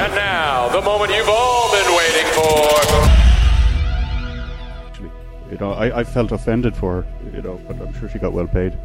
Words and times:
And 0.00 0.14
now, 0.14 0.68
the 0.68 0.80
moment 0.80 1.10
you've 1.12 1.28
all 1.28 1.72
been 1.72 1.96
waiting 1.96 2.26
for. 2.32 2.68
Actually, 4.86 5.10
you 5.50 5.56
know, 5.58 5.72
I, 5.72 6.00
I 6.00 6.04
felt 6.04 6.30
offended 6.30 6.76
for 6.76 7.02
her, 7.02 7.30
you 7.34 7.42
know, 7.42 7.60
but 7.66 7.80
I'm 7.80 7.92
sure 7.98 8.08
she 8.08 8.20
got 8.20 8.32
well 8.32 8.46
paid. 8.46 8.78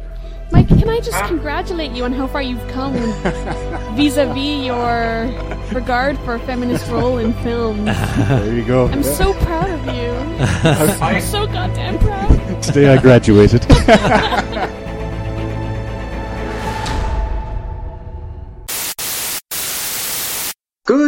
Mike, 0.50 0.66
can 0.66 0.88
I 0.88 0.98
just 0.98 1.22
congratulate 1.24 1.92
you 1.92 2.04
on 2.04 2.12
how 2.12 2.26
far 2.26 2.42
you've 2.42 2.66
come 2.68 2.94
vis-a-vis 3.94 4.64
your 4.66 5.30
regard 5.72 6.18
for 6.18 6.34
a 6.34 6.40
feminist 6.40 6.90
role 6.90 7.18
in 7.18 7.32
film? 7.44 7.84
There 7.84 8.52
you 8.52 8.64
go. 8.64 8.88
I'm 8.88 9.04
so 9.04 9.34
proud 9.34 9.70
of 9.70 9.84
you. 9.94 10.10
I'm 11.00 11.20
so 11.20 11.46
goddamn 11.46 11.98
proud. 12.00 12.62
Today 12.62 12.88
I 12.92 13.00
graduated. 13.00 13.64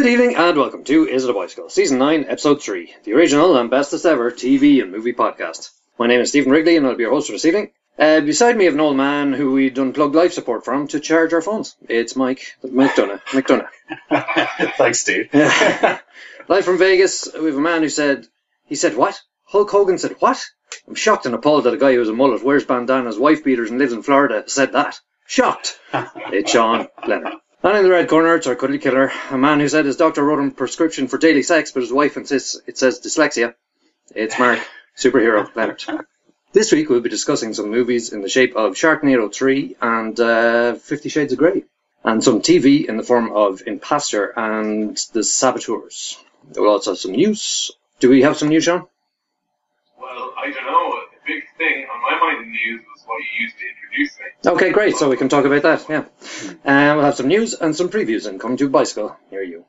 evening 0.07 0.37
and 0.37 0.57
welcome 0.57 0.85
to 0.85 1.05
Is 1.05 1.25
It 1.25 1.29
a 1.29 1.33
Bicycle, 1.33 1.69
Season 1.69 1.97
9, 1.97 2.27
Episode 2.29 2.61
3, 2.61 2.95
the 3.03 3.11
original 3.11 3.57
and 3.57 3.69
bestest 3.69 4.05
ever 4.05 4.31
TV 4.31 4.81
and 4.81 4.89
movie 4.89 5.11
podcast. 5.11 5.71
My 5.99 6.07
name 6.07 6.21
is 6.21 6.29
Stephen 6.29 6.49
Wrigley 6.49 6.77
and 6.77 6.87
I'll 6.87 6.95
be 6.95 7.03
your 7.03 7.11
host 7.11 7.27
for 7.27 7.33
this 7.33 7.43
evening. 7.43 7.71
Uh, 7.99 8.21
beside 8.21 8.55
me, 8.55 8.63
I 8.63 8.67
have 8.67 8.75
an 8.75 8.79
old 8.79 8.95
man 8.95 9.33
who 9.33 9.51
we 9.51 9.69
done 9.69 9.91
plug 9.91 10.15
life 10.15 10.31
support 10.31 10.63
from 10.63 10.87
to 10.87 11.01
charge 11.01 11.33
our 11.33 11.41
phones. 11.41 11.75
It's 11.89 12.15
Mike 12.15 12.53
McDonough. 12.63 13.19
McDonough. 13.31 14.75
Thanks, 14.77 15.01
Steve. 15.01 15.27
Live 15.33 16.63
from 16.63 16.77
Vegas, 16.77 17.27
we 17.37 17.47
have 17.47 17.57
a 17.57 17.61
man 17.61 17.81
who 17.81 17.89
said, 17.89 18.27
he 18.63 18.75
said 18.75 18.95
what? 18.95 19.19
Hulk 19.43 19.69
Hogan 19.69 19.97
said 19.97 20.15
what? 20.19 20.41
I'm 20.87 20.95
shocked 20.95 21.25
and 21.25 21.35
appalled 21.35 21.65
that 21.65 21.73
a 21.73 21.77
guy 21.77 21.91
who 21.91 21.99
has 21.99 22.07
a 22.07 22.13
mullet, 22.13 22.45
wears 22.45 22.63
bandanas, 22.63 23.19
wife 23.19 23.43
beaters 23.43 23.71
and 23.71 23.79
lives 23.79 23.91
in 23.91 24.03
Florida 24.03 24.45
said 24.47 24.71
that. 24.71 25.01
Shocked. 25.25 25.77
it's 25.93 26.49
Sean 26.49 26.87
Leonard. 27.05 27.33
And 27.63 27.75
in 27.77 27.83
the 27.83 27.89
red 27.89 28.07
corner, 28.07 28.35
it's 28.35 28.45
our 28.47 28.55
cuddly 28.55 28.77
killer, 28.77 29.11
a 29.31 29.37
man 29.37 29.59
who 29.59 29.67
said 29.67 29.85
his 29.85 29.97
doctor 29.97 30.23
wrote 30.23 30.39
him 30.39 30.49
a 30.49 30.51
prescription 30.51 31.07
for 31.07 31.17
daily 31.17 31.41
sex, 31.41 31.71
but 31.71 31.81
his 31.81 31.91
wife 31.91 32.15
insists 32.15 32.59
it 32.67 32.77
says 32.77 32.99
dyslexia. 32.99 33.55
It's 34.15 34.37
Mark, 34.37 34.59
superhero 34.97 35.53
Leonard. 35.55 35.83
This 36.53 36.71
week 36.71 36.89
we'll 36.89 37.01
be 37.01 37.09
discussing 37.09 37.53
some 37.53 37.69
movies 37.71 38.13
in 38.13 38.21
the 38.21 38.29
shape 38.29 38.55
of 38.55 38.73
Sharknado 38.75 39.33
3 39.33 39.75
and 39.81 40.19
uh, 40.19 40.75
Fifty 40.75 41.09
Shades 41.09 41.33
of 41.33 41.39
Grey, 41.39 41.63
and 42.03 42.23
some 42.23 42.41
TV 42.41 42.85
in 42.85 42.95
the 42.95 43.03
form 43.03 43.31
of 43.31 43.63
Impastor 43.65 44.33
and 44.37 44.95
The 45.13 45.23
Saboteurs. 45.23 46.17
We'll 46.55 46.69
also 46.69 46.91
have 46.91 46.99
some 46.99 47.11
news. 47.11 47.71
Do 47.99 48.09
we 48.09 48.21
have 48.21 48.37
some 48.37 48.49
news, 48.49 48.65
Sean? 48.65 48.85
Well, 49.99 50.33
I 50.37 50.51
don't 50.51 50.65
know. 50.65 50.96
The 51.27 51.33
big 51.33 51.43
thing 51.57 51.85
on 51.91 52.01
my 52.01 52.19
mind 52.19 52.45
in 52.45 52.51
the 52.51 52.57
news 52.57 52.81
was 52.87 53.03
what 53.05 53.17
you 53.17 53.43
used 53.43 53.57
to 53.59 53.65
introduce 53.67 54.19
me. 54.19 54.51
Okay, 54.51 54.71
great. 54.71 54.95
So 54.95 55.09
we 55.09 55.17
can 55.17 55.27
talk 55.27 55.45
about 55.45 55.63
that. 55.63 55.85
Yeah, 55.89 56.05
uh, 56.63 56.95
we'll 56.95 57.03
have 57.05 57.15
some 57.15 57.27
news 57.27 57.53
and 57.53 57.75
some 57.75 57.89
previews. 57.89 58.27
And 58.27 58.39
come 58.39 58.55
to 58.57 58.69
bicycle 58.69 59.17
near 59.31 59.43
you. 59.43 59.65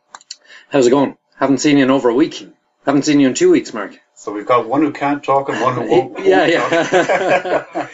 How's 0.71 0.87
it 0.87 0.91
going? 0.91 1.17
Haven't 1.37 1.59
seen 1.59 1.79
you 1.79 1.85
in 1.85 1.91
over 1.91 2.11
a 2.11 2.15
week. 2.15 2.47
Haven't 2.87 3.05
seen 3.05 3.19
you 3.21 3.27
in 3.29 3.35
two 3.35 3.51
weeks, 3.51 3.75
Mark. 3.75 3.99
So 4.15 4.33
we've 4.33 4.47
got 4.47 4.69
one 4.69 4.83
who 4.83 4.93
can't 4.93 5.23
talk 5.23 5.49
and 5.49 5.61
one 5.61 5.75
who 5.75 5.83
won't. 5.91 6.19
Yeah, 6.25 6.39
won't 6.39 6.53
yeah. 6.53 6.61
talk. 6.61 6.71
uh, 6.95 7.89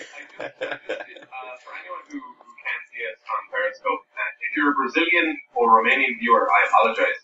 for 1.64 1.72
anyone 1.80 2.04
who, 2.10 2.20
who 2.20 2.52
can't 2.64 2.84
see 2.92 3.04
us 3.08 3.20
on 3.32 3.40
Periscope, 3.50 4.02
uh, 4.12 4.44
if 4.44 4.56
you're 4.56 4.72
a 4.72 4.74
Brazilian 4.74 5.38
or 5.54 5.80
Romanian 5.80 6.18
viewer, 6.20 6.48
I 6.50 6.66
apologize. 6.68 7.20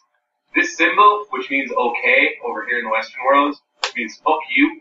This 0.55 0.77
symbol, 0.77 1.27
which 1.31 1.51
means 1.51 1.71
okay 1.71 2.37
over 2.45 2.65
here 2.65 2.79
in 2.79 2.85
the 2.85 2.91
Western 2.91 3.25
world, 3.27 3.57
means 3.95 4.17
fuck 4.25 4.41
you. 4.55 4.81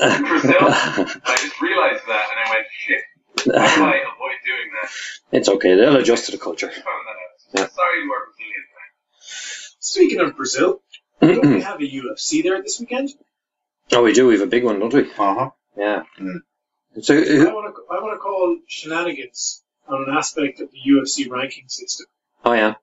In 0.00 0.22
Brazil, 0.24 0.58
I 0.60 1.36
just 1.40 1.60
realized 1.60 2.02
that 2.08 2.26
and 2.30 2.38
I 2.40 2.50
went, 2.50 2.66
shit. 2.76 3.00
How 3.38 3.76
do 3.76 3.84
I 3.84 4.02
avoid 4.14 4.38
doing 4.44 4.70
that? 4.82 4.90
it's 5.32 5.48
okay. 5.48 5.74
They'll 5.74 5.96
adjust 5.96 6.26
to 6.26 6.32
the 6.32 6.38
culture. 6.38 6.68
I 6.68 6.72
found 6.72 6.84
that 6.84 7.62
out. 7.62 7.72
Sorry 7.72 8.02
you 8.02 8.12
are 8.12 8.24
Brazilian. 8.26 8.64
Speaking 9.78 10.20
of 10.20 10.36
Brazil, 10.36 10.82
don't 11.20 11.46
we 11.54 11.60
have 11.60 11.80
a 11.80 11.84
UFC 11.84 12.42
there 12.42 12.60
this 12.62 12.80
weekend? 12.80 13.10
Oh, 13.92 14.02
we 14.02 14.12
do. 14.12 14.26
We 14.26 14.34
have 14.34 14.42
a 14.42 14.50
big 14.50 14.64
one, 14.64 14.80
don't 14.80 14.92
we? 14.92 15.02
Uh-huh. 15.02 15.50
Yeah. 15.76 16.02
Mm. 16.20 16.38
So, 17.02 17.14
I 17.14 17.18
uh, 17.18 17.54
want 17.54 17.74
to 17.74 17.82
I 17.94 18.00
want 18.00 18.14
to 18.14 18.18
call 18.18 18.58
shenanigans 18.66 19.62
on 19.88 20.08
an 20.08 20.16
aspect 20.16 20.60
of 20.60 20.70
the 20.70 20.78
UFC 20.90 21.28
ranking 21.28 21.68
system. 21.68 22.06
oh 22.44 22.52
yeah. 22.52 22.74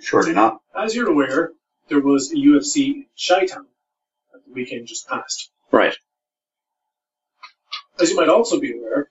Surely 0.00 0.34
not. 0.34 0.60
As 0.76 0.94
you're 0.94 1.08
aware, 1.08 1.52
there 1.88 2.00
was 2.00 2.32
a 2.32 2.36
UFC 2.36 2.86
in 2.88 3.06
Chi-Town 3.16 3.66
at 4.34 4.44
the 4.44 4.52
weekend 4.52 4.86
just 4.86 5.08
passed. 5.08 5.50
Right. 5.76 5.94
As 8.00 8.08
you 8.10 8.16
might 8.16 8.30
also 8.30 8.58
be 8.58 8.72
aware, 8.72 9.10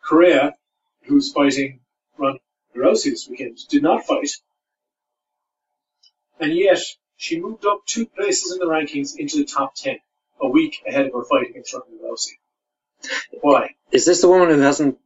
Correia, 0.00 0.54
who's 1.02 1.32
fighting 1.32 1.80
Ronda 2.16 2.38
Rousey 2.76 3.10
this 3.10 3.28
weekend, 3.28 3.58
did 3.68 3.82
not 3.82 4.06
fight, 4.06 4.30
and 6.38 6.52
yet 6.52 6.78
she 7.16 7.40
moved 7.40 7.66
up 7.66 7.80
two 7.84 8.06
places 8.06 8.52
in 8.52 8.58
the 8.58 8.66
rankings 8.66 9.16
into 9.16 9.38
the 9.38 9.44
top 9.44 9.74
ten, 9.74 9.98
a 10.40 10.48
week 10.48 10.82
ahead 10.86 11.06
of 11.06 11.12
her 11.14 11.24
fight 11.24 11.50
against 11.50 11.74
Ronda 11.74 11.96
Rousey. 12.04 12.38
Why? 13.40 13.74
Is 13.90 14.04
this 14.04 14.20
the 14.20 14.28
woman 14.28 14.50
who 14.50 14.60
hasn't 14.60 14.98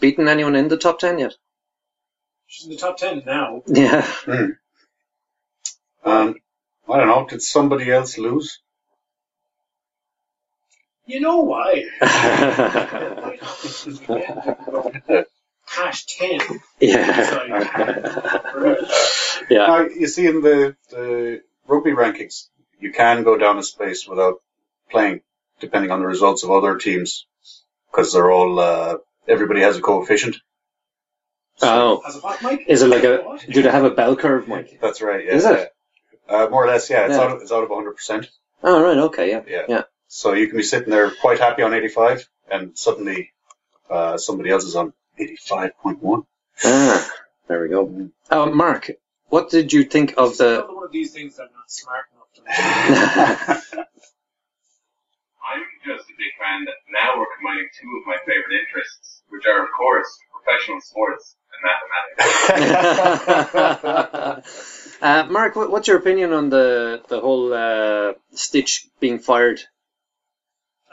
beaten 0.00 0.28
anyone 0.28 0.54
in 0.54 0.68
the 0.68 0.76
top 0.76 0.98
ten 0.98 1.18
yet? 1.18 1.32
She's 2.46 2.66
in 2.66 2.72
the 2.72 2.78
top 2.78 2.98
ten 2.98 3.22
now. 3.24 3.62
Yeah. 3.66 4.02
Hmm. 4.02 4.50
Um, 6.04 6.34
I 6.86 6.98
don't 6.98 7.08
know. 7.08 7.26
Did 7.26 7.40
somebody 7.40 7.90
else 7.90 8.18
lose? 8.18 8.60
You 11.10 11.18
know 11.18 11.38
why? 11.38 11.86
White 12.00 13.42
House 13.42 13.84
this 13.84 13.98
weekend. 13.98 15.26
Hash 15.66 16.06
ten. 16.06 16.40
yeah. 16.80 17.40
yeah. 19.50 19.66
Now, 19.66 19.80
you 19.80 20.06
see 20.06 20.28
in 20.28 20.40
the, 20.40 20.76
the 20.90 21.42
rugby 21.66 21.90
rankings, 21.90 22.46
you 22.78 22.92
can 22.92 23.24
go 23.24 23.36
down 23.36 23.58
a 23.58 23.64
space 23.64 24.06
without 24.06 24.36
playing, 24.88 25.22
depending 25.58 25.90
on 25.90 25.98
the 25.98 26.06
results 26.06 26.44
of 26.44 26.52
other 26.52 26.76
teams, 26.76 27.26
because 27.90 28.12
they're 28.12 28.30
all, 28.30 28.60
uh, 28.60 28.98
everybody 29.26 29.62
has 29.62 29.76
a 29.76 29.80
coefficient. 29.80 30.36
Oh. 31.60 32.02
As 32.06 32.14
a 32.14 32.20
what, 32.20 32.60
Is 32.68 32.82
it 32.82 32.86
like 32.86 33.02
a? 33.02 33.16
What? 33.16 33.44
Do 33.50 33.62
they 33.62 33.70
have 33.70 33.84
a 33.84 33.90
bell 33.90 34.14
curve, 34.14 34.46
Mike? 34.46 34.78
That's 34.80 35.02
right, 35.02 35.24
yeah. 35.24 35.34
Is 35.34 35.44
it? 35.44 35.72
Uh, 36.28 36.46
more 36.50 36.64
or 36.64 36.68
less, 36.68 36.88
yeah. 36.88 37.06
It's, 37.06 37.16
Yeah. 37.16 37.20
Out 37.20 37.30
of, 37.32 37.42
it's 37.42 37.50
out 37.50 37.64
of 37.64 37.70
100%. 37.70 38.28
Oh 38.62 38.82
right. 38.82 38.98
Okay. 38.98 39.30
Yeah. 39.30 39.42
Yeah. 39.48 39.64
Yeah. 39.68 39.82
So 40.12 40.32
you 40.32 40.48
can 40.48 40.56
be 40.56 40.64
sitting 40.64 40.90
there 40.90 41.08
quite 41.08 41.38
happy 41.38 41.62
on 41.62 41.72
85, 41.72 42.28
and 42.50 42.76
suddenly 42.76 43.30
uh, 43.88 44.18
somebody 44.18 44.50
else 44.50 44.64
is 44.64 44.74
on 44.74 44.92
85.1. 45.16 46.26
Ah. 46.64 47.10
There 47.46 47.62
we 47.62 47.68
go. 47.68 48.10
Uh, 48.28 48.46
Mark, 48.46 48.90
what 49.28 49.50
did 49.50 49.72
you 49.72 49.84
think 49.84 50.14
of 50.16 50.36
the? 50.36 50.64
Another 50.64 50.74
one 50.74 50.84
of 50.86 50.90
these 50.90 51.12
things 51.12 51.36
that 51.36 51.44
I'm 51.44 51.54
not 51.54 51.70
smart 51.70 52.06
enough 52.12 52.32
to. 52.34 52.42
I'm 55.46 55.62
just 55.86 56.10
a 56.10 56.14
big 56.18 56.32
fan 56.40 56.64
that 56.64 56.74
now 56.90 57.16
we're 57.16 57.26
combining 57.38 57.68
two 57.80 57.88
of 58.00 58.06
my 58.06 58.16
favorite 58.26 58.58
interests, 58.66 59.22
which 59.28 59.46
are, 59.46 59.62
of 59.62 59.70
course, 59.78 60.18
professional 60.42 60.80
sports 60.80 61.36
and 61.52 61.62
mathematics. 63.38 64.98
uh, 65.02 65.26
Mark, 65.30 65.54
what, 65.54 65.70
what's 65.70 65.86
your 65.86 65.98
opinion 65.98 66.32
on 66.32 66.50
the 66.50 67.00
the 67.08 67.20
whole 67.20 67.54
uh, 67.54 68.14
Stitch 68.32 68.88
being 68.98 69.20
fired? 69.20 69.60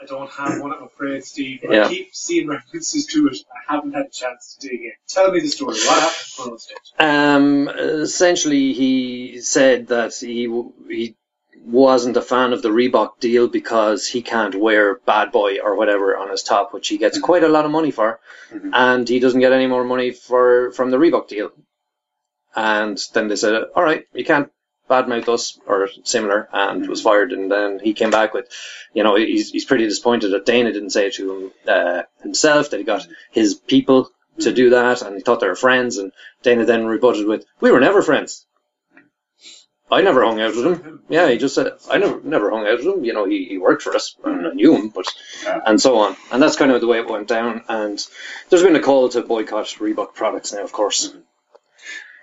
I 0.00 0.04
don't 0.06 0.30
have 0.30 0.60
one, 0.60 0.72
I'm 0.72 0.84
afraid, 0.84 1.24
Steve. 1.24 1.60
But 1.62 1.72
Yeah. 1.72 1.86
I 1.86 1.88
keep 1.88 2.14
seeing 2.14 2.46
references 2.48 3.06
to 3.06 3.28
it. 3.28 3.38
I 3.52 3.74
haven't 3.74 3.94
had 3.94 4.06
a 4.06 4.10
chance 4.10 4.56
to 4.60 4.68
dig 4.68 4.80
in. 4.82 4.92
Tell 5.08 5.32
me 5.32 5.40
the 5.40 5.48
story. 5.48 5.74
What 5.74 6.00
happened 6.00 6.16
to 6.36 6.42
Colonel 6.42 6.58
Stitch? 6.58 6.92
Um, 6.98 7.68
essentially, 7.68 8.72
he 8.72 9.40
said 9.40 9.88
that 9.88 10.14
he 10.14 10.48
he 10.88 11.16
wasn't 11.64 12.16
a 12.16 12.22
fan 12.22 12.52
of 12.52 12.62
the 12.62 12.70
Reebok 12.70 13.18
deal 13.18 13.48
because 13.48 14.06
he 14.06 14.22
can't 14.22 14.54
wear 14.54 15.00
Bad 15.04 15.32
Boy 15.32 15.58
or 15.60 15.74
whatever 15.76 16.16
on 16.16 16.30
his 16.30 16.42
top, 16.42 16.72
which 16.72 16.88
he 16.88 16.96
gets 16.98 17.18
quite 17.18 17.44
a 17.44 17.48
lot 17.48 17.64
of 17.64 17.70
money 17.72 17.90
for, 17.90 18.20
Mhm. 18.52 18.70
and 18.72 19.08
he 19.08 19.18
doesn't 19.18 19.40
get 19.40 19.52
any 19.52 19.66
more 19.66 19.84
money 19.84 20.12
for 20.12 20.70
from 20.72 20.90
the 20.90 20.96
Reebok 20.96 21.26
deal. 21.28 21.50
And 22.54 22.98
then 23.12 23.28
they 23.28 23.36
said, 23.36 23.64
"All 23.74 23.82
right, 23.82 24.06
you 24.14 24.24
can't 24.24 24.50
badmouth 24.88 25.28
us 25.28 25.58
or 25.66 25.88
similar," 26.04 26.48
and 26.52 26.88
was 26.88 27.02
fired. 27.02 27.32
And 27.32 27.50
then 27.50 27.78
he 27.78 27.92
came 27.94 28.10
back 28.10 28.34
with, 28.34 28.48
you 28.94 29.04
know, 29.04 29.16
he's 29.16 29.50
he's 29.50 29.64
pretty 29.64 29.84
disappointed 29.84 30.30
that 30.32 30.46
Dana 30.46 30.72
didn't 30.72 30.90
say 30.90 31.06
it 31.06 31.14
to 31.14 31.32
him 31.34 31.50
uh, 31.66 32.02
himself 32.22 32.70
that 32.70 32.78
he 32.78 32.84
got 32.84 33.06
his 33.30 33.54
people 33.54 34.10
to 34.40 34.52
do 34.52 34.70
that, 34.70 35.02
and 35.02 35.16
he 35.16 35.22
thought 35.22 35.40
they 35.40 35.48
were 35.48 35.54
friends. 35.56 35.98
And 35.98 36.12
Dana 36.42 36.64
then 36.64 36.86
rebutted 36.86 37.26
with, 37.26 37.44
"We 37.60 37.70
were 37.70 37.80
never 37.80 38.02
friends. 38.02 38.46
I 39.90 40.02
never 40.02 40.22
hung 40.22 40.38
out 40.38 40.54
with 40.54 40.66
him. 40.66 41.02
Yeah, 41.08 41.30
he 41.30 41.38
just 41.38 41.54
said 41.54 41.72
I 41.90 41.96
never 41.96 42.20
never 42.22 42.50
hung 42.50 42.66
out 42.66 42.78
with 42.78 42.86
him. 42.86 43.04
You 43.04 43.14
know, 43.14 43.24
he, 43.24 43.46
he 43.46 43.56
worked 43.56 43.82
for 43.82 43.94
us, 43.94 44.14
and 44.22 44.46
I 44.46 44.50
knew 44.50 44.76
him, 44.76 44.90
but 44.90 45.06
Yeah. 45.44 45.60
and 45.64 45.80
so 45.80 45.98
on. 45.98 46.14
And 46.30 46.42
that's 46.42 46.56
kind 46.56 46.70
of 46.70 46.82
the 46.82 46.86
way 46.86 46.98
it 46.98 47.08
went 47.08 47.26
down. 47.26 47.64
And 47.68 47.98
there's 48.48 48.62
been 48.62 48.76
a 48.76 48.82
call 48.82 49.08
to 49.08 49.22
boycott 49.22 49.66
Reebok 49.78 50.14
products 50.14 50.52
now, 50.52 50.62
of 50.62 50.72
course. 50.72 51.14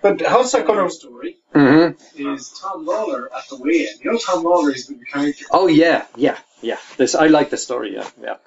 But 0.01 0.21
how's 0.21 0.51
that 0.51 0.68
going 0.68 0.89
story 0.89 1.38
hmm 1.53 1.89
is 2.15 2.50
Tom 2.62 2.86
Lawlor 2.86 3.27
at 3.36 3.47
the 3.50 3.57
weigh-in. 3.57 3.97
You 4.03 4.12
know 4.12 4.18
Tom 4.19 4.44
Lawlor 4.44 4.74
is 4.74 4.88
the 4.88 4.95
character. 5.12 5.45
Oh 5.51 5.68
yeah, 5.68 6.06
yeah, 6.15 6.38
yeah. 6.62 6.77
This 6.97 7.15
I 7.15 7.27
like 7.27 7.50
the 7.50 7.57
story. 7.57 7.95
Yeah, 7.95 8.07
yeah. 8.21 8.38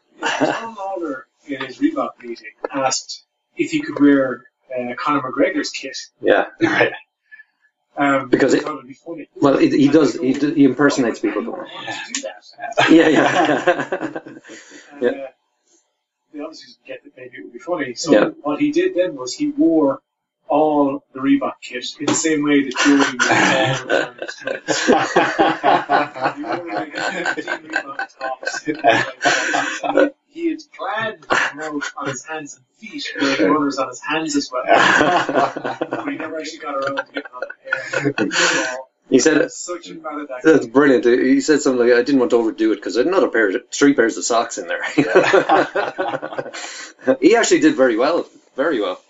Tom 0.53 0.77
Lawlor 0.81 1.25
in 1.47 1.61
his 1.65 1.79
Reebok 1.79 2.11
meeting 2.23 2.53
asked 2.71 3.25
if 3.57 3.71
he 3.73 3.81
could 3.81 3.99
wear 4.01 4.45
uh, 4.77 4.95
Conor 4.99 5.23
McGregor's 5.23 5.71
kit. 5.71 5.97
Yeah. 6.21 6.47
Right. 6.63 6.93
Um, 8.01 8.29
Because 8.29 8.55
it- 8.55 8.65
be 8.87 8.95
funny. 8.95 9.29
Well, 9.35 9.57
he, 9.59 9.71
he 9.77 9.85
And 9.87 9.93
does. 9.93 10.15
He, 10.15 10.33
go, 10.33 10.39
d- 10.51 10.55
he 10.55 10.65
impersonates 10.65 11.19
people. 11.19 11.43
would 11.43 11.49
anyone 11.55 11.69
want 11.75 11.89
to 12.07 12.13
do 12.15 12.21
that?" 12.23 12.91
Yeah, 12.93 13.09
yeah. 13.09 14.21
And, 14.25 14.41
Yeah. 15.03 15.09
uh, 15.11 15.27
they 16.33 16.39
obviously 16.41 16.75
get 16.87 17.03
that 17.03 17.17
maybe 17.17 17.39
it 17.39 17.43
would 17.43 17.53
be 17.53 17.59
funny. 17.59 17.95
So 17.95 18.13
Yeah. 18.13 18.29
what 18.43 18.61
he 18.61 18.71
did 18.71 18.95
then 18.95 19.17
was 19.17 19.35
he 19.35 19.49
wore 19.49 20.01
all 20.49 21.05
the 21.13 21.21
Reebok 21.21 21.55
kit 21.63 21.85
in 22.01 22.07
the 22.07 22.15
same 22.15 22.43
way 22.43 22.65
that 22.65 22.77
Joey 22.77 22.97
wore 22.97 23.05
all 23.05 23.75
the 23.85 24.07
Reebok. 26.17 26.37
He 26.37 26.43
wore 26.43 26.75
like 26.75 26.95
15 27.35 27.55
Reebok 27.69 28.01
tops. 28.19 30.15
He 30.31 30.51
had 30.51 30.61
planned 30.77 31.23
to 31.23 31.29
come 31.29 31.83
on 31.97 32.09
his 32.09 32.25
hands 32.25 32.55
and 32.55 32.65
feet, 32.77 33.05
with 33.21 33.41
runners 33.41 33.79
on 33.79 33.89
his 33.89 34.01
hands 34.01 34.37
as 34.37 34.53
well. 34.53 34.63
But 34.67 36.09
he 36.09 36.17
never 36.17 36.39
actually 36.39 36.59
got 36.59 36.77
around 36.77 36.97
to 36.99 37.05
getting 37.13 37.33
on 37.35 37.41
the 37.41 38.79
he 39.11 39.19
said 39.19 39.39
It's 39.39 39.59
such 39.59 39.89
a 39.89 39.95
bad 39.95 40.29
That's 40.45 40.67
brilliant. 40.67 41.05
He 41.07 41.41
said 41.41 41.63
something 41.63 41.87
like, 41.87 41.97
"I 41.97 42.03
didn't 42.03 42.19
want 42.21 42.31
to 42.33 42.37
overdo 42.37 42.73
it 42.73 42.77
because 42.77 42.97
I 42.97 43.01
had 43.01 43.07
another 43.07 43.29
pair, 43.29 43.53
three 43.73 43.95
pairs 43.95 44.19
of 44.19 44.25
socks 44.25 44.59
in 44.59 44.69
there." 44.69 44.85
he 47.21 47.35
actually 47.37 47.61
did 47.61 47.75
very 47.75 47.97
well, 47.97 48.27
very 48.55 48.81
well. 48.81 49.01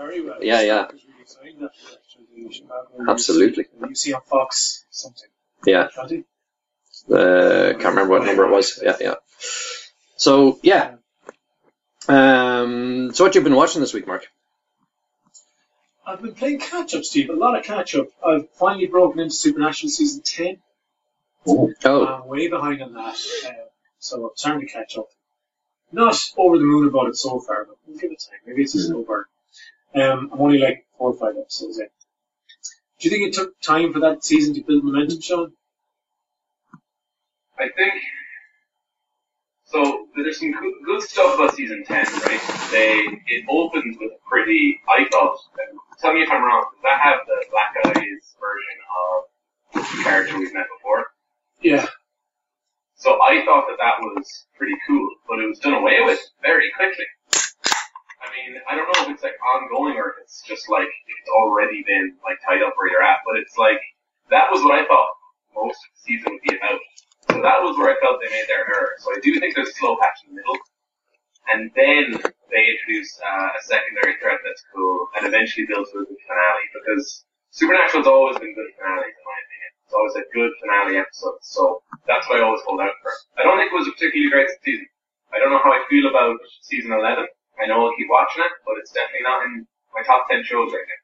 Very 0.00 0.22
well. 0.22 0.38
Yeah, 0.42 0.62
yeah. 0.62 0.86
Really 0.86 1.02
exciting, 1.20 1.60
that, 1.60 1.70
actually, 1.94 2.48
the 2.48 2.52
Chicago 2.52 3.10
Absolutely. 3.10 3.64
UC, 3.64 3.80
the 3.80 3.86
UC 3.88 4.14
on 4.14 4.22
Fox 4.22 4.86
something. 4.90 5.28
Yeah, 5.66 5.88
20? 5.94 6.24
uh, 7.12 7.72
can't 7.72 7.84
remember 7.84 8.08
what 8.08 8.24
number 8.24 8.46
it 8.46 8.50
was. 8.50 8.80
Yeah, 8.82 8.96
yeah. 8.98 9.14
So 10.16 10.58
yeah. 10.62 10.94
Um, 12.08 13.12
so 13.12 13.24
what 13.24 13.34
you've 13.34 13.44
been 13.44 13.54
watching 13.54 13.82
this 13.82 13.92
week, 13.92 14.06
Mark? 14.06 14.26
I've 16.06 16.22
been 16.22 16.34
playing 16.34 16.60
catch 16.60 16.94
up, 16.94 17.04
Steve. 17.04 17.28
A 17.28 17.34
lot 17.34 17.58
of 17.58 17.64
catch 17.64 17.94
up. 17.94 18.06
I've 18.26 18.50
finally 18.52 18.86
broken 18.86 19.20
into 19.20 19.34
Supernatural 19.34 19.90
season 19.90 20.22
10. 20.24 20.56
Oh, 21.46 21.72
I'm 21.84 22.26
way 22.26 22.48
behind 22.48 22.82
on 22.82 22.94
that. 22.94 23.16
Uh, 23.46 23.50
so 23.98 24.24
I'm 24.24 24.30
starting 24.34 24.66
to 24.66 24.72
catch 24.72 24.96
up. 24.96 25.08
Not 25.92 26.16
over 26.38 26.56
the 26.56 26.64
moon 26.64 26.88
about 26.88 27.08
it 27.08 27.16
so 27.16 27.38
far, 27.38 27.66
but 27.66 27.76
we'll 27.86 27.98
give 27.98 28.10
it 28.12 28.22
time. 28.26 28.38
Maybe 28.46 28.62
it's 28.62 28.74
a 28.74 28.82
slow 28.82 29.04
burn. 29.04 29.24
Um, 29.94 30.30
I'm 30.32 30.40
only 30.40 30.58
like 30.58 30.86
four 30.96 31.10
or 31.10 31.18
five 31.18 31.36
episodes 31.40 31.78
in. 31.78 31.88
Do 33.00 33.08
you 33.08 33.10
think 33.10 33.28
it 33.28 33.34
took 33.34 33.60
time 33.60 33.92
for 33.92 34.00
that 34.00 34.24
season 34.24 34.54
to 34.54 34.62
build 34.62 34.84
momentum, 34.84 35.20
Sean? 35.20 35.52
I 37.58 37.68
think 37.76 37.94
so. 39.64 40.06
There's 40.16 40.38
some 40.38 40.52
good, 40.52 40.74
good 40.84 41.02
stuff 41.02 41.34
about 41.34 41.54
season 41.54 41.84
ten, 41.86 42.04
right? 42.04 42.40
They 42.70 43.02
it 43.26 43.44
opens 43.48 43.96
with 43.98 44.12
a 44.12 44.28
pretty. 44.28 44.80
I 44.88 45.08
thought. 45.10 45.38
Tell 46.00 46.14
me 46.14 46.22
if 46.22 46.30
I'm 46.30 46.42
wrong. 46.42 46.64
Does 46.74 46.82
that 46.82 47.00
have 47.02 47.18
the 47.26 47.44
Black 47.50 47.74
Eyes 47.84 48.36
version 48.40 48.78
of 49.00 49.86
the 49.96 50.02
character 50.02 50.38
we've 50.38 50.54
met 50.54 50.66
before? 50.78 51.06
Yeah. 51.60 51.86
So 52.94 53.18
I 53.22 53.44
thought 53.44 53.66
that 53.68 53.76
that 53.78 54.00
was 54.00 54.46
pretty 54.56 54.76
cool, 54.86 55.08
but 55.28 55.38
it 55.38 55.46
was 55.48 55.58
done 55.58 55.74
away 55.74 56.00
with 56.04 56.20
very 56.42 56.70
quickly. 56.76 57.04
I 58.20 58.28
mean, 58.36 58.60
I 58.68 58.76
don't 58.76 58.88
know 58.92 59.08
if 59.08 59.16
it's 59.16 59.24
like 59.24 59.36
ongoing 59.40 59.96
or 59.96 60.12
if 60.12 60.16
it's 60.20 60.44
just 60.44 60.68
like 60.68 60.88
it's 60.88 61.30
already 61.32 61.82
been 61.88 62.16
like 62.24 62.36
tied 62.44 62.60
up 62.60 62.76
where 62.76 62.92
you're 62.92 63.02
at, 63.02 63.24
but 63.24 63.40
it's 63.40 63.56
like 63.56 63.80
that 64.28 64.52
was 64.52 64.60
what 64.62 64.76
I 64.76 64.84
thought 64.84 65.10
most 65.56 65.80
of 65.80 65.88
the 65.96 66.00
season 66.04 66.36
would 66.36 66.44
be 66.44 66.54
about. 66.56 66.80
So 67.32 67.36
that 67.40 67.64
was 67.64 67.76
where 67.80 67.88
I 67.92 67.96
felt 68.00 68.20
they 68.20 68.28
made 68.28 68.48
their 68.48 68.68
error. 68.68 68.92
So 69.00 69.12
I 69.16 69.18
do 69.24 69.40
think 69.40 69.56
there's 69.56 69.72
a 69.72 69.78
slow 69.80 69.96
patch 69.96 70.20
in 70.28 70.34
the 70.34 70.40
middle, 70.40 70.58
and 71.48 71.60
then 71.72 72.04
they 72.52 72.62
introduce 72.76 73.10
uh, 73.24 73.56
a 73.56 73.60
secondary 73.64 74.20
threat 74.20 74.40
that's 74.44 74.62
cool, 74.74 75.08
and 75.16 75.24
eventually 75.24 75.64
build 75.64 75.88
to 75.92 76.04
good 76.04 76.20
finale 76.28 76.66
because 76.76 77.24
Supernatural's 77.50 78.06
always 78.06 78.38
been 78.38 78.54
good 78.54 78.70
finales 78.76 79.10
in 79.16 79.24
my 79.24 79.38
opinion. 79.40 79.70
It's 79.84 79.94
always 79.96 80.16
a 80.20 80.26
good 80.36 80.52
finale 80.60 81.00
episode, 81.00 81.40
so 81.42 81.82
that's 82.06 82.28
what 82.28 82.38
I 82.38 82.44
always 82.44 82.62
hold 82.68 82.80
out 82.84 82.94
for. 83.02 83.12
I 83.38 83.42
don't 83.42 83.58
think 83.58 83.72
it 83.72 83.78
was 83.80 83.88
a 83.88 83.94
particularly 83.96 84.30
great 84.30 84.50
season. 84.62 84.86
I 85.32 85.38
don't 85.38 85.50
know 85.50 85.62
how 85.62 85.72
I 85.72 85.82
feel 85.88 86.06
about 86.10 86.38
season 86.62 86.92
11. 86.92 87.26
I 87.62 87.66
know 87.66 87.86
I'll 87.86 87.96
keep 87.96 88.08
watching 88.08 88.42
it, 88.44 88.52
but 88.64 88.74
it's 88.78 88.92
definitely 88.92 89.22
not 89.22 89.44
in 89.44 89.66
my 89.94 90.02
top 90.02 90.26
10 90.30 90.44
shows 90.44 90.72
right 90.72 90.84
now. 90.86 91.00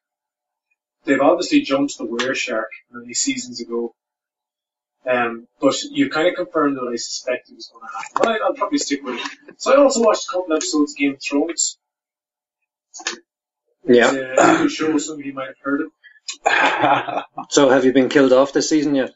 They've 1.05 1.21
obviously 1.21 1.61
jumped 1.61 1.99
the 1.99 2.05
were 2.05 2.35
shark 2.35 2.71
many 2.91 3.15
seasons 3.15 3.61
ago. 3.61 3.95
Um, 5.09 5.47
but 5.61 5.81
you 5.83 6.11
kind 6.11 6.27
of 6.27 6.35
confirmed 6.35 6.77
what 6.79 6.93
I 6.93 6.97
suspected 6.97 7.55
was 7.55 7.71
going 7.73 7.87
to 7.87 7.93
happen. 7.97 8.11
But 8.17 8.29
I, 8.29 8.45
I'll 8.45 8.55
probably 8.55 8.79
stick 8.79 9.05
with 9.05 9.21
it. 9.21 9.61
So 9.61 9.73
I 9.73 9.77
also 9.81 10.03
watched 10.03 10.29
a 10.29 10.33
couple 10.33 10.53
episodes 10.53 10.93
of 10.93 10.99
Game 10.99 11.15
of 11.15 11.23
Thrones. 11.23 11.79
yeah. 13.85 14.11
It's 14.13 14.41
a 14.65 14.69
show 14.69 14.99
some 14.99 15.21
of 15.21 15.25
you 15.25 15.33
might 15.33 15.47
have 15.49 15.57
heard 15.63 15.83
of. 15.83 15.89
So 17.51 17.71
have 17.71 17.85
you 17.85 17.93
been 17.93 18.09
killed 18.09 18.33
off 18.33 18.53
this 18.53 18.69
season 18.69 18.97
yet? 18.97 19.13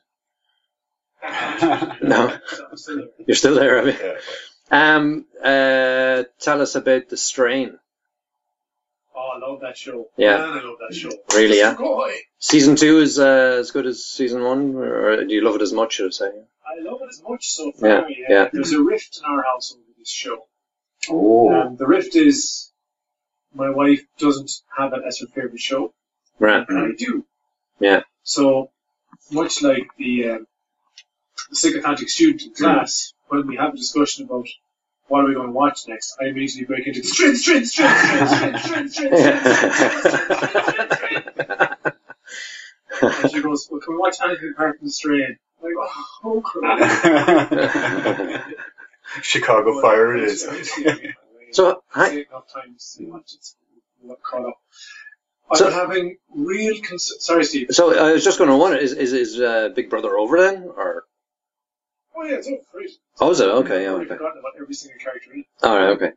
No, 2.03 2.39
still 2.77 3.09
you're 3.27 3.35
still 3.35 3.57
there, 3.57 3.77
have 3.77 3.87
you? 3.89 4.17
Um, 4.71 5.27
uh, 5.43 6.25
tell 6.41 6.61
us 6.63 6.75
about 6.75 7.09
the 7.09 7.17
strain. 7.17 7.79
Oh, 9.15 9.31
I 9.35 9.39
love 9.39 9.61
that 9.61 9.77
show. 9.77 10.09
Yeah. 10.17 10.39
Man, 10.39 10.49
I 10.49 10.63
love 10.63 10.79
that 10.89 10.95
show. 10.95 11.11
Really, 11.35 11.59
yeah. 11.59 11.77
Season 12.39 12.77
two 12.77 12.99
is 13.01 13.19
uh, 13.19 13.57
as 13.61 13.71
good 13.71 13.87
as 13.87 14.05
season 14.05 14.43
one, 14.43 14.75
or 14.77 15.25
do 15.25 15.35
you 15.35 15.43
love 15.43 15.57
it 15.57 15.63
as 15.63 15.73
much? 15.73 15.95
Should 15.95 16.07
I 16.07 16.11
say? 16.11 16.31
I 16.67 16.81
love 16.83 17.01
it 17.03 17.09
as 17.11 17.23
much 17.29 17.49
so 17.51 17.73
far. 17.73 17.89
Yeah, 17.89 18.07
Yeah, 18.09 18.27
yeah. 18.29 18.49
There's 18.53 18.73
a 18.73 18.83
rift 18.83 19.19
in 19.19 19.25
our 19.25 19.43
house 19.43 19.73
over 19.75 19.83
this 19.99 20.09
show. 20.09 20.47
Oh. 21.11 21.53
Um, 21.53 21.77
the 21.77 21.87
rift 21.87 22.15
is 22.15 22.71
my 23.55 23.71
wife 23.71 24.03
doesn't 24.19 24.51
have 24.79 24.93
it 24.93 25.03
as 25.07 25.19
her 25.21 25.27
favorite 25.27 25.61
show, 25.61 25.93
Right. 26.39 26.65
and 26.69 26.79
I 26.79 26.97
do. 26.97 27.27
Yeah. 27.81 28.03
So 28.23 28.71
much 29.33 29.63
like 29.63 29.89
the, 29.99 30.31
um, 30.31 30.47
the 31.51 31.57
sycophantic 31.57 32.09
student 32.09 32.43
in 32.43 32.55
class, 32.55 33.13
when 33.31 33.47
we 33.47 33.57
have 33.57 33.75
a 33.75 33.77
discussion 33.77 34.27
about 34.27 34.47
what 35.09 35.25
are 35.25 35.29
we 35.29 35.35
going 35.35 35.49
to 35.49 35.53
watch 35.53 35.89
next, 35.89 36.17
I 36.21 36.27
immediately 36.27 36.65
break 36.67 36.87
into 36.87 37.03
strength, 37.03 37.39
strength, 37.39 37.69
strength, 37.69 37.99
strength, 37.99 38.31
strength, 38.31 38.93
strength, 38.93 38.93
strength, 38.93 39.17
strength, 39.17 39.47
strength, 39.47 40.69
strength, 40.69 40.95
strength. 40.95 41.97
And 43.23 43.31
she 43.31 43.41
goes, 43.43 43.69
well, 43.71 43.81
can 43.81 43.95
we 43.95 43.99
watch 43.99 44.17
anything 44.23 44.53
apart 44.55 44.79
from 44.79 44.89
the 44.89 44.93
strain? 44.93 45.37
I 45.63 45.63
go, 45.63 45.89
oh, 46.25 46.41
crap. 46.43 46.79
Chicago 49.23 49.81
Fire 49.81 50.17
it 50.17 50.25
is. 50.25 50.43
So, 51.53 51.83
hi- 51.89 52.09
Say 52.11 52.27
enough 52.31 52.53
times 52.53 52.97
to 52.99 53.05
watch 53.07 53.33
it. 53.35 53.47
We'll 54.03 54.17
caught 54.23 54.47
up. 54.47 54.55
I'm 55.51 55.57
So- 55.57 55.71
having 55.71 56.17
real 56.35 56.81
concern. 56.81 57.19
Sorry, 57.21 57.45
Steve. 57.45 57.69
So 57.73 57.99
I 57.99 58.13
was 58.13 58.25
just 58.25 58.39
going 58.39 58.51
to 58.51 58.57
wonder: 58.57 58.77
is 58.79 58.93
is 58.93 59.13
is 59.13 59.41
uh, 59.41 59.71
Big 59.75 59.91
Brother 59.91 60.17
over 60.17 60.41
then, 60.41 60.71
or 60.77 61.05
Oh 62.17 62.25
yeah, 62.25 62.35
it's 62.37 62.49
all 62.49 62.61
great. 62.73 62.91
oh, 63.21 63.31
is 63.31 63.41
it? 63.41 63.49
Okay, 63.49 63.83
yeah, 63.83 63.89
I've 63.89 63.95
already 63.95 64.11
okay. 64.11 64.17
forgotten 64.19 64.39
about 64.41 64.53
every 64.61 64.75
single 64.75 64.99
character 65.01 65.33
in 65.33 65.41
it. 65.41 65.47
All 65.63 65.77
right, 65.77 65.89
okay, 65.91 66.13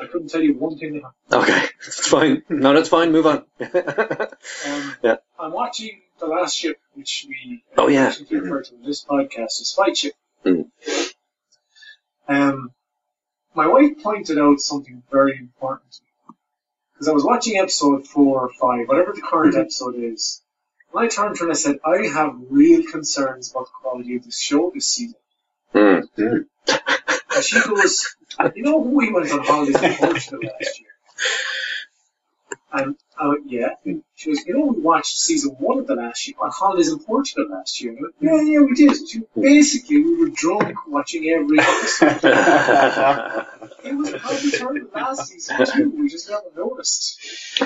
I 0.00 0.06
couldn't 0.06 0.28
tell 0.28 0.40
you 0.40 0.54
one 0.54 0.78
thing. 0.78 1.02
That 1.28 1.38
okay, 1.42 1.66
it's 1.86 2.08
fine. 2.08 2.42
No, 2.48 2.72
that's 2.72 2.88
fine. 2.88 3.12
Move 3.12 3.26
on. 3.26 3.44
Um, 3.60 4.94
Yeah. 5.02 5.16
I'm 5.38 5.52
watching 5.52 6.00
The 6.18 6.26
Last 6.26 6.56
Ship, 6.56 6.78
which 6.94 7.26
we 7.28 7.62
Oh, 7.76 7.88
yeah. 7.88 8.06
actually 8.06 8.38
refer 8.40 8.62
to 8.62 8.74
in 8.76 8.82
this 8.82 9.04
podcast 9.04 9.60
as 9.60 9.72
Fight 9.76 9.96
Ship. 9.98 10.14
Mm. 10.46 10.70
Um, 12.28 12.70
my 13.54 13.66
wife 13.66 14.02
pointed 14.02 14.38
out 14.38 14.60
something 14.60 15.02
very 15.10 15.36
important 15.38 15.92
to 15.92 16.00
me. 16.02 16.36
Because 16.94 17.08
I 17.08 17.12
was 17.12 17.24
watching 17.24 17.58
episode 17.58 18.06
four 18.06 18.40
or 18.40 18.50
five, 18.60 18.88
whatever 18.88 19.12
the 19.14 19.20
current 19.22 19.52
Mm-hmm. 19.54 19.60
episode 19.62 19.96
is. 19.96 20.42
And 20.92 21.04
I 21.04 21.08
turned 21.08 21.36
to 21.36 21.40
her 21.40 21.46
and 21.46 21.52
I 21.52 21.58
said, 21.58 21.78
I 21.84 22.06
have 22.08 22.34
real 22.48 22.82
concerns 22.90 23.50
about 23.50 23.66
the 23.66 23.72
quality 23.80 24.16
of 24.16 24.24
this 24.24 24.40
show 24.40 24.70
this 24.74 24.88
season. 24.88 25.18
Hmm. 25.72 26.00
And 27.32 27.44
she 27.44 27.60
goes, 27.60 28.16
you 28.56 28.64
know 28.64 28.82
who 28.82 28.90
we 28.90 29.12
went 29.12 29.30
on 29.30 29.44
holidays 29.44 29.80
in 29.80 29.94
Portugal 29.94 30.40
last 30.42 30.80
year? 30.80 30.88
And 32.72 32.96
I 33.20 33.28
went, 33.28 33.50
yeah. 33.50 33.70
She 34.14 34.30
goes, 34.30 34.46
you 34.46 34.54
know 34.54 34.66
we 34.72 34.80
watched 34.80 35.18
season 35.18 35.50
one 35.58 35.78
of 35.78 35.86
the 35.86 35.94
last 35.94 36.26
year 36.26 36.36
on 36.40 36.50
holidays 36.50 36.90
in 36.90 36.98
Portugal 37.00 37.46
last 37.50 37.80
year. 37.82 37.92
And 37.92 37.98
I 37.98 38.02
went, 38.02 38.14
yeah, 38.20 38.52
yeah, 38.52 38.60
we 38.60 38.74
did. 38.74 39.08
She, 39.08 39.20
basically, 39.38 40.02
we 40.02 40.14
were 40.16 40.28
drunk 40.30 40.76
watching 40.88 41.28
every 41.28 41.58
episode. 41.60 43.46
It 43.84 43.94
was 43.94 44.10
probably 44.12 44.50
turned 44.52 44.88
last 44.94 45.28
season 45.28 45.66
too. 45.66 45.90
We 45.90 46.08
just 46.08 46.28
never 46.30 46.44
noticed. 46.56 47.18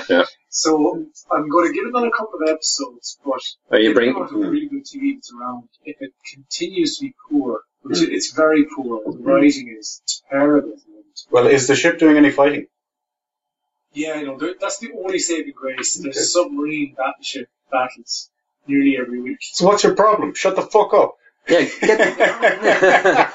Yeah. 0.09 0.23
So 0.49 1.05
I'm 1.31 1.49
going 1.49 1.67
to 1.69 1.73
give 1.73 1.85
another 1.87 2.09
couple 2.11 2.39
of 2.41 2.49
episodes, 2.49 3.17
but 3.25 3.41
Are 3.71 3.79
you 3.79 3.93
bringing 3.93 4.13
bring? 4.25 4.43
a 4.45 4.49
really 4.49 4.67
good 4.67 4.85
TV 4.85 5.15
that's 5.15 5.31
around, 5.33 5.67
if 5.83 5.97
it 6.01 6.11
continues 6.33 6.97
to 6.97 7.05
be 7.05 7.13
poor, 7.29 7.61
which 7.81 8.01
it's 8.01 8.31
very 8.33 8.65
poor, 8.75 9.01
the 9.03 9.17
writing 9.19 9.75
is 9.77 10.01
terrible. 10.29 10.71
at 10.71 10.79
the 10.85 10.91
moment. 10.91 11.19
well, 11.31 11.47
is 11.47 11.67
the 11.67 11.75
ship 11.75 11.99
doing 11.99 12.17
any 12.17 12.31
fighting? 12.31 12.67
Yeah, 13.95 14.13
I 14.13 14.23
know. 14.23 14.37
That's 14.59 14.79
the 14.79 14.91
only 14.97 15.19
saving 15.19 15.53
grace. 15.55 15.95
There's 15.95 16.31
submarine 16.33 16.93
battleship 16.97 17.49
battles 17.71 18.29
nearly 18.67 18.97
every 18.97 19.21
week. 19.21 19.37
So 19.41 19.65
what's 19.65 19.83
your 19.83 19.95
problem? 19.95 20.33
Shut 20.33 20.55
the 20.55 20.61
fuck 20.63 20.93
up. 20.93 21.15
Yeah, 21.47 21.65
get. 21.81 23.31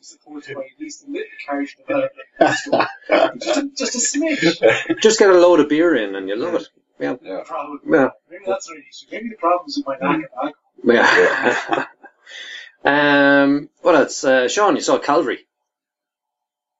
Supported 0.00 0.54
by 0.56 0.62
at 0.62 0.80
least 0.80 1.04
a 1.08 1.10
little 1.10 1.26
character 1.46 1.76
development. 1.86 3.40
Just 3.40 3.56
a, 3.58 3.70
just 3.76 3.94
a 3.94 4.18
smidge. 4.18 5.00
Just 5.00 5.18
get 5.18 5.30
a 5.30 5.34
load 5.34 5.60
of 5.60 5.68
beer 5.68 5.94
in, 5.96 6.14
and 6.14 6.28
you 6.28 6.36
love 6.36 6.54
it. 6.54 6.68
yeah, 7.00 7.16
Yeah. 7.22 7.42
Problem. 7.44 7.80
yeah, 7.90 8.08
Maybe 8.30 8.44
that's 8.46 8.68
not 8.68 8.76
issue. 8.78 9.06
Maybe 9.10 9.28
the 9.30 9.36
problem 9.36 9.66
is 9.68 9.76
with 9.78 9.86
my 9.86 9.96
knack 10.16 10.24
of 10.26 10.52
alcohol. 10.84 11.86
yeah. 12.84 12.84
um, 13.44 13.70
what 13.80 13.94
else? 13.94 14.24
Uh, 14.24 14.48
Sean, 14.48 14.76
you 14.76 14.82
saw 14.82 14.98
Calvary. 14.98 15.38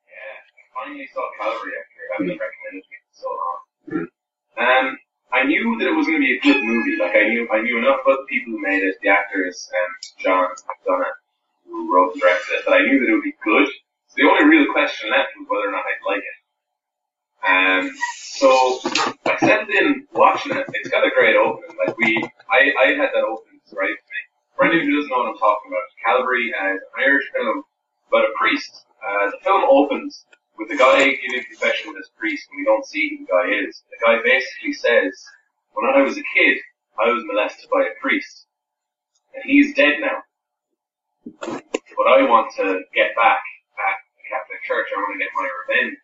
Yeah, 0.06 0.12
I 0.82 0.86
finally 0.86 1.08
saw 1.14 1.22
Calvary 1.40 1.72
having 2.14 2.38
recommended 2.38 2.84
me 2.86 2.98
so 3.12 3.28
long. 3.28 4.08
Um, 4.56 4.98
I 5.34 5.42
knew 5.42 5.76
that 5.78 5.90
it 5.90 5.96
was 5.98 6.06
going 6.06 6.22
to 6.22 6.26
be 6.26 6.38
a 6.38 6.40
good 6.40 6.62
movie. 6.62 6.96
Like 6.96 7.16
I 7.18 7.26
knew, 7.26 7.48
I 7.50 7.60
knew 7.60 7.78
enough 7.78 8.06
about 8.06 8.22
the 8.22 8.30
people 8.30 8.54
who 8.54 8.62
made 8.62 8.86
it, 8.86 8.96
the 9.02 9.10
actors, 9.10 9.68
and 9.74 9.90
John 10.22 10.46
McDonagh, 10.46 11.18
who 11.66 11.92
wrote 11.92 12.12
and 12.12 12.20
directed 12.22 12.54
it, 12.54 12.62
that 12.66 12.74
I 12.74 12.86
knew 12.86 13.02
that 13.02 13.10
it 13.10 13.14
would 13.18 13.26
be 13.26 13.34
good. 13.42 13.66
So 14.08 14.14
the 14.22 14.30
only 14.30 14.46
real 14.46 14.70
question 14.70 15.10
left 15.10 15.34
was 15.34 15.50
whether 15.50 15.68
or 15.68 15.74
not 15.74 15.82
I'd 15.82 16.06
like 16.06 16.22
it. 16.22 16.38
Um, 17.44 17.90
so 18.30 18.48
I 19.26 19.36
settled 19.42 19.70
in 19.70 20.06
watching 20.14 20.56
it. 20.56 20.64
It's 20.72 20.88
got 20.88 21.04
a 21.04 21.10
great 21.10 21.36
opening. 21.36 21.76
Like 21.76 21.98
we, 21.98 22.22
I, 22.48 22.72
I 22.78 22.86
had 22.94 23.10
that 23.10 23.26
opening 23.26 23.60
right 23.74 23.90
to 23.90 24.06
me. 24.06 24.20
For 24.56 24.64
anyone 24.66 24.86
who 24.86 24.96
doesn't 24.96 25.10
know 25.10 25.18
what 25.18 25.34
I'm 25.34 25.38
talking 25.38 25.68
about, 25.68 25.82
Calvary 26.04 26.54
uh, 26.54 26.78
is 26.78 26.80
an 26.80 27.02
Irish 27.02 27.26
film 27.34 27.64
about 28.08 28.30
a 28.30 28.32
priest. 28.38 28.86
Uh, 29.02 29.30
the 29.30 29.38
film 29.42 29.64
opens 29.68 30.24
with 30.58 30.68
the 30.68 30.76
guy 30.76 31.04
giving 31.04 31.44
confession 31.44 31.94
this 31.94 32.10
priest, 32.16 32.46
and 32.50 32.58
we 32.58 32.64
don't 32.64 32.86
see 32.86 33.10
who 33.10 33.26
the 33.26 33.32
guy 33.32 33.46
is. 33.66 33.82
The 33.90 34.04
guy 34.04 34.22
basically 34.22 34.72
says, 34.72 35.12
"When 35.72 35.86
I 35.90 36.02
was 36.02 36.16
a 36.16 36.22
kid, 36.34 36.58
I 36.98 37.10
was 37.10 37.24
molested 37.24 37.70
by 37.70 37.82
a 37.82 38.00
priest, 38.00 38.46
and 39.34 39.42
he's 39.44 39.74
dead 39.74 40.00
now. 40.00 40.22
But 41.40 42.06
I 42.06 42.22
want 42.28 42.54
to 42.56 42.82
get 42.94 43.14
back 43.16 43.42
at 43.78 43.96
the 44.16 44.22
Catholic 44.28 44.62
Church. 44.62 44.88
I 44.94 44.98
want 44.98 45.14
to 45.14 45.24
get 45.24 45.32
my 45.34 45.48
revenge. 45.66 45.98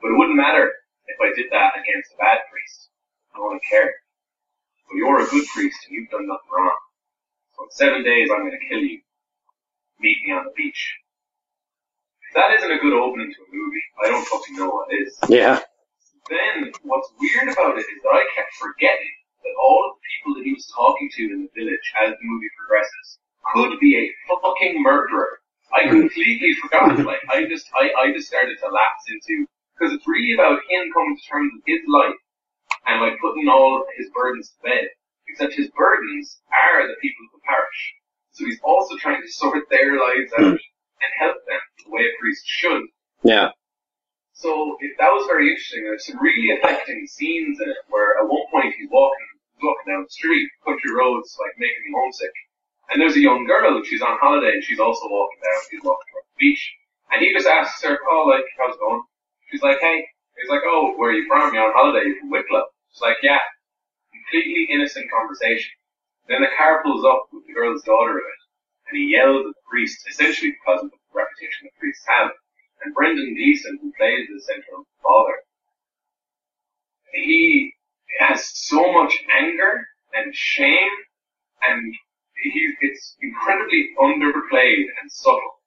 But 0.00 0.10
it 0.10 0.18
wouldn't 0.18 0.36
matter 0.36 0.72
if 1.06 1.16
I 1.20 1.34
did 1.34 1.50
that 1.50 1.78
against 1.78 2.12
a 2.12 2.16
bad 2.18 2.38
priest. 2.50 2.90
I 3.34 3.40
wouldn't 3.40 3.62
care. 3.64 3.94
But 4.88 4.96
you're 4.96 5.20
a 5.20 5.26
good 5.26 5.46
priest, 5.48 5.78
and 5.86 5.96
you've 5.96 6.10
done 6.10 6.26
nothing 6.26 6.50
wrong. 6.52 6.78
So 7.56 7.64
in 7.64 7.70
seven 7.70 8.02
days, 8.04 8.30
I'm 8.30 8.40
going 8.40 8.58
to 8.58 8.68
kill 8.68 8.82
you. 8.82 9.00
Meet 10.00 10.18
me 10.24 10.32
on 10.32 10.44
the 10.44 10.52
beach." 10.56 10.98
That 12.36 12.52
isn't 12.52 12.68
a 12.68 12.76
good 12.84 12.92
opening 12.92 13.32
to 13.32 13.40
a 13.40 13.48
movie, 13.48 13.86
I 14.04 14.12
don't 14.12 14.28
fucking 14.28 14.56
know 14.60 14.68
what 14.68 14.92
is. 14.92 15.16
Yeah, 15.24 15.56
Then, 16.28 16.68
what's 16.84 17.08
weird 17.16 17.48
about 17.48 17.80
it 17.80 17.88
is 17.88 17.98
that 18.04 18.12
I 18.12 18.28
kept 18.36 18.52
forgetting 18.60 19.14
that 19.40 19.56
all 19.56 19.88
of 19.88 19.96
the 19.96 20.04
people 20.04 20.36
that 20.36 20.44
he 20.44 20.52
was 20.52 20.68
talking 20.68 21.08
to 21.16 21.22
in 21.32 21.48
the 21.48 21.52
village 21.56 21.88
as 22.04 22.12
the 22.12 22.26
movie 22.28 22.52
progresses 22.60 23.08
could 23.56 23.80
be 23.80 23.96
a 23.96 24.04
fucking 24.28 24.82
murderer. 24.84 25.40
I 25.72 25.88
hmm. 25.88 26.04
completely 26.04 26.52
forgot. 26.60 27.00
Like, 27.08 27.24
I 27.32 27.48
just, 27.48 27.72
I, 27.72 27.88
I 28.04 28.12
just 28.12 28.28
started 28.28 28.60
to 28.60 28.68
lapse 28.68 29.04
into, 29.08 29.48
because 29.72 29.96
it's 29.96 30.04
really 30.04 30.36
about 30.36 30.60
him 30.68 30.92
coming 30.92 31.16
to 31.16 31.24
terms 31.24 31.56
with 31.56 31.64
his 31.64 31.80
life 31.88 32.20
and 32.84 33.00
like 33.00 33.16
putting 33.16 33.48
all 33.48 33.80
his 33.96 34.12
burdens 34.12 34.52
to 34.52 34.68
bed. 34.68 34.92
Except 35.32 35.56
his 35.56 35.72
burdens 35.72 36.36
are 36.52 36.86
the 36.86 37.00
people 37.00 37.24
of 37.32 37.40
the 37.40 37.44
parish. 37.48 37.80
So 38.36 38.44
he's 38.44 38.60
also 38.62 38.96
trying 39.00 39.22
to 39.24 39.32
sort 39.32 39.64
their 39.70 39.96
lives 39.96 40.30
out 40.38 40.60
and 41.02 41.10
help 41.18 41.36
them 41.46 41.60
the 41.84 41.90
way 41.90 42.02
a 42.02 42.12
priest 42.20 42.42
should. 42.46 42.82
yeah, 43.22 43.50
So 44.32 44.76
it, 44.80 44.92
that 44.98 45.10
was 45.12 45.26
very 45.26 45.48
interesting. 45.50 45.84
There's 45.84 46.06
some 46.06 46.20
really 46.20 46.50
affecting 46.56 47.06
scenes 47.06 47.60
in 47.60 47.68
it 47.68 47.76
where 47.88 48.18
at 48.18 48.28
one 48.28 48.46
point 48.50 48.74
he's 48.78 48.88
walking, 48.90 49.26
walking 49.62 49.92
down 49.92 50.04
the 50.04 50.10
street, 50.10 50.48
country 50.64 50.92
roads, 50.94 51.36
like 51.40 51.52
making 51.58 51.82
him 51.88 51.94
homesick. 51.96 52.32
And 52.90 53.00
there's 53.02 53.16
a 53.16 53.20
young 53.20 53.46
girl, 53.46 53.82
she's 53.82 54.02
on 54.02 54.16
holiday, 54.22 54.52
and 54.54 54.62
she's 54.62 54.78
also 54.78 55.08
walking 55.10 55.40
down, 55.42 55.60
she's 55.70 55.82
walking 55.82 56.06
towards 56.12 56.28
the 56.30 56.38
beach. 56.38 56.62
And 57.10 57.18
he 57.22 57.32
just 57.32 57.46
asks 57.48 57.82
her, 57.82 57.98
oh, 58.10 58.26
like, 58.30 58.46
how's 58.58 58.74
it 58.74 58.80
going? 58.80 59.02
She's 59.50 59.62
like, 59.62 59.80
hey. 59.80 60.06
He's 60.36 60.50
like, 60.50 60.62
oh, 60.66 60.92
where 60.96 61.10
are 61.10 61.14
you 61.14 61.26
from? 61.26 61.54
You're 61.54 61.64
on 61.64 61.72
holiday, 61.74 62.06
you're 62.06 62.20
from 62.20 62.30
Wicklow. 62.30 62.64
She's 62.92 63.00
like, 63.00 63.16
yeah. 63.22 63.40
Completely 64.12 64.68
innocent 64.70 65.10
conversation. 65.10 65.70
Then 66.28 66.42
the 66.42 66.52
car 66.58 66.82
pulls 66.82 67.04
up 67.04 67.26
with 67.32 67.46
the 67.46 67.54
girl's 67.54 67.82
daughter 67.82 68.18
in 68.18 68.26
it, 68.26 68.42
and 68.88 68.96
he 68.96 69.12
yells 69.12 69.46
at 69.46 69.54
the 69.54 69.66
priest, 69.68 70.06
essentially 70.08 70.52
because 70.52 70.84
of 70.84 70.90
the 70.90 70.98
reputation 71.14 71.66
the 71.66 71.74
priests 71.78 72.06
have. 72.06 72.30
And 72.84 72.94
Brendan 72.94 73.34
Gleeson, 73.34 73.78
who 73.82 73.92
plays 73.96 74.28
the 74.28 74.40
central 74.40 74.86
father, 75.02 75.36
he 77.12 77.72
has 78.20 78.46
so 78.54 78.92
much 78.92 79.16
anger 79.40 79.86
and 80.14 80.34
shame, 80.34 80.92
and 81.68 81.94
he, 82.42 82.74
it's 82.80 83.16
incredibly 83.20 83.90
underplayed 83.98 84.86
and 85.00 85.10
subtle. 85.10 85.60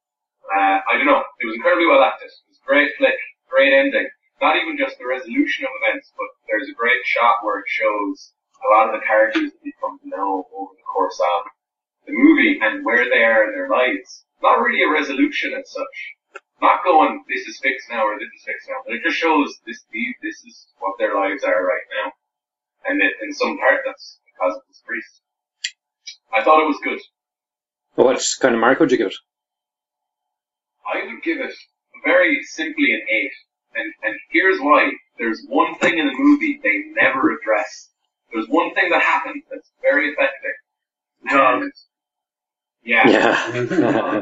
Uh, 0.54 0.80
I 0.86 0.98
don't 0.98 1.06
know. 1.06 1.24
It 1.42 1.46
was 1.46 1.56
incredibly 1.56 1.88
well 1.88 2.04
acted. 2.04 2.30
It 2.30 2.50
was 2.50 2.60
a 2.62 2.68
great 2.68 2.92
flick, 2.98 3.18
great 3.50 3.74
ending. 3.74 4.08
Not 4.42 4.56
even 4.56 4.78
just 4.78 4.98
the 4.98 5.06
resolution 5.06 5.66
of 5.66 5.72
events, 5.84 6.14
but 6.16 6.30
there's 6.48 6.70
a 6.70 6.78
great 6.78 7.04
shot 7.06 7.44
where 7.44 7.60
it 7.60 7.68
shows 7.68 8.34
a 8.64 8.68
lot 8.74 8.88
of 8.88 9.00
the 9.00 9.06
characters 9.06 9.52
that 9.52 9.62
we 9.64 9.74
come 9.82 10.00
to 10.00 10.08
know 10.10 10.48
over 10.56 10.72
the 10.74 10.88
course 10.88 11.20
of 11.20 11.52
the 12.10 12.18
movie 12.18 12.60
and 12.62 12.86
where 12.86 13.06
they 13.06 13.24
are 13.24 13.46
in 13.46 13.52
their 13.54 13.70
lives. 13.70 14.26
Not 14.42 14.60
really 14.60 14.84
a 14.84 14.90
resolution 14.90 15.54
as 15.54 15.70
such. 15.70 15.98
Not 16.62 16.84
going, 16.84 17.24
this 17.30 17.48
is 17.48 17.60
fixed 17.62 17.90
now 17.90 18.04
or 18.04 18.20
this 18.20 18.28
is 18.36 18.44
fixed 18.44 18.68
now, 18.68 18.82
but 18.86 18.96
it 18.96 19.04
just 19.04 19.18
shows 19.18 19.60
this, 19.66 19.80
these, 19.94 20.16
this 20.22 20.36
is 20.46 20.68
what 20.80 20.98
their 20.98 21.16
lives 21.16 21.44
are 21.44 21.64
right 21.64 21.88
now. 22.04 22.12
And 22.86 23.02
it, 23.02 23.14
in 23.22 23.34
some 23.34 23.58
part 23.60 23.82
that's 23.86 24.20
because 24.26 24.56
of 24.56 24.62
this 24.68 24.82
priest. 24.86 25.22
I 26.34 26.44
thought 26.44 26.62
it 26.62 26.68
was 26.68 26.80
good. 26.84 27.00
what 27.96 28.22
kind 28.42 28.56
of 28.56 28.62
mark 28.62 28.80
would 28.80 28.92
you 28.92 28.98
give 28.98 29.08
it? 29.08 29.16
I 30.92 31.06
would 31.06 31.24
give 31.24 31.40
it 31.40 31.54
very 32.04 32.44
simply 32.44 32.94
an 32.94 33.02
eight. 33.10 33.32
And, 33.76 33.94
and 34.04 34.16
here's 34.32 34.60
why. 34.60 34.92
There's 35.18 35.44
one 35.48 35.76
thing 35.76 35.98
in 35.98 36.08
the 36.08 36.18
movie 36.18 36.60
they 36.64 36.92
never 37.00 37.34
address. 37.36 37.90
There's 38.34 38.48
one 38.48 38.74
thing 38.74 38.90
that 38.90 39.02
happens 39.02 39.44
that's 39.52 39.70
very 39.82 40.10
effective. 40.10 40.56
Dog. 41.30 41.64
And- 42.94 43.10
yeah. 43.12 43.52
Yeah, 43.52 44.22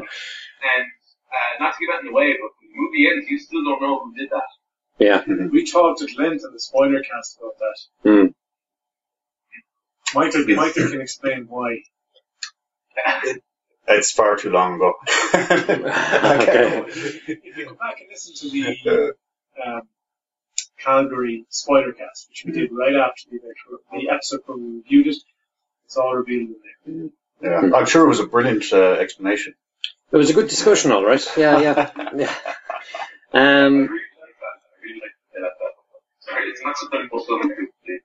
And 0.60 0.84
uh, 1.30 1.60
not 1.60 1.74
to 1.74 1.78
get 1.80 1.92
that 1.92 2.00
in 2.00 2.06
the 2.06 2.12
way, 2.12 2.34
but 2.40 2.50
the 2.60 2.68
movie 2.74 3.06
ends, 3.08 3.28
you 3.30 3.38
still 3.38 3.62
don't 3.64 3.80
know 3.82 4.00
who 4.04 4.14
did 4.14 4.30
that. 4.30 4.50
yeah, 4.98 5.22
We 5.50 5.64
talked 5.64 6.02
at 6.02 6.16
length 6.18 6.44
in 6.44 6.52
the 6.52 6.60
spoiler 6.60 7.00
cast 7.02 7.38
about 7.38 7.58
that. 7.58 7.78
mm. 8.10 8.34
Michael, 10.14 10.44
Yes. 10.48 10.56
Michael 10.56 10.88
can 10.90 11.00
explain 11.00 11.46
why. 11.48 11.78
It's 13.90 14.12
far 14.12 14.36
too 14.36 14.50
long 14.50 14.74
ago. 14.74 14.92
Okay. 15.34 16.84
If 17.26 17.56
you 17.56 17.64
go 17.66 17.74
back 17.74 17.98
and 18.00 18.08
listen 18.10 18.34
to 18.34 18.50
the 18.50 19.14
um, 19.64 19.82
Calvary 20.78 21.46
spoiler 21.48 21.92
cast, 21.92 22.28
which 22.28 22.44
we 22.44 22.52
did 22.52 22.70
right 22.70 22.94
after 22.94 23.30
the, 23.30 23.38
the 23.92 24.10
episode 24.10 24.40
where 24.44 24.58
we 24.58 24.76
reviewed 24.82 25.06
it, 25.06 25.16
it's 25.86 25.96
all 25.96 26.14
revealed 26.14 26.50
in 26.50 26.56
there. 27.00 27.08
Yeah, 27.42 27.70
I'm 27.74 27.86
sure 27.86 28.04
it 28.04 28.08
was 28.08 28.20
a 28.20 28.26
brilliant 28.26 28.64
uh, 28.72 28.92
explanation. 28.94 29.54
It 30.10 30.16
was 30.16 30.30
a 30.30 30.34
good 30.34 30.48
discussion, 30.48 30.90
all 30.92 31.04
right. 31.04 31.24
Yeah, 31.36 31.60
yeah, 31.60 31.90
yeah. 32.16 32.34
Um, 33.32 33.74
really 33.86 33.88
like 33.88 34.36
that. 34.40 34.56
I 34.56 34.82
really 34.82 35.00
like 35.00 35.16
that. 35.34 35.40
that. 35.60 35.72
Sorry, 36.20 36.48
it's 36.48 36.62
not 36.64 36.76
something 36.78 37.08
most 37.12 37.30
of 37.30 37.40
them 37.40 37.48
could 37.50 37.66
do. 37.86 38.00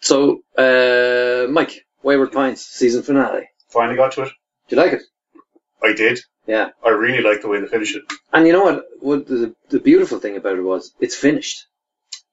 so, 0.00 0.40
uh, 0.56 1.50
Mike, 1.50 1.84
Wayward 2.02 2.32
Pines 2.32 2.64
season 2.64 3.02
finale. 3.02 3.48
Finally 3.68 3.96
got 3.96 4.12
to 4.12 4.22
it. 4.22 4.32
Do 4.68 4.76
you 4.76 4.82
like 4.82 4.92
it? 4.94 5.02
I 5.82 5.92
did. 5.92 6.20
Yeah. 6.46 6.70
I 6.84 6.90
really 6.90 7.22
liked 7.22 7.42
the 7.42 7.48
way 7.48 7.60
they 7.60 7.66
finished 7.66 7.96
it. 7.96 8.02
And 8.32 8.46
you 8.46 8.52
know 8.52 8.64
what? 8.64 8.84
What 9.00 9.26
the, 9.26 9.54
the 9.68 9.78
beautiful 9.78 10.18
thing 10.18 10.36
about 10.36 10.58
it 10.58 10.62
was, 10.62 10.92
it's 11.00 11.14
finished. 11.14 11.66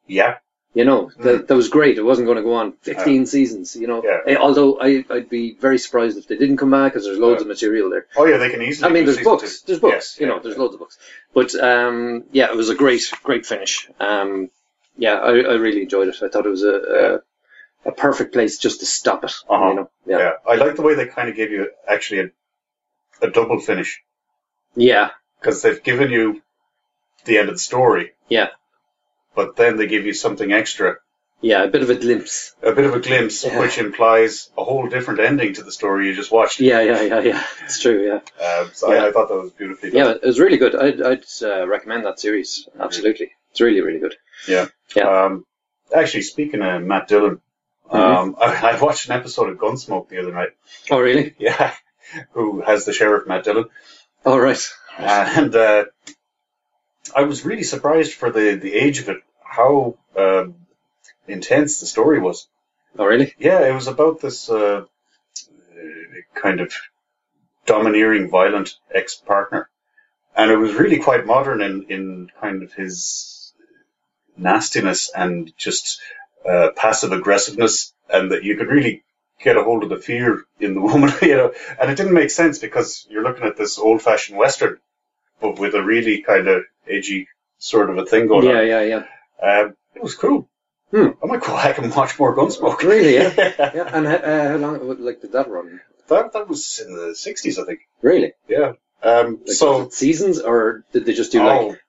Yeah. 0.07 0.35
You 0.77 0.85
know, 0.85 1.09
that, 1.25 1.47
that 1.47 1.55
was 1.55 1.69
great. 1.69 1.97
It 1.97 2.03
wasn't 2.03 2.27
going 2.27 2.37
to 2.37 2.43
go 2.43 2.53
on 2.53 2.73
15 2.83 3.25
seasons, 3.25 3.75
you 3.75 3.87
know. 3.87 4.03
Yeah. 4.03 4.19
Eh, 4.27 4.35
Although 4.35 4.79
I, 4.79 5.03
I'd 5.09 5.27
be 5.29 5.55
very 5.55 5.79
surprised 5.79 6.17
if 6.19 6.27
they 6.27 6.37
didn't 6.37 6.57
come 6.57 6.69
back 6.71 6.91
because 6.93 7.05
there's 7.05 7.17
loads 7.17 7.39
Yeah. 7.39 7.45
of 7.45 7.47
material 7.47 7.89
there. 7.89 8.05
Oh 8.15 8.25
yeah, 8.25 8.37
they 8.37 8.51
can 8.51 8.61
easily. 8.61 8.89
I 8.89 8.93
mean, 8.93 9.05
there's 9.05 9.23
books. 9.31 9.61
two. 9.61 9.67
There's 9.67 9.79
books. 9.79 9.93
Yes, 9.95 10.19
you 10.19 10.27
yeah, 10.27 10.33
know, 10.33 10.39
there's 10.43 10.55
yeah. 10.55 10.61
loads 10.61 10.75
of 10.75 10.79
books. 10.79 10.97
But 11.33 11.55
um, 11.55 12.25
yeah, 12.31 12.47
it 12.51 12.55
was 12.55 12.69
a 12.69 12.75
great, 12.75 13.01
great 13.23 13.45
finish. 13.47 13.89
Um, 13.99 14.49
yeah, 14.97 15.15
I, 15.15 15.31
I 15.31 15.55
really 15.65 15.81
enjoyed 15.81 16.09
it. 16.09 16.21
I 16.21 16.27
thought 16.29 16.45
it 16.45 16.49
was 16.57 16.63
a 16.63 16.75
a, 17.85 17.89
a 17.89 17.93
perfect 17.93 18.33
place 18.33 18.59
just 18.59 18.79
to 18.81 18.85
stop 18.85 19.23
it. 19.23 19.33
Uh-huh. 19.49 19.69
You 19.69 19.75
know, 19.75 19.89
yeah, 20.05 20.17
Yeah, 20.19 20.31
I 20.47 20.55
like 20.55 20.75
the 20.75 20.83
way 20.83 20.93
they 20.93 21.07
kind 21.07 21.27
of 21.29 21.35
gave 21.35 21.51
you 21.51 21.71
actually 21.87 22.19
a, 22.21 22.29
a 23.27 23.29
double 23.31 23.59
finish 23.59 24.03
yeah, 24.75 25.09
because 25.39 25.61
they've 25.63 25.81
given 25.81 26.11
you 26.11 26.41
the 27.25 27.39
end 27.39 27.49
of 27.49 27.55
the 27.55 27.59
story, 27.71 28.11
yeah, 28.29 28.49
but 29.37 29.55
then 29.55 29.77
they 29.77 29.87
give 29.87 30.05
you 30.05 30.13
something 30.13 30.51
extra, 30.51 30.97
yeah. 31.39 31.63
A 31.63 31.67
bit 31.67 31.83
of 31.83 31.89
a 31.91 31.95
glimpse. 31.95 32.55
a 32.63 32.71
bit 32.71 32.85
of 32.85 32.95
a 32.95 32.99
glimpse, 32.99 33.45
Yeah. 33.45 33.59
which 33.59 33.77
implies 33.77 34.49
a 34.57 34.63
whole 34.63 34.89
different 34.89 35.19
ending 35.19 35.53
to 35.53 35.61
the 35.63 35.71
story 35.71 36.07
you 36.07 36.15
just 36.15 36.31
watched. 36.31 36.59
Yeah, 36.59 36.81
yeah, 36.81 37.01
yeah, 37.03 37.19
yeah. 37.19 37.43
It's 37.63 37.79
true. 37.79 37.99
Yeah, 38.07 38.21
Um, 38.43 38.71
so 38.73 38.91
Yeah. 38.91 39.03
I, 39.03 39.07
I 39.09 39.11
thought 39.11 39.29
that 39.29 39.35
was 39.45 39.51
beautifully 39.51 39.91
done. 39.91 39.99
yeah. 39.99 40.11
It 40.15 40.23
was 40.25 40.39
really 40.39 40.57
good. 40.57 40.75
I'd, 40.75 40.99
I'd 40.99 41.25
uh, 41.43 41.67
recommend 41.67 42.05
that 42.05 42.19
series. 42.19 42.67
Absolutely, 42.79 43.29
it's 43.51 43.61
really, 43.61 43.81
really 43.81 43.99
good. 43.99 44.15
Yeah. 44.47 44.65
Yeah. 44.95 45.03
Um, 45.25 45.45
actually, 45.95 46.23
speaking 46.23 46.63
of 46.63 46.81
Matt 46.81 47.07
Dillon, 47.07 47.39
um, 47.91 48.35
I, 48.41 48.71
I 48.71 48.81
watched 48.81 49.05
an 49.07 49.11
episode 49.19 49.49
of 49.51 49.57
Gunsmoke 49.59 50.09
the 50.09 50.17
other 50.19 50.33
night. 50.33 50.53
Oh, 50.89 50.99
really? 50.99 51.35
Yeah. 51.37 51.71
Who 52.31 52.61
has 52.61 52.85
the 52.85 52.93
sheriff 52.93 53.27
Matt 53.27 53.43
Dillon? 53.43 53.65
Oh, 54.25 54.39
right. 54.39 54.63
and 54.97 55.53
uh, 55.55 55.85
I 57.15 57.23
was 57.23 57.45
really 57.45 57.63
surprised 57.63 58.13
for 58.13 58.31
the, 58.31 58.55
the 58.55 58.73
age 58.73 58.99
of 58.99 59.09
it, 59.09 59.17
how 59.49 59.97
um, 60.17 60.55
intense 61.27 61.79
the 61.79 61.85
story 61.85 62.19
was. 62.19 62.47
Oh, 62.99 63.05
really? 63.05 63.33
Yeah, 63.39 63.67
it 63.67 63.73
was 63.73 63.87
about 63.87 64.21
this 64.21 64.49
uh, 64.49 64.85
kind 66.35 66.59
of 66.61 66.73
domineering, 67.65 68.29
violent 68.29 68.75
ex-partner, 68.93 69.69
and 70.35 70.51
it 70.51 70.57
was 70.57 70.73
really 70.75 70.99
quite 70.99 71.25
modern 71.25 71.61
in 71.61 71.85
in 71.89 72.31
kind 72.41 72.63
of 72.63 72.73
his 72.73 73.53
nastiness 74.37 75.11
and 75.15 75.53
just 75.57 76.01
uh, 76.49 76.69
passive 76.75 77.11
aggressiveness, 77.11 77.93
and 78.09 78.31
that 78.31 78.43
you 78.43 78.57
could 78.57 78.69
really 78.69 79.03
get 79.43 79.57
a 79.57 79.63
hold 79.63 79.83
of 79.83 79.89
the 79.89 79.97
fear 79.97 80.43
in 80.59 80.73
the 80.75 80.81
woman, 80.89 81.11
you 81.21 81.35
know. 81.35 81.53
And 81.79 81.91
it 81.91 81.95
didn't 81.97 82.13
make 82.13 82.31
sense 82.31 82.59
because 82.59 83.05
you're 83.09 83.23
looking 83.23 83.45
at 83.45 83.57
this 83.57 83.77
old-fashioned 83.79 84.37
western, 84.37 84.79
but 85.41 85.59
with 85.59 85.75
a 85.75 85.83
really 85.83 86.21
kind 86.21 86.47
of 86.47 86.63
edgy 86.89 87.27
sort 87.59 87.89
of 87.89 87.97
a 87.97 88.05
thing 88.05 88.27
going 88.27 88.45
Yeah, 88.45 88.59
on. 88.59 88.67
Yeah, 88.67 88.81
yeah, 88.81 88.81
yeah. 88.83 89.05
Um, 89.41 89.75
it 89.95 90.03
was 90.03 90.15
cool. 90.15 90.49
Hmm. 90.91 91.09
I 91.21 91.25
might 91.25 91.41
go 91.41 91.47
back 91.53 91.77
and 91.79 91.93
watch 91.93 92.17
more 92.17 92.35
Gunsmoke. 92.35 92.81
Really? 92.83 93.15
Yeah. 93.15 93.33
yeah. 93.59 93.89
And 93.93 94.07
uh, 94.07 94.49
how 94.49 94.55
long? 94.57 95.03
Like, 95.03 95.21
did 95.21 95.33
that 95.33 95.49
run? 95.49 95.81
That 96.07 96.31
that 96.33 96.47
was 96.47 96.79
in 96.85 96.95
the 96.95 97.15
sixties, 97.15 97.59
I 97.59 97.65
think. 97.65 97.81
Really? 98.01 98.33
Yeah. 98.47 98.73
Um, 99.03 99.39
Like, 99.45 99.55
so 99.55 99.89
seasons, 99.89 100.39
or 100.39 100.85
did 100.93 101.05
they 101.05 101.13
just 101.13 101.31
do 101.33 101.41
oh, 101.41 101.67
like 101.67 101.79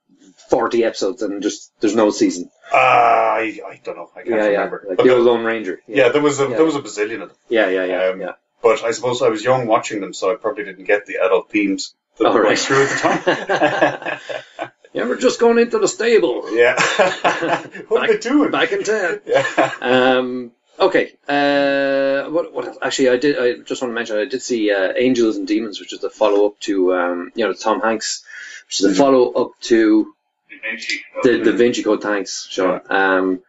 forty 0.50 0.82
episodes 0.84 1.22
and 1.22 1.42
just 1.42 1.70
there's 1.80 1.94
no 1.94 2.10
season? 2.10 2.50
uh, 2.72 2.76
I 2.76 3.60
I 3.66 3.80
don't 3.84 3.96
know. 3.96 4.10
I 4.16 4.22
can't 4.22 4.30
yeah, 4.30 4.36
yeah. 4.36 4.48
remember. 4.50 4.84
Like 4.88 4.96
But 4.98 5.04
the 5.04 5.14
old 5.14 5.24
Lone 5.24 5.44
Ranger. 5.44 5.80
yeah, 5.86 6.08
there 6.08 6.20
was 6.20 6.40
a 6.40 6.48
Yeah. 6.48 6.56
there 6.56 6.64
was 6.64 6.74
a 6.74 6.80
bazillion 6.82 7.22
of 7.22 7.28
them. 7.28 7.38
Yeah, 7.48 7.68
yeah, 7.70 7.84
yeah, 7.84 8.04
Um, 8.08 8.20
yeah. 8.20 8.32
But 8.62 8.82
I 8.82 8.90
suppose 8.90 9.22
I 9.22 9.28
was 9.28 9.44
young 9.44 9.68
watching 9.68 10.00
them, 10.00 10.12
so 10.12 10.32
I 10.32 10.34
probably 10.34 10.64
didn't 10.64 10.84
get 10.84 11.06
the 11.06 11.18
adult 11.24 11.48
themes 11.50 11.94
that 12.18 12.26
Oh, 12.26 12.34
were 12.34 12.42
going 12.42 12.56
through 12.56 12.82
at 12.82 12.90
the 12.90 14.18
time. 14.58 14.70
Yeah, 14.94 15.04
we're 15.06 15.16
just 15.18 15.38
going 15.40 15.58
into 15.58 15.78
the 15.78 15.88
stable. 15.88 16.54
yeah. 16.56 16.74
what 17.88 18.02
are 18.02 18.06
Back- 18.06 18.10
they 18.10 18.18
doing? 18.30 18.50
Back 18.50 18.72
in 18.72 18.82
town. 18.84 19.20
Yeah. 19.26 19.72
Um, 19.80 20.52
okay. 20.80 21.12
Uh, 21.28 22.30
what, 22.30 22.52
what 22.52 22.66
else? 22.66 22.78
Actually, 22.82 23.10
I 23.10 23.16
did. 23.18 23.38
I 23.38 23.62
just 23.62 23.82
want 23.82 23.90
to 23.90 23.94
mention 23.94 24.16
I 24.18 24.24
did 24.24 24.42
see 24.42 24.70
uh, 24.72 24.92
Angels 24.96 25.36
and 25.36 25.46
Demons, 25.46 25.78
which 25.80 25.92
is 25.92 26.00
the 26.00 26.10
follow 26.10 26.46
up 26.46 26.58
to 26.60 26.94
um, 26.94 27.32
you 27.34 27.44
know 27.46 27.52
Tom 27.52 27.80
Hanks, 27.80 28.24
which 28.66 28.80
is 28.80 28.88
the 28.88 28.94
follow 28.94 29.30
up 29.32 29.50
to 29.62 30.14
the 31.22 31.38
Da 31.44 31.52
Vinci 31.52 31.82
Code. 31.82 32.02
Thanks, 32.02 32.46
Sean. 32.50 32.80
Um, 32.90 33.42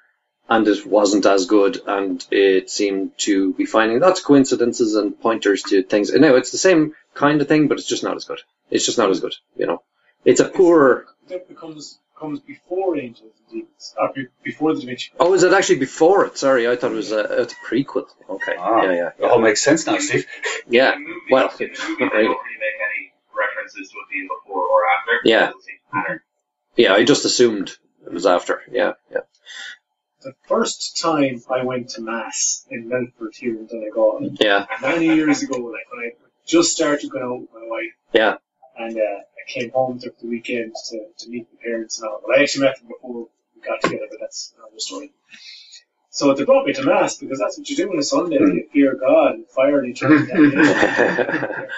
and 0.49 0.67
it 0.67 0.85
wasn't 0.85 1.25
as 1.27 1.45
good, 1.45 1.79
and 1.85 2.25
it 2.31 2.69
seemed 2.71 3.15
to 3.19 3.53
be 3.53 3.65
finding 3.65 3.99
lots 3.99 4.19
of 4.19 4.25
coincidences 4.25 4.95
and 4.95 5.19
pointers 5.21 5.61
to 5.63 5.83
things. 5.83 6.09
And 6.09 6.21
now 6.21 6.35
it's 6.35 6.51
the 6.51 6.57
same 6.57 6.95
kind 7.13 7.39
of 7.39 7.47
thing, 7.47 7.67
but 7.67 7.77
it's 7.77 7.87
just 7.87 8.03
not 8.03 8.15
as 8.15 8.25
good. 8.25 8.39
It's 8.71 8.85
just 8.85 8.97
not 8.97 9.11
as 9.11 9.19
good. 9.19 9.35
You 9.55 9.67
know, 9.67 9.83
it's 10.25 10.39
a 10.39 10.49
poorer. 10.49 11.05
That 11.27 11.47
becomes 11.47 11.99
comes 12.19 12.39
before 12.41 12.97
Angels 12.97 13.31
and 13.37 13.49
Demons, 13.61 13.95
or 13.97 14.11
before 14.43 14.73
the 14.73 14.81
Da 14.81 14.87
Vinci 14.87 15.09
Code. 15.11 15.17
Oh, 15.27 15.33
is 15.33 15.43
it 15.43 15.53
actually 15.53 15.79
before 15.79 16.25
it? 16.25 16.37
Sorry, 16.37 16.67
I 16.67 16.75
thought 16.75 16.91
it 16.91 16.95
was 16.95 17.11
a, 17.13 17.41
it's 17.43 17.53
a 17.53 17.55
prequel. 17.57 18.07
Okay. 18.29 18.55
Ah, 18.59 18.81
yeah, 18.83 18.91
yeah, 18.91 19.09
It 19.19 19.23
all 19.31 19.39
makes 19.39 19.61
sense 19.61 19.85
now, 19.87 19.97
Steve. 19.99 20.25
yeah. 20.67 20.91
The 20.91 20.97
movie, 20.99 21.13
Well, 21.31 21.49
in 21.49 21.57
the 21.57 21.63
movie, 21.65 21.73
not 22.03 22.11
really. 22.11 22.23
don't 22.25 22.37
really 22.43 22.59
make 22.59 22.79
any 22.89 23.13
references 23.33 23.89
to 23.89 23.95
it 23.97 24.11
being 24.11 24.27
before 24.27 24.63
or 24.63 24.81
after. 24.89 25.11
Yeah. 25.23 25.37
It 25.37 25.45
doesn't 25.45 25.61
seem 25.63 25.75
to 25.91 25.95
matter. 25.97 26.23
Yeah, 26.75 26.93
I 26.93 27.03
just 27.05 27.23
assumed 27.25 27.71
it 28.05 28.11
was 28.11 28.25
after. 28.25 28.61
Yeah, 28.69 28.93
yeah. 29.11 29.19
The 30.21 30.33
first 30.49 30.97
time 31.01 31.41
I 31.49 31.63
went 31.63 31.89
to 31.91 32.01
Mass 32.01 32.65
in 32.69 32.89
Milford 32.89 33.33
here 33.35 33.55
in 33.55 33.67
Donegal, 33.67 34.31
Yeah, 34.41 34.65
many 34.81 35.05
years 35.05 35.41
ago, 35.43 35.55
like 35.57 35.89
when 35.89 36.01
I 36.05 36.11
just 36.45 36.73
started 36.73 37.09
going 37.09 37.23
out 37.23 37.39
with 37.41 37.49
my 37.53 37.65
wife, 37.65 37.93
yeah. 38.11 38.35
And 38.79 38.97
uh, 38.97 39.01
I 39.01 39.43
came 39.47 39.71
home 39.71 39.99
for 39.99 40.09
the 40.21 40.27
weekend 40.27 40.73
to, 40.89 41.05
to 41.17 41.29
meet 41.29 41.51
the 41.51 41.57
parents 41.57 41.99
and 41.99 42.09
all. 42.09 42.21
But 42.25 42.37
I 42.37 42.41
actually 42.41 42.65
met 42.65 42.79
them 42.79 42.87
before 42.87 43.27
we 43.55 43.61
got 43.61 43.81
together, 43.81 44.07
but 44.09 44.19
that's 44.21 44.53
another 44.57 44.79
story. 44.79 45.11
So 46.11 46.33
they 46.33 46.45
brought 46.45 46.65
me 46.65 46.73
to 46.73 46.83
Mass 46.83 47.17
because 47.17 47.39
that's 47.39 47.57
what 47.57 47.69
you 47.69 47.75
do 47.75 47.91
on 47.91 47.99
a 47.99 48.03
Sunday. 48.03 48.37
You 48.37 48.67
fear 48.73 48.95
God 48.95 49.35
and 49.35 49.47
fire 49.47 49.85
each 49.85 50.01
other. 50.01 50.17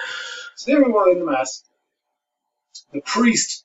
so 0.56 0.70
there 0.70 0.82
we 0.82 0.90
were 0.90 1.10
in 1.10 1.18
the 1.18 1.26
Mass. 1.26 1.64
The 2.92 3.00
priest 3.00 3.64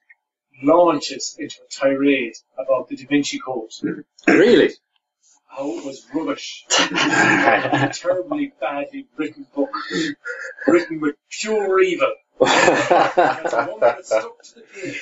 launches 0.62 1.36
into 1.40 1.58
a 1.64 1.72
tirade 1.72 2.34
about 2.58 2.90
the 2.90 2.96
Da 2.96 3.06
Vinci 3.06 3.40
Code. 3.40 3.70
really? 4.28 4.72
How 5.48 5.70
it 5.78 5.86
was 5.86 6.06
rubbish. 6.14 6.66
a 6.92 7.92
terribly 7.94 8.54
badly 8.60 9.08
written 9.16 9.48
book. 9.56 9.70
Written 10.68 11.00
with 11.00 11.16
pure 11.30 11.80
evil. 11.80 12.14
That's 12.40 13.54
a 13.54 13.66
woman 13.66 13.80
that 13.82 14.06
stuck 14.06 14.44
to 14.44 14.56
the 14.56 14.62
page. 14.74 15.02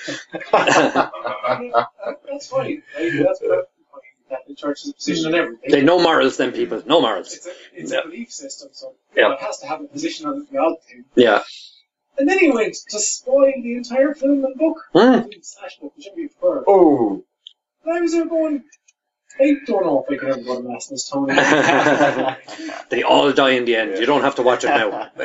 Uh, 0.55 1.85
That's 2.29 2.47
fine. 2.47 2.81
That's 2.97 3.39
perfectly 3.39 3.85
fine. 3.91 4.01
That 4.29 4.39
the 4.47 4.55
church's 4.55 4.93
position 4.93 5.27
on 5.27 5.35
everything. 5.35 5.69
they 5.71 5.81
no 5.83 5.99
morals, 6.01 6.37
then 6.37 6.51
people. 6.51 6.81
No 6.85 7.01
morals. 7.01 7.33
It's 7.33 7.45
a, 7.45 7.51
it's 7.73 7.91
Yeah. 7.91 7.99
a 7.99 8.03
belief 8.03 8.31
system, 8.31 8.69
so 8.71 8.93
Yeah. 9.15 9.33
it 9.33 9.39
has 9.39 9.59
to 9.59 9.67
have 9.67 9.81
a 9.81 9.85
position 9.85 10.25
on 10.27 10.39
the 10.39 10.45
thing. 10.87 11.05
Yeah. 11.15 11.43
And 12.17 12.27
then 12.29 12.39
he 12.39 12.49
went 12.51 12.75
to 12.89 12.99
spoil 12.99 13.51
the 13.61 13.75
entire 13.75 14.13
film 14.15 14.43
and 14.45 14.55
book. 14.55 14.77
Hmm. 14.93 15.29
Slash 15.41 15.77
book, 15.79 15.93
whichever 15.97 16.19
you 16.19 16.29
prefer. 16.29 16.63
Oh. 16.67 17.23
And 17.83 17.97
I 17.97 18.01
was 18.01 18.13
there 18.13 18.25
going, 18.25 18.63
I 19.37 19.57
don't 19.65 19.85
know 19.85 20.05
if 20.07 20.13
I 20.13 20.17
could 20.17 20.29
ever 20.29 20.41
go 20.41 20.61
to 20.61 20.67
Mass 20.67 20.87
this 20.87 21.09
time. 21.09 21.27
they 22.89 23.03
all 23.03 23.33
die 23.33 23.51
in 23.51 23.65
the 23.65 23.75
end. 23.75 23.97
You 23.99 24.05
don't 24.05 24.21
have 24.21 24.35
to 24.35 24.43
watch 24.43 24.63
it 24.63 24.67
now. 24.67 24.91
hope 24.91 25.11
he 25.13 25.23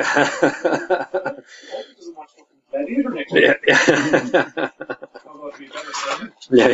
doesn't 1.95 2.17
watch 2.17 2.29
fucking 2.35 2.57
Gladiator 2.71 3.09
next 3.11 3.31
week. 3.31 3.43
yeah, 3.43 3.53
yeah. 3.65 3.75
How 3.77 5.33
about 5.33 5.59
we 5.59 5.67
better 5.67 5.93
sermon? 5.93 6.33
yeah, 6.51 6.67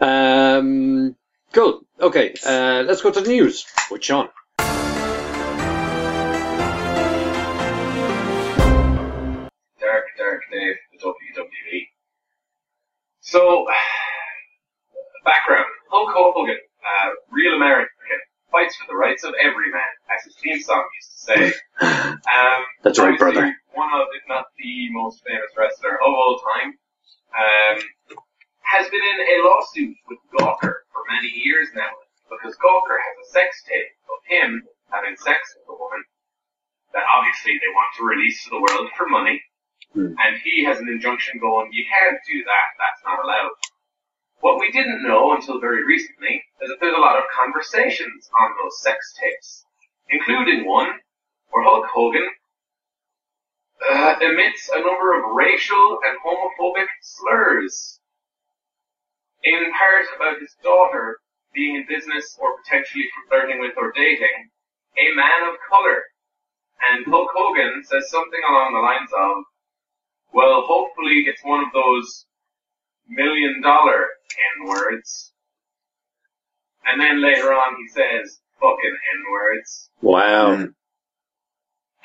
yeah. 0.00 0.56
um, 0.58 1.16
cool. 1.52 1.82
Okay, 2.00 2.34
uh, 2.44 2.82
let's 2.86 3.00
go 3.00 3.10
to 3.10 3.20
the 3.22 3.28
news 3.28 3.64
with 3.90 4.04
Sean. 4.04 4.28
Dark, 9.80 10.04
dark 10.18 10.42
day 10.52 10.74
for 11.00 11.14
the 11.14 11.40
WWE. 11.40 11.88
So, 13.20 13.66
background. 15.28 15.68
Hulk 15.92 16.08
Hogan, 16.12 16.56
uh, 16.56 17.08
real 17.30 17.54
American, 17.54 18.20
fights 18.50 18.76
for 18.76 18.88
the 18.88 18.96
rights 18.96 19.24
of 19.24 19.34
every 19.36 19.70
man, 19.70 19.92
as 20.08 20.24
his 20.24 20.34
theme 20.40 20.60
song 20.60 20.84
used 20.96 21.12
to 21.12 21.20
say. 21.20 21.42
Um, 22.28 22.62
That's 22.82 22.98
right, 22.98 23.18
brother. 23.18 23.54
One 23.72 23.90
of, 23.94 24.06
if 24.16 24.24
not 24.28 24.46
the 24.58 24.90
most 24.92 25.22
famous 25.24 25.50
wrestler 25.56 25.94
of 25.94 26.10
all 26.10 26.40
time, 26.54 26.74
um, 27.36 27.76
has 28.62 28.88
been 28.90 29.00
in 29.00 29.18
a 29.20 29.36
lawsuit 29.46 29.96
with 30.08 30.18
Gawker 30.34 30.84
for 30.92 31.02
many 31.12 31.28
years 31.28 31.68
now, 31.74 31.90
because 32.28 32.56
Gawker 32.58 32.96
has 32.98 33.14
a 33.22 33.26
sex 33.30 33.62
tape 33.64 33.92
of 34.10 34.18
him 34.26 34.62
having 34.92 35.16
sex 35.16 35.40
with 35.56 35.72
a 35.72 35.76
woman 35.78 36.02
that 36.92 37.04
obviously 37.08 37.54
they 37.60 37.70
want 37.72 37.90
to 37.96 38.04
release 38.04 38.42
to 38.44 38.50
the 38.50 38.60
world 38.60 38.90
for 38.96 39.06
money. 39.08 39.40
And 39.94 40.32
he 40.44 40.64
has 40.64 40.78
an 40.78 40.88
injunction 40.88 41.40
going, 41.40 41.70
you 41.72 41.84
can't 41.88 42.18
do 42.28 42.44
that, 42.44 42.66
that's 42.76 43.02
not 43.04 43.24
allowed. 43.24 43.54
What 44.40 44.60
we 44.60 44.70
didn't 44.70 45.02
know 45.02 45.34
until 45.34 45.60
very 45.60 45.84
recently 45.84 46.44
is 46.62 46.68
that 46.68 46.76
there's 46.80 46.96
a 46.96 47.00
lot 47.00 47.18
of 47.18 47.24
conversations 47.36 48.30
on 48.40 48.50
those 48.62 48.80
sex 48.80 49.14
tapes, 49.20 49.64
including 50.10 50.66
one 50.66 50.90
where 51.50 51.64
Hulk 51.64 51.86
Hogan 51.86 52.28
uh, 53.90 54.14
emits 54.20 54.70
a 54.72 54.80
number 54.80 55.18
of 55.18 55.34
racial 55.34 55.98
and 56.06 56.18
homophobic 56.24 56.86
slurs, 57.02 58.00
in 59.42 59.72
part 59.72 60.06
about 60.16 60.40
his 60.40 60.54
daughter 60.62 61.18
being 61.54 61.76
in 61.76 61.86
business 61.88 62.36
or 62.40 62.58
potentially 62.62 63.08
flirting 63.28 63.58
with 63.60 63.72
or 63.76 63.92
dating 63.92 64.50
a 64.98 65.14
man 65.16 65.48
of 65.48 65.56
color. 65.68 66.02
And 66.80 67.06
Hulk 67.06 67.30
Hogan 67.34 67.82
says 67.84 68.08
something 68.10 68.40
along 68.48 68.72
the 68.72 68.80
lines 68.80 69.10
of, 69.12 69.44
well, 70.32 70.62
hopefully 70.66 71.24
it's 71.26 71.42
one 71.42 71.64
of 71.64 71.72
those 71.72 72.26
million 73.08 73.60
dollar 73.62 74.06
N 74.60 74.68
words. 74.68 75.32
And 76.86 77.00
then 77.00 77.20
later 77.22 77.52
on 77.52 77.76
he 77.76 77.88
says, 77.88 78.38
fucking 78.60 78.96
N 79.14 79.20
words. 79.32 79.90
Wow. 80.00 80.52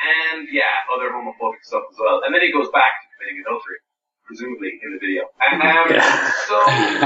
And 0.04 0.48
yeah, 0.52 0.84
other 0.94 1.10
homophobic 1.12 1.63
stuff 1.63 1.84
as 1.92 1.98
well. 2.00 2.22
And 2.26 2.34
then 2.36 2.42
he 2.42 2.52
goes 2.52 2.68
back 2.74 2.92
to 3.00 3.06
committing 3.16 3.39
adultery, 3.46 3.80
presumably 4.26 4.80
in 4.84 4.92
the 4.94 5.00
video. 5.00 5.24
And, 5.39 5.62
um, 5.63 5.88
Yeah. 5.89 6.32
so 6.48 6.58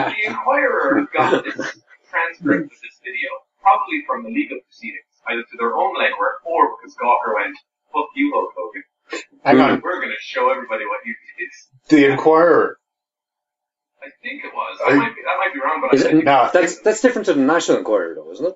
the 0.09 0.25
Inquirer 0.25 1.07
got 1.13 1.43
this 1.43 1.55
transcript 2.09 2.71
of 2.73 2.79
this 2.81 2.97
video, 3.03 3.29
probably 3.61 4.01
from 4.07 4.23
the 4.23 4.29
legal 4.29 4.57
proceedings, 4.65 5.05
either 5.29 5.43
to 5.43 5.57
their 5.57 5.75
own 5.77 5.93
legwork 6.01 6.41
or 6.45 6.73
because 6.77 6.95
Gawker 6.97 7.35
went, 7.35 7.55
fuck 7.93 8.09
you, 8.15 8.31
Hulk 8.33 8.53
Hogan. 8.57 8.83
Hang 9.43 9.59
on. 9.61 9.81
We're 9.83 10.01
gonna 10.01 10.17
show 10.19 10.49
everybody 10.49 10.85
what 10.85 11.05
you 11.05 11.13
did. 11.37 11.49
The 11.89 12.11
Inquirer. 12.11 12.79
I 14.01 14.09
think 14.21 14.43
it 14.43 14.53
was. 14.53 14.79
I 14.85 14.91
I- 14.91 14.95
might 14.95 15.15
be, 15.15 15.21
that 15.23 15.37
might 15.37 15.53
be 15.53 15.59
wrong, 15.59 15.81
but 15.81 15.93
Is 15.93 16.03
I 16.03 16.07
it, 16.07 16.11
think 16.11 16.25
No, 16.25 16.49
that's 16.53 16.79
that's 16.81 17.01
different 17.01 17.25
to 17.27 17.33
the 17.33 17.41
National 17.41 17.77
Enquirer, 17.79 18.15
though, 18.15 18.31
isn't 18.31 18.45
it? 18.45 18.53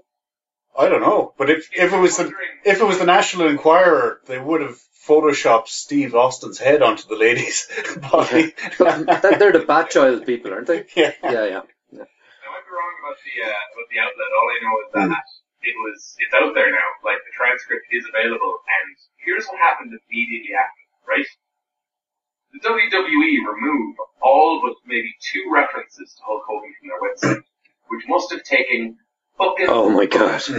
I 0.77 0.87
don't 0.87 1.01
know. 1.01 1.33
But 1.37 1.49
if, 1.49 1.69
if 1.75 1.91
it 1.93 1.97
was 1.97 2.17
the 2.17 2.31
if 2.65 2.79
it 2.79 2.83
was 2.85 2.99
the 2.99 3.05
National 3.05 3.47
Enquirer, 3.49 4.21
they 4.27 4.39
would 4.39 4.61
have 4.61 4.77
photoshopped 5.07 5.67
Steve 5.67 6.15
Austin's 6.15 6.59
head 6.59 6.81
onto 6.81 7.07
the 7.07 7.15
lady's 7.17 7.67
body. 8.11 8.53
But 8.77 9.05
that- 9.21 9.35
they're 9.39 9.51
the 9.51 9.65
Bat 9.67 9.89
Child 9.91 10.25
people, 10.25 10.53
aren't 10.53 10.67
they? 10.67 10.85
yeah. 10.95 11.11
Yeah, 11.23 11.45
yeah. 11.45 11.63
I 11.65 12.47
might 12.53 12.65
be 12.65 12.71
wrong 12.71 12.93
about 13.01 13.17
the 13.19 13.33
uh, 13.43 13.49
about 13.51 13.87
the 13.91 13.99
outlet. 13.99 14.29
All 14.31 14.47
I 14.47 14.59
know 14.63 14.75
is 14.85 14.89
that 14.93 15.25
it 15.67 15.75
was 15.77 16.15
it's 16.19 16.33
out 16.37 16.53
there 16.55 16.71
now. 16.71 16.87
Like 17.03 17.19
the 17.25 17.33
transcript 17.35 17.85
is 17.91 18.05
available, 18.07 18.61
and 18.63 18.87
here's 19.25 19.45
what 19.47 19.57
happened 19.59 19.91
immediately 19.91 20.53
after. 20.55 20.81
Right, 21.09 21.27
the 22.53 22.59
WWE 22.59 23.53
removed 23.53 23.97
all 24.21 24.61
but 24.63 24.73
maybe 24.85 25.11
two 25.21 25.49
references 25.53 26.13
to 26.15 26.21
Hulk 26.25 26.43
Hogan 26.47 26.73
from 26.79 26.89
their 26.89 27.01
website, 27.01 27.43
which 27.87 28.03
must 28.07 28.31
have 28.31 28.43
taken 28.43 28.97
fucking. 29.37 29.67
Oh 29.69 29.89
my 29.89 30.05
god. 30.05 30.41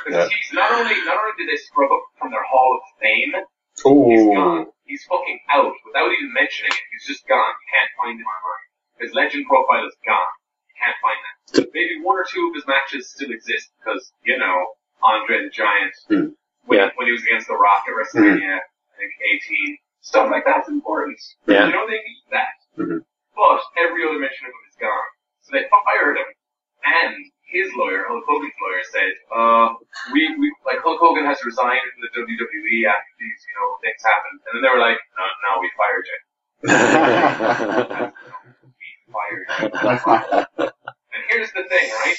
Because 0.00 0.30
he's 0.32 0.52
not 0.56 0.72
only 0.72 0.96
not 1.04 1.18
only 1.20 1.36
did 1.36 1.46
they 1.52 1.60
scrub 1.60 1.92
up 1.92 2.02
from 2.18 2.30
their 2.32 2.42
Hall 2.42 2.80
of 2.80 2.82
Fame, 3.00 3.32
he's 3.36 3.84
Oh, 3.84 4.34
gone. 4.34 4.66
He's 4.84 5.04
fucking 5.04 5.38
out 5.52 5.72
without 5.86 6.08
even 6.10 6.32
mentioning 6.32 6.72
it. 6.72 6.82
He's 6.96 7.06
just 7.06 7.28
gone. 7.28 7.52
You 7.52 7.68
can't 7.68 7.92
find 8.00 8.16
him 8.18 8.24
online. 8.26 8.66
His 8.98 9.12
legend 9.14 9.44
profile 9.46 9.84
is 9.86 9.94
gone. 10.02 10.32
You 10.72 10.74
can't 10.80 10.98
find 11.04 11.20
that. 11.20 11.68
Maybe 11.76 12.00
one 12.02 12.16
or 12.16 12.24
two 12.24 12.48
of 12.48 12.54
his 12.56 12.64
matches 12.66 13.12
still 13.12 13.30
exist 13.30 13.70
because 13.78 14.10
you 14.24 14.38
know 14.40 14.72
Andre 15.04 15.44
the 15.44 15.50
Giant 15.52 15.92
Hmm. 16.08 16.32
when, 16.64 16.78
Yeah. 16.80 16.90
when 16.96 17.06
he 17.06 17.12
was 17.12 17.22
against 17.22 17.46
The 17.48 17.54
Rock 17.60 17.84
at 17.86 17.92
WrestleMania, 17.94 18.56
I 18.56 18.94
think 18.96 19.12
18. 19.20 19.78
Stuff 20.00 20.30
like 20.30 20.44
that's 20.46 20.68
important. 20.68 21.18
Yeah. 21.46 21.66
You 21.66 21.72
know 21.72 21.86
they 21.86 22.00
need 22.00 22.24
that. 22.30 22.56
Mhm. 22.78 23.04
But 23.36 23.60
every 23.78 24.04
other 24.06 24.18
mention 24.18 24.46
of 24.46 24.52
him 24.52 24.64
is 24.68 24.76
gone. 24.80 25.10
So 25.42 25.52
they 25.52 25.64
fired 25.70 26.16
him, 26.16 26.26
and 26.84 27.14
his 27.50 27.72
lawyer, 27.74 28.04
Hulk 28.06 28.24
Hogan's 28.26 28.54
lawyer, 28.62 28.82
said, 28.92 29.12
uh, 29.34 29.74
we, 30.12 30.34
we, 30.38 30.54
like, 30.64 30.78
Hulk 30.82 31.00
Hogan 31.00 31.24
has 31.26 31.38
resigned 31.44 31.82
from 31.92 32.00
the 32.06 32.10
WWE 32.14 32.86
after 32.86 33.12
these, 33.18 33.40
you 33.42 33.54
know, 33.58 33.76
things 33.82 34.02
happened. 34.06 34.38
And 34.46 34.52
then 34.54 34.62
they 34.62 34.70
were 34.70 34.78
like, 34.78 34.98
no, 35.18 35.24
no, 35.26 35.50
we 35.60 35.68
fired 35.74 36.06
you. 36.06 36.18
We 38.78 39.12
fired 39.12 39.46
you. 40.58 40.64
And 41.12 41.22
here's 41.28 41.50
the 41.52 41.64
thing, 41.68 41.90
right? 41.90 42.16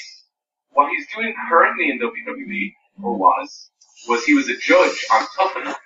What 0.72 0.90
he's 0.90 1.06
doing 1.14 1.34
currently 1.48 1.90
in 1.90 1.98
WWE, 1.98 2.74
or 3.02 3.16
was, 3.16 3.70
was 4.08 4.24
he 4.24 4.34
was 4.34 4.48
a 4.48 4.56
judge 4.58 5.06
on 5.12 5.26
Tough 5.36 5.56
Enough, 5.56 5.80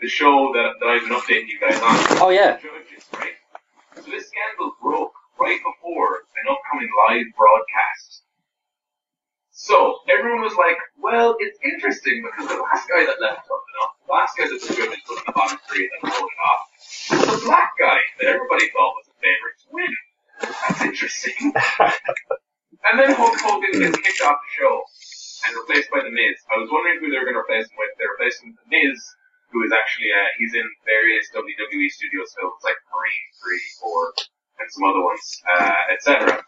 the 0.00 0.08
show 0.08 0.52
that, 0.54 0.74
that 0.80 0.86
I've 0.86 1.02
been 1.02 1.16
updating 1.16 1.48
you 1.48 1.58
guys 1.60 1.76
on. 1.76 2.18
Oh 2.22 2.30
yeah. 2.30 2.56
Judges, 2.56 3.06
right? 3.14 3.34
So 3.96 4.10
this 4.10 4.28
scandal 4.28 4.74
broke 4.80 5.12
right 5.40 5.58
before 5.58 6.26
an 6.38 6.44
upcoming 6.50 6.90
live 7.08 7.26
broadcast. 7.36 8.22
So 9.50 9.98
everyone 10.10 10.42
was 10.42 10.54
like, 10.56 10.76
well, 10.98 11.36
it's 11.38 11.58
interesting 11.62 12.24
because 12.24 12.48
the 12.48 12.62
last 12.62 12.88
guy 12.88 13.04
that 13.06 13.20
left 13.20 13.46
Tough 13.46 13.62
Enough, 13.70 13.92
the 14.06 14.12
last 14.12 14.36
guy 14.36 14.46
that 14.48 14.60
the 14.60 14.74
judges 14.74 15.02
put 15.06 15.18
in 15.18 15.24
the 15.26 15.32
bottom 15.32 15.58
three 15.68 15.86
and 15.86 15.92
then 16.02 16.10
voted 16.10 16.40
off, 16.42 16.62
was 17.10 17.40
the 17.40 17.46
black 17.46 17.70
guy 17.78 17.98
that 18.18 18.26
everybody 18.26 18.66
thought 18.74 18.94
was 18.98 19.06
a 19.06 19.16
favorite 19.22 19.56
to 19.62 19.68
win. 19.70 19.92
That's 20.40 20.82
interesting. 20.82 21.52
And 22.84 22.98
then 22.98 23.14
Hulk 23.14 23.34
Hogan 23.38 23.78
gets 23.78 23.96
kicked 23.98 24.22
off 24.22 24.38
the 24.42 24.52
show 24.58 24.82
and 25.46 25.54
replaced 25.54 25.90
by 25.90 26.02
The 26.02 26.10
Miz. 26.10 26.34
I 26.50 26.58
was 26.58 26.68
wondering 26.70 26.98
who 26.98 27.10
they 27.10 27.18
were 27.18 27.30
going 27.30 27.38
to 27.38 27.46
replace 27.46 27.70
him 27.70 27.78
with. 27.78 27.94
They 27.94 28.06
replaced 28.10 28.42
him 28.42 28.50
with 28.50 28.58
The 28.66 28.70
Miz, 28.74 28.98
who 29.52 29.62
is 29.64 29.72
actually, 29.72 30.08
uh, 30.10 30.28
he's 30.38 30.54
in 30.54 30.64
various 30.84 31.28
WWE 31.36 31.88
Studios 31.92 32.34
films 32.34 32.60
like 32.64 32.76
Marine 32.88 33.28
3, 33.36 33.60
4, 33.80 34.12
and 34.58 34.68
some 34.72 34.84
other 34.88 35.04
ones, 35.04 35.42
uh, 35.44 35.92
etc. 35.92 36.40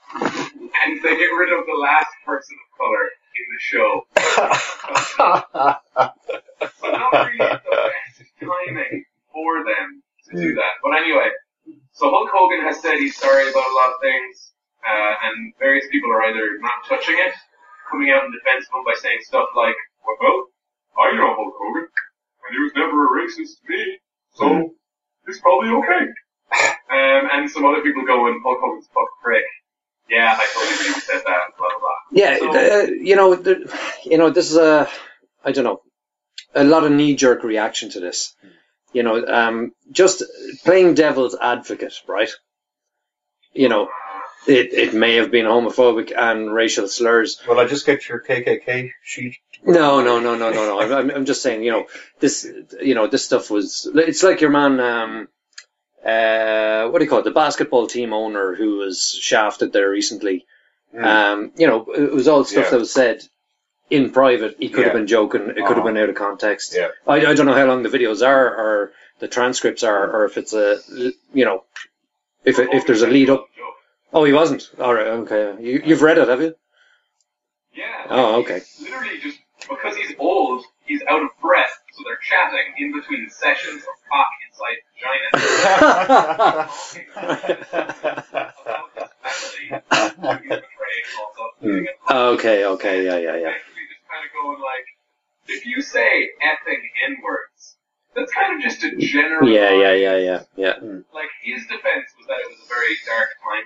And 0.82 1.02
they 1.04 1.16
get 1.16 1.30
rid 1.36 1.52
of 1.52 1.66
the 1.66 1.78
last 1.78 2.10
person 2.24 2.56
of 2.56 2.68
color 2.80 3.04
in 3.36 3.46
the 3.52 3.60
show. 3.60 3.90
so 6.80 6.86
not 6.90 7.12
really 7.12 7.38
the 7.38 7.60
best 7.60 8.24
timing 8.40 9.04
for 9.32 9.64
them 9.64 10.02
to 10.30 10.36
do 10.36 10.54
that. 10.54 10.80
But 10.82 10.96
anyway, 10.96 11.28
so 11.92 12.10
Hulk 12.10 12.30
Hogan 12.32 12.64
has 12.64 12.80
said 12.80 12.96
he's 12.98 13.16
sorry 13.16 13.50
about 13.50 13.68
a 13.68 13.74
lot 13.74 13.90
of 13.94 14.00
things, 14.00 14.52
uh, 14.80 15.14
and 15.28 15.52
various 15.58 15.86
people 15.90 16.10
are 16.10 16.22
either 16.24 16.58
not 16.60 16.88
touching 16.88 17.16
it, 17.18 17.34
coming 17.90 18.10
out 18.10 18.24
in 18.24 18.32
defense 18.32 18.66
of 18.66 18.78
him 18.78 18.84
by 18.84 18.94
saying 18.96 19.18
stuff 19.22 19.48
like, 19.56 19.76
what 20.02 20.18
well, 20.20 20.48
I 20.98 21.12
know 21.16 21.34
Hulk 21.34 21.54
Hogan, 21.58 21.88
and 22.46 22.54
he 22.54 22.60
was 22.62 22.72
never 22.76 23.06
a 23.06 23.08
racist 23.22 23.60
to 23.60 23.68
me, 23.68 23.98
so 24.34 24.70
he's 25.26 25.40
probably 25.40 25.70
okay. 25.70 26.04
Um, 26.90 27.28
and 27.32 27.50
some 27.50 27.64
other 27.64 27.82
people 27.82 28.04
going, 28.06 28.40
Hulk 28.44 28.58
Hogan's 28.62 28.86
a 28.86 28.88
fucking 28.90 29.06
prick. 29.22 29.44
Yeah, 30.08 30.36
I 30.38 30.46
totally 30.54 30.74
agree 30.74 30.94
with 30.94 31.06
that, 31.06 31.24
blah, 31.24 31.42
blah, 31.56 31.78
blah. 31.80 31.90
Yeah, 32.12 32.38
So- 32.38 32.54
uh, 32.54 32.86
you 32.90 33.16
know, 33.16 33.34
there, 33.34 33.58
you 34.04 34.18
know, 34.18 34.30
this 34.30 34.50
is 34.50 34.56
a, 34.56 34.88
I 35.44 35.52
don't 35.52 35.64
know, 35.64 35.80
a 36.54 36.62
lot 36.64 36.84
of 36.84 36.92
knee-jerk 36.92 37.42
reaction 37.42 37.90
to 37.90 38.00
this. 38.00 38.34
You 38.92 39.02
know, 39.02 39.26
um, 39.26 39.72
just 39.90 40.22
playing 40.64 40.94
devil's 40.94 41.34
advocate, 41.40 41.94
right? 42.06 42.30
You 43.52 43.68
know, 43.68 43.88
it, 44.46 44.72
it 44.72 44.94
may 44.94 45.14
have 45.16 45.30
been 45.30 45.46
homophobic 45.46 46.12
and 46.16 46.52
racial 46.52 46.88
slurs. 46.88 47.40
Will 47.48 47.58
I 47.58 47.66
just 47.66 47.86
get 47.86 48.08
your 48.08 48.20
KKK 48.20 48.90
sheet? 49.02 49.36
No, 49.64 50.02
no, 50.02 50.20
no, 50.20 50.36
no, 50.36 50.50
no, 50.50 50.66
no. 50.66 50.80
I'm- 50.80 51.10
I'm, 51.10 51.24
just 51.24 51.42
saying, 51.42 51.62
you 51.62 51.70
know, 51.72 51.86
this, 52.20 52.46
you 52.82 52.94
know, 52.94 53.06
this 53.06 53.24
stuff 53.24 53.50
was, 53.50 53.88
it's 53.94 54.22
like 54.22 54.40
your 54.42 54.50
man, 54.50 54.78
um, 54.80 55.28
uh, 56.04 56.88
what 56.88 56.98
do 56.98 57.04
you 57.04 57.08
call 57.10 57.20
it? 57.20 57.24
The 57.24 57.30
basketball 57.30 57.86
team 57.86 58.12
owner 58.12 58.54
who 58.54 58.76
was 58.78 59.10
shafted 59.20 59.72
there 59.72 59.88
recently. 59.90 60.44
Um, 60.96 61.50
you 61.56 61.66
know, 61.66 61.86
it 61.96 62.12
was 62.12 62.28
all 62.28 62.44
stuff 62.44 62.64
Yeah. 62.64 62.70
that 62.72 62.78
was 62.80 62.92
said 62.92 63.22
in 63.90 64.10
private. 64.10 64.56
He 64.60 64.68
could 64.68 64.84
have 64.84 64.92
been 64.92 65.06
joking. 65.06 65.42
It 65.48 65.54
could 65.56 65.62
have 65.62 65.78
Uh-huh. 65.78 65.86
been 65.86 65.96
out 65.96 66.08
of 66.10 66.14
context. 66.14 66.74
Yeah. 66.76 66.88
I, 67.06 67.26
I 67.26 67.34
don't 67.34 67.46
know 67.46 67.54
how 67.54 67.66
long 67.66 67.82
the 67.82 67.88
videos 67.88 68.24
are 68.26 68.46
or 68.54 68.92
the 69.18 69.28
transcripts 69.28 69.82
are 69.82 70.08
or 70.14 70.24
if 70.26 70.36
it's 70.36 70.52
a, 70.52 70.78
you 71.32 71.44
know, 71.46 71.64
if 72.44 72.58
if 72.58 72.86
there's 72.86 73.02
a 73.02 73.06
lead 73.08 73.30
up. 73.30 73.48
Oh, 74.14 74.24
he 74.24 74.32
wasn't. 74.32 74.70
All 74.78 74.94
right. 74.94 75.08
Okay. 75.08 75.56
You, 75.60 75.82
you've 75.84 76.00
read 76.02 76.18
it, 76.18 76.28
have 76.28 76.40
you? 76.40 76.54
Yeah. 77.74 78.06
Oh, 78.08 78.36
okay. 78.42 78.62
Literally 78.80 79.18
just 79.20 79.38
because 79.68 79.96
he's 79.96 80.14
old, 80.20 80.64
he's 80.86 81.02
out 81.08 81.20
of 81.20 81.30
breath, 81.42 81.72
so 81.92 82.04
they're 82.04 82.16
chatting 82.22 82.74
in 82.78 82.92
between 82.92 83.28
sessions 83.28 83.82
of 83.82 83.94
cock 84.08 84.30
inside 84.46 84.76
vagina. 84.94 86.44
About 86.54 86.70
his 88.94 89.10
family, 89.20 89.66
who 89.66 89.74
he's 90.42 90.62
betrayed 90.62 91.04
and 91.10 91.18
all 91.18 91.32
sorts 91.36 91.56
of 91.58 91.62
things. 91.64 91.88
okay. 92.10 92.64
Okay. 92.66 93.04
Yeah. 93.04 93.16
Yeah. 93.16 93.34
Yeah. 93.36 93.50
Just 93.50 94.06
kind 94.08 94.24
of 94.24 94.30
going 94.32 94.60
like, 94.60 94.86
if 95.48 95.66
you 95.66 95.82
say 95.82 96.30
effing 96.40 96.82
n 97.06 97.16
words, 97.24 97.76
that's 98.14 98.32
kind 98.32 98.54
of 98.54 98.60
just 98.62 98.84
a 98.84 98.94
general. 98.96 99.48
Yeah. 99.48 99.72
Yeah. 99.72 99.92
Yeah. 99.94 100.16
Yeah. 100.16 100.42
Yeah. 100.54 100.78
Like 101.12 101.30
his 101.42 101.66
defense 101.66 102.14
was 102.16 102.26
that 102.28 102.38
it 102.38 102.46
was 102.50 102.60
a 102.64 102.68
very 102.68 102.94
dark 103.06 103.30
time. 103.42 103.64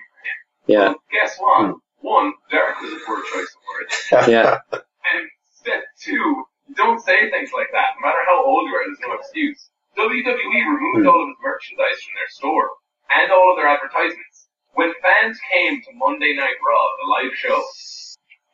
Yeah. 0.68 0.92
Well, 0.92 1.02
guess 1.10 1.36
what? 1.38 1.76
One, 2.00 2.32
dark 2.50 2.80
was 2.80 2.92
a 2.92 3.00
poor 3.04 3.24
choice 3.24 3.50
of 3.56 3.62
words. 3.66 4.28
Yeah. 4.28 4.58
And 4.70 5.24
step 5.56 5.82
two, 5.98 6.44
don't 6.76 7.00
say 7.00 7.30
things 7.30 7.50
like 7.56 7.72
that. 7.72 7.96
No 7.96 8.06
matter 8.06 8.22
how 8.28 8.44
old 8.44 8.68
you 8.68 8.74
are, 8.76 8.84
there's 8.84 9.00
no 9.00 9.16
excuse. 9.16 9.70
WWE 9.96 10.60
removed 10.68 11.02
hmm. 11.02 11.08
all 11.08 11.22
of 11.24 11.28
his 11.32 11.40
merchandise 11.42 11.98
from 12.04 12.14
their 12.14 12.30
store 12.30 12.68
and 13.10 13.32
all 13.32 13.50
of 13.50 13.56
their 13.56 13.66
advertisements. 13.66 14.46
When 14.74 14.92
fans 15.02 15.40
came 15.50 15.80
to 15.82 15.90
Monday 15.96 16.36
Night 16.36 16.60
Raw, 16.60 16.84
the 17.00 17.08
live 17.10 17.34
show, 17.34 17.58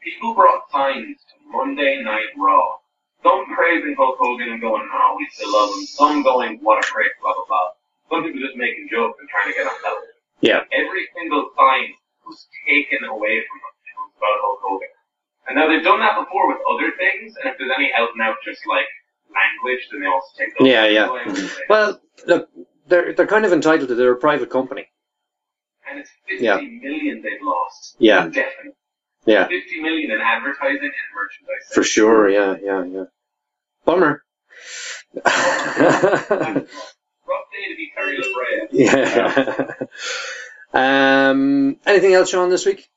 people 0.00 0.34
brought 0.34 0.70
signs 0.70 1.18
to 1.18 1.34
Monday 1.50 2.00
Night 2.00 2.32
Raw. 2.38 2.78
Some 3.22 3.44
praising 3.54 3.96
Hulk 3.98 4.16
Hogan 4.20 4.52
and 4.52 4.60
going, 4.60 4.88
oh, 4.88 5.16
we 5.18 5.26
still 5.32 5.52
love 5.52 5.74
him. 5.74 5.84
Some 5.86 6.22
going, 6.22 6.58
what 6.62 6.84
a 6.84 6.86
prick, 6.86 7.12
blah, 7.20 7.34
blah, 7.34 7.44
blah. 7.48 7.68
Some 8.08 8.22
people 8.24 8.40
just 8.40 8.56
making 8.56 8.88
jokes 8.90 9.18
and 9.18 9.28
trying 9.28 9.50
to 9.50 9.56
get 9.58 9.66
on 9.66 9.76
television. 9.82 10.14
Yeah. 10.40 10.60
Every 10.72 11.08
single 11.16 11.50
sign 11.56 11.94
was 12.26 12.46
taken 12.66 13.04
away 13.04 13.42
from 13.46 13.56
them. 13.60 13.72
Was 13.98 14.12
about 14.18 14.38
Hulk 14.42 14.60
Hogan. 14.62 14.88
And 15.46 15.56
now 15.56 15.68
they've 15.68 15.84
done 15.84 16.00
that 16.00 16.16
before 16.18 16.48
with 16.48 16.58
other 16.68 16.90
things, 16.96 17.34
and 17.36 17.52
if 17.52 17.58
there's 17.58 17.70
any 17.76 17.92
out 17.96 18.08
and 18.12 18.22
out 18.22 18.36
just 18.44 18.66
like 18.66 18.86
language, 19.28 19.88
then 19.92 20.00
they 20.00 20.06
also 20.06 20.28
take 20.38 20.56
those 20.58 20.66
Yeah, 20.68 20.86
yeah. 20.86 21.08
Well, 21.68 22.00
look, 22.26 22.48
they're 22.86 23.12
they're 23.12 23.26
kind 23.26 23.44
of 23.44 23.52
entitled 23.52 23.88
to. 23.88 23.94
They're 23.94 24.12
a 24.12 24.16
private 24.16 24.50
company. 24.50 24.88
and 25.88 26.00
it's 26.00 26.10
fifty 26.26 26.44
Yeah. 26.44 26.56
million 26.56 27.20
they've 27.22 27.42
lost. 27.42 27.96
Yeah. 27.98 28.24
Definitely. 28.26 28.72
Yeah, 29.26 29.48
50 29.48 29.80
million 29.80 30.10
in 30.10 30.20
advertising 30.20 30.82
and 30.82 31.10
merchandise. 31.16 31.72
for 31.72 31.82
sure. 31.82 32.28
Yeah, 32.28 32.56
yeah, 32.62 32.84
yeah. 32.84 33.04
Bummer. 33.86 34.22
Rough 35.24 35.24
day 37.50 37.64
to 37.70 37.76
be 37.76 37.90
Terry 37.96 38.18
Bollea. 38.18 38.68
yeah. 38.70 39.86
Um. 40.74 41.76
Anything 41.86 42.14
else, 42.14 42.30
Sean, 42.30 42.50
this 42.50 42.66
week? 42.66 42.88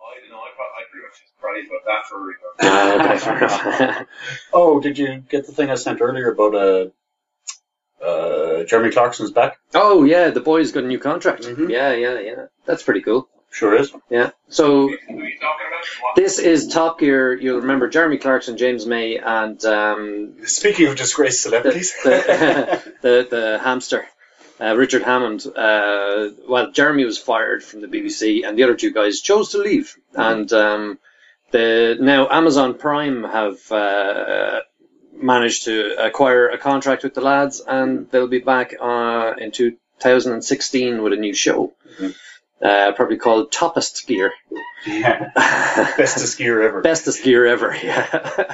I 0.00 0.20
don't 0.20 0.30
know, 0.30 0.38
I, 0.38 0.48
I 0.48 0.84
pretty 0.90 1.04
much 1.06 1.20
just 1.20 1.36
cried 1.40 1.64
about 1.66 1.84
that 1.86 2.06
for 2.08 2.30
a. 2.30 2.34
Uh, 2.64 3.96
okay. 3.98 4.04
Oh, 4.52 4.80
did 4.80 4.98
you 4.98 5.22
get 5.28 5.46
the 5.46 5.52
thing 5.52 5.70
I 5.70 5.74
sent 5.76 6.00
earlier 6.00 6.30
about 6.32 6.54
uh, 6.54 8.04
uh, 8.04 8.64
Jeremy 8.64 8.90
Clarkson's 8.90 9.30
back? 9.32 9.58
oh 9.74 10.04
yeah, 10.04 10.30
the 10.30 10.40
boy's 10.40 10.72
got 10.72 10.84
a 10.84 10.86
new 10.86 10.98
contract. 10.98 11.42
Mhm. 11.42 11.70
Yeah, 11.70 11.92
yeah, 11.94 12.18
yeah. 12.20 12.46
That's 12.66 12.82
pretty 12.82 13.00
cool. 13.02 13.28
Sure 13.50 13.74
is. 13.74 13.92
Yeah. 14.08 14.30
So 14.48 14.88
Who 14.88 14.94
are 14.94 15.24
you 15.28 15.38
talking 15.38 15.66
about? 15.68 15.84
What? 16.00 16.16
this 16.16 16.38
is 16.38 16.68
Top 16.68 16.98
Gear. 16.98 17.34
You'll 17.38 17.60
remember 17.60 17.86
Jeremy 17.88 18.16
Clarkson, 18.16 18.56
James 18.56 18.86
May, 18.86 19.18
and 19.18 19.62
um, 19.66 20.34
Speaking 20.46 20.86
of 20.86 20.96
disgraced 20.96 21.44
the, 21.44 21.50
celebrities. 21.50 21.92
the, 22.02 22.82
the 23.02 23.26
the 23.30 23.58
hamster. 23.62 24.06
Uh, 24.62 24.76
Richard 24.76 25.02
Hammond. 25.02 25.46
Uh, 25.46 26.28
well, 26.48 26.70
Jeremy 26.70 27.04
was 27.04 27.18
fired 27.18 27.64
from 27.64 27.80
the 27.80 27.88
BBC, 27.88 28.46
and 28.46 28.56
the 28.56 28.62
other 28.62 28.76
two 28.76 28.92
guys 28.92 29.20
chose 29.20 29.50
to 29.50 29.58
leave. 29.58 29.96
And 30.14 30.52
um, 30.52 30.98
the 31.50 31.96
now 32.00 32.28
Amazon 32.30 32.74
Prime 32.74 33.24
have 33.24 33.72
uh, 33.72 34.60
managed 35.14 35.64
to 35.64 35.96
acquire 35.98 36.48
a 36.48 36.58
contract 36.58 37.02
with 37.02 37.14
the 37.14 37.20
lads, 37.20 37.60
and 37.66 38.10
they'll 38.10 38.28
be 38.28 38.40
back 38.40 38.74
uh, 38.80 39.34
in 39.38 39.50
2016 39.50 41.02
with 41.02 41.12
a 41.12 41.16
new 41.16 41.34
show. 41.34 41.72
Uh, 42.62 42.92
probably 42.92 43.16
called 43.16 43.50
Toppest 43.50 44.06
Gear. 44.06 44.32
Yeah. 44.86 45.30
Bestest 45.96 46.38
gear 46.38 46.62
ever. 46.62 46.80
Bestest 46.80 47.24
gear 47.24 47.46
ever, 47.46 47.76
yeah. 47.82 48.44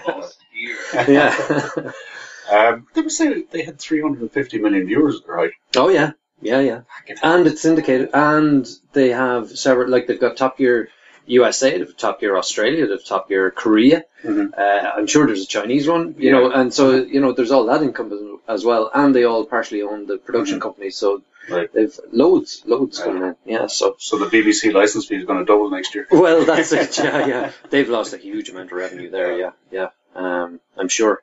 Yeah. 1.07 1.93
Um, 2.51 2.87
they 2.95 3.03
were 3.03 3.11
saying 3.11 3.47
they 3.51 3.63
had 3.63 3.79
350 3.79 4.59
million 4.59 4.87
viewers, 4.87 5.21
right? 5.27 5.51
oh, 5.77 5.89
yeah. 5.89 6.13
Yeah, 6.41 6.61
yeah. 6.61 6.81
And 7.23 7.47
it's 7.49 7.63
syndicated, 7.63 8.11
and 8.15 8.65
they 8.93 9.09
have 9.11 9.51
several, 9.59 9.91
like 9.91 10.07
they've 10.07 10.21
got 10.21 10.37
Top 10.37 10.57
Gear 10.57 10.89
USA, 11.27 11.77
they've 11.77 11.97
Top 11.97 12.21
Gear 12.21 12.37
Australia, 12.37 12.87
they've 12.87 13.05
Top 13.05 13.29
Gear 13.29 13.51
Korea. 13.51 14.05
Mhm. 14.25 14.57
Uh, 14.57 14.93
I'm 14.97 15.09
sure 15.09 15.27
there's 15.27 15.43
a 15.43 15.47
Chinese 15.49 15.89
one, 15.89 16.15
you 16.17 16.27
Yeah. 16.31 16.33
know, 16.39 16.51
and 16.53 16.73
so, 16.73 16.95
you 16.95 17.21
know, 17.21 17.33
there's 17.33 17.51
all 17.51 17.67
that 17.67 17.83
income 17.83 18.41
as 18.47 18.65
well, 18.65 18.89
and 18.95 19.15
they 19.15 19.25
all 19.25 19.45
partially 19.47 19.83
own 19.83 20.07
the 20.07 20.17
production 20.19 20.59
Mhm. 20.59 20.63
company, 20.63 20.91
so 20.91 21.23
Right. 21.51 21.71
they've 21.73 21.99
loads, 22.13 22.63
loads 22.67 22.99
coming 23.01 23.23
in. 23.25 23.35
Yeah, 23.45 23.67
so. 23.67 23.97
So 23.99 24.17
the 24.19 24.27
BBC 24.27 24.71
license 24.71 25.07
fee 25.07 25.17
is 25.17 25.25
going 25.25 25.41
to 25.41 25.45
double 25.45 25.69
next 25.71 25.95
year. 25.95 26.07
Well, 26.11 26.45
that's 26.45 26.71
it. 26.81 26.97
Yeah, 26.99 27.27
yeah. 27.27 27.51
They've 27.71 27.89
lost 27.89 28.13
a 28.15 28.19
huge 28.19 28.49
amount 28.51 28.71
of 28.71 28.79
revenue 28.79 29.11
there. 29.11 29.37
Yeah, 29.37 29.51
yeah. 29.73 29.89
Um, 30.15 30.61
I'm 30.77 30.89
sure. 30.89 31.21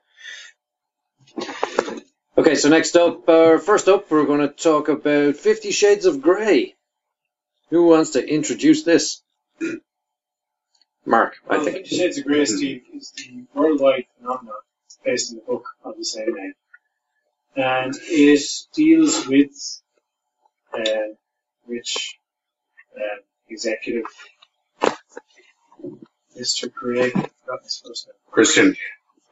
Okay, 2.38 2.56
so 2.56 2.70
next 2.70 2.96
up, 2.96 3.28
uh, 3.28 3.58
first 3.58 3.88
up, 3.88 4.12
we're 4.12 4.26
going 4.26 4.42
to 4.42 4.50
talk 4.50 4.90
about 4.90 5.36
Fifty 5.36 5.72
Shades 5.72 6.06
of 6.06 6.22
Grey. 6.22 6.76
Who 7.70 7.88
wants 7.88 8.12
to 8.12 8.28
introduce 8.28 8.84
this? 8.84 9.22
Mark, 11.06 11.36
I 11.50 11.64
think. 11.64 11.78
Fifty 11.78 11.98
Shades 11.98 12.18
of 12.18 12.26
Grey, 12.26 12.46
Steve, 12.46 12.84
is 12.94 13.12
the 13.12 13.46
worldwide 13.54 14.06
phenomenon 14.18 14.56
based 15.04 15.32
on 15.32 15.38
the 15.38 15.44
book 15.44 15.66
of 15.84 15.98
the 15.98 16.06
same 16.06 16.34
name. 16.34 16.54
And 17.56 17.96
it 18.02 18.42
deals 18.74 19.28
with 19.28 19.52
uh, 20.74 21.14
rich 21.68 22.20
uh, 22.98 23.22
executive 23.50 24.06
Mr. 26.38 26.72
Grey, 26.72 27.12
forgot 27.12 27.64
his 27.64 27.82
first. 27.86 28.10
Christian. 28.30 28.76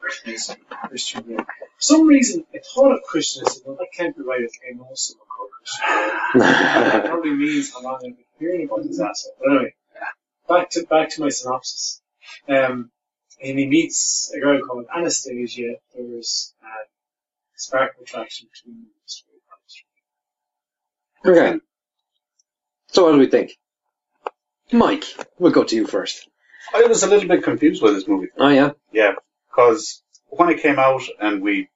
Christian, 0.04 0.56
Christian 0.88 1.22
Grey. 1.22 1.36
For 1.36 1.44
some 1.78 2.06
reason, 2.06 2.44
I 2.54 2.58
thought 2.74 2.92
of 2.92 3.02
Christian. 3.02 3.44
I 3.46 3.50
said, 3.50 3.62
well, 3.66 3.76
that 3.76 3.88
can't 3.96 4.16
be 4.16 4.22
right. 4.22 4.40
I 4.40 4.46
think 4.46 4.62
I 4.70 4.76
know 4.76 4.88
someone 4.94 5.26
called 5.34 5.50
Christian. 5.58 6.40
that 6.40 7.04
probably 7.06 7.32
means 7.32 7.72
how 7.72 7.82
long 7.82 7.96
I've 7.96 8.02
been 8.02 8.16
hearing 8.38 8.66
about 8.66 8.84
this 8.84 9.00
asset. 9.00 9.32
But 9.40 9.50
anyway, 9.50 9.74
back 10.48 10.70
to 10.70 10.86
back 10.86 11.10
to 11.10 11.22
my 11.22 11.28
synopsis. 11.28 12.00
Um, 12.48 12.90
and 13.42 13.58
he 13.58 13.66
meets 13.66 14.32
a 14.34 14.40
girl 14.40 14.60
called 14.62 14.86
Anastasia. 14.94 15.74
There's 15.94 16.54
a 16.62 17.58
spark 17.58 17.96
of 17.96 18.02
attraction 18.02 18.48
between 18.52 18.76
them. 18.76 18.90
It's 19.04 19.24
very 21.24 21.36
okay. 21.36 21.60
So 22.88 23.04
what 23.04 23.12
do 23.12 23.18
we 23.18 23.26
think? 23.26 23.52
Mike, 24.72 25.04
we'll 25.38 25.52
go 25.52 25.64
to 25.64 25.76
you 25.76 25.86
first. 25.86 26.28
I 26.74 26.84
was 26.86 27.02
a 27.02 27.08
little 27.08 27.28
bit 27.28 27.42
confused 27.42 27.82
by 27.82 27.90
this 27.90 28.08
movie. 28.08 28.28
Oh 28.38 28.48
yeah. 28.48 28.70
Yeah, 28.92 29.14
because 29.54 30.02
when 30.28 30.48
it 30.50 30.60
came 30.60 30.78
out 30.78 31.02
and 31.20 31.40
we 31.42 31.68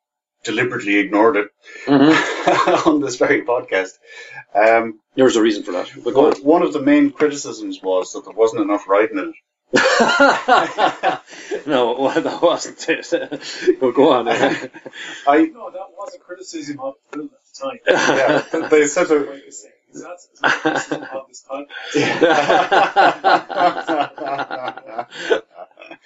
deliberately 0.45 0.99
ignored 0.99 1.37
it 1.37 1.49
hmm 1.87 2.13
on 2.89 3.01
this 3.01 3.17
very 3.17 3.43
podcast, 3.43 3.93
um, 4.55 5.01
There 5.15 5.25
was 5.25 5.37
a 5.37 5.43
reason 5.43 5.63
for 5.63 5.73
that. 5.73 5.91
But 6.05 6.15
one 6.15 6.33
one 6.43 6.63
of 6.63 6.73
the 6.73 6.81
main 6.83 7.11
criticisms 7.11 7.81
was 7.83 8.13
that 8.13 8.25
there 8.25 8.35
wasn't 8.35 8.63
enough 8.63 8.89
writing 8.89 9.19
in 9.19 9.29
it. 9.31 9.35
no, 11.67 11.95
well, 12.01 12.21
that 12.23 12.41
wasn't 12.41 12.89
it. 12.89 13.07
but 13.81 13.91
go 13.93 14.13
on. 14.13 14.27
it. 14.29 14.71
I 15.27 15.45
No, 15.47 15.71
that 15.71 15.91
was 15.97 16.15
a 16.15 16.19
criticism 16.19 16.81
of 16.81 16.95
the 17.11 17.17
film 17.17 17.31
at 17.35 17.41
the 17.45 17.53
time. 17.63 17.79
yeah, 18.63 18.69
they 18.69 18.87
said 18.87 19.09
that. 19.09 19.29
Like 19.29 19.43
That's 19.93 20.29
a 20.43 20.51
criticism 20.61 21.03
of 21.13 21.27
this 21.29 21.45
podcast. 21.51 21.69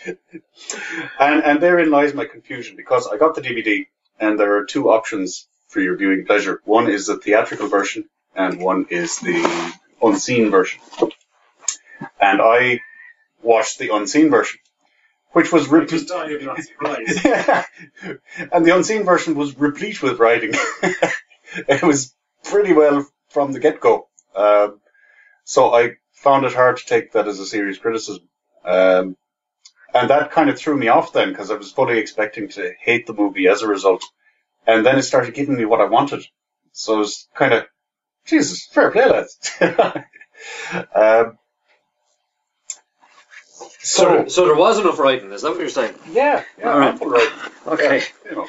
And 0.06 1.42
and 1.44 1.60
therein 1.60 1.90
lies 1.90 2.14
my 2.14 2.24
confusion 2.24 2.76
because 2.76 3.06
I 3.06 3.16
got 3.16 3.34
the 3.34 3.42
DVD 3.42 3.86
and 4.18 4.38
there 4.38 4.56
are 4.56 4.64
two 4.64 4.90
options 4.90 5.46
for 5.68 5.80
your 5.80 5.96
viewing 5.96 6.26
pleasure. 6.26 6.60
One 6.64 6.88
is 6.88 7.06
the 7.06 7.16
theatrical 7.16 7.68
version 7.68 8.08
and 8.34 8.60
one 8.60 8.86
is 8.90 9.18
the 9.18 9.72
unseen 10.02 10.50
version. 10.50 10.80
And 12.20 12.40
I 12.40 12.80
watched 13.42 13.78
the 13.78 13.94
unseen 13.94 14.30
version, 14.30 14.58
which 15.32 15.52
was 15.52 15.68
replete. 15.68 15.90
just 15.90 16.08
died 16.08 16.32
of 16.32 16.42
not 16.42 16.62
surprised. 16.62 17.24
and 18.52 18.66
the 18.66 18.74
unseen 18.74 19.04
version 19.04 19.34
was 19.34 19.56
replete 19.56 20.02
with 20.02 20.18
writing. 20.18 20.52
it 21.68 21.82
was 21.82 22.14
pretty 22.44 22.72
well 22.72 23.06
from 23.28 23.52
the 23.52 23.60
get 23.60 23.80
go. 23.80 24.08
Um, 24.34 24.80
so 25.44 25.74
I 25.74 25.96
found 26.12 26.44
it 26.44 26.54
hard 26.54 26.78
to 26.78 26.86
take 26.86 27.12
that 27.12 27.28
as 27.28 27.38
a 27.38 27.46
serious 27.46 27.78
criticism. 27.78 28.28
Um, 28.64 29.16
and 29.94 30.10
that 30.10 30.30
kind 30.32 30.50
of 30.50 30.58
threw 30.58 30.76
me 30.76 30.88
off 30.88 31.12
then 31.12 31.30
because 31.30 31.50
I 31.50 31.54
was 31.56 31.72
fully 31.72 31.98
expecting 31.98 32.48
to 32.50 32.72
hate 32.80 33.06
the 33.06 33.14
movie 33.14 33.48
as 33.48 33.62
a 33.62 33.68
result. 33.68 34.02
And 34.66 34.86
then 34.86 34.98
it 34.98 35.02
started 35.02 35.34
giving 35.34 35.56
me 35.56 35.64
what 35.64 35.80
I 35.80 35.86
wanted. 35.86 36.24
So 36.72 36.96
I 36.96 36.98
was 36.98 37.28
kind 37.34 37.52
of, 37.52 37.66
Jesus, 38.26 38.66
fair 38.66 38.90
play, 38.90 39.06
lads. 39.06 39.38
um, 40.94 41.38
So, 43.54 43.68
so, 43.80 44.28
so 44.28 44.46
there 44.46 44.54
was 44.54 44.78
enough 44.78 44.98
writing, 44.98 45.32
is 45.32 45.42
that 45.42 45.50
what 45.50 45.60
you're 45.60 45.68
saying? 45.68 45.94
yeah, 46.12 46.44
yeah, 46.58 46.72
All 46.72 46.78
right. 46.78 47.00
right. 47.00 47.32
Okay. 47.66 48.02
You 48.30 48.36
know. 48.36 48.48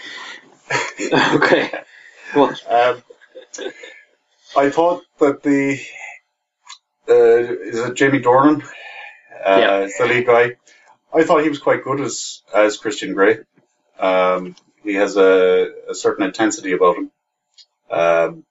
okay. 1.35 1.71
Well, 2.35 2.55
Um, 2.69 3.03
I 4.55 4.69
thought 4.69 5.03
that 5.19 5.41
the 5.43 5.79
uh, 7.09 7.13
is 7.13 7.79
it 7.79 7.95
Jamie 7.95 8.21
Dornan? 8.21 8.63
Uh, 9.45 9.59
Yeah. 9.59 9.79
is 9.81 9.97
the 9.97 10.05
lead 10.05 10.25
guy. 10.25 10.55
I 11.13 11.23
thought 11.23 11.43
he 11.43 11.49
was 11.49 11.59
quite 11.59 11.83
good 11.83 12.01
as 12.01 12.41
as 12.53 12.77
Christian 12.77 13.13
Grey. 13.13 13.39
Um, 13.99 14.55
he 14.83 14.95
has 14.95 15.15
a, 15.15 15.71
a 15.89 15.95
certain 15.95 16.25
intensity 16.25 16.73
about 16.73 16.97
him. 16.97 17.11
Um, 17.91 18.45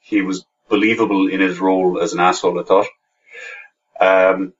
he 0.00 0.22
was 0.22 0.46
believable 0.68 1.28
in 1.28 1.40
his 1.40 1.58
role 1.58 2.00
as 2.00 2.12
an 2.12 2.20
asshole. 2.20 2.60
I 2.60 2.62
thought. 2.62 2.86
Um, 4.00 4.52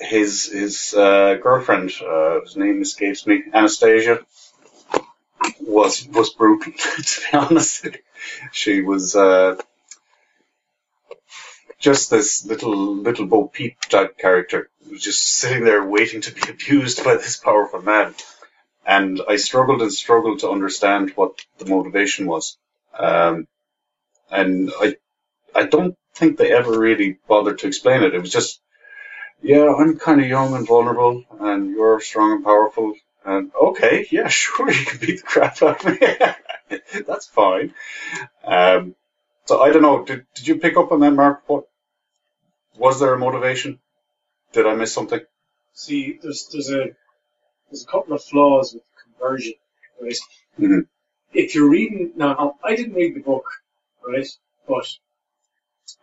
his 0.00 0.46
his 0.46 0.94
uh, 0.94 1.34
girlfriend, 1.42 1.92
uh, 2.00 2.40
whose 2.40 2.56
name 2.56 2.80
escapes 2.80 3.26
me, 3.26 3.42
Anastasia, 3.52 4.20
was 5.60 6.06
was 6.08 6.30
brutal. 6.30 6.72
to 7.04 7.20
be 7.20 7.36
honest, 7.36 7.86
she 8.52 8.80
was 8.80 9.14
uh, 9.14 9.56
just 11.80 12.10
this 12.10 12.46
little 12.46 12.96
little 12.96 13.26
Bo 13.26 13.48
Peep 13.48 13.80
type 13.82 14.18
character, 14.18 14.70
who's 14.88 15.02
just 15.02 15.22
sitting 15.22 15.64
there 15.64 15.84
waiting 15.84 16.20
to 16.22 16.32
be 16.34 16.42
abused 16.50 17.04
by 17.04 17.16
this 17.16 17.36
powerful 17.38 17.82
man. 17.82 18.14
And 18.86 19.20
I 19.28 19.36
struggled 19.36 19.82
and 19.82 19.92
struggled 19.92 20.40
to 20.40 20.50
understand 20.50 21.12
what 21.16 21.44
the 21.58 21.66
motivation 21.66 22.26
was. 22.26 22.58
Um, 22.98 23.48
and 24.30 24.70
I 24.80 24.96
I 25.54 25.64
don't 25.66 25.96
think 26.14 26.38
they 26.38 26.52
ever 26.52 26.78
really 26.78 27.18
bothered 27.28 27.58
to 27.60 27.66
explain 27.68 28.02
it. 28.02 28.14
It 28.14 28.20
was 28.20 28.32
just, 28.32 28.60
yeah, 29.42 29.74
I'm 29.74 29.98
kind 29.98 30.20
of 30.20 30.28
young 30.28 30.54
and 30.54 30.66
vulnerable, 30.66 31.24
and 31.40 31.70
you're 31.72 32.00
strong 32.00 32.32
and 32.32 32.44
powerful, 32.44 32.94
and 33.24 33.52
okay, 33.60 34.06
yeah, 34.10 34.28
sure, 34.42 34.70
you 34.70 34.86
can 34.86 34.98
beat 35.00 35.18
the 35.18 35.24
crap 35.26 35.62
out 35.62 35.84
of 35.84 36.00
me. 36.00 36.78
That's 37.06 37.26
fine. 37.26 37.74
Um, 38.44 38.94
so 39.46 39.60
I 39.62 39.72
don't 39.72 39.82
know. 39.82 40.04
Did 40.04 40.26
did 40.34 40.48
you 40.48 40.56
pick 40.58 40.76
up 40.76 40.92
on 40.92 41.00
that, 41.00 41.12
Mark? 41.12 41.42
What 41.48 41.66
was 42.76 43.00
there 43.00 43.14
a 43.14 43.18
motivation? 43.18 43.78
Did 44.52 44.66
I 44.66 44.74
miss 44.74 44.92
something? 44.92 45.20
See, 45.74 46.18
there's 46.22 46.48
there's 46.52 46.70
a 46.70 46.86
there's 47.70 47.84
a 47.84 47.86
couple 47.86 48.14
of 48.14 48.22
flaws 48.24 48.74
with 48.74 48.82
conversion, 49.04 49.54
right? 50.00 50.16
Mhm. 50.58 50.86
If 51.32 51.54
you're 51.54 51.70
reading 51.70 52.12
now, 52.16 52.56
I 52.64 52.74
didn't 52.74 52.94
read 52.94 53.14
the 53.14 53.20
book, 53.20 53.44
right? 54.06 54.26
But 54.66 54.86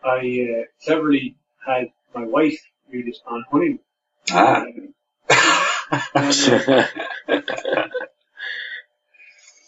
I 0.02 0.18
uh, 0.18 0.64
cleverly 0.84 1.36
had 1.66 1.88
my 2.14 2.24
wife 2.24 2.58
read 2.90 3.08
it 3.08 3.16
on 3.26 3.44
honeymoon. 3.50 3.80
Ah. 4.30 4.64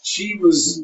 She 0.03 0.35
was 0.37 0.83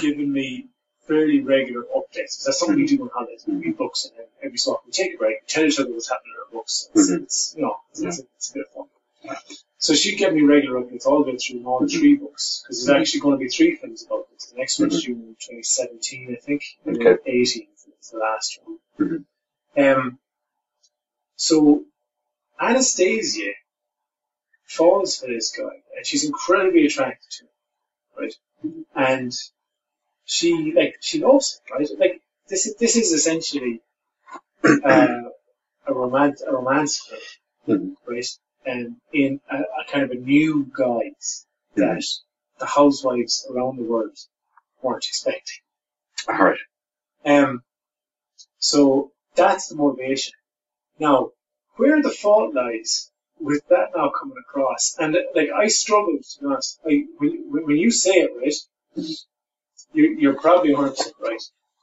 giving 0.00 0.32
me 0.32 0.68
fairly 1.06 1.40
regular 1.40 1.82
updates. 1.96 2.36
'cause 2.36 2.44
That's 2.46 2.58
something 2.58 2.76
we 2.76 2.86
do 2.86 3.02
on 3.02 3.10
holidays. 3.12 3.44
We 3.46 3.54
read 3.54 3.76
books 3.76 4.04
and 4.04 4.26
every 4.42 4.58
so 4.58 4.72
often 4.72 4.86
we 4.88 4.92
take 4.92 5.14
a 5.14 5.18
break, 5.18 5.42
we 5.42 5.46
tell 5.46 5.64
each 5.64 5.78
other 5.78 5.90
what's 5.92 6.08
happening 6.08 6.34
in 6.34 6.40
our 6.40 6.52
books. 6.52 6.88
It's, 6.94 7.10
Mhm. 7.10 7.22
it's 7.22 7.54
you 7.56 7.62
know, 7.62 7.76
it's, 7.90 8.00
it's, 8.00 8.18
it's 8.18 8.50
a 8.50 8.54
bit 8.54 8.66
of 8.66 8.72
fun. 8.72 8.88
So 9.78 9.94
she'd 9.94 10.16
give 10.16 10.32
me 10.32 10.42
regular 10.42 10.80
updates 10.80 11.06
all 11.06 11.24
the 11.24 11.32
way 11.32 11.36
through 11.36 11.64
all 11.66 11.80
mm-hmm. 11.80 11.98
three 11.98 12.14
books 12.16 12.62
because 12.62 12.84
there's 12.84 12.94
mm-hmm. 12.94 13.00
actually 13.02 13.20
going 13.20 13.38
to 13.38 13.44
be 13.44 13.48
three 13.48 13.76
films 13.76 14.04
about 14.04 14.30
this. 14.30 14.46
The 14.46 14.56
next 14.56 14.78
one's 14.78 15.04
mm-hmm. 15.04 15.12
due 15.12 15.28
in 15.28 15.36
2017, 15.40 16.36
I 16.36 16.40
think. 16.40 16.62
And 16.84 16.96
Okay. 17.04 17.22
18 17.26 17.68
is 18.00 18.10
the 18.10 18.18
last 18.18 18.60
one. 18.64 19.26
Um, 19.76 20.18
so 21.36 21.84
Anastasia 22.60 23.52
falls 24.64 25.18
for 25.18 25.26
this 25.26 25.50
guy, 25.50 25.82
and 25.96 26.06
she's 26.06 26.24
incredibly 26.24 26.86
attracted 26.86 27.30
to 27.30 27.44
him, 27.44 27.50
right? 28.16 28.34
And 28.94 29.32
she 30.24 30.72
like 30.74 30.96
she 31.00 31.20
loves 31.20 31.60
it, 31.64 31.72
right? 31.72 31.88
Like 31.98 32.22
this 32.48 32.66
is 32.66 32.76
this 32.76 32.96
is 32.96 33.12
essentially 33.12 33.80
uh, 34.64 35.22
a 35.86 35.94
romance 35.94 36.42
a 36.42 36.52
romance 36.52 36.98
film, 37.00 37.20
Mhm. 37.68 37.96
right? 38.06 38.26
And 38.64 38.96
in 39.12 39.40
a, 39.50 39.58
a 39.58 39.84
kind 39.90 40.04
of 40.04 40.10
a 40.12 40.14
new 40.16 40.70
guise 40.76 41.46
that 41.76 42.04
the 42.58 42.66
housewives 42.66 43.46
around 43.50 43.76
the 43.76 43.84
world 43.84 44.16
weren't 44.82 45.04
expecting. 45.06 45.58
All 46.28 46.36
right. 46.36 46.58
Um, 47.24 47.62
so 48.58 49.12
that's 49.34 49.68
the 49.68 49.76
motivation. 49.76 50.34
Now, 50.98 51.32
where 51.76 52.00
the 52.02 52.10
fault 52.10 52.54
lies 52.54 53.10
with 53.40 53.66
that 53.68 53.88
now 53.96 54.10
coming 54.10 54.36
across, 54.38 54.96
and 54.98 55.16
like 55.34 55.50
I 55.50 55.66
struggle 55.68 56.18
to 56.18 56.40
be 56.40 56.46
honest. 56.46 56.80
I, 56.86 57.04
when, 57.18 57.44
when 57.50 57.66
when 57.66 57.76
you 57.76 57.90
say 57.90 58.12
it, 58.24 58.30
right, 58.36 58.54
you, 59.92 60.16
you're 60.18 60.40
probably 60.40 60.72
100 60.74 60.90
percent 60.96 61.14
right. 61.20 61.42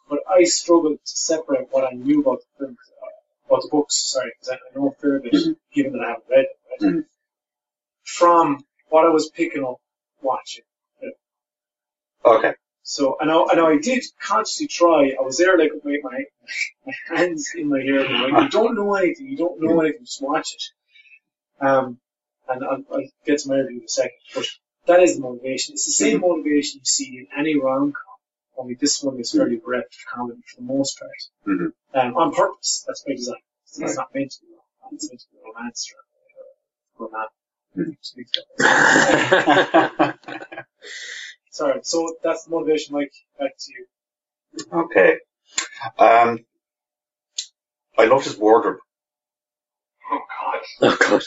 But 0.10 0.19
I 0.30 0.43
struggled 0.43 0.93
to 1.06 1.17
separate 1.17 1.67
what 1.72 1.84
I 1.86 1.95
knew 1.95 2.22
about 2.22 2.39
the 2.39 2.65
film, 2.65 2.78
uh, 3.04 3.08
about 3.48 3.62
the 3.63 3.69
books. 3.72 3.95
Sorry, 3.95 4.32
because 4.39 4.58
I 4.58 4.78
know 4.80 4.88
a 4.89 4.91
fair 5.02 5.19
bit, 5.19 5.36
given 5.74 5.93
that 5.93 6.02
I 6.02 6.08
haven't 6.10 6.24
read 6.30 6.45
them, 6.80 6.93
right, 6.93 6.93
Mhm. 6.93 7.06
from 8.04 8.65
what 8.89 9.06
I 9.06 9.10
was 9.10 9.30
picking 9.30 9.63
up 9.63 9.78
watching. 10.22 10.63
Okay. 12.26 12.54
So, 12.84 13.17
and 13.19 13.32
I, 13.32 13.43
and 13.52 13.60
I 13.62 13.78
did 13.78 14.04
consciously 14.19 14.67
try. 14.67 15.13
I 15.17 15.22
was 15.22 15.38
there 15.38 15.58
like 15.58 15.72
with 15.74 15.84
my, 16.04 16.24
my, 16.86 16.93
hands 17.15 17.52
in 17.56 17.69
my 17.69 17.80
hair. 17.82 18.04
going, 18.04 18.34
Like, 18.34 18.43
you 18.43 18.50
don't 18.50 18.76
know 18.76 18.95
anything. 18.95 19.28
You 19.28 19.38
don't 19.38 19.62
know 19.62 19.80
anything. 19.82 20.06
Just 20.06 20.22
watch 20.22 20.56
it. 20.56 21.65
Um, 21.65 22.00
and 22.48 22.63
I'll, 22.63 22.84
I'll 22.91 23.04
get 23.26 23.39
to 23.39 23.50
my 23.50 23.58
review 23.58 23.80
in 23.80 23.86
a 23.86 23.88
second. 23.88 24.17
But 24.34 24.45
that 24.89 25.02
is 25.04 25.15
the 25.15 25.21
motivation. 25.21 25.73
It's 25.73 25.86
the 25.86 25.91
same 25.91 26.21
motivation 26.21 26.80
you 26.80 26.86
see 26.86 27.17
in 27.19 27.28
any 27.38 27.60
rom-com. 27.60 28.02
Only 28.58 28.73
this 28.75 29.02
one 29.02 29.19
is 29.19 29.32
fairly 29.32 29.58
bereft 29.58 29.95
of 29.95 30.06
comedy 30.13 30.41
for 30.47 30.58
the 30.62 30.67
most 30.67 30.99
part. 30.99 31.12
Mhm. 31.47 31.73
Um, 31.93 32.17
on 32.17 32.34
purpose. 32.36 32.84
That's 32.86 33.04
by 33.04 33.13
design. 33.13 33.41
It's 33.65 33.80
Right. 33.80 33.95
not 33.95 34.13
meant 34.13 34.32
to 34.32 34.41
be. 34.41 34.47
It's 34.91 35.10
meant 35.10 35.21
to 35.21 35.28
be 35.32 35.38
a 35.38 35.41
romance 35.45 35.93
or, 36.97 37.06
or 37.06 37.10
romance. 37.10 37.32
Sorry. 41.52 41.80
So 41.84 42.15
that's 42.23 42.43
the 42.45 42.52
motivation, 42.52 42.93
Mike. 42.95 43.13
Back 43.39 43.52
to 43.58 43.73
you. 43.73 43.86
okay. 44.73 45.19
Um, 45.97 46.45
I 47.97 48.06
love 48.06 48.23
his 48.23 48.38
wardrobe. 48.38 48.78
Oh 50.12 50.19
god. 50.19 50.62
Oh 50.82 50.97
god. 51.10 51.23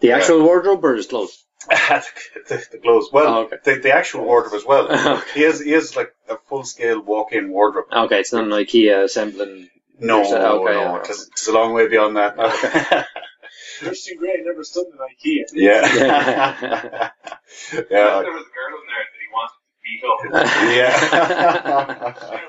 The 0.00 0.12
actual 0.12 0.42
wardrobe 0.42 0.84
or 0.84 0.94
his 0.94 1.06
clothes? 1.06 1.44
the, 1.68 2.04
the, 2.48 2.64
the 2.72 2.78
clothes. 2.78 3.08
Well, 3.12 3.26
Oh, 3.34 3.42
okay. 3.44 3.56
the, 3.64 3.76
the 3.80 3.92
actual 3.94 4.24
wardrobe 4.24 4.54
as 4.54 4.64
well. 4.64 4.86
Okay. 5.18 5.30
He 5.34 5.42
has 5.42 5.60
he 5.60 5.70
has 5.72 5.96
like 5.96 6.14
a 6.28 6.36
full 6.48 6.64
scale 6.64 7.00
walk 7.02 7.32
in 7.32 7.50
wardrobe. 7.50 7.86
Okay, 7.92 8.20
it's 8.20 8.32
not 8.32 8.44
an 8.44 8.50
IKEA 8.50 9.00
uh, 9.00 9.04
assembling. 9.04 9.68
No, 10.00 10.20
Okay, 10.22 10.38
no, 10.38 10.64
yeah. 10.70 10.98
it's, 11.00 11.26
it's 11.28 11.48
a 11.48 11.52
long 11.52 11.72
way 11.74 11.88
beyond 11.88 12.16
that. 12.16 12.36
Christian 13.80 14.16
Grey 14.18 14.40
never 14.44 14.62
stood 14.64 14.86
in 14.86 14.92
IKEA. 14.98 15.44
yeah, 15.54 15.80
Yeah. 15.92 17.10
There 17.70 18.32
was 18.32 18.44
a 18.46 18.52
girl 18.54 18.74
in 18.78 18.86
there 18.86 19.04
that 19.04 19.18
he 19.18 19.28
wanted 19.34 19.54
to 19.58 19.78
beat 19.82 20.02
up. 20.04 20.18
yeah. 20.78 20.94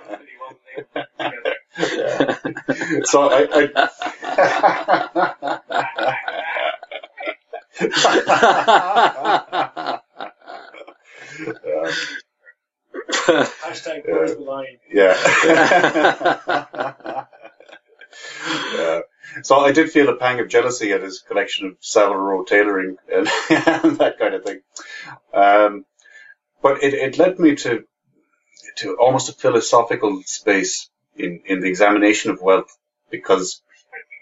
that 0.10 0.22
he 0.22 0.36
wasn't 0.40 0.64
able 0.78 1.04
to 1.78 1.80
get 1.80 2.58
there. 2.78 3.06
so 3.06 3.18
I, 3.32 3.48
I 3.54 3.64
Yeah. 7.80 7.89
Hashtag 13.24 14.04
where's 14.06 14.36
the 14.36 14.42
line? 14.42 14.78
Yeah. 14.92 15.15
So 19.44 19.60
I 19.60 19.72
did 19.72 19.92
feel 19.92 20.10
a 20.10 20.15
pang 20.15 20.39
of 20.39 20.50
jealousy 20.50 20.92
at 20.92 21.04
his 21.04 21.20
collection 21.20 21.68
of 21.68 21.78
Savile 21.80 22.15
Row 22.15 22.44
tailoring 22.44 22.98
and, 23.12 23.28
that 24.00 24.15
kind 24.20 24.34
of 24.34 24.44
thing. 24.44 24.62
Um, 25.34 25.86
but 26.62 26.84
it, 26.84 26.94
it 26.94 27.18
led 27.18 27.39
me 27.39 27.56
to 27.56 27.86
to 28.78 28.96
almost 28.98 29.30
a 29.30 29.34
philosophical 29.34 30.22
space 30.26 30.89
in, 31.15 31.42
in 31.46 31.60
the 31.62 31.68
examination 31.68 32.32
of 32.32 32.42
wealth 32.42 32.76
because. 33.10 33.62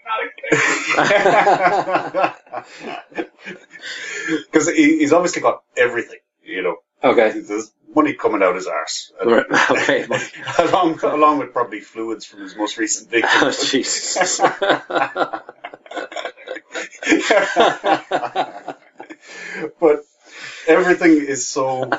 because 4.50 4.68
he, 4.68 4.98
he's 4.98 5.12
obviously 5.12 5.42
got 5.42 5.62
everything, 5.76 6.18
you 6.42 6.62
know. 6.62 6.76
okay. 7.04 7.38
There's 7.40 7.70
money 7.94 8.14
coming 8.14 8.42
out 8.42 8.54
his 8.54 8.66
arse. 8.66 9.12
Right, 9.24 9.44
okay. 9.70 10.06
along, 10.58 11.00
along 11.02 11.38
with 11.38 11.52
probably 11.52 11.80
fluids 11.80 12.26
from 12.26 12.42
his 12.42 12.56
most 12.56 12.78
recent 12.78 13.10
victim. 13.10 13.30
Oh, 13.34 13.50
Jesus. 13.50 14.40
but 19.80 20.00
everything 20.66 21.12
is 21.26 21.48
so 21.48 21.90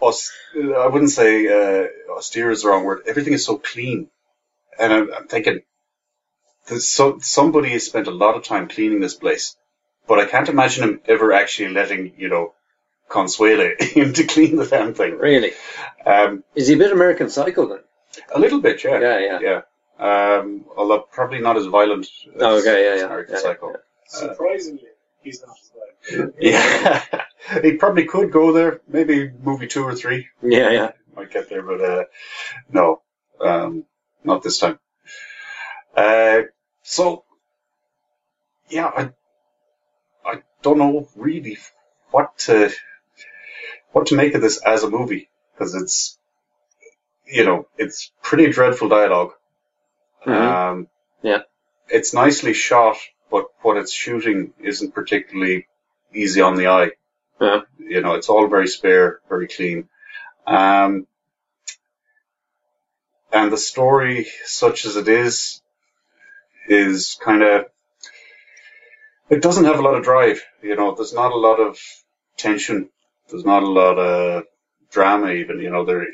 aus- 0.00 0.32
I 0.54 0.86
wouldn't 0.86 1.10
say 1.10 1.46
uh, 1.46 1.86
austere 2.12 2.50
is 2.50 2.62
the 2.62 2.68
wrong 2.68 2.84
word. 2.84 3.02
Everything 3.06 3.32
is 3.32 3.44
so 3.44 3.58
clean, 3.58 4.08
and 4.78 4.92
I'm, 4.92 5.12
I'm 5.12 5.28
thinking 5.28 5.60
so 6.78 7.18
somebody 7.20 7.70
has 7.70 7.86
spent 7.86 8.06
a 8.06 8.10
lot 8.12 8.36
of 8.36 8.44
time 8.44 8.68
cleaning 8.68 9.00
this 9.00 9.14
place, 9.14 9.56
but 10.06 10.18
I 10.18 10.26
can't 10.26 10.48
imagine 10.48 10.84
him 10.84 11.00
ever 11.06 11.32
actually 11.32 11.70
letting 11.70 12.12
you 12.18 12.28
know 12.28 12.54
Consuela 13.08 13.74
in 13.96 14.12
to 14.14 14.24
clean 14.24 14.56
the 14.56 14.66
damn 14.66 14.94
thing. 14.94 15.18
really? 15.18 15.52
Um, 16.04 16.44
Is 16.54 16.68
he 16.68 16.74
a 16.74 16.78
bit 16.78 16.92
American 16.92 17.28
Psycho 17.30 17.66
then? 17.68 17.80
a 18.34 18.38
little 18.38 18.60
bit, 18.60 18.82
yeah, 18.84 19.00
Yeah, 19.00 19.18
yeah. 19.18 19.38
yeah. 19.40 19.60
Um, 20.38 20.64
although 20.76 21.00
probably 21.00 21.40
not 21.40 21.56
as 21.56 21.66
violent. 21.66 22.06
As, 22.36 22.42
Oh, 22.42 22.58
okay, 22.58 22.84
yeah, 22.86 22.94
as 22.94 23.00
yeah, 23.00 23.06
American 23.06 23.34
yeah, 23.34 23.40
Psycho. 23.40 23.72
Surprisingly, 24.06 24.88
he's 25.22 25.42
not 25.46 25.56
as 25.62 25.70
bad. 26.16 26.32
Yeah, 26.40 27.04
he 27.62 27.72
probably 27.72 28.04
could 28.04 28.30
go 28.32 28.52
there. 28.52 28.80
Maybe 28.88 29.30
movie 29.42 29.66
two 29.66 29.82
or 29.84 29.94
three 29.94 30.28
Yeah, 30.42 30.70
yeah. 30.70 30.90
might 31.16 31.30
get 31.32 31.48
there, 31.50 31.62
but 31.62 31.80
uh, 31.80 32.04
no, 32.70 33.02
um, 33.40 33.84
not 34.24 34.42
this 34.42 34.58
time. 34.58 34.78
Uh, 35.96 36.42
so, 36.88 37.24
yeah, 38.70 38.86
I, 38.86 39.10
I 40.24 40.42
don't 40.62 40.78
know 40.78 41.08
really 41.16 41.58
what 42.10 42.38
to 42.46 42.70
what 43.92 44.06
to 44.06 44.14
make 44.16 44.34
of 44.34 44.40
this 44.40 44.62
as 44.62 44.82
a 44.84 44.90
movie 44.90 45.28
because 45.52 45.74
it's, 45.74 46.18
you 47.26 47.44
know, 47.44 47.68
it's 47.76 48.10
pretty 48.22 48.48
dreadful 48.50 48.88
dialog 48.88 49.32
Mhm. 50.26 50.32
Um, 50.34 50.88
Yeah. 51.22 51.42
it's 51.88 52.12
nicely 52.14 52.54
shot, 52.54 52.96
but 53.30 53.46
what 53.62 53.76
it's 53.76 53.92
shooting 53.92 54.52
isn't 54.60 54.92
particularly 54.94 55.66
easy 56.12 56.40
on 56.40 56.56
the 56.56 56.68
eye. 56.68 56.92
Yeah. 57.40 57.60
You 57.78 58.00
know, 58.00 58.14
it's 58.14 58.28
all 58.28 58.46
very 58.48 58.68
spare, 58.68 59.20
very 59.28 59.48
clean. 59.48 59.88
Um, 60.46 61.06
and 63.32 63.52
the 63.52 63.58
story, 63.58 64.26
such 64.44 64.86
as 64.86 64.96
it 64.96 65.08
is, 65.08 65.62
is 66.68 67.18
kind 67.24 67.42
of, 67.42 67.66
it 69.30 69.42
doesn't 69.42 69.64
have 69.64 69.78
a 69.78 69.82
lot 69.82 69.94
of 69.96 70.04
drive. 70.04 70.42
You 70.62 70.76
know, 70.76 70.94
there's 70.94 71.14
not 71.14 71.32
a 71.32 71.36
lot 71.38 71.60
of 71.60 71.78
tension. 72.36 72.90
There's 73.30 73.44
not 73.44 73.62
a 73.64 73.68
lot 73.70 73.98
of 73.98 74.44
drama 74.90 75.30
even, 75.32 75.60
you 75.60 75.70
know, 75.70 75.84
there, 75.84 76.06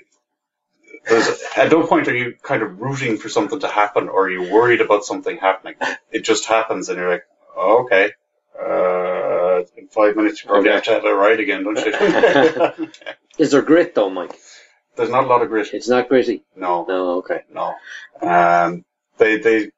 there's, 1.09 1.43
at 1.57 1.71
no 1.71 1.87
point 1.87 2.09
are 2.09 2.17
you 2.17 2.35
kind 2.43 2.63
of 2.63 2.81
rooting 2.81 3.19
for 3.19 3.29
something 3.29 3.61
to 3.61 3.69
happen 3.69 4.09
or 4.09 4.27
are 4.27 4.31
you 4.31 4.43
worried 4.53 4.81
about 4.81 5.05
something 5.05 5.37
happening. 5.39 5.77
It 6.13 6.25
just 6.25 6.47
happens 6.47 6.89
and 6.89 6.99
you're 6.99 7.11
like, 7.11 7.25
oh, 7.57 7.85
okay, 7.85 8.13
uh, 8.59 9.65
it's 9.77 9.95
five 9.95 10.17
minutes, 10.17 10.43
you 10.45 10.49
probably 10.51 10.71
Okay. 10.71 10.77
have 10.77 10.85
to 10.85 10.91
have 10.93 11.05
a 11.05 11.15
ride 11.15 11.41
again, 11.41 11.65
don't 11.65 11.85
you? 11.85 11.93
Is 13.39 13.51
there 13.53 13.63
grit 13.63 13.95
though, 13.95 14.11
Mike? 14.11 14.35
There's 14.97 15.11
not 15.11 15.25
a 15.25 15.27
lot 15.27 15.43
of 15.43 15.49
grit. 15.49 15.75
It's 15.75 15.89
not 15.89 16.09
gritty. 16.09 16.45
No, 16.57 16.87
No, 16.89 17.19
okay. 17.19 17.43
no. 17.53 17.75
Um, 18.23 18.85
they, 19.19 19.39
they, 19.39 19.71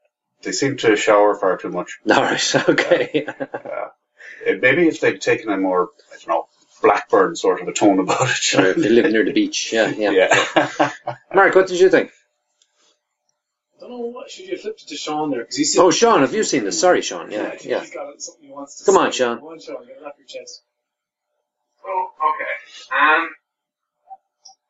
they 0.47 0.53
seem 0.53 0.79
to 0.79 0.97
shower 0.97 1.35
far 1.35 1.59
too 1.59 1.69
much. 1.71 1.99
All 2.11 2.23
right, 2.23 2.55
okay. 2.71 3.27
Uh, 3.27 3.89
it- 4.47 4.63
maybe 4.63 4.89
if 4.89 5.01
they'd 5.01 5.21
taken 5.21 5.51
a 5.53 5.59
more, 5.59 5.91
I 6.13 6.17
don't 6.17 6.29
know, 6.29 6.49
Blackburn 6.83 7.37
sort 7.37 7.61
of 7.61 7.69
a 7.69 7.73
tone 7.73 7.99
about 7.99 8.23
it. 8.31 8.37
Sure, 8.37 8.65
if 8.67 8.77
you 8.79 8.91
live 8.91 9.11
near 9.13 9.25
the 9.25 9.33
beach, 9.33 9.73
yeah, 9.75 9.89
yeah. 9.91 10.11
yeah. 10.57 10.91
Mark, 11.35 11.55
what 11.55 11.67
did 11.69 11.81
you 11.81 11.89
think? 11.91 12.11
I 13.77 13.81
don't 13.81 13.91
know 13.91 13.99
what 14.07 14.31
should 14.31 14.47
you 14.47 14.57
flip 14.57 14.79
it 14.81 14.89
to 14.89 14.97
Sean 14.97 15.31
there 15.31 15.41
because 15.41 15.57
he's 15.57 15.79
Oh, 15.79 15.91
Sean, 15.91 16.21
have 16.21 16.35
you 16.35 16.45
seen 16.45 16.65
this? 16.65 16.81
Sorry, 16.81 17.03
Sean. 17.03 17.29
I 17.29 17.37
Yeah, 17.37 17.51
think 17.51 17.65
yeah. 17.65 17.81
He's 17.81 17.91
got 17.95 18.23
something 18.23 18.45
he 18.47 18.51
wants 18.53 18.79
to 18.79 18.85
Come 18.87 18.95
say. 18.95 19.01
on, 19.01 19.13
Sean. 19.13 19.39
Come 19.39 19.49
on, 19.49 19.61
Sean. 19.61 19.87
Get 19.87 19.97
it 19.99 20.03
off 20.05 20.15
your 20.19 20.27
chest. 20.27 20.63
Oh, 21.87 22.09
okay. 22.35 22.97
Um, 22.97 23.29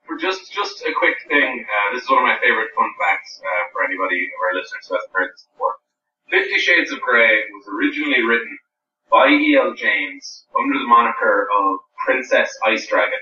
for 0.06 0.16
just 0.16 0.52
just 0.52 0.82
a 0.82 0.92
quick 0.96 1.16
thing, 1.28 1.66
uh, 1.66 1.94
this 1.94 2.04
is 2.04 2.10
one 2.10 2.18
of 2.18 2.24
my 2.24 2.38
favorite 2.40 2.70
fun 2.74 2.90
facts 2.98 3.40
uh, 3.42 3.64
for 3.72 3.84
anybody 3.84 4.24
of 4.24 4.38
our 4.42 4.54
listeners 4.54 4.86
who 4.88 4.94
hasn't 4.94 5.12
heard 5.12 5.30
this 5.34 5.46
before. 5.52 5.74
Fifty 6.30 6.58
Shades 6.58 6.92
of 6.92 7.00
Grey 7.00 7.42
was 7.54 7.66
originally 7.68 8.22
written 8.22 8.58
by 9.10 9.28
E.L. 9.28 9.74
James 9.74 10.46
under 10.58 10.78
the 10.78 10.86
moniker 10.86 11.48
of 11.50 11.78
Princess 12.04 12.50
Ice 12.66 12.86
Dragon 12.86 13.18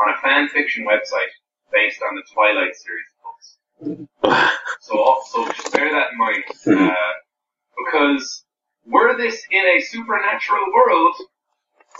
on 0.00 0.14
a 0.14 0.20
fan 0.22 0.48
fiction 0.48 0.84
website 0.86 1.34
based 1.72 2.00
on 2.02 2.16
the 2.16 2.22
Twilight 2.32 2.74
series 2.74 3.10
books. 3.22 3.56
So, 4.80 5.18
so 5.30 5.46
just 5.52 5.72
bear 5.72 5.92
that 5.92 6.12
in 6.12 6.18
mind, 6.18 6.42
uh, 6.66 7.12
because 7.76 8.44
were 8.86 9.16
this 9.16 9.44
in 9.50 9.62
a 9.62 9.80
supernatural 9.80 10.64
world, 10.74 11.14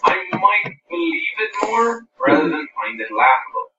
I 0.05 0.17
might 0.33 0.75
believe 0.89 1.23
it 1.39 1.51
more 1.63 2.03
rather 2.27 2.49
than 2.49 2.69
find 2.75 3.01
it 3.01 3.13
laughable. 3.13 3.70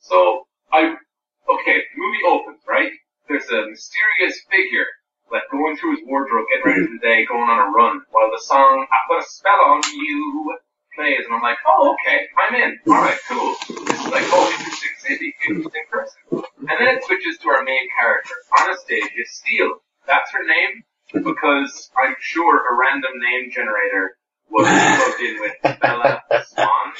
So 0.00 0.46
I, 0.72 0.80
okay, 0.84 1.76
the 1.78 1.96
movie 1.96 2.22
opens, 2.26 2.60
right? 2.68 2.90
There's 3.28 3.48
a 3.48 3.66
mysterious 3.70 4.40
figure 4.50 4.86
like 5.30 5.42
going 5.50 5.76
through 5.76 5.96
his 5.96 6.04
wardrobe, 6.06 6.46
getting 6.50 6.64
ready 6.64 6.86
for 6.86 6.92
the 6.92 6.98
day, 7.00 7.24
going 7.26 7.48
on 7.48 7.58
a 7.58 7.70
run, 7.70 8.02
while 8.10 8.30
the 8.30 8.40
song 8.42 8.86
"I 8.92 8.96
Put 9.08 9.18
a 9.22 9.26
Spell 9.26 9.58
on 9.66 9.80
You" 9.94 10.56
plays, 10.94 11.24
and 11.24 11.34
I'm 11.34 11.40
like, 11.42 11.56
oh, 11.66 11.94
okay, 11.94 12.26
I'm 12.38 12.54
in. 12.54 12.78
All 12.86 13.02
right, 13.02 13.18
cool. 13.28 13.56
This 13.86 13.98
is 13.98 14.06
like, 14.12 14.22
oh, 14.30 14.48
interesting 14.58 14.90
city, 14.98 15.34
interesting 15.48 15.82
person. 15.90 16.20
And 16.30 16.78
then 16.78 16.88
it 16.96 17.02
switches 17.04 17.38
to 17.38 17.48
our 17.48 17.64
main 17.64 17.88
character, 17.98 18.34
Anastasia 18.60 19.24
Steele. 19.26 19.80
That's 20.06 20.30
her 20.32 20.44
name 20.46 20.84
because 21.24 21.90
I'm 21.96 22.14
sure 22.20 22.72
a 22.72 22.76
random 22.78 23.12
name 23.18 23.50
generator 23.50 24.16
was 24.50 24.66
plugged 24.68 25.20
in 25.20 25.40
with 25.40 25.54
Bella 25.80 26.22
Swan. 26.46 26.92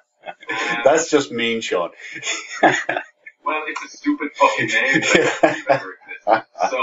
That's 0.84 1.10
just 1.10 1.30
mean, 1.32 1.60
Sean. 1.60 1.90
Well, 3.44 3.62
it's 3.68 3.84
a 3.84 3.96
stupid 3.96 4.30
fucking 4.34 4.68
name. 4.68 5.00
But 5.00 5.52
it 5.52 5.64
never 5.68 5.96
existed. 6.00 6.46
So, 6.70 6.80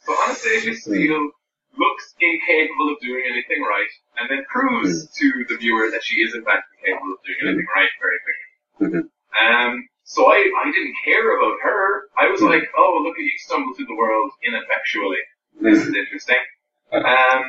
so 0.00 0.22
Anastasia 0.26 0.70
hmm. 0.70 0.76
Steele 0.76 1.30
looks 1.78 2.14
incapable 2.18 2.90
of 2.92 2.98
doing 3.00 3.22
anything 3.30 3.62
right, 3.62 3.92
and 4.18 4.28
then 4.28 4.44
proves 4.50 5.06
hmm. 5.06 5.06
to 5.06 5.44
the 5.48 5.56
viewer 5.58 5.90
that 5.90 6.02
she 6.02 6.16
is 6.16 6.34
in 6.34 6.44
fact 6.44 6.64
incapable 6.82 7.14
of 7.14 7.22
doing 7.22 7.38
hmm. 7.40 7.48
anything 7.48 7.66
right 7.74 7.90
very 8.02 8.18
quickly. 8.24 9.10
Um, 9.38 9.86
so 10.02 10.26
I, 10.26 10.40
I 10.40 10.70
didn't 10.72 10.96
care 11.04 11.38
about 11.38 11.58
her. 11.62 12.08
I 12.18 12.30
was 12.30 12.40
like, 12.42 12.64
oh, 12.76 13.00
look 13.04 13.14
at 13.14 13.22
you 13.22 13.38
stumble 13.38 13.74
through 13.74 13.86
the 13.86 13.94
world 13.94 14.32
ineffectually. 14.42 15.22
This 15.60 15.86
is 15.86 15.94
interesting. 15.94 16.42
Um, 16.92 17.44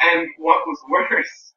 and 0.00 0.28
what 0.38 0.66
was 0.66 0.78
worse, 0.90 1.53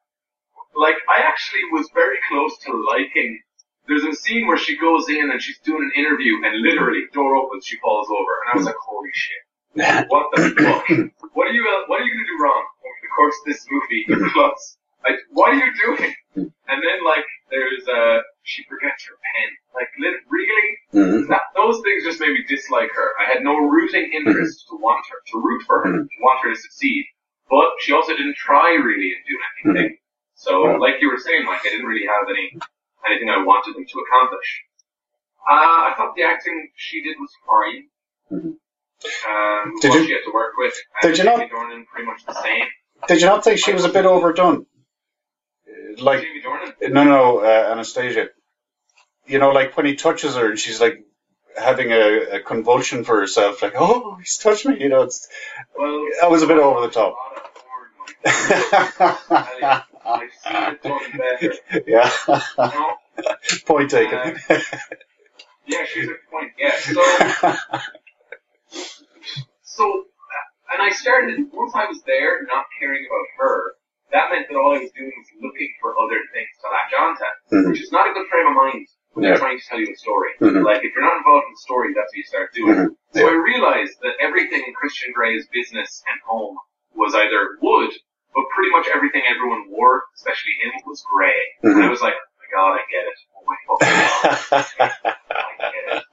like, 0.80 0.96
I 1.10 1.22
actually 1.22 1.64
was 1.72 1.90
very 1.94 2.18
close 2.30 2.58
to 2.66 2.72
liking 2.88 3.40
there's 3.88 4.04
a 4.04 4.14
scene 4.14 4.48
where 4.48 4.58
she 4.58 4.78
goes 4.78 5.08
in 5.10 5.32
and 5.32 5.42
she's 5.42 5.58
doing 5.60 5.82
an 5.82 5.92
interview 5.96 6.34
and 6.44 6.62
literally 6.62 7.04
door 7.14 7.36
opens, 7.38 7.66
she 7.66 7.78
falls 7.78 8.08
over, 8.12 8.32
and 8.44 8.48
I 8.54 8.58
was 8.58 8.66
like, 8.66 8.76
holy 8.86 9.10
shit. 9.14 9.44
What 10.10 10.28
the 10.36 10.42
fuck? 10.58 10.86
What 11.34 11.48
are 11.48 11.54
you, 11.54 11.64
uh, 11.64 11.88
what 11.88 12.02
are 12.02 12.04
you 12.04 12.12
gonna 12.12 12.28
do 12.28 12.44
wrong 12.44 12.66
over 12.84 13.00
the 13.02 13.12
course 13.16 13.36
of 13.40 13.46
this 13.48 13.66
movie? 13.72 14.04
Plus, 14.34 14.78
like, 15.04 15.20
what 15.32 15.54
are 15.54 15.56
you 15.56 15.72
doing? 15.86 16.14
And 16.36 16.80
then 16.84 17.00
like, 17.06 17.24
there's, 17.50 17.88
uh, 17.88 18.20
she 18.44 18.64
forgets 18.68 19.06
her 19.08 19.16
pen. 19.16 19.50
Like, 19.76 19.88
really? 20.30 20.78
Mhm. 20.94 21.28
That, 21.30 21.42
those 21.56 21.80
things 21.82 22.04
just 22.04 22.20
made 22.20 22.32
me 22.34 22.44
dislike 22.50 22.90
her. 22.94 23.12
I 23.22 23.32
had 23.32 23.44
no 23.44 23.56
rooting 23.56 24.12
interest 24.14 24.66
to 24.70 24.76
want 24.78 25.06
her, 25.12 25.18
to 25.32 25.40
root 25.40 25.64
for 25.68 25.84
her, 25.84 25.92
to 25.94 26.08
want 26.22 26.44
her 26.44 26.50
to 26.54 26.60
succeed. 26.60 27.06
But 27.50 27.68
she 27.80 27.94
also 27.94 28.12
didn't 28.18 28.36
try 28.36 28.74
really 28.74 29.14
and 29.14 29.24
do 29.30 29.38
anything. 29.80 29.98
So, 30.38 30.62
like 30.80 31.02
you 31.02 31.10
were 31.10 31.18
saying, 31.18 31.46
like, 31.48 31.62
I 31.66 31.70
didn't 31.70 31.86
really 31.88 32.06
have 32.06 32.30
any, 32.30 32.58
anything 33.10 33.30
I 33.30 33.44
wanted 33.44 33.76
them 33.76 33.86
to 33.86 34.00
accomplish. 34.00 34.64
Uh, 35.50 35.54
I 35.90 35.94
thought 35.98 36.16
the 36.16 36.24
acting 36.24 36.70
she 36.76 37.02
did 37.04 37.18
was 37.20 37.32
fine. 37.46 37.90
Um, 39.28 39.80
Did 39.82 39.94
you- 39.94 40.06
she 40.06 40.12
had 40.14 40.24
to 40.26 40.32
work 40.34 40.54
with. 40.58 40.74
did 41.02 41.18
you 41.18 41.24
not- 41.24 41.40
Dornan 41.40 41.86
pretty 41.88 42.06
much 42.06 42.24
the 42.26 42.34
same. 42.34 42.66
Did 43.08 43.22
you 43.22 43.28
not 43.28 43.44
think 43.44 43.60
she 43.60 43.74
was 43.74 43.84
a 43.86 43.90
bit 43.90 44.06
overdone? 44.06 44.66
Uh, 45.68 46.04
Like, 46.04 46.22
Jamie 46.22 46.44
no, 46.94 47.04
no, 47.04 47.40
uh, 47.40 47.70
Anastasia. 47.72 48.30
You 49.26 49.40
know, 49.40 49.50
like 49.52 49.76
when 49.76 49.86
he 49.86 49.96
touches 49.96 50.36
her 50.36 50.50
and 50.50 50.60
she's 50.60 50.80
like 50.80 51.04
having 51.58 51.92
a, 51.92 52.38
a 52.38 52.40
convulsion 52.42 53.04
for 53.04 53.20
herself, 53.20 53.62
like, 53.62 53.74
oh, 53.76 54.16
he's 54.16 54.38
touched 54.38 54.66
me. 54.66 54.80
You 54.80 54.90
know, 54.90 55.02
it's, 55.04 55.28
Well, 55.76 56.06
that 56.22 56.30
was 56.32 56.44
a 56.44 56.48
bit 56.48 56.58
over 56.58 56.82
the 56.82 56.90
top. 56.92 57.16
a 60.08 60.54
lot 60.54 60.74
of 60.74 60.82
porn, 60.82 61.02
like, 61.02 61.22
I've 61.22 61.42
seen 61.42 61.54
it 61.54 61.58
done 61.62 61.82
better. 61.82 61.84
yeah. 61.88 62.10
You 62.28 62.36
know? 62.58 62.98
Point 63.66 63.90
taken. 63.92 64.38
Yeah, 65.68 65.84
she's 65.86 66.08
a 66.08 66.16
point. 66.32 66.52
Yeah, 66.58 66.76
so 66.80 67.02
so, 69.64 69.84
and 70.74 70.82
I 70.82 70.90
started 70.92 71.40
once 71.54 71.74
I 71.76 71.86
was 71.86 72.02
there, 72.06 72.44
not 72.46 72.66
caring 72.80 73.06
about 73.06 73.26
her. 73.40 73.74
That 74.12 74.32
meant 74.32 74.48
that 74.50 74.56
all 74.56 74.76
I 74.76 74.80
was 74.80 74.92
doing 74.96 75.12
was 75.12 75.28
looking 75.44 75.68
for 75.82 75.92
other 76.00 76.16
things 76.34 76.48
to 76.64 76.68
latch 76.72 76.94
onto, 76.96 77.26
Mhm. 77.52 77.70
which 77.72 77.82
is 77.82 77.92
not 77.92 78.10
a 78.10 78.14
good 78.14 78.28
frame 78.30 78.48
of 78.48 78.54
mind 78.56 78.88
when 79.12 79.24
Yeah. 79.24 79.32
you're 79.32 79.40
trying 79.40 79.60
to 79.60 79.66
tell 79.68 79.80
you 79.80 79.92
a 79.92 79.96
story. 79.98 80.32
Mhm. 80.40 80.64
Like 80.64 80.84
if 80.86 80.94
you're 80.94 81.04
not 81.04 81.18
involved 81.18 81.46
in 81.48 81.52
the 81.54 81.60
story, 81.60 81.94
that's 81.94 82.08
what 82.12 82.18
you 82.18 82.24
start 82.24 82.54
doing. 82.54 82.76
Mhm. 82.76 82.96
So 83.14 83.28
I 83.28 83.34
realized 83.34 84.00
that 84.04 84.16
everything 84.22 84.64
in 84.64 84.74
Christian 84.74 85.12
Grey's 85.12 85.48
business 85.50 86.02
and 86.08 86.22
home 86.22 86.58
was 86.94 87.14
either 87.16 87.58
wood, 87.62 87.92
but 88.38 88.46
pretty 88.54 88.70
much 88.70 88.86
everything 88.94 89.24
everyone 89.26 89.66
wore, 89.74 90.04
especially 90.16 90.54
him, 90.62 90.72
was 90.86 91.02
grey. 91.10 91.42
And 91.64 91.82
I 91.84 91.90
was 91.90 92.02
like, 92.02 92.14
oh 92.14 92.38
my 92.38 92.48
god, 92.54 92.72
I 92.78 92.84
get 92.94 93.04
it. 93.10 93.18
Oh 93.34 93.42
my 93.50 93.58
fucking 93.66 93.98
god. 95.02 95.16
I 95.34 95.72
get 95.74 95.86
it. 95.98 96.04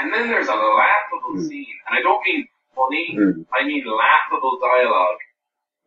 And 0.00 0.12
then 0.12 0.26
there's 0.28 0.48
a 0.48 0.54
laughable 0.58 1.38
scene, 1.46 1.70
and 1.88 1.96
I 1.98 2.02
don't 2.02 2.22
mean 2.26 2.48
funny, 2.74 3.14
Mm. 3.16 3.46
I 3.54 3.64
mean 3.64 3.84
laughable 3.86 4.58
dialogue, 4.60 5.18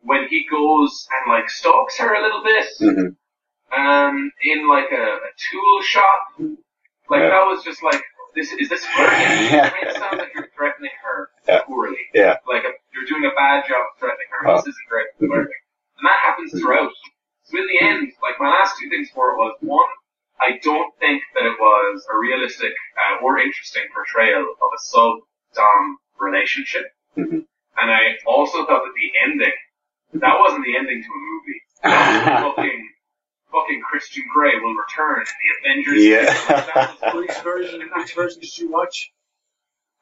when 0.00 0.26
he 0.30 0.46
goes 0.50 1.06
and 1.12 1.30
like 1.30 1.50
stalks 1.50 1.98
her 1.98 2.14
a 2.14 2.22
little 2.22 2.42
bit, 2.42 2.66
Mhm. 2.80 3.16
um, 3.76 4.32
in 4.42 4.66
like 4.68 4.90
a, 4.90 5.04
a 5.04 5.30
tool 5.50 5.82
shop. 5.82 6.22
Like 7.10 7.20
Yeah. 7.20 7.28
that 7.28 7.44
was 7.46 7.62
just 7.62 7.82
like, 7.82 8.02
this 8.34 8.52
is 8.52 8.68
this 8.70 8.84
flirting? 8.86 9.60
I 9.60 9.72
mean, 9.74 9.88
it 9.88 9.96
sounds 9.96 10.18
like 10.18 10.32
you're 10.34 10.48
threatening 10.56 10.90
Yeah. 11.48 11.62
poorly. 11.66 11.98
Yeah. 12.14 12.36
Like 12.46 12.64
a, 12.64 12.72
you're 12.92 13.06
doing 13.08 13.24
a 13.24 13.34
bad 13.34 13.64
job 13.68 13.82
of 13.88 13.98
threatening 13.98 14.28
her. 14.40 14.48
Oh. 14.48 14.56
This 14.56 14.68
isn't 14.74 14.88
great 14.88 15.06
flirting. 15.18 15.60
And 15.98 16.04
that 16.06 16.18
happens 16.20 16.52
throughout. 16.52 16.92
So 17.44 17.58
in 17.58 17.66
the 17.66 17.80
end, 17.84 18.12
like 18.22 18.36
my 18.38 18.50
last 18.50 18.76
two 18.78 18.88
things 18.90 19.08
for 19.14 19.32
it 19.32 19.36
was 19.38 19.56
one, 19.60 19.88
I 20.40 20.60
don't 20.62 20.92
think 21.00 21.22
that 21.34 21.44
it 21.46 21.56
was 21.58 22.06
a 22.12 22.16
realistic 22.18 22.72
uh, 22.94 23.24
or 23.24 23.38
interesting 23.38 23.82
portrayal 23.94 24.42
of 24.42 24.68
a 24.76 24.78
sub-dom 24.78 25.96
relationship. 26.20 26.86
Mhm. 27.16 27.44
And 27.80 27.90
I 27.90 28.18
also 28.26 28.66
thought 28.66 28.82
that 28.84 28.94
the 28.94 29.10
ending, 29.24 29.52
that 30.20 30.36
wasn't 30.38 30.64
the 30.64 30.76
ending 30.76 31.02
to 31.02 31.08
a 31.08 31.20
movie. 31.32 31.60
Fucking, 31.82 32.88
fucking 33.52 33.80
Christian 33.88 34.24
Grey 34.32 34.52
will 34.60 34.74
return, 34.74 35.22
in 35.22 35.26
the 35.40 35.70
Avengers. 35.70 36.04
Yeah. 36.04 36.94
That 37.00 37.14
Which 37.16 37.34
version, 37.42 37.88
which 37.96 38.14
version 38.14 38.40
did 38.40 38.58
you 38.58 38.70
watch? 38.70 39.12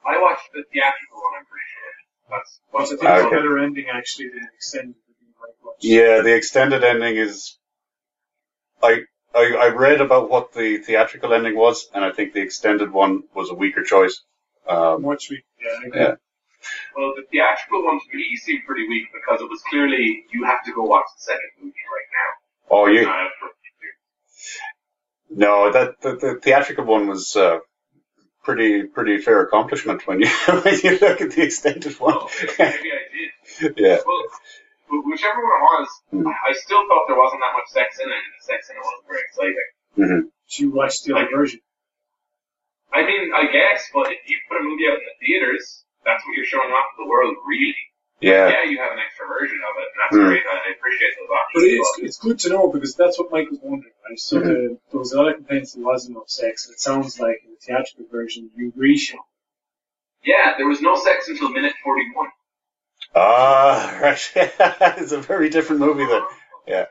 I 0.07 0.21
watched 0.23 0.49
the 0.55 0.65
theatrical 0.73 1.19
one, 1.19 1.35
I'm 1.39 1.47
pretty 1.47 1.69
sure. 1.75 1.93
That's 2.31 2.61
Because 2.73 2.91
what's 2.91 3.03
I 3.03 3.21
a 3.21 3.27
Okay. 3.27 3.37
better 3.37 3.59
ending 3.59 3.87
actually 3.93 4.29
than 4.29 4.41
the 4.41 4.55
extended 4.55 4.95
that 4.95 5.77
you. 5.83 5.97
Yeah, 5.97 6.21
the 6.23 6.35
extended 6.35 6.85
ending 6.85 7.17
is. 7.17 7.59
I, 8.83 9.03
I 9.35 9.45
I 9.65 9.69
read 9.69 10.01
about 10.01 10.31
what 10.31 10.53
the 10.53 10.79
theatrical 10.79 11.33
ending 11.35 11.57
was, 11.57 11.89
and 11.95 12.05
I 12.05 12.13
think 12.13 12.33
the 12.33 12.41
extended 12.43 12.93
one 12.93 13.25
was 13.35 13.51
a 13.51 13.55
weaker 13.55 13.83
choice. 13.83 14.23
Um, 14.69 15.03
Much 15.03 15.31
we, 15.31 15.43
yeah, 15.63 15.71
I. 15.95 15.99
Yeah. 15.99 16.15
Well, 16.97 17.13
the 17.15 17.25
theatrical 17.31 17.85
one 17.85 18.01
to 18.01 18.17
me 18.17 18.37
seemed 18.37 18.65
pretty 18.67 18.89
weak 18.89 19.07
because 19.13 19.41
it 19.41 19.49
was 19.49 19.63
clearly 19.71 20.25
you 20.33 20.45
have 20.45 20.65
to 20.65 20.73
go 20.73 20.83
watch 20.85 21.07
the 21.17 21.23
second 21.23 21.51
movie 21.61 21.87
right 21.97 22.11
now. 22.19 22.31
oh, 22.71 22.87
you 22.87 23.05
Not 23.05 23.31
no, 25.31 25.73
that 25.73 26.01
the, 26.01 26.17
the 26.17 26.41
theatrical 26.43 26.85
one 26.85 27.07
was 27.09 27.37
uh, 27.37 27.59
pretty 28.47 28.85
pretty 28.85 29.19
fair 29.19 29.43
accomplishment 29.43 30.07
when 30.07 30.21
you 30.23 30.29
when 30.65 30.79
you 30.83 30.93
look 31.03 31.21
at 31.21 31.31
the 31.35 31.43
extended 31.43 31.93
one. 32.01 32.15
Oh, 32.17 32.31
maybe 32.59 32.91
I 32.95 33.05
did. 33.13 33.75
yeah, 33.77 33.99
Well, 34.07 34.23
whichever 35.05 35.43
one 35.43 35.59
it 35.59 35.65
was, 35.75 35.89
Hmm. 36.11 36.27
I 36.29 36.53
still 36.55 36.83
thought 36.89 37.05
there 37.11 37.19
wasn't 37.19 37.43
that 37.43 37.53
much 37.59 37.69
sex 37.69 37.99
in 37.99 38.09
it, 38.09 38.15
and 38.15 38.33
the 38.39 38.43
sex 38.47 38.71
in 38.71 38.77
it 38.79 38.85
wasn't 38.87 39.07
very 39.11 39.23
exciting. 39.27 39.69
hmm 39.99 40.23
Did 40.49 40.59
you 40.63 40.71
watch 40.71 41.03
the 41.03 41.15
other 41.17 41.29
version? 41.35 41.61
I 42.95 43.03
mean, 43.03 43.35
I 43.35 43.51
guess, 43.51 43.91
but 43.93 44.09
if 44.15 44.23
you 44.31 44.39
put 44.49 44.61
a 44.61 44.65
movie 44.65 44.87
out 44.89 44.97
in 45.03 45.05
the 45.05 45.17
theaters, 45.27 45.85
that's 46.07 46.23
what 46.25 46.33
you're 46.39 46.47
showing 46.47 46.71
off 46.71 46.95
to 46.97 47.03
the 47.05 47.11
world, 47.11 47.35
really. 47.45 47.75
Yeah, 48.21 48.49
Yeah, 48.49 48.65
you 48.65 48.79
have 48.79 48.93
an 48.93 48.99
extra 48.99 49.27
version 49.27 49.61
of 49.69 49.75
it, 49.83 49.89
and 49.93 49.99
that's 50.01 50.17
Hmm. 50.17 50.29
great. 50.29 50.43
I 50.47 50.73
appreciate 50.73 51.13
those 51.19 51.29
But 51.55 51.63
it's, 51.65 51.99
it's 52.03 52.19
good 52.19 52.39
to 52.41 52.49
know 52.51 52.69
because 52.73 52.95
that's 52.95 53.19
what 53.19 53.31
Mike 53.31 53.51
was 53.51 53.61
wondering, 53.63 53.93
right? 54.09 54.19
So 54.19 54.37
Mm-hmm. 54.37 54.49
the, 54.49 54.79
there 54.91 54.99
was 55.01 55.13
a 55.13 55.17
lot 55.17 55.29
of 55.29 55.35
complaints 55.37 55.73
there 55.75 55.85
wasn't 55.85 56.17
enough 56.17 56.29
sex, 56.31 56.67
and 56.67 56.75
it 56.75 56.81
sounds 56.81 57.21
like 57.21 57.37
in 57.45 57.51
the 57.53 57.57
theatrical 57.61 58.07
version 58.11 58.51
you 58.57 58.69
agree, 58.69 58.97
Sean. 58.99 59.21
Yeah, 60.25 60.55
there 60.57 60.67
was 60.67 60.81
no 60.81 60.97
sex 60.97 61.29
until 61.29 61.51
minute 61.51 61.75
41. 61.85 62.29
ah, 63.15 63.99
right. 64.03 64.33
it's 64.99 65.13
a 65.13 65.21
very 65.21 65.49
different 65.51 65.81
movie 65.81 66.07
then. 66.07 66.23
Yeah. 66.67 66.87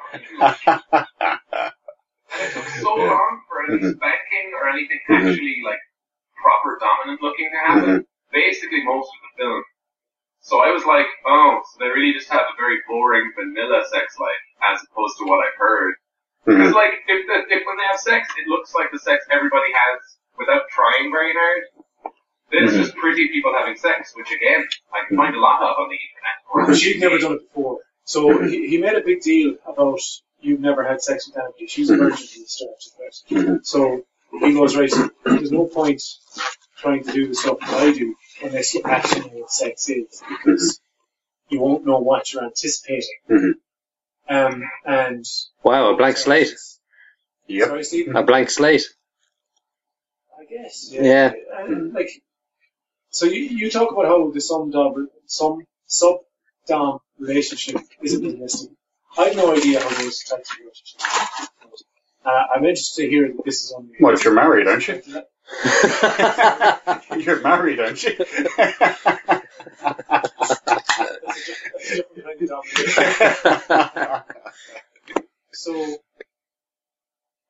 It 2.38 2.54
took 2.54 2.68
so 2.70 2.96
long 2.96 3.42
for 3.48 3.56
for 3.56 3.72
any 3.72 3.82
Mhm. 3.82 3.96
spanking 3.96 4.54
or 4.54 4.70
anything 4.70 5.00
Mhm. 5.10 5.30
actually 5.30 5.62
like 5.66 5.80
proper 6.42 6.78
dominant 6.80 7.22
looking 7.22 7.50
to 7.52 7.58
happen. 7.58 8.06
Basically, 8.32 8.84
most 8.84 9.10
of 9.10 9.20
the 9.24 9.44
film. 9.44 9.64
So 10.46 10.62
I 10.62 10.70
was 10.70 10.86
like, 10.86 11.10
oh, 11.26 11.58
so 11.66 11.74
they 11.82 11.90
really 11.90 12.14
just 12.14 12.30
have 12.30 12.46
a 12.46 12.56
very 12.56 12.78
boring 12.88 13.34
vanilla 13.34 13.82
sex 13.90 14.14
life 14.22 14.44
as 14.62 14.78
opposed 14.86 15.18
to 15.18 15.26
what 15.26 15.42
I've 15.42 15.58
heard. 15.58 15.96
Because 16.46 16.72
Mhm. 16.72 16.76
like, 16.76 16.94
if, 17.08 17.26
the, 17.26 17.38
if 17.50 17.66
when 17.66 17.78
they 17.78 17.88
have 17.90 18.00
sex, 18.00 18.30
it 18.38 18.48
looks 18.48 18.76
like 18.76 18.92
the 18.92 19.00
sex 19.00 19.26
everybody 19.32 19.74
has 19.74 20.00
without 20.38 20.70
trying 20.70 21.10
very 21.12 21.34
hard. 21.34 21.64
Then 22.52 22.64
it's 22.66 22.74
Mhm. 22.74 22.84
just 22.86 22.96
pretty 22.96 23.28
people 23.30 23.54
having 23.58 23.76
sex, 23.76 24.14
which 24.16 24.30
again, 24.32 24.64
I 24.94 25.08
can 25.08 25.18
find 25.18 25.36
a 25.36 25.40
lot 25.40 25.64
of 25.64 25.80
on 25.80 25.90
the 25.90 25.98
internet. 25.98 26.38
Or 26.54 26.68
But 26.68 26.78
she'd 26.78 27.00
never 27.02 27.18
done 27.18 27.34
it 27.34 27.42
before. 27.50 27.80
So 28.04 28.38
he, 28.44 28.68
he 28.68 28.78
made 28.78 28.94
a 28.94 29.02
big 29.02 29.22
deal 29.22 29.56
about 29.66 30.00
you've 30.42 30.60
never 30.60 30.84
had 30.84 31.02
sex 31.02 31.28
with 31.28 31.38
anybody. 31.38 31.66
She's 31.66 31.90
a 31.90 31.98
virgin 31.98 32.18
from 32.28 32.42
the 32.44 32.48
start. 32.48 32.78
Right? 33.32 33.66
So 33.66 34.06
he 34.42 34.54
goes, 34.54 34.76
right, 34.76 34.94
there's 35.26 35.52
no 35.52 35.66
point 35.66 36.04
trying 36.78 37.04
to 37.04 37.12
do 37.12 37.28
the 37.30 37.34
stuff 37.34 37.60
that 37.62 37.74
I 37.74 37.92
do 37.92 38.16
unless 38.44 38.74
you 38.74 38.82
actually 38.84 39.22
know 39.22 39.38
what 39.40 39.52
sex 39.52 39.90
is 39.90 40.22
because 40.30 40.80
you 41.50 41.60
won't 41.60 41.86
know 41.86 42.00
what 42.00 42.32
you're 42.34 42.44
anticipating. 42.44 43.18
Mhm. 43.30 43.54
Um, 44.28 44.64
and 44.86 45.26
Wow, 45.64 45.94
a 45.94 45.98
blank 45.98 46.18
slate. 46.18 46.54
Yep. 47.48 47.68
Sorry, 47.68 47.84
Stephen? 47.84 48.16
A 48.16 48.24
blank 48.24 48.50
slate. 48.50 48.84
I 50.40 50.46
guess. 50.46 50.90
Yeah. 50.92 51.34
And, 51.58 51.94
like, 51.94 52.10
so 53.10 53.26
you, 53.28 53.42
you 53.42 53.70
talk 53.72 53.92
about 53.92 54.06
how 54.06 54.32
the 54.32 54.42
sum 54.42 54.72
dom, 54.72 55.10
some 55.28 55.66
sub 55.86 56.18
dom 56.68 57.00
relationship 57.20 57.78
isn't 58.02 58.24
realistic. 58.24 58.72
I 59.18 59.26
have 59.26 59.36
no 59.38 59.56
idea 59.56 59.80
how 59.80 59.90
those 59.90 60.24
types 60.24 60.52
of 60.52 60.58
relationships. 60.60 61.06
Uh, 62.26 62.44
I'm 62.56 62.66
interested 62.66 63.04
to 63.04 63.10
hear 63.10 63.28
that 63.32 63.46
this 63.46 63.64
is 63.64 63.72
on. 63.72 63.92
Well, 64.00 64.14
if 64.14 64.26
you're 64.26 64.34
married, 64.34 64.68
aren't 64.68 64.88
you? 64.88 65.02
You're 67.18 67.42
married, 67.42 67.80
aren't 67.80 68.04
you? 68.04 68.18
So, 75.52 75.98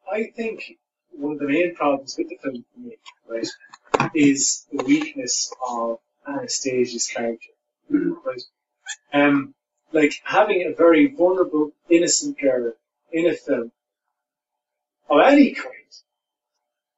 I 0.10 0.32
think 0.36 0.78
one 1.12 1.34
of 1.34 1.39
the 1.39 1.48
main 1.48 1.76
problems 1.76 2.16
with 2.18 2.30
the 2.30 2.38
film 2.41 2.64
for 2.72 2.80
me, 2.80 2.98
right, 3.28 3.48
is 4.14 4.66
the 4.72 4.84
weakness 4.84 5.52
of 5.68 6.00
Anastasia's 6.28 7.08
character, 7.08 7.50
right? 7.89 8.41
Um, 9.12 9.56
like 9.91 10.14
having 10.24 10.68
a 10.68 10.76
very 10.76 11.08
vulnerable, 11.08 11.72
innocent 11.89 12.39
girl 12.39 12.74
in 13.12 13.28
a 13.28 13.34
film 13.34 13.72
of 15.10 15.22
any 15.22 15.54
kind 15.54 15.74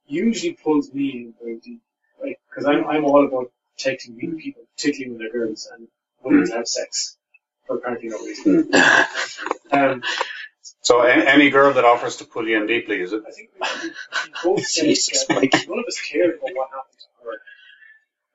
usually 0.08 0.54
pulls 0.54 0.94
me 0.94 1.12
in 1.12 1.34
very 1.42 1.58
deep, 1.60 1.82
right? 2.22 2.38
Because 2.50 2.66
I'm 2.68 2.86
I'm 2.88 3.06
all 3.06 3.26
about 3.26 3.52
protecting 3.78 4.16
weak 4.18 4.38
people, 4.40 4.64
particularly 4.78 5.12
when 5.12 5.20
they're 5.20 5.32
girls 5.32 5.70
and 5.74 5.88
women 6.24 6.48
to 6.48 6.54
have 6.54 6.68
sex 6.68 7.18
for 7.68 7.78
apparently 7.78 8.10
no 8.10 8.20
reason. 8.20 8.72
Um, 9.72 10.04
so 10.82 11.02
a- 11.04 11.10
any 11.10 11.50
girl 11.50 11.74
that 11.74 11.86
offers 11.86 12.18
to 12.18 12.26
pull 12.26 12.48
you 12.48 12.58
in 12.58 12.68
deeply, 12.68 13.02
is 13.02 13.14
it? 13.14 13.24
I 13.28 13.32
think 13.32 13.50
we, 13.60 13.90
we, 13.90 13.90
we 13.90 14.34
both 14.44 14.66
said 14.68 14.86
Jesus, 14.86 15.26
that 15.28 15.36
Mike. 15.36 15.54
none 15.68 15.80
of 15.80 15.86
us 15.88 16.02
cared 16.02 16.36
about 16.36 16.56
what 16.56 16.70
happened 16.70 17.00
to 17.00 17.26
her. 17.26 17.38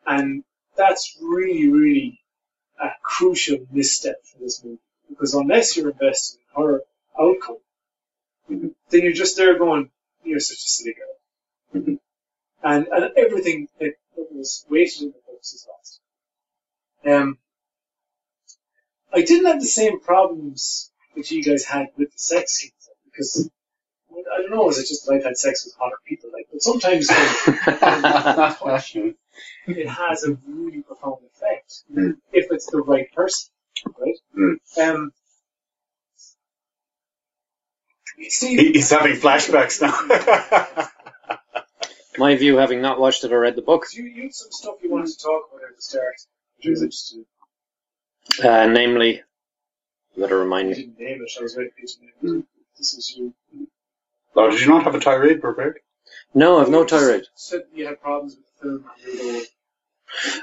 And 0.07 0.45
that's 0.77 1.19
really, 1.23 1.69
really 1.69 2.21
a 2.83 2.89
crucial 3.03 3.59
misstep 3.73 4.17
for 4.27 4.39
this 4.41 4.65
movie. 4.65 4.79
Because 5.09 5.35
unless 5.35 5.77
you're 5.77 5.91
invested 5.91 6.41
in 6.57 6.63
her 6.63 6.83
outcome, 7.21 7.59
Mhm. 8.51 8.75
then 8.91 9.03
you're 9.03 9.13
just 9.13 9.37
there 9.37 9.59
going, 9.59 9.91
you're 10.25 10.41
such 10.41 10.59
a 10.59 10.69
silly 10.69 10.95
girl. 10.95 11.15
And, 12.65 12.87
and 12.93 13.11
everything 13.17 13.69
that, 13.81 13.95
that 14.17 14.29
was 14.33 14.65
weighted 14.71 15.03
in 15.03 15.09
the 15.09 15.21
books 15.27 15.53
is 15.53 15.67
lost. 15.69 16.01
Um, 17.07 17.39
I 19.13 19.23
didn't 19.23 19.47
have 19.47 19.61
the 19.61 19.67
same 19.67 20.01
problems 20.01 20.91
that 21.17 21.31
you 21.31 21.43
guys 21.43 21.65
had 21.65 21.89
with 21.97 22.13
the 22.13 22.19
sex 22.19 22.53
scenes 22.55 22.89
because 23.07 23.51
I 24.11 24.43
don't 24.43 24.51
know, 24.51 24.69
is 24.71 24.79
it 24.79 24.87
just 24.89 25.07
that 25.07 25.15
I've 25.15 25.25
had 25.25 25.37
sex 25.37 25.65
with 25.65 25.75
hotter 25.79 25.97
people? 26.07 26.31
Like, 26.33 26.47
but 26.53 26.63
sometimes 26.63 27.09
when 27.11 27.57
touch 28.55 28.95
you, 28.95 29.17
it 29.67 29.89
has 29.89 30.25
a 30.25 30.37
really 30.47 30.83
profound 30.83 31.19
effect 31.35 31.83
Mm. 31.93 32.17
if 32.33 32.47
it's 32.51 32.67
the 32.71 32.79
right 32.83 33.13
person, 33.13 33.51
right? 33.99 34.17
Mm. 34.39 34.57
Um, 34.81 35.13
Steve, 38.29 38.61
He- 38.61 38.73
He's 38.73 38.91
having 38.91 39.17
flashbacks 39.17 39.81
now. 39.83 40.89
My 42.19 42.37
view, 42.37 42.59
having 42.59 42.83
not 42.83 43.01
watched 43.01 43.25
it 43.25 43.33
or 43.33 43.41
read 43.41 43.57
the 43.57 43.63
book, 43.63 43.87
you, 43.95 44.05
you 44.05 44.25
had 44.25 44.35
some 44.35 44.53
stuff 44.53 44.77
you 44.83 44.91
wanted 44.91 45.09
to 45.09 45.19
talk 45.19 45.49
about 45.53 45.65
at 45.69 45.77
the 45.77 45.83
start, 45.83 46.15
which 46.59 46.69
was 46.69 46.83
interested 46.83 47.19
in. 47.19 48.49
uh, 48.49 48.67
namely, 48.67 49.23
you 50.15 50.23
gotta 50.23 50.37
remind 50.37 50.71
You 50.71 50.77
me. 50.77 50.83
didn't 50.83 50.99
name 51.01 51.23
it, 51.23 51.33
I 51.39 51.43
was 51.43 51.57
waiting 51.57 51.73
for 51.75 51.81
you 51.83 51.89
to 51.89 52.01
name 52.03 52.41
it. 52.41 52.47
This 52.79 52.95
is 52.95 53.15
you. 53.17 53.35
oh, 54.37 54.51
did 54.51 54.61
you 54.61 54.69
not 54.69 54.85
have 54.85 54.95
a 54.95 55.01
tirade 55.01 55.41
prepared? 55.41 55.81
No, 56.35 56.61
I've 56.61 56.71
no 56.71 56.81
You 56.83 56.89
just 56.89 57.05
tirade. 57.05 57.25
Said 57.37 57.63
you 57.75 57.87
had 57.87 58.01
problems 58.03 58.37
with 58.37 58.47
the 58.61 58.63
film. 58.63 58.91
you 59.07 59.35
were 59.39 59.43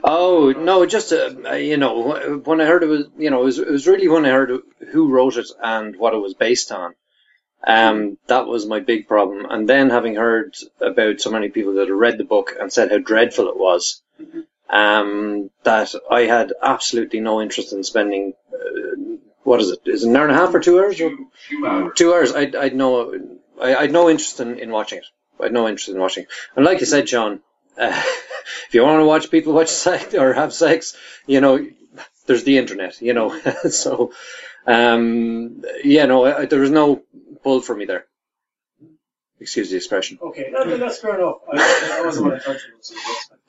Oh 0.03 0.51
no, 0.57 0.85
just 0.85 1.13
uh, 1.13 1.53
you 1.53 1.77
know 1.77 2.41
when 2.45 2.61
I 2.61 2.65
heard 2.65 2.83
it 2.83 2.87
was 2.87 3.05
you 3.17 3.29
know 3.31 3.41
it 3.41 3.45
was, 3.45 3.59
it 3.59 3.69
was 3.69 3.87
really 3.87 4.07
when 4.07 4.25
I 4.25 4.29
heard 4.31 4.51
who 4.91 5.09
wrote 5.09 5.37
it 5.37 5.47
and 5.63 5.97
what 5.97 6.13
it 6.13 6.19
was 6.19 6.33
based 6.35 6.71
on. 6.71 6.95
Um, 7.65 8.17
that 8.27 8.47
was 8.47 8.65
my 8.65 8.79
big 8.79 9.07
problem. 9.07 9.45
And 9.49 9.67
then 9.67 9.89
having 9.89 10.15
heard 10.15 10.55
about 10.79 11.19
so 11.19 11.31
many 11.31 11.49
people 11.49 11.73
that 11.73 11.87
had 11.87 11.91
read 11.91 12.17
the 12.17 12.23
book 12.23 12.55
and 12.59 12.71
said 12.71 12.91
how 12.91 12.99
dreadful 12.99 13.49
it 13.49 13.57
was, 13.57 14.01
um, 14.69 15.49
that 15.63 15.93
I 16.09 16.21
had 16.21 16.53
absolutely 16.61 17.19
no 17.19 17.41
interest 17.41 17.73
in 17.73 17.83
spending. 17.83 18.33
Uh, 18.53 19.17
what 19.43 19.61
is 19.61 19.71
it? 19.71 19.79
Is 19.85 20.03
it 20.03 20.09
an 20.09 20.15
hour 20.15 20.27
and 20.27 20.31
a 20.31 20.39
half 20.39 20.53
or 20.53 20.59
two 20.59 20.79
hours? 20.79 20.97
Two, 20.97 21.27
two 21.49 21.65
hours. 21.65 21.91
Two 21.95 22.13
hours. 22.13 22.33
I'd, 22.33 22.55
I'd 22.55 22.75
no, 22.75 23.13
I, 23.61 23.75
I'd 23.75 23.91
no 23.91 24.09
interest 24.09 24.39
in, 24.39 24.59
in 24.59 24.69
watching 24.69 24.99
it. 24.99 25.05
I'd 25.39 25.53
no 25.53 25.67
interest 25.67 25.89
in 25.89 25.99
watching. 25.99 26.23
it. 26.23 26.29
And 26.55 26.65
like 26.65 26.79
you 26.79 26.85
said, 26.85 27.07
John, 27.07 27.41
uh, 27.77 27.89
if 28.67 28.73
you 28.73 28.83
want 28.83 29.01
to 29.01 29.05
watch 29.05 29.31
people 29.31 29.53
watch 29.53 29.69
sex 29.69 30.13
or 30.13 30.33
have 30.33 30.53
sex, 30.53 30.95
you 31.25 31.41
know, 31.41 31.65
there's 32.25 32.43
the 32.43 32.57
internet, 32.57 33.01
you 33.01 33.13
know. 33.13 33.39
so, 33.69 34.13
um, 34.67 35.63
yeah, 35.83 36.05
no, 36.05 36.25
I, 36.25 36.45
there 36.45 36.59
was 36.59 36.69
no 36.71 37.01
pull 37.43 37.61
from 37.61 37.79
me 37.79 37.85
there. 37.85 38.05
Excuse 39.39 39.69
the 39.71 39.77
expression. 39.77 40.19
Okay, 40.21 40.49
no, 40.51 40.63
no, 40.63 40.77
that's 40.77 40.99
fair 40.99 41.17
enough. 41.17 41.37
I, 41.51 41.57
that 41.57 42.01
wasn't 42.05 42.25
what 42.25 42.35
I 42.35 42.39
thought 42.39 42.57
you 42.67 42.75
were 42.75 42.81
saying. 42.81 43.01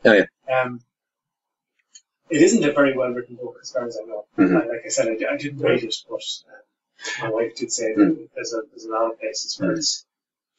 Oh, 0.05 0.12
yeah. 0.12 0.61
Um, 0.62 0.80
it 2.30 2.43
isn't 2.43 2.62
a 2.64 2.72
very 2.72 2.97
well 2.97 3.11
written 3.11 3.34
book, 3.36 3.57
as 3.61 3.72
far 3.72 3.86
as 3.86 3.99
I 4.01 4.07
know. 4.07 4.24
Mhm. 4.38 4.55
Like, 4.55 4.68
like 4.68 4.82
I 4.86 4.88
said, 4.88 5.09
I, 5.09 5.34
I 5.34 5.36
didn't 5.36 5.59
read 5.59 5.82
it, 5.82 5.95
but 6.09 6.20
uh, 6.49 7.24
my 7.26 7.30
wife 7.30 7.57
did 7.57 7.72
say 7.72 7.93
that 7.95 8.28
there's 8.36 8.53
a 8.55 8.61
there's 8.70 8.84
a 8.84 8.91
lot 8.93 9.11
of 9.11 9.18
places 9.18 9.59
where 9.59 9.72
it's. 9.72 10.07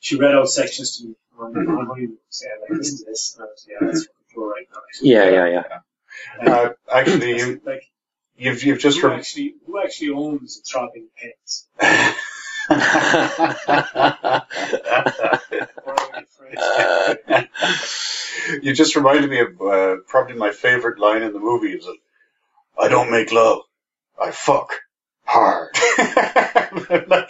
She 0.01 0.17
read 0.17 0.33
out 0.35 0.49
sections 0.49 0.97
to 0.97 1.07
me 1.07 1.15
on, 1.39 1.53
Mhm. 1.53 1.77
on 1.79 1.85
honeymoon, 1.85 2.17
saying 2.29 2.53
like, 2.61 2.71
"Listen 2.71 2.97
to 2.97 3.05
this," 3.05 3.35
and 3.35 3.43
I 3.43 3.45
was, 3.45 3.67
"Yeah, 3.69 3.77
that's 3.81 4.05
fucking 4.05 4.25
cool 4.35 4.47
right 4.49 4.67
now." 4.73 4.79
Yeah, 5.01 5.29
yeah, 5.29 5.63
yeah. 6.41 6.53
Uh, 6.53 6.69
actually, 6.93 7.37
you, 7.37 7.61
like, 7.63 7.83
you've 8.35 8.63
you've 8.63 8.79
just 8.79 8.99
who 8.99 9.07
rem- 9.07 9.19
actually 9.19 9.55
who 9.65 9.79
actually 9.81 10.09
owns 10.09 10.57
the 10.59 10.63
throbbing 10.69 11.07
pens? 11.15 11.69
you 18.61 18.73
just 18.73 18.95
reminded 18.95 19.29
me 19.29 19.39
of 19.39 19.61
uh, 19.61 19.95
probably 20.07 20.35
my 20.35 20.51
favorite 20.51 20.99
line 20.99 21.23
in 21.23 21.33
the 21.33 21.39
movie 21.39 21.73
is 21.73 21.85
that 21.85 21.97
I 22.79 22.87
don't 22.87 23.11
make 23.11 23.31
love, 23.31 23.61
I 24.21 24.31
fuck 24.31 24.73
hard. 25.25 25.69
Like, 27.07 27.29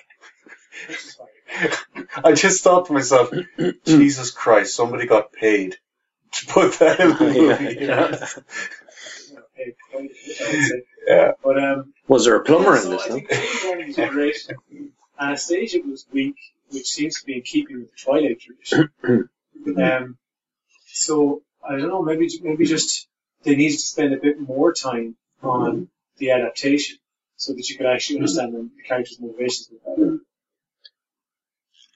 I 2.24 2.34
just 2.34 2.64
thought 2.64 2.86
to 2.88 2.94
myself, 2.94 3.32
Jesus 3.86 4.32
Christ, 4.32 4.76
somebody 4.76 5.06
got 5.08 5.32
paid 5.34 5.78
to 6.34 6.46
put 6.48 6.74
that 6.80 7.00
in 7.00 7.10
the 7.10 7.16
movie. 7.20 7.80
you 7.82 7.88
know? 7.88 7.88
You 7.88 7.88
know, 7.88 8.12
hey, 9.56 9.74
quite 9.92 10.06
a 10.06 10.08
bit, 10.08 10.42
I 10.42 10.52
would 10.52 10.64
say. 10.64 10.82
Yeah. 11.08 11.32
But 11.44 11.64
um, 11.64 11.94
Was 12.08 12.26
there 12.26 12.36
a 12.36 12.44
plumber 12.44 12.76
in 12.76 12.82
so 12.84 12.89
this? 12.92 13.02
I 13.04 13.08
No? 13.10 13.14
think 13.16 13.30
Jamie 13.30 13.48
Dornan 13.48 13.88
was 13.88 13.96
great. 14.12 14.38
Anastasia 15.22 15.80
was 15.86 16.06
weak, 16.12 16.36
which 16.72 16.88
seems 16.88 17.20
to 17.20 17.26
be 17.26 17.36
in 17.36 17.42
keeping 17.44 17.80
with 17.82 17.92
the 17.92 17.98
Twilight 17.98 18.40
tradition. 18.40 18.90
um, 19.78 20.18
so 20.88 21.44
I 21.68 21.78
don't 21.78 21.90
know, 21.90 22.02
maybe 22.02 22.28
maybe 22.42 22.66
just 22.66 23.08
they 23.44 23.56
needed 23.56 23.78
to 23.78 23.86
spend 23.86 24.14
a 24.14 24.18
bit 24.18 24.40
more 24.40 24.74
time 24.74 25.16
on 25.44 25.90
the 26.18 26.32
adaptation 26.32 26.98
so 27.36 27.54
that 27.54 27.70
you 27.70 27.78
could 27.78 27.86
actually 27.86 28.18
understand 28.18 28.54
the, 28.54 28.70
the 28.76 28.84
character's 28.88 29.20
motivations 29.20 29.70
better. 29.86 30.18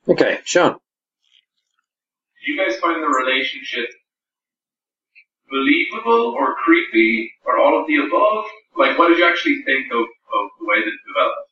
Okay, 0.07 0.39
Sean. 0.43 0.73
Do 0.73 2.51
you 2.51 2.57
guys 2.57 2.79
find 2.79 3.01
the 3.01 3.07
relationship 3.07 3.89
believable 5.49 6.35
or 6.37 6.55
creepy 6.55 7.31
or 7.43 7.57
all 7.57 7.81
of 7.81 7.87
the 7.87 7.97
above? 7.97 8.45
Like, 8.77 8.99
what 8.99 9.09
did 9.09 9.17
you 9.17 9.25
actually 9.25 9.63
think 9.63 9.87
of, 9.91 10.01
of 10.01 10.49
the 10.59 10.65
way 10.65 10.77
that 10.79 10.87
it 10.87 10.99
developed? 11.07 11.44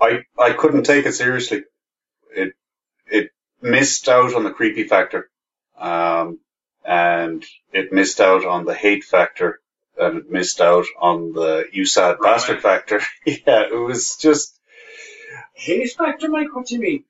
I 0.00 0.20
I 0.38 0.52
couldn't 0.52 0.84
take 0.84 1.06
it 1.06 1.12
seriously. 1.12 1.64
It 2.34 2.54
it 3.06 3.30
missed 3.60 4.08
out 4.08 4.34
on 4.34 4.44
the 4.44 4.52
creepy 4.52 4.84
factor, 4.84 5.30
um, 5.78 6.40
and 6.84 7.44
it 7.72 7.92
missed 7.92 8.20
out 8.20 8.44
on 8.44 8.64
the 8.64 8.74
hate 8.74 9.04
factor, 9.04 9.60
and 9.98 10.18
it 10.18 10.30
missed 10.30 10.60
out 10.60 10.86
on 10.98 11.32
the 11.32 11.66
you 11.72 11.84
sad 11.84 12.16
bastard 12.22 12.62
factor. 12.62 13.00
yeah, 13.26 13.64
it 13.70 13.74
was 13.74 14.16
just 14.16 14.60
Hate 15.60 15.92
factor, 15.92 16.28
Mike? 16.30 16.54
What 16.54 16.66
do 16.66 16.74
you 16.74 16.80
mean? 16.80 17.04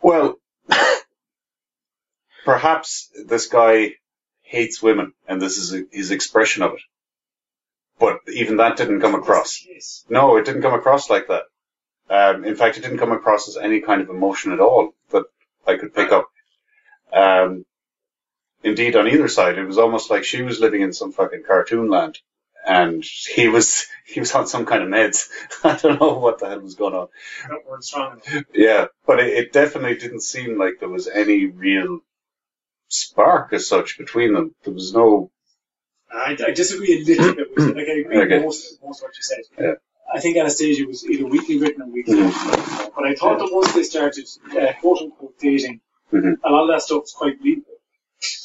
well, 0.00 0.38
perhaps 2.44 3.10
this 3.26 3.46
guy 3.46 3.94
hates 4.42 4.82
women, 4.82 5.12
and 5.28 5.40
this 5.40 5.58
is 5.58 5.84
his 5.92 6.10
expression 6.10 6.62
of 6.62 6.72
it. 6.72 6.80
But 7.98 8.18
even 8.32 8.56
that 8.58 8.76
didn't 8.76 9.00
come 9.00 9.14
across. 9.14 9.64
No, 10.08 10.36
it 10.36 10.44
didn't 10.44 10.62
come 10.62 10.74
across 10.74 11.08
like 11.10 11.28
that. 11.28 11.44
Um, 12.10 12.44
in 12.44 12.56
fact, 12.56 12.76
it 12.76 12.82
didn't 12.82 12.98
come 12.98 13.12
across 13.12 13.48
as 13.48 13.56
any 13.56 13.80
kind 13.80 14.02
of 14.02 14.10
emotion 14.10 14.52
at 14.52 14.60
all 14.60 14.94
that 15.10 15.24
I 15.66 15.76
could 15.76 15.94
pick 15.94 16.12
up. 16.12 16.28
Um, 17.12 17.64
indeed, 18.62 18.96
on 18.96 19.08
either 19.08 19.28
side, 19.28 19.58
it 19.58 19.64
was 19.64 19.78
almost 19.78 20.10
like 20.10 20.24
she 20.24 20.42
was 20.42 20.60
living 20.60 20.82
in 20.82 20.92
some 20.92 21.12
fucking 21.12 21.44
cartoon 21.46 21.88
land, 21.88 22.18
and 22.66 23.04
he 23.04 23.48
was 23.48 23.86
he 24.06 24.20
was 24.20 24.34
on 24.34 24.46
some 24.46 24.66
kind 24.66 24.82
of 24.82 24.88
meds. 24.88 25.28
I 25.64 25.76
don't 25.76 26.00
know 26.00 26.18
what 26.18 26.40
the 26.40 26.48
hell 26.48 26.60
was 26.60 26.74
going 26.74 26.94
on. 26.94 27.08
Yeah, 28.52 28.86
but 29.06 29.20
it, 29.20 29.28
it 29.34 29.52
definitely 29.52 29.96
didn't 29.96 30.22
seem 30.22 30.58
like 30.58 30.74
there 30.80 30.88
was 30.88 31.08
any 31.08 31.46
real 31.46 32.00
spark 32.88 33.52
as 33.52 33.66
such 33.68 33.98
between 33.98 34.34
them. 34.34 34.54
There 34.64 34.74
was 34.74 34.92
no. 34.92 35.30
I, 36.14 36.36
I 36.46 36.50
disagree 36.52 37.00
a 37.00 37.04
little 37.04 37.34
bit 37.34 37.48
with 37.54 37.68
you. 37.68 37.74
Like, 37.74 37.88
I 37.88 37.98
agree 38.00 38.18
Okay. 38.22 38.36
with 38.36 38.44
most, 38.44 38.78
most 38.82 39.00
of 39.00 39.04
what 39.08 39.16
you 39.16 39.22
said. 39.22 39.40
Yeah. 39.58 39.72
I 40.14 40.20
think 40.20 40.36
Anastasia 40.36 40.86
was 40.86 41.04
either 41.04 41.26
weakly 41.26 41.58
written 41.58 41.82
or 41.82 41.86
weakly 41.88 42.14
Mhm. 42.16 42.94
But 42.94 43.04
I 43.06 43.14
thought 43.14 43.38
that 43.38 43.50
once 43.52 43.72
they 43.74 43.82
started 43.82 44.26
uh, 44.56 44.72
quote 44.80 44.98
unquote 45.02 45.38
dating, 45.38 45.80
Mhm. 46.12 46.36
a 46.44 46.50
lot 46.50 46.62
of 46.64 46.68
that 46.68 46.82
stuff 46.82 47.00
was 47.02 47.12
quite 47.12 47.38
believable. 47.38 47.78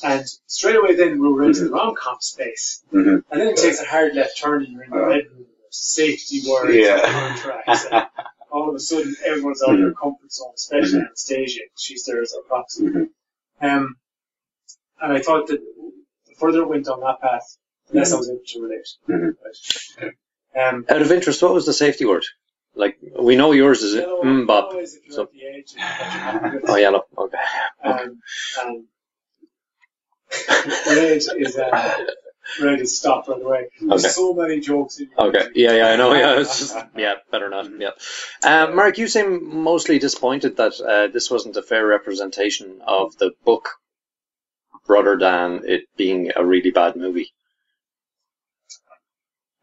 And 0.03 0.25
straight 0.47 0.75
away 0.77 0.95
then 0.95 1.19
we 1.21 1.27
were 1.31 1.43
into 1.43 1.59
Mm-hmm. 1.59 1.65
the 1.69 1.71
rom 1.73 1.95
com 1.95 2.17
space. 2.19 2.83
Mhm. 2.91 3.23
And 3.29 3.41
then 3.41 3.47
it 3.49 3.57
takes 3.57 3.79
a 3.79 3.85
hard 3.85 4.15
left 4.15 4.37
turn 4.39 4.63
and 4.63 4.73
you're 4.73 4.83
in 4.83 4.89
the 4.89 4.97
bedroom, 4.97 5.45
there's 5.61 5.67
safety 5.69 6.41
words, 6.49 6.75
Yeah. 6.75 7.01
contracts, 7.11 7.85
and 7.91 8.03
all 8.51 8.69
of 8.69 8.75
a 8.75 8.79
sudden 8.79 9.15
everyone's 9.25 9.61
out 9.61 9.75
of 9.75 9.79
their 9.79 9.93
comfort 9.93 10.31
zone, 10.31 10.53
especially 10.55 10.99
Anastasia. 11.01 11.61
She's 11.77 12.03
there 12.05 12.21
as 12.21 12.33
a 12.33 12.41
proxy. 12.47 12.87
Um, 13.61 13.95
and 15.01 15.13
I 15.13 15.21
thought 15.21 15.47
that 15.47 15.61
further 16.39 16.65
went 16.65 16.87
on 16.87 16.99
that 17.01 17.19
path, 17.21 17.57
the 17.89 17.99
less 17.99 18.13
I 18.13 18.17
was 18.17 18.29
able 18.29 18.41
to 18.45 18.61
relate. 18.61 18.87
Mhm. 19.07 19.35
Right. 19.43 20.13
Um, 20.55 20.85
Out 20.89 21.01
of 21.01 21.11
interest, 21.11 21.41
what 21.43 21.53
was 21.53 21.65
the 21.65 21.73
safety 21.73 22.05
word? 22.05 22.25
Like 22.75 22.97
we 23.19 23.35
know 23.35 23.51
yours 23.51 23.81
is 23.83 23.95
yellow 23.95 24.23
mm, 24.23 24.47
Bob. 24.47 24.65
always 24.71 24.97
So- 25.09 25.23
at 25.23 25.31
the 25.31 25.45
edge, 25.45 25.73
and 25.77 25.81
what 25.81 26.13
you're 26.13 26.21
happy 26.21 26.55
with. 26.57 26.69
Oh, 26.69 26.75
yellow. 26.77 27.03
Okay. 27.17 27.37
Um, 27.83 28.19
um, 28.63 28.87
red 30.87 31.11
is 31.17 31.57
uh, 31.57 32.05
red 32.61 32.79
is 32.81 32.97
stop 32.97 33.27
right 33.27 33.41
away. 33.41 33.69
There's 33.81 34.05
Okay. 34.05 34.11
so 34.13 34.33
many 34.33 34.59
jokes 34.59 34.99
in 34.99 35.09
Okay. 35.17 35.47
Yeah, 35.55 35.73
yeah, 35.73 35.87
I 35.89 35.95
know. 35.95 36.13
Yeah, 36.13 36.39
it's 36.39 36.59
just 36.59 36.77
yeah, 36.97 37.15
better 37.31 37.49
not. 37.49 37.69
Yeah. 37.79 37.91
Um, 38.43 38.75
Mark, 38.75 38.97
you 38.97 39.07
seem 39.07 39.61
mostly 39.63 39.99
disappointed 39.99 40.57
that 40.57 40.79
uh, 40.79 41.07
this 41.07 41.29
wasn't 41.31 41.57
a 41.57 41.63
fair 41.63 41.85
representation 41.85 42.81
of 42.85 43.17
the 43.17 43.31
book, 43.43 43.69
rather 44.87 45.17
than 45.17 45.61
it 45.65 45.83
being 45.97 46.31
a 46.35 46.45
really 46.45 46.71
bad 46.71 46.95
movie. 46.95 47.31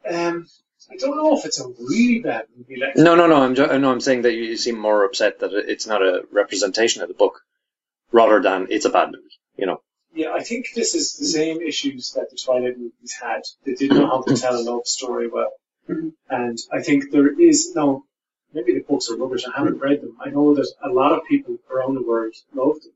Um, 0.09 0.47
I 0.91 0.97
don't 0.97 1.17
know 1.17 1.37
if 1.37 1.45
it's 1.45 1.61
a 1.61 1.67
really 1.67 2.21
bad 2.21 2.47
movie. 2.57 2.81
Like, 2.81 2.97
No, 2.97 3.15
no, 3.17 3.27
no. 3.27 3.43
I'm 3.43 3.55
no, 3.55 3.91
I'm 3.91 4.01
saying 4.01 4.23
that 4.23 4.35
you 4.35 4.57
seem 4.57 4.79
more 4.79 5.05
upset 5.05 5.41
that 5.41 5.53
it's 5.53 5.87
not 5.87 6.03
a 6.03 6.25
representation 6.31 7.03
of 7.03 7.09
the 7.09 7.15
book, 7.15 7.41
rather 8.13 8.41
than 8.41 8.69
it's 8.71 8.85
a 8.85 8.91
bad 8.91 9.11
movie. 9.11 9.25
You 9.57 9.67
know. 9.67 9.81
Yeah, 10.15 10.33
I 10.33 10.43
think 10.43 10.69
this 10.75 10.95
is 10.95 11.17
the 11.17 11.27
same 11.27 11.61
issues 11.61 12.13
that 12.13 12.31
the 12.31 12.39
Twilight 12.43 12.79
movies 12.79 13.15
had. 13.21 13.43
They 13.65 13.75
didn't 13.75 13.99
know 13.99 14.07
how 14.07 14.23
to 14.23 14.37
tell 14.37 14.57
a 14.57 14.63
love 14.63 14.87
story 14.87 15.29
well. 15.29 15.53
And 16.29 16.59
I 16.73 16.83
think 16.83 17.11
there 17.11 17.39
is, 17.39 17.75
no, 17.75 18.05
maybe 18.55 18.73
the 18.75 18.81
books 18.81 19.11
are 19.11 19.17
rubbish. 19.17 19.45
I 19.47 19.57
haven't 19.57 19.79
read 19.79 20.01
them. 20.01 20.17
I 20.21 20.31
know 20.31 20.55
that 20.55 20.73
a 20.83 20.89
lot 20.89 21.13
of 21.13 21.25
people 21.29 21.59
around 21.71 21.95
the 21.95 22.03
world 22.03 22.35
loved 22.55 22.85
them. 22.85 22.93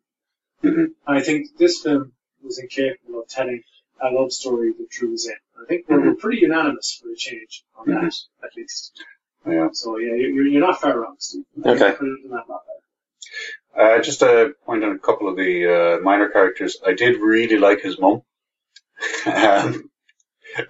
I 1.07 1.21
think 1.21 1.57
this 1.57 1.81
film 1.81 2.13
was 2.43 2.59
incapable 2.59 3.21
of 3.21 3.29
telling 3.29 3.63
a 4.03 4.11
love 4.11 4.33
story 4.33 4.73
that 4.73 4.91
drew 4.91 5.15
us 5.15 5.27
in. 5.27 5.35
I 5.63 5.67
think 5.67 5.87
we're, 5.89 6.01
we're 6.01 6.15
pretty 6.15 6.39
unanimous 6.39 7.01
for 7.01 7.11
a 7.11 7.17
change 7.17 7.65
on 7.77 7.89
that, 7.89 8.15
at 8.43 8.57
least. 8.57 9.03
Yeah. 9.47 9.69
So 9.73 9.99
yeah, 9.99 10.15
you're, 10.15 10.47
you're 10.47 10.61
not 10.61 10.81
far 10.81 10.99
wrong, 10.99 11.17
Steve. 11.19 11.45
Okay. 11.65 11.93
Put 11.93 12.09
it 12.09 12.25
in 12.25 12.31
that 12.31 12.49
lot. 12.49 12.63
Uh, 13.79 14.01
just 14.03 14.21
to 14.21 14.55
point 14.67 14.85
on 14.85 14.93
a 14.93 14.99
couple 14.99 15.29
of 15.29 15.37
the 15.37 15.99
uh, 15.99 16.01
minor 16.03 16.29
characters, 16.29 16.79
I 16.85 16.93
did 16.95 17.21
really 17.21 17.59
like 17.59 17.81
his 17.81 17.99
mum. 17.99 18.23
um, 19.27 19.91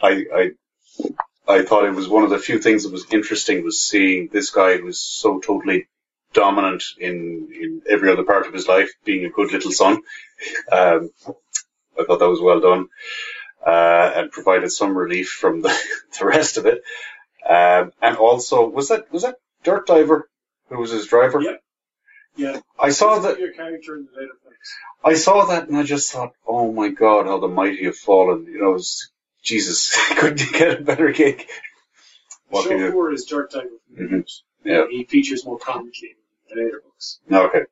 I, 0.02 0.24
I, 0.34 0.50
I 1.48 1.62
thought 1.62 1.86
it 1.86 1.94
was 1.94 2.08
one 2.08 2.24
of 2.24 2.30
the 2.30 2.38
few 2.38 2.58
things 2.58 2.84
that 2.84 2.92
was 2.92 3.06
interesting 3.10 3.64
was 3.64 3.80
seeing 3.80 4.28
this 4.30 4.50
guy 4.50 4.76
who 4.76 4.84
was 4.84 5.00
so 5.00 5.40
totally 5.40 5.88
dominant 6.32 6.84
in, 6.98 7.48
in 7.52 7.82
every 7.88 8.10
other 8.10 8.24
part 8.24 8.46
of 8.46 8.52
his 8.54 8.68
life, 8.68 8.90
being 9.04 9.24
a 9.24 9.30
good 9.30 9.52
little 9.52 9.72
son. 9.72 10.02
Um, 10.70 11.10
I 11.98 12.04
thought 12.04 12.18
that 12.18 12.28
was 12.28 12.40
well 12.40 12.60
done, 12.60 12.88
uh, 13.66 14.12
and 14.16 14.30
provided 14.30 14.70
some 14.70 14.96
relief 14.96 15.28
from 15.30 15.62
the, 15.62 15.76
the 16.18 16.26
rest 16.26 16.56
of 16.56 16.66
it. 16.66 16.82
Um, 17.48 17.92
and 18.00 18.16
also, 18.16 18.68
was 18.68 18.88
that 18.88 19.10
was 19.12 19.22
that 19.22 19.36
Dirt 19.64 19.86
Diver 19.86 20.28
who 20.70 20.78
was 20.78 20.90
his 20.90 21.06
driver? 21.06 21.40
Yeah. 21.40 21.56
Yeah. 22.36 22.60
I 22.78 22.90
saw 22.90 23.18
that. 23.20 23.38
Your 23.38 23.52
character 23.52 23.96
in 23.96 24.06
the 24.06 24.12
later 24.18 24.32
films. 24.42 24.56
I 25.04 25.14
saw 25.14 25.46
that 25.46 25.68
and 25.68 25.76
I 25.76 25.82
just 25.82 26.12
thought, 26.12 26.32
oh 26.46 26.72
my 26.72 26.88
god, 26.88 27.26
how 27.26 27.38
the 27.40 27.48
mighty 27.48 27.84
have 27.84 27.96
fallen. 27.96 28.46
You 28.46 28.62
know, 28.62 28.74
it's, 28.74 29.10
Jesus, 29.42 29.96
couldn't 30.16 30.40
you 30.40 30.52
get 30.52 30.80
a 30.80 30.82
better 30.82 31.10
gig? 31.12 31.46
What 32.48 32.68
can 32.68 32.78
Show 32.78 32.84
you? 32.86 32.92
four 32.92 33.12
is 33.12 33.24
Dirt 33.24 33.50
Diver. 33.50 33.68
Mhm. 33.98 34.24
Yeah. 34.64 34.86
He 34.90 35.04
features 35.04 35.44
more 35.44 35.58
prominently 35.58 36.10
in 36.50 36.56
the 36.56 36.62
later 36.64 36.82
books. 36.84 37.20
Okay. 37.30 37.62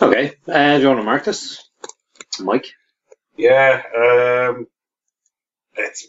Okay. 0.00 0.34
Uh, 0.48 0.76
do 0.76 0.82
you 0.82 0.88
want 0.88 1.00
to 1.00 1.04
mark 1.04 1.24
this, 1.24 1.68
Mike? 2.40 2.66
Yeah, 3.36 3.82
um, 3.96 4.66
it's, 5.76 6.08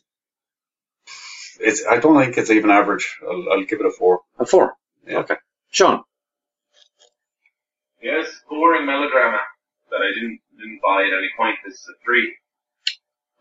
it's, 1.60 1.86
I 1.90 1.98
don't 1.98 2.22
think 2.22 2.38
it's 2.38 2.50
even 2.50 2.70
average. 2.72 3.18
I'll, 3.24 3.46
I'll 3.52 3.64
give 3.64 3.80
it 3.80 3.86
a 3.86 3.92
four. 3.92 4.22
A 4.40 4.46
four. 4.46 4.76
Yeah. 5.08 5.20
Okay. 5.20 5.36
Sean. 5.72 6.04
Yes, 8.02 8.28
boring 8.50 8.86
melodrama 8.86 9.40
that 9.92 10.02
I 10.02 10.14
didn't 10.14 10.40
didn't 10.58 10.82
buy 10.84 11.04
at 11.04 11.18
any 11.18 11.30
point. 11.38 11.58
This 11.66 11.76
is 11.76 11.90
a 11.90 12.04
three. 12.04 12.36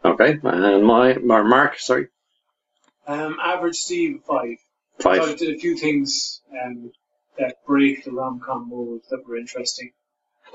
Okay. 0.04 0.38
And 0.42 0.86
my, 0.86 1.14
my 1.14 1.42
Mark. 1.42 1.78
Sorry. 1.78 2.08
Um, 3.06 3.38
average 3.42 3.76
Steve 3.76 4.20
five. 4.26 4.56
I 5.07 5.18
thought 5.18 5.28
it 5.28 5.38
did 5.38 5.55
a 5.55 5.59
few 5.59 5.76
things 5.76 6.40
um, 6.53 6.92
that 7.38 7.57
break 7.66 8.05
the 8.05 8.12
rom 8.12 8.40
com 8.44 8.68
mold 8.68 9.03
that 9.11 9.26
were 9.26 9.36
interesting. 9.36 9.92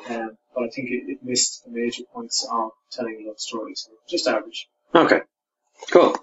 Um, 0.09 0.37
but 0.53 0.65
I 0.65 0.69
think 0.69 0.89
it, 0.89 1.03
it 1.07 1.19
missed 1.23 1.63
the 1.65 1.71
major 1.71 2.03
points 2.13 2.47
of 2.51 2.71
telling 2.91 3.23
a 3.23 3.27
love 3.27 3.39
story. 3.39 3.73
So 3.75 3.91
just 4.09 4.27
average. 4.27 4.67
Okay. 4.93 5.21
Cool. 5.91 6.15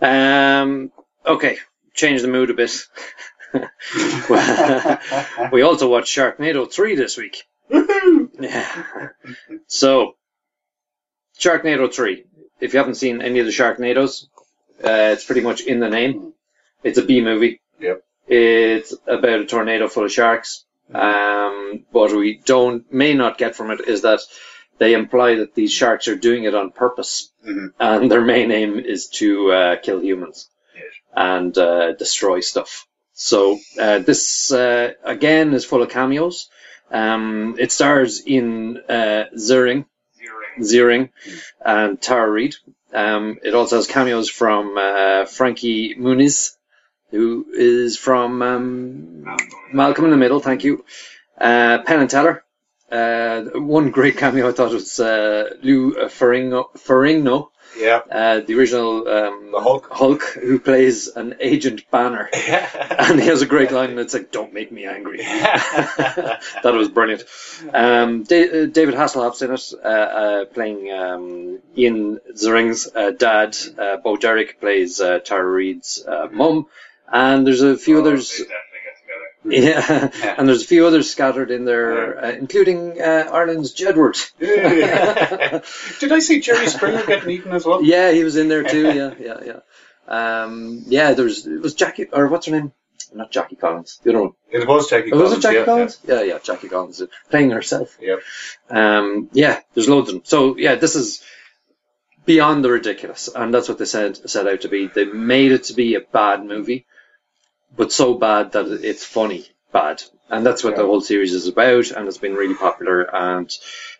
Um. 0.00 0.92
Okay. 1.26 1.58
Change 1.94 2.22
the 2.22 2.28
mood 2.28 2.50
a 2.50 2.54
bit. 2.54 2.72
we 5.52 5.62
also 5.62 5.88
watched 5.88 6.16
Sharknado 6.16 6.70
3 6.70 6.96
this 6.96 7.16
week. 7.16 7.44
Yeah. 7.70 8.84
So, 9.66 10.14
Sharknado 11.38 11.92
3. 11.92 12.24
If 12.60 12.72
you 12.72 12.78
haven't 12.78 12.96
seen 12.96 13.22
any 13.22 13.40
of 13.40 13.46
the 13.46 13.52
Sharknados, 13.52 14.26
uh, 14.84 15.12
it's 15.12 15.24
pretty 15.24 15.40
much 15.40 15.62
in 15.62 15.80
the 15.80 15.88
name. 15.88 16.33
It's 16.84 16.98
a 16.98 17.04
B 17.04 17.20
movie. 17.20 17.60
Yep. 17.80 18.04
It's 18.28 18.94
about 19.06 19.40
a 19.40 19.46
tornado 19.46 19.88
full 19.88 20.04
of 20.04 20.12
sharks. 20.12 20.64
Um, 20.94 21.84
what 21.90 22.12
we 22.12 22.40
don't 22.44 22.90
may 22.92 23.14
not 23.14 23.38
get 23.38 23.56
from 23.56 23.70
it 23.70 23.80
is 23.88 24.02
that 24.02 24.20
they 24.78 24.92
imply 24.94 25.36
that 25.36 25.54
these 25.54 25.72
sharks 25.72 26.08
are 26.08 26.16
doing 26.16 26.44
it 26.44 26.54
on 26.54 26.70
purpose, 26.70 27.30
Mhm. 27.46 27.72
and 27.80 28.10
their 28.10 28.20
main 28.20 28.50
aim 28.50 28.78
is 28.78 29.08
to 29.20 29.52
uh, 29.52 29.76
kill 29.76 30.00
humans 30.02 30.48
Yes. 30.74 30.84
and 31.14 31.56
uh, 31.58 31.92
destroy 31.92 32.40
stuff. 32.40 32.86
So 33.14 33.58
uh, 33.80 34.00
this 34.00 34.52
uh, 34.52 34.92
again 35.04 35.54
is 35.54 35.64
full 35.64 35.82
of 35.82 35.90
cameos. 35.90 36.48
Um, 36.90 37.56
it 37.58 37.72
stars 37.72 38.20
in 38.24 38.78
uh, 38.88 39.24
Ziering, 39.36 39.86
Ziering 40.60 41.10
and 41.64 42.00
Tara 42.00 42.30
Reid. 42.30 42.56
Um, 42.92 43.38
it 43.42 43.54
also 43.54 43.76
has 43.76 43.86
cameos 43.86 44.28
from 44.28 44.76
uh, 44.78 45.24
Frankie 45.26 45.94
Muniz, 45.96 46.56
who 47.14 47.46
is 47.52 47.96
from 47.96 48.42
um, 48.42 49.36
Malcolm 49.72 50.04
in 50.06 50.10
the 50.10 50.16
Middle. 50.16 50.40
Thank 50.40 50.64
you. 50.64 50.84
Uh, 51.40 51.78
Penn 51.86 52.00
and 52.00 52.10
Teller. 52.10 52.44
Uh, 52.90 53.42
one 53.54 53.90
great 53.90 54.16
cameo 54.18 54.48
I 54.48 54.52
thought 54.52 54.72
was 54.72 55.00
uh, 55.00 55.50
Lou 55.62 55.94
Ferrigno, 56.16 56.70
Ferrigno 56.76 57.48
Yeah. 57.76 58.00
Uh, 58.10 58.40
the 58.40 58.54
original 58.58 59.08
um, 59.08 59.50
The 59.52 59.60
Hulk. 59.60 59.88
Hulk, 59.90 60.22
who 60.22 60.60
plays 60.60 61.08
an 61.08 61.34
Agent 61.40 61.90
Banner. 61.90 62.28
and 62.34 63.18
he 63.20 63.26
has 63.26 63.42
a 63.42 63.46
great 63.46 63.72
line 63.72 63.96
that's 63.96 64.14
like, 64.14 64.30
"Don't 64.30 64.52
make 64.52 64.70
me 64.70 64.86
angry." 64.86 65.18
that 65.24 66.72
was 66.80 66.88
brilliant. 66.88 67.24
Um, 67.72 68.22
Da- 68.24 68.50
uh, 68.62 68.66
David 68.66 68.94
Hasselhoff's 68.94 69.42
in 69.42 69.52
it, 69.52 69.72
uh, 69.82 69.88
uh, 69.88 70.44
playing 70.46 70.92
um, 70.92 71.58
Ian 71.76 72.20
Ziering's 72.34 72.88
uh, 72.94 73.10
dad. 73.10 73.56
Uh, 73.78 73.96
Bo 73.96 74.16
Derek 74.16 74.60
plays 74.60 75.00
uh, 75.00 75.18
Tara 75.18 75.44
Reid's 75.44 76.04
uh, 76.06 76.28
mum, 76.30 76.66
and 77.14 77.46
there's 77.46 77.62
a 77.62 77.76
few 77.78 77.96
Oh, 77.98 78.00
others. 78.00 78.28
They 78.36 78.44
definitely 78.44 78.80
get 78.84 78.96
together. 79.00 80.10
Yeah, 80.22 80.34
and 80.38 80.48
there's 80.48 80.62
a 80.62 80.66
few 80.66 80.86
others 80.86 81.10
scattered 81.10 81.50
in 81.50 81.64
there, 81.64 82.24
uh, 82.24 82.30
including 82.32 83.00
uh, 83.00 83.28
Ireland's 83.32 83.74
Jedward. 83.74 84.16
Did 86.00 86.12
I 86.12 86.18
see 86.18 86.40
Jerry 86.40 86.66
Springer 86.66 87.04
getting 87.06 87.30
eaten 87.30 87.52
as 87.52 87.64
well? 87.66 87.82
Yeah, 87.82 88.12
he 88.12 88.24
was 88.24 88.36
in 88.36 88.48
there 88.48 88.62
too. 88.64 88.86
Yeah, 89.00 89.14
yeah, 89.18 89.40
yeah. 89.50 89.60
Um, 90.06 90.82
yeah, 90.86 91.12
there 91.14 91.24
was 91.24 91.46
it 91.46 91.60
was 91.62 91.74
Jackie 91.74 92.06
or 92.12 92.26
what's 92.28 92.46
her 92.46 92.52
name? 92.52 92.72
Not 93.14 93.30
Jackie 93.30 93.56
Collins. 93.56 94.00
Other 94.06 94.20
one. 94.22 94.32
It 94.50 94.66
was 94.66 94.90
Jackie 94.90 95.12
Oh, 95.12 95.16
Collins. 95.16 95.30
was 95.30 95.38
it 95.38 95.42
Jackie 95.42 95.56
yeah, 95.58 95.64
Collins? 95.64 95.98
Yeah. 96.06 96.22
yeah, 96.22 96.38
Jackie 96.42 96.68
Collins 96.68 97.02
playing 97.30 97.50
herself. 97.50 97.96
Yeah. 98.00 98.16
Um, 98.70 99.28
yeah, 99.32 99.60
there's 99.74 99.88
loads 99.88 100.08
of 100.08 100.14
them. 100.16 100.24
So 100.24 100.56
yeah, 100.56 100.74
this 100.74 100.96
is 100.96 101.22
beyond 102.26 102.64
the 102.64 102.70
ridiculous, 102.70 103.28
and 103.34 103.52
that's 103.54 103.68
what 103.68 103.78
they 103.78 103.84
said 103.84 104.16
set 104.28 104.46
out 104.48 104.62
to 104.62 104.68
be. 104.68 104.86
They 104.88 105.04
made 105.04 105.52
it 105.52 105.64
to 105.64 105.74
be 105.74 105.94
a 105.94 106.00
bad 106.00 106.44
movie, 106.44 106.86
but 107.76 107.92
so 107.92 108.14
bad 108.14 108.52
that 108.52 108.66
it's 108.84 109.04
funny 109.04 109.46
bad, 109.72 110.02
and 110.30 110.46
that's 110.46 110.64
what 110.64 110.76
the 110.76 110.86
whole 110.86 111.00
series 111.00 111.34
is 111.34 111.48
about. 111.48 111.90
And 111.90 112.08
it's 112.08 112.18
been 112.18 112.34
really 112.34 112.54
popular, 112.54 113.02
and 113.14 113.50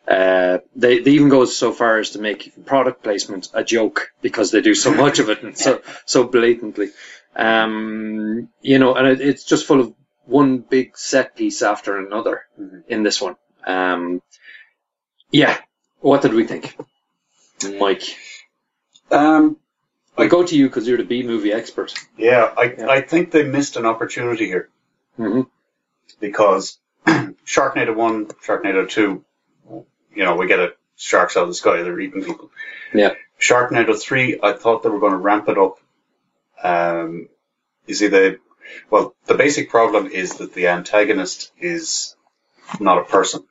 uh, 0.09 0.59
they 0.75 1.01
they 1.01 1.13
even 1.13 1.29
go 1.29 1.45
so 1.45 1.73
far 1.73 1.99
as 1.99 2.11
to 2.11 2.21
make 2.21 2.53
product 2.65 3.03
placement 3.03 3.51
a 3.53 3.65
joke 3.65 4.13
because 4.23 4.51
they 4.51 4.63
do 4.63 4.75
so 4.75 4.95
much 5.05 5.19
of 5.19 5.29
it 5.29 5.43
and 5.43 5.59
so 5.59 5.83
so 6.07 6.25
blatantly. 6.25 6.91
Um, 7.37 8.49
you 8.63 8.79
know, 8.79 8.95
and 8.95 9.09
it, 9.09 9.21
it's 9.21 9.45
just 9.45 9.67
full 9.67 9.81
of 9.81 9.95
one 10.25 10.59
big 10.59 10.97
set 10.97 11.37
piece 11.37 11.63
after 11.63 11.99
another 11.99 12.47
in 12.89 13.03
this 13.03 13.21
one. 13.21 13.37
Um, 13.67 14.23
yeah, 15.31 15.59
what 16.01 16.23
did 16.23 16.33
we 16.33 16.47
think, 16.47 16.77
Mike? 17.79 18.05
Um, 19.11 19.57
I 20.17 20.27
go 20.27 20.45
to 20.45 20.57
you 20.57 20.69
because 20.69 20.87
you're 20.87 20.99
the 20.99 21.05
B 21.05 21.23
movie 21.23 21.53
expert. 21.53 21.93
yeah, 22.17 22.53
I, 22.57 22.75
Yeah. 22.79 22.87
I 22.89 23.01
think 23.01 23.31
they 23.31 23.45
missed 23.45 23.77
an 23.77 23.87
opportunity 23.87 24.47
here 24.47 24.69
hmm 25.17 25.43
because 26.21 26.79
Sharknado 27.07 27.95
1, 27.95 28.27
Sharknado 28.47 28.89
2, 28.89 29.25
you 30.15 30.25
know, 30.25 30.37
we 30.37 30.47
get 30.47 30.61
a 30.61 30.75
sharks 30.97 31.37
out 31.37 31.43
of 31.43 31.49
the 31.49 31.55
sky, 31.55 31.83
they're 31.83 31.99
eating 32.01 32.23
people. 32.23 32.51
Yeah. 32.93 33.15
Sharknado 33.41 34.01
3, 34.01 34.39
I 34.43 34.53
thought 34.53 34.83
they 34.83 34.89
were 34.89 35.01
going 35.01 35.13
to 35.13 35.19
ramp 35.19 35.49
it 35.49 35.59
up. 35.59 35.79
Um, 36.63 37.29
you 37.87 37.95
see, 37.95 38.07
the, 38.09 38.39
well, 38.91 39.15
the 39.27 39.35
basic 39.35 39.71
problem 39.71 40.07
is 40.07 40.37
that 40.37 40.55
the 40.55 40.69
antagonist 40.69 41.53
is 41.59 42.17
not 42.81 42.99
a 42.99 43.05
person. 43.05 43.45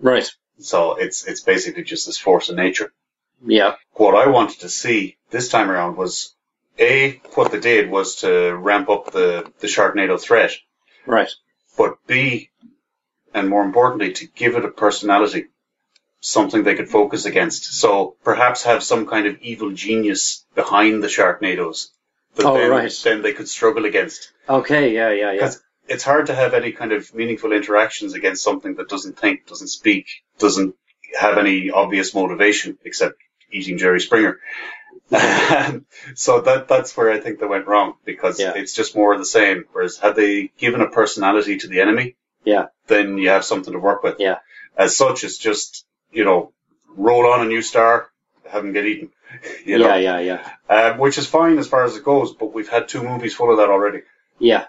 Right. 0.00 0.28
So 0.58 0.96
it's, 0.96 1.24
it's 1.26 1.40
basically 1.40 1.84
just 1.84 2.06
this 2.06 2.18
force 2.18 2.48
of 2.48 2.56
nature. 2.56 2.92
Yeah. 3.46 3.76
what 3.92 4.14
I 4.14 4.28
wanted 4.28 4.60
to 4.60 4.68
see 4.68 5.16
this 5.30 5.48
time 5.48 5.70
around 5.70 5.96
was 5.96 6.34
A, 6.78 7.20
what 7.34 7.52
they 7.52 7.60
did 7.60 7.90
was 7.90 8.16
to 8.16 8.52
ramp 8.54 8.88
up 8.88 9.12
the, 9.12 9.50
the 9.60 9.66
Sharknado 9.66 10.20
threat, 10.20 10.52
Right. 11.06 11.30
but 11.76 11.96
B, 12.06 12.50
and 13.34 13.48
more 13.48 13.64
importantly, 13.64 14.12
to 14.14 14.26
give 14.26 14.56
it 14.56 14.64
a 14.64 14.68
personality, 14.70 15.46
something 16.20 16.62
they 16.62 16.74
could 16.74 16.88
focus 16.88 17.24
against. 17.24 17.64
So 17.80 18.16
perhaps 18.24 18.64
have 18.64 18.82
some 18.82 19.06
kind 19.06 19.26
of 19.26 19.40
evil 19.40 19.72
genius 19.72 20.44
behind 20.54 21.02
the 21.02 21.06
Sharknadoes 21.08 21.88
that 22.36 22.46
Oh, 22.46 22.54
then, 22.58 22.70
right. 22.70 23.00
then 23.04 23.22
they 23.22 23.32
could 23.32 23.48
struggle 23.48 23.84
against. 23.86 24.32
Okay. 24.48 24.94
Yeah. 24.94 25.10
Yeah. 25.10 25.26
Yeah. 25.26 25.32
Because 25.32 25.62
it's 25.88 26.04
hard 26.04 26.26
to 26.26 26.34
have 26.34 26.54
any 26.54 26.72
kind 26.72 26.92
of 26.92 27.14
meaningful 27.14 27.52
interactions 27.52 28.14
against 28.14 28.42
something 28.42 28.74
that 28.76 28.88
doesn't 28.88 29.18
think, 29.18 29.46
doesn't 29.46 29.68
speak, 29.68 30.06
doesn't 30.38 30.74
have 31.18 31.38
any 31.38 31.70
obvious 31.70 32.14
motivation 32.14 32.78
except 32.84 33.16
eating 33.50 33.78
Jerry 33.78 34.00
Springer. 34.00 34.38
so 36.14 36.40
that 36.42 36.66
that's 36.68 36.96
where 36.96 37.10
I 37.10 37.20
think 37.20 37.40
they 37.40 37.46
went 37.46 37.66
wrong 37.66 37.94
because 38.04 38.38
Yeah. 38.40 38.52
it's 38.54 38.72
just 38.74 38.94
more 38.96 39.12
of 39.12 39.18
the 39.18 39.24
same. 39.26 39.64
Whereas 39.72 39.98
had 39.98 40.16
they 40.16 40.52
given 40.58 40.80
a 40.80 40.88
personality 40.90 41.58
to 41.58 41.68
the 41.68 41.80
enemy, 41.80 42.16
Yeah. 42.44 42.66
then 42.86 43.18
you 43.18 43.30
have 43.30 43.44
something 43.44 43.72
to 43.72 43.78
work 43.78 44.02
with. 44.02 44.16
Yeah. 44.18 44.38
As 44.76 44.96
such, 44.96 45.24
it's 45.24 45.38
just 45.38 45.84
you 46.12 46.24
know 46.24 46.52
roll 46.96 47.26
on 47.26 47.40
a 47.42 47.48
new 47.48 47.62
star, 47.62 48.10
have 48.48 48.64
him 48.64 48.72
get 48.72 48.86
eaten. 48.86 49.10
You 49.64 49.78
know, 49.78 49.94
Yeah. 49.96 50.18
Yeah. 50.18 50.40
Yeah. 50.68 50.90
um, 50.92 50.98
which 50.98 51.18
is 51.18 51.26
fine 51.26 51.58
as 51.58 51.68
far 51.68 51.84
as 51.84 51.96
it 51.96 52.04
goes. 52.04 52.32
But 52.34 52.52
we've 52.52 52.68
had 52.68 52.88
two 52.88 53.02
movies 53.02 53.34
full 53.34 53.50
of 53.50 53.58
that 53.58 53.68
already. 53.70 54.02
Yeah. 54.38 54.66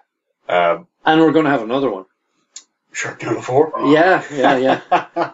Um, 0.49 0.87
And 1.05 1.19
we're 1.21 1.31
going 1.31 1.45
to 1.45 1.51
have 1.51 1.63
another 1.63 1.89
one. 1.89 2.05
Sharknado 2.93 3.41
Four. 3.41 3.71
Yeah. 3.87 4.23
Yeah. 4.31 4.57
Yeah. 4.57 4.81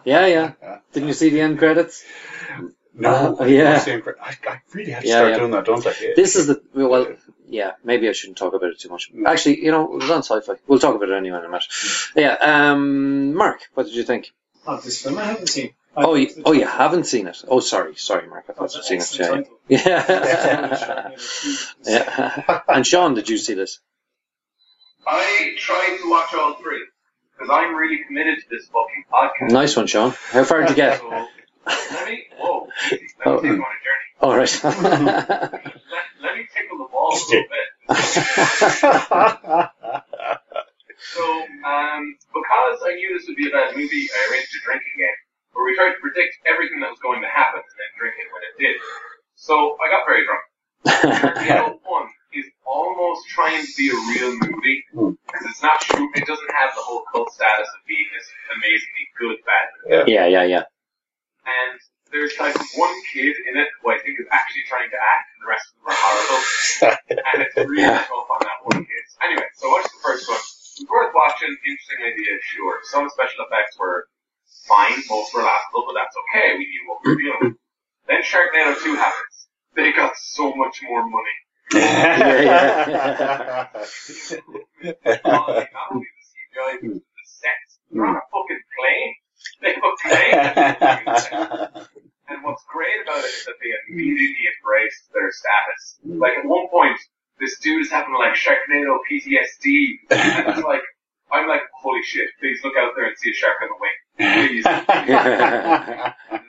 Yeah. 0.04 0.26
Yeah. 0.26 0.78
Didn't 0.92 1.08
you 1.08 1.14
see 1.14 1.28
the 1.30 1.40
end 1.42 1.58
credits? 1.58 2.04
No, 2.98 3.36
Uh, 3.40 3.44
yeah. 3.44 3.82
I, 3.86 4.36
I 4.48 4.60
really 4.74 4.90
have 4.92 5.02
to 5.02 5.08
Yeah, 5.08 5.14
start 5.18 5.30
yeah. 5.32 5.38
doing 5.38 5.50
that, 5.52 5.64
don't 5.64 5.86
I? 5.86 5.92
This 6.16 6.36
is 6.36 6.46
the 6.48 6.62
well, 6.74 7.14
yeah. 7.48 7.72
Maybe 7.84 8.08
I 8.08 8.12
shouldn't 8.12 8.38
talk 8.38 8.54
about 8.54 8.70
it 8.70 8.80
too 8.80 8.88
much. 8.88 9.10
Actually, 9.26 9.64
you 9.64 9.70
know, 9.70 9.84
it 9.94 10.00
was 10.00 10.10
on 10.10 10.22
sci-fi. 10.22 10.54
We'll 10.66 10.78
talk 10.78 10.94
about 10.96 11.08
it 11.08 11.14
anyway 11.16 11.38
in 11.38 11.44
a 11.44 11.48
minute. 11.48 11.66
Yeah. 12.16 12.34
Um, 12.34 13.34
Mark, 13.34 13.60
what 13.74 13.86
did 13.86 13.94
you 13.94 14.02
think? 14.02 14.32
Of 14.66 14.84
this 14.84 15.00
film, 15.02 15.18
I 15.18 15.24
haven't 15.24 15.48
seen. 15.48 15.74
Oh, 15.96 16.14
you, 16.14 16.28
oh, 16.44 16.52
you 16.52 16.66
haven't 16.66 17.04
seen 17.04 17.26
it. 17.26 17.42
Oh, 17.48 17.58
sorry, 17.60 17.96
sorry, 17.96 18.28
Mark. 18.28 18.44
I 18.48 18.52
thought 18.52 18.72
That's 18.72 18.90
you'd 18.90 19.02
seen 19.02 19.20
it. 19.20 19.20
excellent 19.20 19.48
Yeah. 19.68 21.10
Yeah. 21.84 22.32
yeah. 22.38 22.60
And 22.68 22.86
Sean, 22.86 23.14
did 23.14 23.28
you 23.28 23.38
see 23.38 23.54
this? 23.54 23.80
I 25.06 25.54
tried 25.58 25.98
to 26.02 26.10
watch 26.10 26.34
all 26.34 26.54
three 26.54 26.84
because 27.32 27.48
I'm 27.50 27.74
really 27.74 28.04
committed 28.06 28.38
to 28.40 28.44
this 28.50 28.66
fucking 28.68 29.04
podcast. 29.12 29.50
Nice 29.52 29.76
one, 29.76 29.86
Sean. 29.86 30.12
How 30.30 30.44
far 30.44 30.60
did 30.60 30.70
you 30.70 30.76
get? 30.76 31.00
So, 31.68 31.94
let 31.94 32.06
me, 32.08 32.24
whoa, 32.38 32.68
easy. 32.92 33.08
let 33.18 33.26
Oh. 33.26 33.36
take 33.40 33.44
you 33.44 33.50
on 33.52 33.58
a 33.58 33.80
journey. 33.84 34.08
All 34.20 34.36
right. 34.36 34.64
Let, 34.64 36.04
let 36.20 36.36
me 36.36 36.42
tickle 36.52 36.78
the 36.78 36.88
ball 36.90 37.12
a 37.12 37.14
little 37.14 37.44
bit. 37.46 37.68
So, 40.98 41.22
um, 41.22 42.02
because 42.34 42.78
I 42.82 42.94
knew 42.98 43.14
this 43.16 43.26
would 43.28 43.36
be 43.38 43.46
a 43.48 43.52
bad 43.54 43.76
movie, 43.76 44.08
I 44.10 44.18
arranged 44.32 44.50
a 44.50 44.60
drinking 44.66 44.96
game 44.98 45.18
where 45.54 45.64
we 45.64 45.74
tried 45.78 45.94
to 45.94 46.00
predict 46.02 46.34
everything 46.50 46.80
that 46.82 46.90
was 46.90 46.98
going 46.98 47.22
to 47.22 47.28
happen 47.30 47.62
and 47.62 47.76
then 47.78 47.90
drink 47.94 48.14
it 48.18 48.26
when 48.34 48.42
it 48.42 48.54
did. 48.58 48.76
So 49.38 49.78
I 49.78 49.86
got 49.94 50.02
very 50.10 50.26
drunk. 50.26 50.42
Sharknado 51.38 51.78
1 51.78 52.08
is 52.34 52.46
almost 52.66 53.28
trying 53.30 53.62
to 53.62 53.72
be 53.78 53.88
a 53.94 53.98
real 54.10 54.34
movie 54.42 54.82
because 54.90 55.46
it's 55.46 55.62
not 55.62 55.80
true. 55.80 56.10
It 56.18 56.26
doesn't 56.26 56.50
have 56.58 56.74
the 56.74 56.82
whole 56.82 57.04
cult 57.14 57.30
status 57.32 57.68
of 57.70 57.80
being 57.86 58.06
this 58.10 58.26
amazingly 58.58 59.06
good 59.22 59.38
bad 59.46 59.66
movie. 59.86 60.12
yeah, 60.12 60.26
yeah, 60.26 60.44
yeah. 60.44 60.62
And 61.48 61.80
there's 62.12 62.36
like 62.38 62.56
one 62.76 62.94
kid 63.12 63.34
in 63.48 63.56
it 63.56 63.68
who 63.80 63.90
I 63.90 63.98
think 64.04 64.20
is 64.20 64.28
actually 64.30 64.64
trying 64.68 64.90
to 64.92 65.00
act, 65.00 65.26
and 65.32 65.40
the 65.44 65.48
rest 65.48 65.64
of 65.72 65.72
them 65.80 65.86
are 65.88 65.96
horrible. 65.96 66.42
and 67.32 67.36
it's 67.44 67.56
really 67.56 67.82
Yeah. 67.88 68.04
tough 68.04 68.28
on 68.28 68.40
that 68.44 68.60
one 68.64 68.84
kid. 68.84 69.04
Anyway, 69.24 69.48
so 69.56 69.68
watch 69.68 69.84
the 69.88 70.00
first 70.04 70.28
one. 70.28 70.44
Worth 70.88 71.12
watching. 71.14 71.50
Interesting 71.66 72.00
idea, 72.06 72.36
sure. 72.54 72.78
Some 72.84 73.08
special 73.10 73.44
effects 73.48 73.76
were 73.80 74.06
fine. 74.68 74.94
Most 75.10 75.34
were 75.34 75.42
laughable, 75.42 75.84
but 75.88 75.94
that's 75.98 76.14
okay. 76.28 76.54
We 76.56 76.64
knew 76.68 76.84
what 76.86 76.98
we 77.04 77.10
were 77.12 77.20
dealing 77.20 77.40
with. 77.42 77.56
Then 78.06 78.22
Sharknado 78.22 78.76
2 78.82 78.94
happens. 78.94 79.48
They 79.74 79.92
got 79.92 80.16
so 80.16 80.54
much 80.54 80.80
more 80.82 81.02
money. 81.08 81.36
yeah. 81.74 83.68
Not 85.24 85.48
only 85.48 85.68
not 85.74 85.86
only 85.92 86.06
the 86.08 86.24
CGI, 86.24 86.72
but 86.80 86.94
the 86.94 87.24
sets. 87.26 87.78
They're 87.90 88.06
on 88.06 88.16
a 88.16 88.20
fucking 88.32 88.62
plane. 88.78 89.14
They 89.62 89.74
a 89.74 89.80
plane. 90.02 91.86
And 92.28 92.44
what's 92.44 92.62
great 92.68 93.00
about 93.02 93.24
it 93.24 93.32
is 93.32 93.44
that 93.46 93.54
they 93.56 93.72
immediately 93.88 94.44
embrace 94.52 95.00
their 95.14 95.32
status. 95.32 95.96
Like 96.04 96.36
at 96.36 96.44
one 96.44 96.68
point, 96.68 97.00
this 97.40 97.58
dude 97.58 97.80
is 97.80 97.90
having 97.90 98.12
like 98.12 98.34
Sharknado 98.34 98.98
PTSD, 99.10 99.96
and 100.10 100.48
it's 100.52 100.60
like, 100.62 100.82
I'm 101.32 101.48
like, 101.48 101.62
holy 101.80 102.02
shit! 102.02 102.28
Please 102.38 102.60
look 102.62 102.74
out 102.76 102.92
there 102.96 103.06
and 103.06 103.16
see 103.16 103.30
a 103.30 103.34
shark 103.34 103.56
on 103.62 103.68
the 103.72 103.78
wing. 103.80 103.96
Please, 104.18 104.66
and 104.68 104.88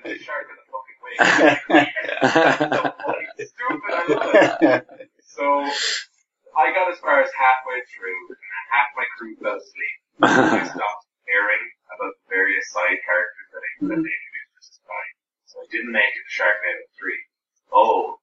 a 0.03 0.19
shark 0.19 0.47
on 0.51 0.55
the 0.59 0.67
fucking 0.67 0.99
wing. 0.99 1.15
so 2.71 2.83
fucking 2.99 3.31
stupid. 3.47 3.91
I 3.91 4.03
love 4.09 4.35
it. 4.35 4.83
So 5.31 5.43
I 6.57 6.73
got 6.75 6.91
as 6.91 6.99
far 6.99 7.21
as 7.21 7.29
halfway 7.31 7.79
through, 7.95 8.35
and 8.35 8.37
half 8.71 8.87
my 8.97 9.05
crew 9.17 9.35
fell 9.41 9.55
asleep. 9.55 9.95
I 10.21 10.67
stopped 10.67 11.05
caring 11.29 11.63
about 11.93 12.13
the 12.17 12.25
various 12.29 12.65
side 12.73 12.97
characters 13.05 13.47
that 13.53 13.61
they, 13.61 13.73
that 13.87 14.01
they 14.01 14.13
introduced 14.17 14.53
to 14.57 14.61
society. 14.65 15.13
So 15.45 15.55
I 15.61 15.67
didn't 15.71 15.93
make 15.93 16.11
it 16.17 16.25
to 16.25 16.33
Sharknado 16.33 16.83
3. 16.97 17.13
Oh, 17.71 18.17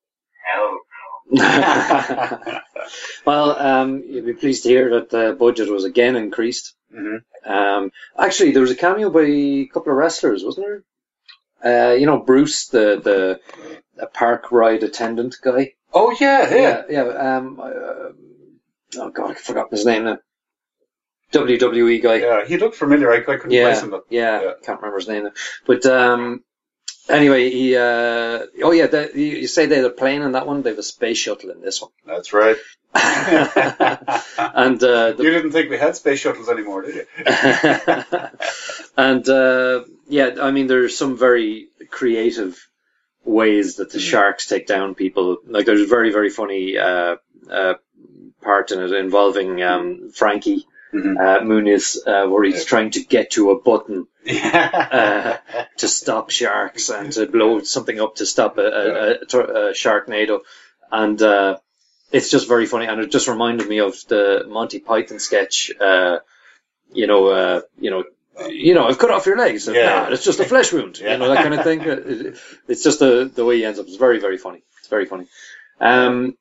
hell 0.45 0.81
no. 1.31 2.61
well, 3.27 3.59
um, 3.59 4.05
you'll 4.07 4.25
be 4.25 4.33
pleased 4.33 4.63
to 4.63 4.69
hear 4.69 4.91
that 4.91 5.11
the 5.11 5.37
budget 5.39 5.69
was 5.69 5.85
again 5.85 6.15
increased. 6.17 6.75
Mhm. 6.95 7.23
Um, 7.45 7.91
actually, 8.17 8.53
there 8.53 8.63
was 8.63 8.71
a 8.71 8.77
cameo 8.77 9.11
by 9.11 9.23
a 9.23 9.67
couple 9.67 9.93
of 9.93 9.99
wrestlers, 9.99 10.45
wasn't 10.45 10.67
there? 10.67 11.91
Uh, 11.91 11.95
you 11.95 12.07
know, 12.07 12.19
Bruce, 12.19 12.69
the 12.69 13.01
the 13.03 13.41
a 13.99 14.07
park 14.07 14.53
ride 14.53 14.85
attendant 14.85 15.37
guy. 15.43 15.75
Oh 15.93 16.15
yeah, 16.21 16.55
yeah. 16.55 16.83
yeah. 16.89 17.05
yeah 17.05 17.37
um, 17.37 17.61
uh, 17.61 18.13
oh 18.99 19.11
god, 19.11 19.31
I 19.33 19.35
forgot 19.35 19.71
his 19.71 19.85
name 19.87 20.05
now. 20.05 20.19
WWE 21.33 22.03
guy. 22.03 22.17
Yeah, 22.17 22.45
he 22.47 22.57
looked 22.57 22.77
familiar. 22.77 23.11
I, 23.13 23.19
I 23.19 23.21
couldn't 23.37 23.51
place 23.51 23.83
him. 23.83 23.91
But 23.91 24.05
yeah, 24.11 24.43
Yeah. 24.43 24.53
can't 24.65 24.81
remember 24.81 24.99
his 24.99 25.09
name. 25.09 25.25
Now. 25.25 25.33
But 25.67 25.85
um, 25.87 26.43
anyway, 27.09 27.51
he. 27.51 27.77
Uh, 27.77 28.47
oh 28.63 28.73
yeah, 28.73 28.87
the, 28.87 29.11
you, 29.15 29.25
you 29.25 29.47
say 29.49 29.67
they 29.67 29.77
had 29.77 29.85
a 29.85 29.91
plane 29.91 30.23
in 30.23 30.33
that 30.33 30.47
one. 30.47 30.63
They 30.63 30.71
have 30.71 30.79
a 30.79 30.83
space 30.85 31.19
shuttle 31.19 31.51
in 31.51 31.61
this 31.61 31.83
one. 31.83 31.91
that's 32.07 32.33
right. 32.33 32.57
and 32.95 34.83
uh, 34.83 35.13
the, 35.13 35.17
you 35.19 35.31
didn't 35.31 35.53
think 35.53 35.69
we 35.69 35.77
had 35.77 35.97
space 35.97 36.21
shuttles 36.21 36.49
anymore, 36.49 36.83
did 36.83 36.95
you? 36.95 37.07
and 38.97 39.29
uh, 39.29 39.85
yeah, 40.09 40.37
I 40.41 40.51
mean, 40.51 40.67
there's 40.67 40.97
some 40.97 41.19
very 41.19 41.67
creative 41.91 42.59
ways 43.25 43.77
that 43.77 43.91
the 43.91 44.01
sharks 44.01 44.47
take 44.47 44.67
down 44.67 44.95
people. 44.95 45.39
Like 45.47 45.67
there's 45.67 45.83
a 45.83 45.87
very 45.87 46.11
very 46.11 46.31
funny 46.31 46.79
uh, 46.79 47.17
uh, 47.51 47.75
part 48.41 48.71
in 48.71 48.81
it 48.81 48.93
involving 48.93 49.63
um, 49.63 50.11
Frankie 50.15 50.67
Mhm. 50.93 51.17
uh, 51.19 51.41
Muniz, 51.41 51.99
uh, 52.07 52.29
where 52.29 52.45
he's 52.45 52.65
trying 52.65 52.91
to 52.93 53.03
get 53.05 53.33
to 53.33 53.51
a 53.51 53.61
button 53.61 54.07
Yeah. 54.25 55.39
to 55.79 55.89
stop 55.89 56.31
sharks 56.31 56.89
and 56.91 57.13
to 57.13 57.27
blow 57.27 57.61
something 57.61 58.01
up 58.01 58.17
to 58.17 58.27
stop 58.27 58.59
a, 58.59 58.63
a, 58.63 59.11
a, 59.11 59.15
a 59.71 59.73
sharknado, 59.73 60.41
and 60.91 61.21
uh, 61.21 61.59
it's 62.13 62.31
just 62.31 62.49
very 62.49 62.67
funny. 62.67 62.87
And 62.87 63.01
it 63.01 63.11
just 63.11 63.29
reminded 63.29 63.69
me 63.69 63.81
of 63.81 63.97
the 64.09 64.45
Monty 64.49 64.79
Python 64.79 65.19
sketch. 65.19 65.71
Uh, 65.81 66.19
you 66.93 67.07
know, 67.07 67.27
uh, 67.29 67.61
you 67.79 67.91
know, 67.91 68.05
you 68.49 68.75
know, 68.75 68.87
I've 68.87 68.99
cut 68.99 69.11
off 69.11 69.27
your 69.27 69.37
legs. 69.39 69.67
Yeah. 69.67 69.87
Nah, 70.07 70.09
it's 70.11 70.25
just 70.25 70.41
a 70.41 70.45
flesh 70.45 70.73
wound. 70.73 70.99
Yeah. 71.01 71.13
You 71.13 71.19
know 71.19 71.29
that 71.29 71.43
kind 71.43 71.55
of 71.55 71.65
thing. 71.65 71.81
It's 72.69 72.83
just 72.85 73.01
the 73.01 73.31
the 73.35 73.45
way 73.45 73.57
he 73.59 73.65
ends 73.65 73.79
up. 73.79 73.87
It's 73.87 73.97
very 73.97 74.21
very 74.21 74.39
funny. 74.39 74.63
It's 74.79 74.89
very 74.89 75.07
funny. 75.07 75.27
Um, 75.81 76.37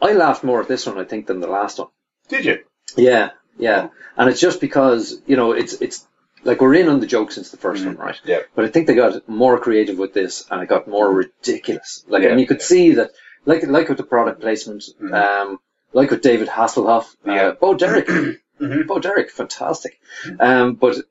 I 0.00 0.12
laughed 0.14 0.42
more 0.42 0.62
at 0.62 0.68
this 0.68 0.86
one, 0.86 0.98
I 0.98 1.04
think, 1.04 1.26
than 1.26 1.40
the 1.40 1.46
last 1.48 1.78
one. 1.78 1.88
Did 2.28 2.44
you? 2.46 2.58
Yeah, 2.96 3.30
yeah, 3.58 3.88
and 4.16 4.28
it's 4.30 4.40
just 4.40 4.60
because 4.60 5.20
you 5.26 5.36
know 5.36 5.52
it's 5.52 5.74
it's 5.74 6.06
like 6.44 6.60
we're 6.60 6.74
in 6.74 6.88
on 6.88 7.00
the 7.00 7.06
joke 7.06 7.32
since 7.32 7.50
the 7.50 7.58
1st 7.58 7.84
one, 7.86 7.96
right? 7.96 8.18
Yeah. 8.24 8.40
But 8.54 8.64
I 8.64 8.68
think 8.68 8.86
they 8.86 8.94
got 8.94 9.28
more 9.28 9.58
creative 9.58 9.98
with 9.98 10.14
this, 10.14 10.46
and 10.50 10.62
it 10.62 10.68
got 10.70 10.88
more 10.88 11.12
ridiculous. 11.12 12.02
Like, 12.08 12.22
Yeah. 12.22 12.30
and 12.30 12.40
you 12.40 12.46
could 12.46 12.62
see 12.62 12.94
that, 12.94 13.10
like 13.44 13.62
like 13.66 13.88
with 13.88 13.98
the 13.98 14.04
product 14.04 14.40
placement, 14.40 14.84
Mhm. 15.02 15.12
um, 15.12 15.58
like 15.92 16.10
with 16.10 16.22
David 16.22 16.48
Hasselhoff, 16.48 17.14
Yeah. 17.26 17.48
uh, 17.48 17.52
Bo 17.52 17.74
Derek, 17.74 18.06
Mhm. 18.60 18.86
Bo 18.86 18.98
Derek, 19.00 19.30
fantastic. 19.30 20.00
Um, 20.38 20.74
but 20.74 20.96
uh, 20.96 21.02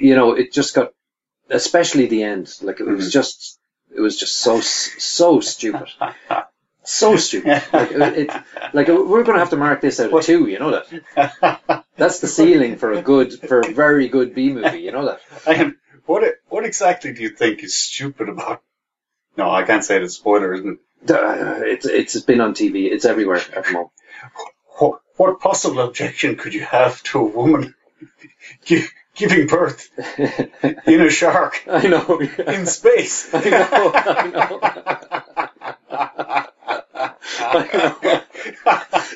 you 0.00 0.14
know, 0.16 0.32
it 0.32 0.52
just 0.52 0.74
got, 0.74 0.92
especially 1.50 2.06
the 2.06 2.22
end, 2.22 2.54
like 2.62 2.80
it 2.80 2.86
was 2.86 3.08
Mhm. 3.08 3.12
just, 3.12 3.58
it 3.94 4.00
was 4.00 4.16
just 4.18 4.36
so 4.36 4.60
so 4.60 5.40
stupid. 5.40 5.88
So 6.84 7.16
stupid. 7.16 7.62
Like, 7.72 7.90
it, 8.16 8.30
like 8.72 8.88
we're 8.88 9.22
going 9.24 9.34
to 9.34 9.38
have 9.40 9.50
to 9.50 9.56
mark 9.56 9.80
this 9.80 10.00
out 10.00 10.12
of 10.12 10.24
two. 10.24 10.46
You 10.46 10.58
know 10.58 10.70
that. 10.72 11.84
That's 11.96 12.20
the 12.20 12.28
ceiling 12.28 12.76
for 12.76 12.92
a 12.92 13.02
good, 13.02 13.32
for 13.40 13.60
a 13.60 13.72
very 13.72 14.08
good 14.08 14.34
B 14.34 14.52
movie. 14.52 14.80
You 14.80 14.92
know 14.92 15.06
that. 15.06 15.20
And 15.46 15.74
what 16.06 16.24
what 16.48 16.64
exactly 16.64 17.12
do 17.12 17.22
you 17.22 17.30
think 17.30 17.62
is 17.62 17.74
stupid 17.76 18.28
about? 18.28 18.62
No, 19.36 19.50
I 19.50 19.62
can't 19.62 19.84
say 19.84 20.02
it's 20.02 20.14
a 20.14 20.16
spoiler, 20.18 20.54
isn't 20.54 20.78
it? 21.04 21.10
Uh, 21.10 21.60
It's 21.64 21.86
it's 21.86 22.20
been 22.20 22.40
on 22.40 22.54
TV. 22.54 22.90
It's 22.90 23.04
everywhere 23.04 23.36
at 23.36 23.64
the 23.64 23.72
moment. 23.72 23.90
What, 24.78 25.00
what 25.16 25.40
possible 25.40 25.80
objection 25.80 26.36
could 26.36 26.54
you 26.54 26.64
have 26.64 27.02
to 27.04 27.20
a 27.20 27.24
woman 27.24 27.74
gi- 28.64 28.88
giving 29.14 29.46
birth 29.46 29.88
in 30.86 31.00
a 31.00 31.10
shark 31.10 31.62
I 31.68 31.86
know. 31.88 32.18
in 32.20 32.66
space? 32.66 33.32
I 33.32 33.50
know. 33.50 33.92
I 33.94 34.26
know. 34.28 34.60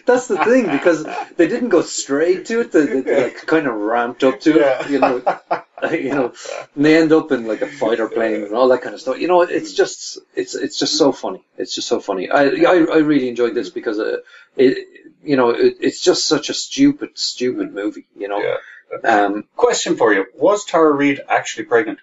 That's 0.07 0.29
the 0.29 0.41
thing 0.45 0.71
because 0.71 1.05
they 1.37 1.49
didn't 1.49 1.71
go 1.71 1.83
straight 1.83 2.47
to 2.47 2.61
it. 2.61 2.73
They, 2.73 2.87
they, 2.87 3.01
they 3.01 3.23
like 3.25 3.47
kind 3.47 3.67
of 3.67 3.75
ramped 3.75 4.25
up 4.25 4.41
to 4.41 4.61
it. 4.61 4.91
You 4.91 4.99
know, 5.01 5.23
you 5.91 6.15
know, 6.15 6.33
and 6.75 6.85
they 6.85 6.97
end 6.97 7.13
up 7.13 7.33
in 7.33 7.47
like 7.47 7.63
a 7.63 7.67
fighter 7.67 8.09
plane 8.09 8.45
and 8.45 8.55
all 8.55 8.69
that 8.69 8.83
kind 8.83 8.95
of 8.95 9.01
stuff. 9.01 9.19
You 9.19 9.29
know, 9.29 9.43
it's 9.43 9.73
just 9.73 10.19
it's 10.35 10.55
it's 10.55 10.79
just 10.79 10.97
so 10.97 11.13
funny. 11.13 11.43
It's 11.57 11.75
just 11.75 11.89
so 11.89 12.01
funny. 12.01 12.31
I 12.31 12.45
I, 12.45 12.75
I 12.75 12.99
really 12.99 13.29
enjoyed 13.29 13.55
this 13.55 13.71
because 13.71 13.99
uh, 13.99 14.19
it 14.57 14.87
you 15.25 15.37
know 15.37 15.51
it, 15.51 15.79
it's 15.81 16.03
just 16.03 16.27
such 16.27 16.51
a 16.51 16.55
stupid 16.55 17.19
stupid 17.19 17.73
movie. 17.73 18.07
You 18.17 18.29
know. 18.29 18.39
Yeah. 18.39 18.57
Um. 19.03 19.45
Question 19.57 19.97
for 19.97 20.13
you: 20.13 20.27
Was 20.35 20.65
Tara 20.65 20.93
Reid 20.93 21.21
actually 21.29 21.65
pregnant? 21.65 21.99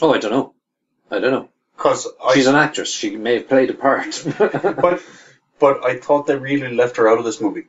Oh, 0.00 0.14
I 0.14 0.18
don't 0.18 0.30
know. 0.30 0.54
I 1.10 1.18
don't 1.18 1.32
know. 1.32 1.48
Because 1.82 2.06
She's 2.34 2.46
I, 2.46 2.50
an 2.50 2.56
actress. 2.56 2.92
She 2.92 3.16
may 3.16 3.34
have 3.34 3.48
played 3.48 3.70
a 3.70 3.74
part. 3.74 4.22
but 4.38 5.02
but 5.58 5.84
I 5.84 5.98
thought 5.98 6.26
they 6.26 6.36
really 6.36 6.74
left 6.74 6.96
her 6.96 7.08
out 7.08 7.18
of 7.18 7.24
this 7.24 7.40
movie, 7.40 7.64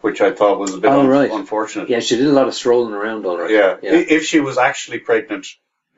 which 0.00 0.20
I 0.22 0.30
thought 0.32 0.58
was 0.58 0.74
a 0.74 0.78
bit 0.78 0.90
Oh, 0.90 1.00
un- 1.00 1.08
right. 1.08 1.30
unfortunate. 1.30 1.90
yeah, 1.90 2.00
she 2.00 2.16
did 2.16 2.26
a 2.26 2.32
lot 2.32 2.48
of 2.48 2.54
strolling 2.54 2.94
around 2.94 3.26
already. 3.26 3.54
Yeah. 3.54 3.76
Yeah. 3.82 3.92
If 3.92 4.24
she 4.24 4.40
was 4.40 4.56
actually 4.56 5.00
pregnant, 5.00 5.46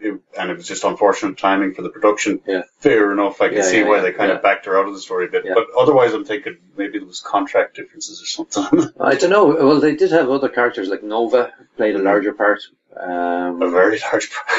it, 0.01 0.21
and 0.39 0.51
it 0.51 0.57
was 0.57 0.67
just 0.67 0.83
unfortunate 0.83 1.39
timing 1.39 1.75
for 1.75 1.83
the 1.83 1.91
production, 1.91 2.41
Yeah. 2.47 2.63
fair 2.81 3.13
enough. 3.13 3.41
I 3.41 3.49
can 3.49 3.59
Yeah, 3.59 3.63
see 3.63 3.83
why 3.85 4.01
they 4.01 4.13
kind 4.13 4.33
of 4.33 4.43
backed 4.43 4.67
her 4.67 4.79
out 4.79 4.89
of 4.89 4.95
the 4.95 5.01
story 5.01 5.27
a 5.27 5.31
bit. 5.31 5.45
But 5.47 5.67
otherwise, 5.79 6.13
I'm 6.13 6.25
thinking 6.25 6.57
maybe 6.77 6.99
there 6.99 7.07
was 7.07 7.21
contract 7.21 7.77
differences 7.77 8.23
or 8.23 8.27
something. 8.27 8.93
I 9.01 9.15
don't 9.15 9.31
know. 9.31 9.47
Well, 9.47 9.81
they 9.81 9.95
did 9.95 10.11
have 10.13 10.31
other 10.31 10.49
characters 10.49 10.89
like 10.89 11.03
Nova 11.03 11.53
played 11.77 11.95
a 11.95 11.99
mm-hmm. 11.99 12.07
larger 12.07 12.33
part. 12.33 12.61
Um, 12.97 13.63
a 13.63 13.71
very 13.71 13.99
large 14.01 14.31
part. 14.33 14.53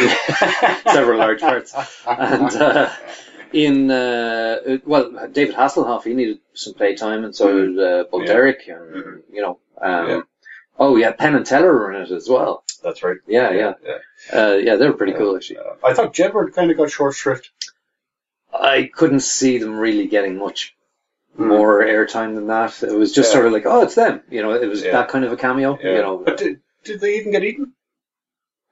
several 0.91 1.19
large 1.19 1.41
parts. 1.41 1.73
And 2.07 2.55
uh, 2.55 2.93
in 3.53 3.91
uh, 3.91 4.77
well, 4.85 5.27
David 5.31 5.55
Hasselhoff 5.55 6.03
he 6.05 6.13
needed 6.13 6.39
some 6.53 6.73
playtime, 6.73 7.23
and 7.25 7.35
so 7.35 7.65
did 7.67 7.79
uh, 7.79 8.03
Bo 8.09 8.21
Yeah. 8.21 8.25
Derek, 8.27 8.67
and 8.67 8.79
Mhm. 8.95 9.21
you 9.31 9.41
know. 9.41 9.59
Um, 9.81 10.07
Yeah. 10.09 10.21
Oh 10.79 10.95
yeah, 10.95 11.11
Penn 11.11 11.35
and 11.35 11.45
Teller 11.45 11.73
were 11.73 11.91
in 11.93 12.01
it 12.03 12.11
as 12.11 12.27
well. 12.29 12.63
That's 12.83 13.03
right. 13.03 13.17
Yeah, 13.27 13.51
yeah, 13.51 13.73
yeah. 13.85 13.97
uh, 14.33 14.53
yeah. 14.53 14.75
They 14.77 14.87
were 14.87 14.93
pretty 14.93 15.13
cool 15.13 15.35
actually. 15.35 15.57
Uh, 15.59 15.75
I 15.83 15.93
thought 15.93 16.13
Jedward 16.13 16.53
kind 16.53 16.71
of 16.71 16.77
got 16.77 16.89
short 16.89 17.13
shrift. 17.15 17.51
I 18.53 18.89
couldn't 18.93 19.19
see 19.21 19.57
them 19.59 19.77
really 19.77 20.07
getting 20.07 20.37
much 20.37 20.75
Hmm. 21.35 21.47
more 21.47 21.83
airtime 21.83 22.35
than 22.35 22.47
that. 22.47 22.81
It 22.83 22.91
was 22.93 23.11
just 23.13 23.29
Yeah. 23.29 23.33
sort 23.33 23.45
of 23.45 23.53
like, 23.53 23.65
oh, 23.65 23.83
it's 23.83 23.95
them. 23.95 24.21
You 24.29 24.41
know, 24.41 24.51
it 24.53 24.67
was 24.67 24.81
Yeah. 24.83 24.93
that 24.93 25.09
kind 25.09 25.23
of 25.25 25.31
a 25.31 25.37
cameo. 25.37 25.77
Yeah. 25.81 25.91
You 25.95 26.01
know, 26.01 26.17
but 26.17 26.37
did, 26.37 26.59
did 26.83 26.99
they 26.99 27.17
even 27.19 27.31
get 27.31 27.43
eaten? 27.43 27.73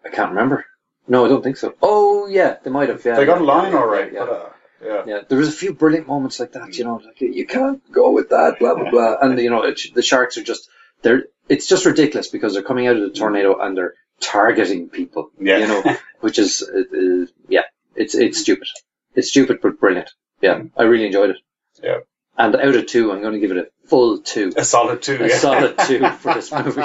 I 0.06 0.10
can't 0.10 0.30
remember. 0.30 0.66
No, 1.08 1.26
I 1.26 1.30
don't 1.30 1.44
think 1.44 1.58
so. 1.58 1.74
Oh 1.82 2.28
yeah, 2.28 2.58
they 2.64 2.70
might 2.70 2.90
have. 2.90 3.04
Yeah, 3.04 3.16
they 3.16 3.26
got 3.26 3.42
a 3.42 3.44
line 3.44 3.72
yeah, 3.72 3.80
all 3.80 3.88
right. 3.88 4.14
Yeah, 4.14 4.26
But, 4.26 4.32
uh, 4.32 4.50
yeah. 4.86 5.04
yeah. 5.06 5.22
There 5.28 5.38
was 5.38 5.50
a 5.50 5.54
few 5.54 5.74
brilliant 5.74 6.08
moments 6.08 6.40
like 6.40 6.54
that. 6.54 6.78
You 6.78 6.84
know, 6.86 7.02
like 7.04 7.20
you 7.20 7.46
can't 7.46 7.82
go 7.92 8.12
with 8.12 8.30
that. 8.30 8.60
Blah 8.60 8.76
blah 8.76 8.92
blah. 8.92 9.18
And 9.22 9.40
you 9.40 9.50
know, 9.50 9.64
it, 9.64 9.82
the 9.94 10.02
sharks 10.02 10.38
are 10.38 10.44
just 10.44 10.70
they're. 11.02 11.24
It's 11.48 11.68
just 11.68 11.86
ridiculous 11.86 12.28
because 12.28 12.54
they're 12.54 12.62
coming 12.64 12.86
out 12.86 12.96
of 12.96 13.02
the 13.02 13.10
tornado 13.10 13.60
and 13.60 13.76
they're 13.76 13.96
targeting 14.22 14.90
people. 14.90 15.32
Yeah. 15.40 15.58
You 15.58 15.68
know, 15.68 15.98
which 16.20 16.38
is 16.38 16.62
uh, 16.62 16.80
uh, 16.96 17.26
yeah, 17.48 17.64
it's 17.96 18.14
it's 18.16 18.40
stupid. 18.40 18.68
It's 19.16 19.30
stupid 19.30 19.60
but 19.62 19.80
brilliant. 19.80 20.12
Yeah, 20.42 20.62
I 20.78 20.84
really 20.84 21.08
enjoyed 21.08 21.32
it. 21.32 21.38
Yeah. 21.84 22.00
And 22.40 22.56
out 22.56 22.74
of 22.74 22.86
two, 22.88 23.12
I'm 23.12 23.22
going 23.22 23.34
to 23.34 23.40
give 23.40 23.52
it 23.52 23.58
a 23.58 23.88
full 23.90 24.20
two. 24.22 24.54
A 24.56 24.64
solid 24.64 25.02
two. 25.02 25.18
A 25.22 25.28
yeah. 25.28 25.38
solid 25.38 25.78
two 25.80 26.10
for 26.10 26.34
this 26.34 26.50
movie. 26.54 26.82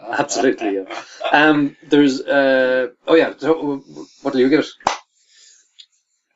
Absolutely. 0.00 0.76
Yeah. 0.76 1.02
Um, 1.30 1.76
there's 1.86 2.22
uh, 2.22 2.88
oh 3.06 3.14
yeah. 3.14 3.34
So 3.36 3.84
what 4.22 4.32
do 4.32 4.40
you 4.40 4.48
give 4.48 4.60
it? 4.60 4.66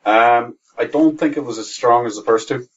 Um, 0.06 0.58
I 0.78 0.84
don't 0.84 1.18
think 1.18 1.38
it 1.38 1.44
was 1.44 1.56
as 1.56 1.72
strong 1.72 2.04
as 2.04 2.16
the 2.16 2.22
first 2.22 2.48
two. 2.48 2.68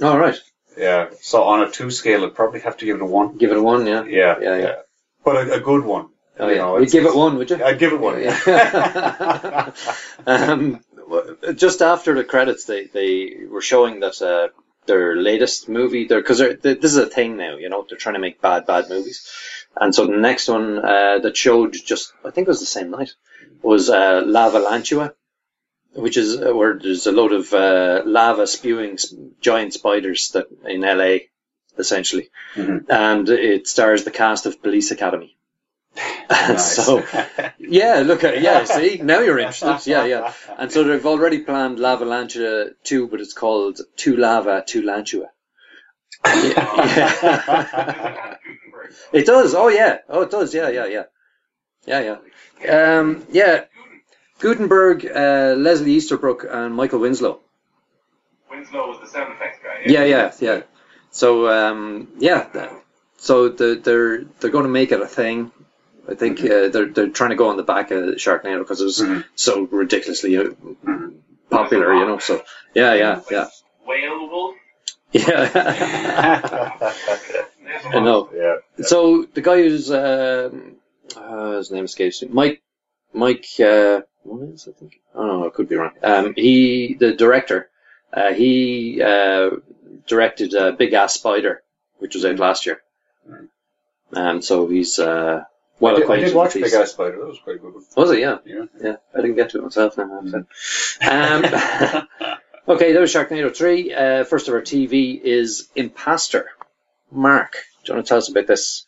All 0.00 0.16
right. 0.16 0.36
Yeah. 0.78 1.08
So 1.20 1.42
on 1.42 1.62
a 1.62 1.70
two 1.70 1.90
scale, 1.90 2.24
I'd 2.24 2.36
probably 2.36 2.60
have 2.60 2.76
to 2.76 2.84
give 2.84 2.96
it 2.96 3.02
a 3.02 3.06
one. 3.06 3.36
Give 3.36 3.50
it 3.50 3.56
a 3.56 3.62
one. 3.62 3.86
Yeah. 3.88 4.04
Yeah. 4.04 4.38
Yeah, 4.40 4.56
yeah. 4.56 4.74
But 5.24 5.36
a, 5.36 5.54
a 5.54 5.60
good 5.60 5.84
one. 5.84 6.10
Oh 6.38 6.46
You 6.46 6.54
yeah. 6.54 6.60
know, 6.60 6.78
You'd 6.78 6.92
give 6.92 7.06
it 7.06 7.14
one, 7.14 7.36
would 7.38 7.50
you? 7.50 7.62
I'd 7.62 7.80
give 7.80 7.92
it 7.92 8.00
one. 8.00 8.22
Yeah. 8.22 9.72
um, 10.26 10.80
just 11.56 11.82
after 11.82 12.14
the 12.14 12.22
credits, 12.22 12.66
they, 12.66 12.84
they 12.84 13.46
were 13.50 13.60
showing 13.62 13.98
that 14.00 14.22
uh, 14.22 14.48
their 14.86 15.16
latest 15.16 15.68
movie, 15.68 16.06
because 16.06 16.38
this 16.38 16.84
is 16.84 16.96
a 16.96 17.06
thing 17.06 17.36
now, 17.36 17.56
you 17.56 17.68
know, 17.68 17.84
they're 17.88 17.98
trying 17.98 18.14
to 18.14 18.20
make 18.20 18.40
bad, 18.40 18.66
bad 18.66 18.88
movies. 18.88 19.28
And 19.76 19.94
so 19.94 20.06
the 20.06 20.16
next 20.16 20.48
one 20.48 20.78
uh, 20.78 21.18
that 21.20 21.36
showed 21.36 21.74
just, 21.74 22.12
I 22.24 22.30
think 22.30 22.48
it 22.48 22.50
was 22.50 22.60
the 22.60 22.66
same 22.66 22.90
night, 22.90 23.12
was 23.62 23.88
uh, 23.90 24.22
Lavalantula, 24.24 25.12
which 25.94 26.16
is 26.16 26.40
uh, 26.40 26.54
where 26.54 26.78
there's 26.78 27.06
a 27.06 27.12
load 27.12 27.32
of 27.32 27.52
uh, 27.52 28.02
lava 28.04 28.46
spewing 28.46 28.98
giant 29.40 29.74
spiders 29.74 30.30
that 30.30 30.46
in 30.66 30.80
LA, 30.82 31.26
essentially. 31.78 32.30
Mhm. 32.54 32.88
And 32.88 33.28
it 33.28 33.68
stars 33.68 34.04
the 34.04 34.10
cast 34.10 34.46
of 34.46 34.62
Police 34.62 34.90
Academy. 34.90 35.36
And 36.30 36.60
so, 36.60 37.02
yeah, 37.58 38.02
look 38.06 38.22
at 38.22 38.40
yeah. 38.40 38.62
See, 38.64 39.00
now 39.02 39.18
you're 39.18 39.40
interested. 39.40 39.90
Yeah, 39.90 40.04
yeah. 40.04 40.32
And 40.58 40.70
so 40.70 40.84
they've 40.84 41.04
already 41.04 41.40
planned 41.40 41.78
Lavalantula 41.78 42.74
two, 42.84 43.08
but 43.08 43.20
it's 43.20 43.32
called 43.32 43.80
Two 43.96 44.16
Lava, 44.16 44.62
Two 44.64 44.82
Lantula. 44.82 45.26
Yeah. 46.24 48.36
it 49.12 49.26
does. 49.26 49.54
Oh 49.54 49.68
yeah. 49.68 49.98
Oh, 50.08 50.22
it 50.22 50.30
does. 50.30 50.54
Yeah, 50.54 50.68
yeah, 50.68 50.86
yeah, 50.86 51.04
yeah, 51.86 52.16
yeah. 52.62 52.98
Um, 52.98 53.26
yeah. 53.30 53.64
Guttenberg, 54.38 55.04
uh, 55.04 55.54
Leslie 55.58 55.92
Easterbrook, 55.92 56.46
and 56.48 56.74
Michael 56.74 57.00
Winslow. 57.00 57.40
Winslow 58.50 58.88
was 58.88 59.00
the 59.00 59.06
sound 59.06 59.34
effects 59.34 59.58
guy. 59.62 59.82
Yeah, 59.86 60.04
yeah, 60.04 60.32
yeah. 60.40 60.62
So 61.10 61.48
um, 61.48 62.08
yeah, 62.18 62.70
so 63.16 63.48
the, 63.48 63.80
they're 63.82 64.24
they're 64.40 64.50
going 64.50 64.64
to 64.64 64.70
make 64.70 64.92
it 64.92 65.00
a 65.00 65.06
thing. 65.06 65.52
I 66.10 66.14
think 66.14 66.40
uh, 66.40 66.68
they're 66.68 66.86
they're 66.88 67.08
trying 67.08 67.30
to 67.30 67.36
go 67.36 67.48
on 67.50 67.56
the 67.56 67.62
back 67.62 67.90
of 67.92 68.00
Sharknado 68.16 68.58
because 68.60 68.80
it 68.80 68.84
was 68.84 69.00
Mhm. 69.00 69.24
so 69.36 69.62
ridiculously 69.70 70.36
uh, 70.36 70.50
popular, 71.50 71.94
you 71.94 72.06
know. 72.06 72.18
So 72.18 72.42
yeah, 72.74 72.94
yeah, 72.94 73.20
yeah, 73.30 73.46
Whale 73.86 74.28
Wolf. 74.28 74.56
yeah. 75.12 76.78
I 77.84 78.00
know. 78.00 78.30
yeah. 78.34 78.56
So 78.84 79.24
the 79.24 79.40
guy 79.40 79.56
who's 79.62 79.90
um, 79.90 80.76
uh, 81.16 81.56
his 81.56 81.70
name 81.70 81.84
escapes 81.84 82.22
me, 82.22 82.28
Mike 82.32 82.62
Mike 83.12 83.46
uh, 83.60 84.02
what 84.22 84.48
is 84.48 84.68
I 84.68 84.72
think 84.72 85.00
I 85.14 85.18
don't 85.18 85.28
know 85.28 85.46
I 85.46 85.50
could 85.50 85.68
be 85.68 85.76
wrong. 85.76 85.92
Um, 86.02 86.34
he 86.36 86.94
the 86.98 87.12
director 87.14 87.68
uh, 88.12 88.32
he 88.32 89.00
uh, 89.02 89.50
directed 90.06 90.54
uh, 90.54 90.72
Big 90.72 90.92
Ass 90.92 91.14
Spider, 91.14 91.62
which 91.98 92.14
was 92.14 92.24
out 92.24 92.38
last 92.38 92.66
year. 92.66 92.80
Um, 94.12 94.42
so 94.42 94.66
he's 94.66 94.98
uh, 94.98 95.44
well 95.80 95.92
I 95.94 95.96
did, 95.96 96.02
I 96.02 96.04
acquainted 96.04 96.26
did 96.26 96.34
watch 96.36 96.46
with 96.54 96.62
Big 96.62 96.64
these. 96.64 96.74
Ass 96.74 96.92
Spider. 96.92 97.18
That 97.18 97.26
was 97.28 97.38
quite 97.42 97.56
a 97.56 97.58
good. 97.58 97.74
one. 97.74 97.84
Was 97.96 98.10
it? 98.12 98.18
Yeah, 98.20 98.38
Yeah. 98.44 98.64
yeah. 98.80 98.96
I 99.16 99.20
didn't 99.20 99.36
get 99.36 99.50
to 99.50 99.58
it 99.58 99.62
myself 99.64 99.96
now. 99.98 100.22
so. 100.26 100.44
Um, 101.02 101.44
okay, 102.76 102.92
that 102.92 103.00
was 103.00 103.12
Sharknado 103.12 103.54
three. 103.56 103.92
Uh, 103.92 104.24
first 104.24 104.48
of 104.48 104.54
our 104.54 104.60
TV 104.62 105.20
is 105.20 105.68
Impastor. 105.74 106.46
Mark, 107.10 107.52
do 107.84 107.90
you 107.92 107.94
want 107.96 108.06
to 108.06 108.08
tell 108.08 108.18
us 108.18 108.28
about 108.28 108.46
this? 108.46 108.86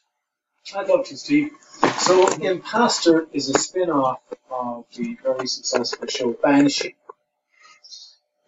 I'd 0.76 0.86
love 0.88 1.06
to, 1.06 1.16
Steve. 1.16 1.50
So, 1.98 2.28
Impastor 2.28 3.26
is 3.32 3.48
a 3.48 3.58
spin 3.58 3.90
off 3.90 4.20
of 4.50 4.84
the 4.96 5.16
very 5.24 5.48
successful 5.48 6.06
show 6.06 6.32
Banshee. 6.34 6.94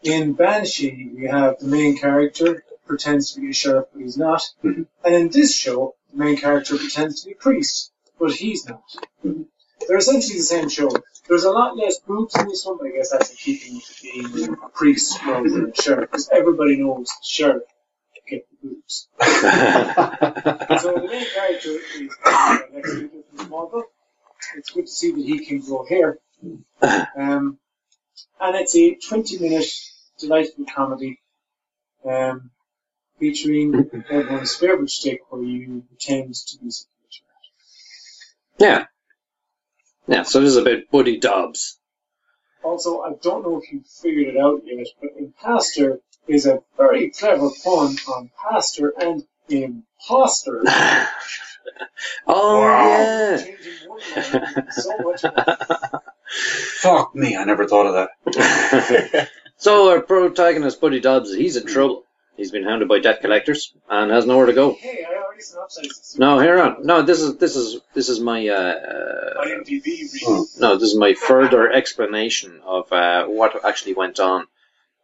In 0.05 0.35
Banshee, 0.35 1.11
we 1.17 1.27
have 1.29 1.59
the 1.59 1.67
main 1.67 1.97
character 1.99 2.63
pretends 2.87 3.33
to 3.33 3.41
be 3.41 3.51
a 3.51 3.55
sheriff, 3.55 3.87
but 3.93 4.03
he's 4.03 4.19
not. 4.19 4.43
Mhm. 4.63 4.87
And 5.05 5.15
in 5.15 5.29
this 5.31 5.57
show, 5.57 5.97
the 6.13 6.19
main 6.19 6.37
character 6.37 6.77
pretends 6.77 7.23
to 7.23 7.29
be 7.29 7.33
a 7.33 7.37
priest, 7.37 7.91
but 8.19 8.33
he's 8.33 8.67
not. 8.69 8.83
They're 9.23 9.99
essentially 9.99 10.39
the 10.39 10.45
same 10.45 10.69
show. 10.69 10.91
There's 11.29 11.45
a 11.45 11.51
lot 11.51 11.77
less 11.77 11.99
boobs 12.01 12.37
in 12.37 12.49
this 12.49 12.65
one, 12.65 12.79
but 12.79 12.89
I 12.89 12.91
guess 12.91 13.11
that's 13.11 13.31
in 13.31 13.37
keeping 13.37 13.75
with 13.77 14.01
being 14.03 14.57
a 14.65 14.69
priest 14.69 15.19
rather 15.25 15.49
than 15.49 15.71
a 15.71 15.83
sheriff, 15.83 16.11
because 16.11 16.29
everybody 16.31 16.77
knows 16.77 17.07
the 17.07 17.27
sheriff 17.27 17.62
get 18.29 18.47
the 18.51 18.69
boobs. 18.69 19.09
So 20.81 20.93
the 20.93 21.07
main 21.09 21.27
character 21.35 21.71
is 21.71 22.17
uh, 22.25 22.59
Lex 22.75 22.91
Luthor 22.91 23.49
from. 23.71 23.83
It's 24.57 24.71
good 24.71 24.87
to 24.87 24.93
see 24.93 25.12
that 25.12 25.25
he 25.25 25.45
can 25.45 25.61
grow 25.61 25.85
hair. 25.87 26.19
Um, 26.83 27.59
and 28.41 28.57
it's 28.57 28.77
a 28.77 28.95
20 28.95 29.39
minute 29.39 29.67
delightful 30.19 30.67
comedy 30.75 31.21
um, 32.05 32.51
featuring 33.19 33.91
everyone's 34.11 34.55
favourite 34.57 34.91
stick 34.91 35.21
where 35.31 35.43
you 35.43 35.85
pretend 35.89 36.35
to 36.35 36.59
be 36.59 36.71
something 36.71 36.93
that 37.03 37.17
you're 37.17 37.29
not. 37.29 37.45
Yeah. 38.59 38.87
Yeah, 40.07 40.23
so 40.23 40.41
this 40.41 40.51
is 40.51 40.57
about 40.57 40.91
Buddy 40.93 41.19
Dobbs. 41.19 41.79
Also, 42.63 43.01
I 43.01 43.13
don't 43.23 43.43
know 43.43 43.61
if 43.61 43.73
you've 43.73 43.87
figured 43.87 44.35
it 44.35 44.41
out 44.41 44.63
yet, 44.65 44.87
but 45.01 45.11
Impastor 45.19 46.01
is 46.27 46.47
a 46.47 46.63
very 46.77 47.11
clever 47.11 47.51
pun 47.63 47.97
on 48.09 48.31
pastor 48.51 48.93
and 48.99 49.25
imposter. 49.49 50.63
Oh, 52.27 52.61
yeah. 52.63 53.43
Line 53.89 54.71
so. 54.71 55.15
Fuck 56.81 57.15
me! 57.15 57.37
I 57.37 57.45
never 57.45 57.67
thought 57.67 57.87
of 57.87 58.09
that. 58.27 59.29
so 59.57 59.91
our 59.91 60.01
protagonist, 60.03 60.81
Buddy 60.81 61.01
Dobbs, 61.01 61.35
he's 61.35 61.57
in 61.57 61.67
trouble. 61.67 62.05
He's 62.37 62.51
been 62.51 62.64
hounded 62.64 62.89
by 62.89 62.99
debt 62.99 63.20
collectors 63.20 63.72
and 63.89 64.11
has 64.11 64.26
nowhere 64.26 64.47
to 64.47 64.53
go. 64.53 64.74
Hey, 64.74 65.07
I 65.09 65.22
already 65.22 65.43
synopsized 65.43 65.91
this. 65.91 66.16
No, 66.18 66.41
here 66.41 66.61
on. 66.61 66.85
No, 66.85 67.03
this 67.03 67.20
is 67.20 67.37
this 67.37 67.55
is 67.55 67.80
this 67.95 68.09
is 68.09 68.18
my 68.18 68.49
uh, 68.49 68.55
uh, 68.55 69.45
IMDb 69.45 69.85
read. 69.87 70.22
Oh. 70.26 70.47
no, 70.59 70.76
this 70.76 70.89
is 70.91 70.97
my 70.97 71.14
further 71.14 71.70
explanation 71.72 72.61
of 72.64 72.93
uh, 72.93 73.26
what 73.26 73.64
actually 73.64 73.95
went 73.95 74.18
on, 74.18 74.47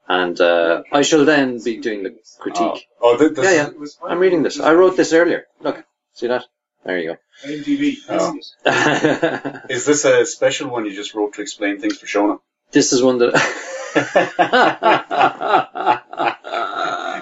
and 0.08 0.40
uh, 0.40 0.82
I 0.92 1.02
shall 1.02 1.24
then 1.24 1.60
be 1.62 1.76
doing 1.78 2.02
the 2.02 2.10
Oh, 2.10 2.42
critique. 2.42 2.86
oh 3.00 3.16
th- 3.18 3.32
this 3.34 3.44
Yeah, 3.44 3.68
yeah. 3.68 3.78
Was 3.78 3.96
I'm 4.02 4.18
reading 4.18 4.42
this. 4.42 4.58
I 4.58 4.74
wrote 4.74 4.96
this 4.96 5.12
earlier. 5.12 5.46
Look, 5.60 5.84
see 6.14 6.26
that? 6.28 6.44
There 6.84 6.98
you 6.98 7.16
IMDb. 7.46 7.96
Oh. 8.08 8.34
That's 8.64 8.64
it. 8.64 9.42
go. 9.68 9.68
Is 9.74 9.84
this 9.86 10.04
a 10.04 10.24
special 10.26 10.70
one 10.70 10.84
you 10.86 10.92
just 10.94 11.14
wrote 11.14 11.34
to 11.34 11.42
explain 11.42 11.78
things 11.78 11.98
for 11.98 12.06
Shona? 12.06 12.40
this 12.72 12.92
is 12.92 13.02
one 13.02 13.18
that. 13.18 13.34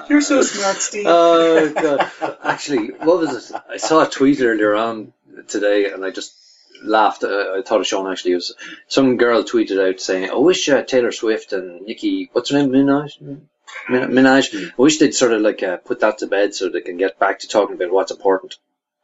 You're 0.08 0.20
so 0.20 0.42
smart, 0.42 0.76
Steve. 0.76 1.04
oh 1.08 1.72
god! 1.72 2.10
Actually, 2.42 2.88
what 2.88 3.18
was 3.18 3.50
it? 3.50 3.56
I 3.68 3.76
saw 3.76 4.02
a 4.02 4.08
tweet 4.08 4.40
earlier 4.40 4.74
on 4.74 5.12
today, 5.48 5.90
and 5.90 6.04
I 6.04 6.10
just 6.10 6.34
laughed. 6.82 7.24
Uh, 7.24 7.54
I 7.56 7.62
thought 7.64 7.80
of 7.80 7.86
Sean 7.86 8.10
actually. 8.10 8.32
It 8.32 8.36
was 8.36 8.54
some 8.88 9.16
girl 9.16 9.44
tweeted 9.44 9.86
out 9.86 10.00
saying, 10.00 10.30
"I 10.30 10.36
wish 10.36 10.68
uh, 10.68 10.82
Taylor 10.82 11.12
Swift 11.12 11.52
and 11.52 11.82
Nicki, 11.82 12.30
what's 12.32 12.50
her 12.50 12.58
name, 12.58 12.70
Minaj, 12.70 13.20
Min- 13.20 13.48
Minaj. 13.88 14.70
I 14.70 14.72
wish 14.76 14.98
they'd 14.98 15.14
sort 15.14 15.32
of 15.32 15.42
like 15.42 15.62
uh, 15.62 15.76
put 15.76 16.00
that 16.00 16.18
to 16.18 16.26
bed 16.26 16.54
so 16.54 16.68
they 16.68 16.80
can 16.80 16.96
get 16.96 17.18
back 17.18 17.40
to 17.40 17.48
talking 17.48 17.76
about 17.76 17.92
what's 17.92 18.12
important, 18.12 18.56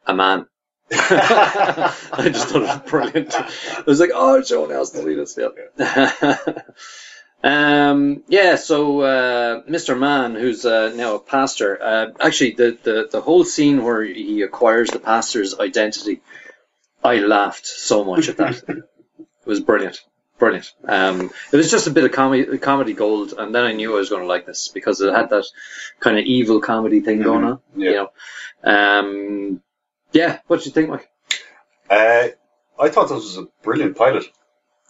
a 0.05 0.15
man." 0.15 0.47
I 0.91 2.29
just 2.31 2.49
thought 2.49 2.61
it 2.61 2.83
was 2.83 2.91
brilliant. 2.91 3.35
I 3.35 3.83
was 3.87 3.99
like, 3.99 4.11
"Oh, 4.13 4.37
has 4.37 4.91
to 4.91 5.03
read 5.03 5.17
this." 5.17 5.37
Yeah. 5.37 6.37
Um, 7.45 8.23
yeah, 8.27 8.55
so 8.55 9.01
uh, 9.01 9.61
Mr. 9.69 9.97
Mann, 9.97 10.33
who's 10.33 10.65
uh, 10.65 10.91
now 10.95 11.15
a 11.15 11.19
pastor, 11.19 11.79
uh, 11.81 12.07
actually 12.19 12.51
the, 12.53 12.77
the, 12.81 13.07
the 13.11 13.21
whole 13.21 13.43
scene 13.43 13.83
where 13.83 14.03
he 14.03 14.41
acquires 14.41 14.89
the 14.89 14.99
pastor's 14.99 15.59
identity, 15.59 16.21
I 17.03 17.17
laughed 17.19 17.67
so 17.67 18.03
much 18.03 18.29
at 18.29 18.37
that. 18.37 18.63
it 18.67 18.85
was 19.45 19.59
brilliant, 19.59 20.03
brilliant. 20.39 20.73
Um, 20.87 21.29
it 21.53 21.55
was 21.55 21.69
just 21.69 21.85
a 21.85 21.91
bit 21.91 22.03
of 22.03 22.11
comedy, 22.13 22.57
comedy 22.57 22.93
gold, 22.93 23.35
and 23.37 23.53
then 23.53 23.63
I 23.63 23.73
knew 23.73 23.93
I 23.93 23.99
was 23.99 24.09
going 24.09 24.23
to 24.23 24.27
like 24.27 24.47
this 24.47 24.69
because 24.69 24.99
it 25.01 25.13
had 25.13 25.29
that 25.29 25.45
kind 25.99 26.17
of 26.17 26.25
evil 26.25 26.61
comedy 26.61 27.01
thing 27.01 27.21
going 27.21 27.43
on. 27.43 27.59
Yeah. 27.75 27.89
You 27.91 27.95
know, 27.95 28.09
um, 28.63 29.61
yeah. 30.13 30.39
What 30.47 30.61
do 30.61 30.65
you 30.65 30.71
think, 30.71 30.89
Mike? 30.89 31.07
Uh, 31.91 32.29
I 32.79 32.89
thought 32.89 33.09
this 33.09 33.23
was 33.23 33.37
a 33.37 33.45
brilliant 33.61 33.95
pilot 33.95 34.25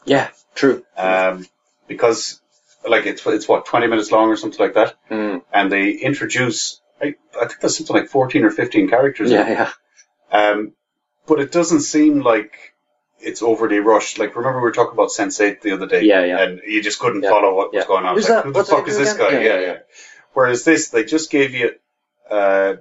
Yeah, 0.06 0.30
true. 0.54 0.86
um, 0.96 1.46
because, 1.88 2.40
like, 2.88 3.06
it's 3.06 3.26
it's 3.26 3.48
what 3.48 3.66
twenty 3.66 3.88
minutes 3.88 4.12
long 4.12 4.30
or 4.30 4.38
something 4.38 4.60
like 4.60 4.74
that, 4.76 4.96
Mm, 5.10 5.42
and 5.54 5.72
they 5.72 5.92
introduce. 5.92 6.82
I, 7.02 7.16
I 7.40 7.46
think 7.48 7.60
there's 7.60 7.78
something 7.78 7.96
like 7.96 8.08
fourteen 8.10 8.44
or 8.46 8.52
fifteen 8.52 8.90
characters. 8.90 9.32
yeah, 9.32 9.48
it. 9.48 9.50
yeah, 9.52 9.72
Um, 10.32 10.74
but 11.28 11.40
it 11.40 11.52
doesn't 11.52 11.82
seem 11.82 12.22
like 12.22 12.74
it's 13.20 13.42
overly 13.42 13.80
rushed. 13.80 14.20
Like, 14.20 14.36
remember 14.36 14.60
we 14.60 14.64
were 14.64 14.72
talking 14.72 14.94
about 14.94 15.10
Sense8 15.10 15.62
the 15.62 15.72
other 15.72 15.88
day? 15.88 16.04
Yeah, 16.04 16.24
yeah. 16.24 16.42
And 16.44 16.62
you 16.68 16.84
just 16.84 17.00
couldn't 17.00 17.24
Yeah, 17.24 17.30
follow 17.32 17.54
what 17.56 17.74
was 17.74 17.86
going 17.86 18.06
on. 18.06 18.16
Who's 18.16 18.30
like, 18.30 18.44
that? 18.44 18.46
Who 18.46 18.52
the 18.54 18.64
fuck 18.64 18.86
that 18.86 18.92
is 18.92 18.98
do 18.98 19.04
this 19.04 19.14
again? 19.16 19.32
guy? 19.32 19.38
Yeah, 19.40 19.40
Yeah, 19.54 19.60
yeah, 19.60 19.66
yeah. 19.68 19.78
Whereas 20.34 20.64
this, 20.64 20.90
they 20.90 21.04
just 21.06 21.32
gave 21.32 21.56
you 21.56 21.72
uh, 22.30 22.76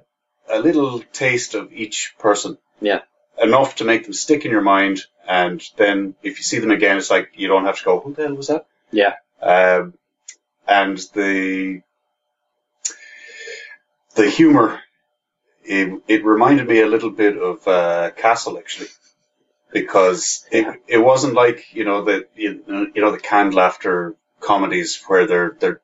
a 0.49 0.59
little 0.59 0.99
taste 1.13 1.55
of 1.55 1.73
each 1.73 2.13
person. 2.19 2.57
Yeah. 2.81 3.01
Enough 3.41 3.75
to 3.77 3.85
make 3.85 4.03
them 4.03 4.13
stick 4.13 4.45
in 4.45 4.51
your 4.51 4.61
mind, 4.61 5.01
and 5.27 5.61
then 5.77 6.15
if 6.21 6.37
you 6.37 6.43
see 6.43 6.59
them 6.59 6.71
again, 6.71 6.97
it's 6.97 7.09
like 7.09 7.31
you 7.35 7.47
don't 7.47 7.65
have 7.65 7.77
to 7.79 7.83
go, 7.83 7.99
"Who 7.99 8.13
the 8.13 8.23
hell 8.27 8.35
was 8.35 8.47
that?" 8.47 8.65
yeah. 8.91 9.15
Um, 9.41 9.93
and 10.67 10.97
the 11.13 11.81
the 14.15 14.29
humor, 14.29 14.79
it, 15.63 16.01
it 16.07 16.25
reminded 16.25 16.67
me 16.67 16.81
a 16.81 16.87
little 16.87 17.11
bit 17.11 17.37
of 17.37 17.67
uh, 17.67 18.11
Castle 18.11 18.57
actually, 18.57 18.89
because 19.71 20.45
it 20.51 20.81
it 20.87 20.99
wasn't 20.99 21.33
like 21.33 21.73
you 21.73 21.85
know 21.85 22.03
the 22.03 22.27
you, 22.35 22.91
you 22.95 23.01
know 23.01 23.11
the 23.11 23.19
canned 23.19 23.53
laughter 23.53 24.15
comedies 24.39 25.01
where 25.07 25.27
they're 25.27 25.57
they're 25.59 25.81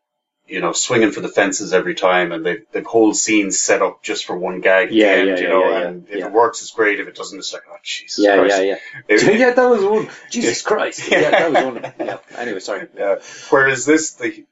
you 0.52 0.62
know 0.62 0.74
swinging 0.74 1.12
for 1.12 1.22
the 1.22 1.30
fences 1.30 1.74
every 1.74 1.96
time 1.96 2.32
and 2.32 2.46
they 2.46 2.58
they've 2.72 2.86
whole 2.86 3.14
scenes 3.14 3.60
set 3.60 3.82
up 3.82 4.04
just 4.04 4.26
for 4.26 4.38
one 4.38 4.60
gag 4.62 4.92
Yeah, 4.92 5.14
the 5.16 5.20
end, 5.20 5.30
yeah, 5.30 5.36
you 5.38 5.44
yeah, 5.44 5.50
know, 5.50 5.64
yeah, 5.64 5.80
yeah, 5.80 5.88
and 5.88 6.08
if 6.10 6.16
yeah. 6.20 6.26
it 6.28 6.32
works, 6.32 6.62
it's 6.62 6.72
great. 6.72 7.00
If 7.00 7.08
it 7.08 7.16
doesn't, 7.16 7.40
it's 7.40 7.54
like 7.54 7.64
oh 7.72 7.78
Jesus 7.84 8.24
Yeah, 8.26 8.38
Christ. 8.38 8.58
yeah, 8.58 8.64
yeah. 8.64 8.78
It- 9.08 9.40
yeah, 9.40 9.54
that 9.54 9.70
was 9.70 9.84
one. 9.84 10.10
Jesus 10.30 10.62
Christ. 10.62 11.10
Yeah, 11.10 11.30
that 11.32 11.52
was 11.52 11.64
one. 11.64 11.94
Yeah. 12.08 12.18
Anyway, 12.38 12.60
sorry. 12.60 12.88
Yeah. 12.98 13.16
Whereas 13.50 13.86
this, 13.86 14.14
the 14.14 14.46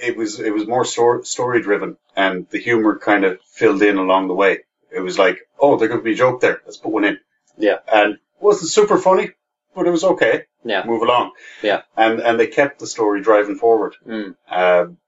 it 0.00 0.16
was 0.16 0.38
it 0.38 0.52
was 0.54 0.66
more 0.66 0.84
story 0.84 1.24
story 1.24 1.62
driven, 1.62 1.96
and 2.14 2.46
the 2.50 2.58
humor 2.58 2.98
kind 2.98 3.24
of 3.24 3.40
filled 3.42 3.82
in 3.82 3.96
along 3.98 4.28
the 4.28 4.34
way. 4.34 4.58
It 4.90 5.00
was 5.00 5.18
like, 5.18 5.38
oh, 5.60 5.76
there 5.76 5.88
could 5.88 6.04
be 6.04 6.12
a 6.12 6.16
joke 6.24 6.40
there. 6.40 6.60
Let's 6.64 6.76
put 6.78 6.92
one 6.92 7.04
in. 7.04 7.18
Yeah. 7.56 7.78
And 7.92 8.18
wasn't 8.40 8.70
super 8.70 8.96
funny, 8.98 9.32
but 9.74 9.86
it 9.86 9.90
was 9.90 10.04
okay. 10.04 10.44
Yeah. 10.64 10.84
Move 10.86 11.02
along. 11.02 11.32
Yeah. 11.62 11.82
And 11.96 12.20
and 12.20 12.38
they 12.38 12.46
kept 12.46 12.78
the 12.78 12.86
story 12.86 13.22
driving 13.22 13.56
forward. 13.56 13.96
Mm. 14.06 14.34
Um, 14.50 14.98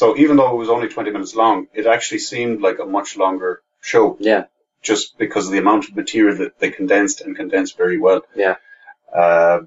so 0.00 0.04
even 0.22 0.36
though 0.36 0.50
it 0.54 0.56
was 0.64 0.68
only 0.76 0.88
twenty 0.88 1.10
minutes 1.16 1.34
long, 1.42 1.56
it 1.72 1.86
actually 1.86 2.18
seemed 2.30 2.60
like 2.66 2.78
a 2.80 2.84
much 2.98 3.16
longer 3.24 3.62
show, 3.80 4.16
Yeah. 4.32 4.44
just 4.90 5.16
because 5.24 5.46
of 5.46 5.52
the 5.52 5.62
amount 5.64 5.88
of 5.88 5.94
material 6.02 6.36
that 6.42 6.58
they 6.60 6.70
condensed 6.80 7.20
and 7.22 7.36
condensed 7.42 7.76
very 7.84 7.98
well. 8.06 8.20
Yeah. 8.44 8.56
Uh, 9.22 9.58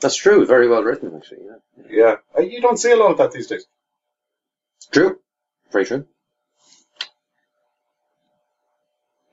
That's 0.00 0.16
true. 0.24 0.46
Very 0.54 0.68
well 0.72 0.84
written, 0.88 1.08
actually. 1.16 1.42
Yeah. 1.50 1.58
yeah, 2.00 2.14
Uh, 2.36 2.42
you 2.52 2.60
don't 2.66 2.78
see 2.84 2.92
a 2.92 2.96
lot 3.02 3.10
of 3.12 3.18
that 3.18 3.32
these 3.32 3.48
days. 3.52 3.64
True. 4.96 5.12
Very 5.72 5.84
true. 5.90 6.02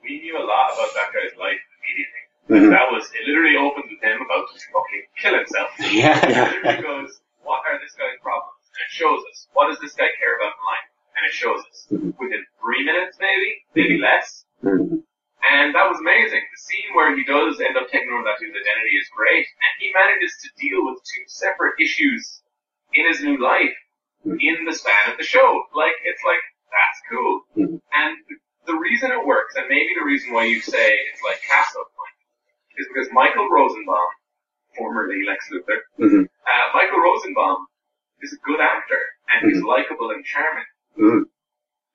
We 0.03 0.21
knew 0.21 0.38
a 0.38 0.45
lot 0.53 0.67
about 0.73 0.91
that 0.97 1.09
guy's 1.15 1.36
life 1.45 1.61
immediately. 1.77 2.23
Mhm. 2.49 2.69
That 2.77 2.91
was, 2.91 3.03
it 3.13 3.23
literally 3.27 3.57
opens 3.57 3.88
with 3.89 4.01
him 4.03 4.19
about 4.21 4.45
to 4.51 4.57
fucking 4.73 5.05
kill 5.21 5.36
himself. 5.41 5.69
Yeah. 6.01 6.17
It 6.17 6.63
literally 6.63 6.81
goes, 6.83 7.11
what 7.43 7.61
are 7.65 7.77
this 7.79 7.93
guy's 7.97 8.19
problems? 8.21 8.55
And 8.76 8.84
it 8.84 8.91
shows 8.91 9.23
us. 9.32 9.47
What 9.53 9.67
does 9.71 9.80
this 9.80 9.93
guy 9.95 10.11
care 10.19 10.36
about 10.36 10.51
in 10.51 10.63
life? 10.67 10.88
And 11.15 11.23
it 11.26 11.34
shows 11.34 11.61
us. 11.71 11.88
Within 12.19 12.43
three 12.59 12.84
minutes, 12.84 13.17
maybe, 13.19 13.63
maybe 13.73 13.97
less. 13.97 14.43
Mhm. 14.63 15.03
And 15.47 15.73
that 15.76 15.88
was 15.89 15.99
amazing. 15.99 16.41
The 16.43 16.57
scene 16.59 16.91
where 16.93 17.15
he 17.15 17.23
does 17.23 17.61
end 17.61 17.78
up 17.78 17.88
taking 17.89 18.11
over 18.11 18.23
that 18.23 18.39
dude's 18.39 18.57
identity 18.57 18.97
is 18.97 19.07
great. 19.15 19.45
And 19.47 19.71
he 19.80 19.93
manages 19.93 20.36
to 20.43 20.49
deal 20.59 20.84
with 20.86 20.99
two 21.03 21.23
separate 21.28 21.80
issues 21.80 22.41
in 22.93 23.07
his 23.07 23.21
new 23.23 23.38
life 23.38 23.76
in 24.26 24.65
the 24.65 24.73
span 24.73 25.11
of 25.11 25.17
the 25.17 25.23
show. 25.23 25.63
Like, 25.73 25.93
it's 26.03 26.21
like, 26.26 26.41
that's 26.71 26.99
cool. 27.09 27.45
And 27.93 28.17
the, 28.65 28.73
reason 28.76 29.11
it 29.11 29.26
works, 29.26 29.55
and 29.55 29.67
maybe 29.69 29.93
the 29.97 30.03
reason 30.03 30.34
why 30.34 30.45
you 30.45 30.59
say 30.61 30.97
it's 31.13 31.21
like 31.23 31.41
Castle, 31.47 31.86
is 32.78 32.88
because 32.93 33.07
Michael 33.13 33.47
Rosenbaum, 33.49 34.09
formerly 34.78 35.23
Lex 35.26 35.49
Luthor, 35.49 35.80
Mhm. 35.99 36.26
uh, 36.26 36.69
Michael 36.73 36.99
Rosenbaum 36.99 37.67
is 38.22 38.34
a 38.34 38.39
good 38.45 38.59
actor 38.61 38.99
and 39.30 39.51
he's 39.51 39.61
likable 39.63 40.11
and 40.11 40.24
charming. 40.26 40.66
Mhm. 40.97 41.24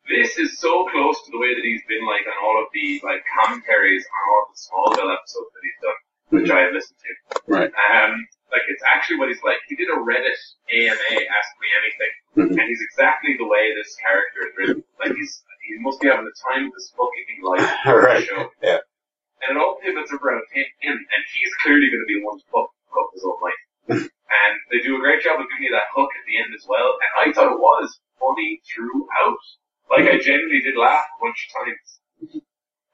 This 0.08 0.38
is 0.38 0.58
so 0.58 0.86
close 0.90 1.22
to 1.24 1.30
the 1.30 1.38
way 1.38 1.54
that 1.54 1.62
he's 1.64 1.82
been 1.86 2.04
like 2.04 2.26
on 2.26 2.34
all 2.42 2.58
of 2.60 2.68
the 2.74 3.00
like 3.04 3.22
commentaries 3.38 4.04
on 4.06 4.20
all 4.28 4.42
of 4.42 4.48
the 4.50 4.58
Smallville 4.58 5.12
episodes 5.14 5.50
that 5.54 5.62
he's 5.62 5.80
done, 5.80 5.98
which 6.40 6.50
I 6.50 6.60
have 6.66 6.72
listened 6.74 6.98
to. 6.98 7.12
Right. 7.46 7.70
Um, 7.70 8.26
like 8.50 8.62
it's 8.68 8.82
actually 8.82 9.18
what 9.18 9.28
he's 9.28 9.42
like. 9.44 9.58
He 9.68 9.76
did 9.76 9.88
a 9.88 9.96
Reddit 10.02 10.34
AMA, 10.72 11.10
Ask 11.30 11.50
Me 11.62 11.68
Anything, 11.78 12.12
Mhm. 12.36 12.58
and 12.58 12.68
he's 12.68 12.82
exactly 12.82 13.36
the 13.38 13.46
way 13.46 13.72
this 13.74 13.94
character 13.96 14.48
is 14.48 14.56
written. 14.58 14.84
Like 14.98 15.14
he's 15.14 15.44
he 15.62 15.78
must 15.78 16.00
be 16.00 16.08
having 16.08 16.24
the 16.24 16.34
time 16.50 16.66
of 16.66 16.74
his 16.74 16.90
fucking 16.96 17.42
life 17.42 17.70
for 17.84 18.00
Right. 18.02 18.20
the 18.20 18.26
show 18.26 18.50
Yeah. 18.62 18.80
and 19.46 19.56
it 19.56 19.60
all 19.60 19.78
pivots 19.80 20.10
around 20.12 20.42
him, 20.50 20.64
him 20.80 20.96
and 20.98 21.22
he's 21.32 21.54
clearly 21.62 21.86
going 21.88 22.00
to 22.02 22.06
be 22.06 22.18
the 22.18 22.26
one 22.26 22.38
to 22.40 22.44
fuck 22.50 22.70
up 22.98 23.10
his 23.14 23.24
own 23.24 23.38
life. 23.40 24.10
and 24.30 24.54
they 24.70 24.78
do 24.80 24.96
a 24.96 25.02
great 25.02 25.22
job 25.22 25.40
of 25.42 25.46
giving 25.50 25.66
you 25.66 25.74
that 25.74 25.90
hook 25.90 26.10
at 26.14 26.24
the 26.26 26.38
end 26.38 26.54
as 26.54 26.64
well. 26.66 26.94
And 27.02 27.10
I 27.18 27.24
thought 27.34 27.50
it 27.50 27.58
was 27.58 27.98
funny 28.18 28.62
throughout. 28.66 29.42
Like 29.90 30.06
I 30.06 30.22
genuinely 30.22 30.62
did 30.62 30.78
laugh 30.78 31.02
a 31.02 31.18
bunch 31.18 31.38
of 31.46 31.50
times. 31.66 31.88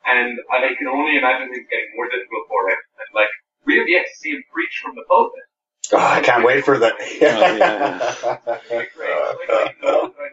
And 0.07 0.39
I 0.49 0.73
can 0.79 0.89
only 0.89 1.19
imagine 1.19 1.53
things 1.53 1.69
getting 1.69 1.93
more 1.97 2.09
difficult 2.09 2.49
for 2.49 2.71
him. 2.73 2.81
And 2.99 3.09
like 3.13 3.33
we 3.69 3.77
have 3.77 3.89
yet 3.89 4.07
to 4.09 4.15
see 4.17 4.31
him 4.33 4.43
preach 4.53 4.81
from 4.81 4.97
the 4.97 5.05
pulpit. 5.09 5.45
Oh, 5.93 5.99
I 5.99 6.21
can't 6.21 6.45
wait 6.45 6.65
for 6.65 6.79
that. 6.79 6.95
Oh, 6.99 8.39
like, 8.75 8.93
great. 8.95 9.11
Like, 9.11 9.51
I 9.51 9.75
know 9.83 10.11
that 10.11 10.27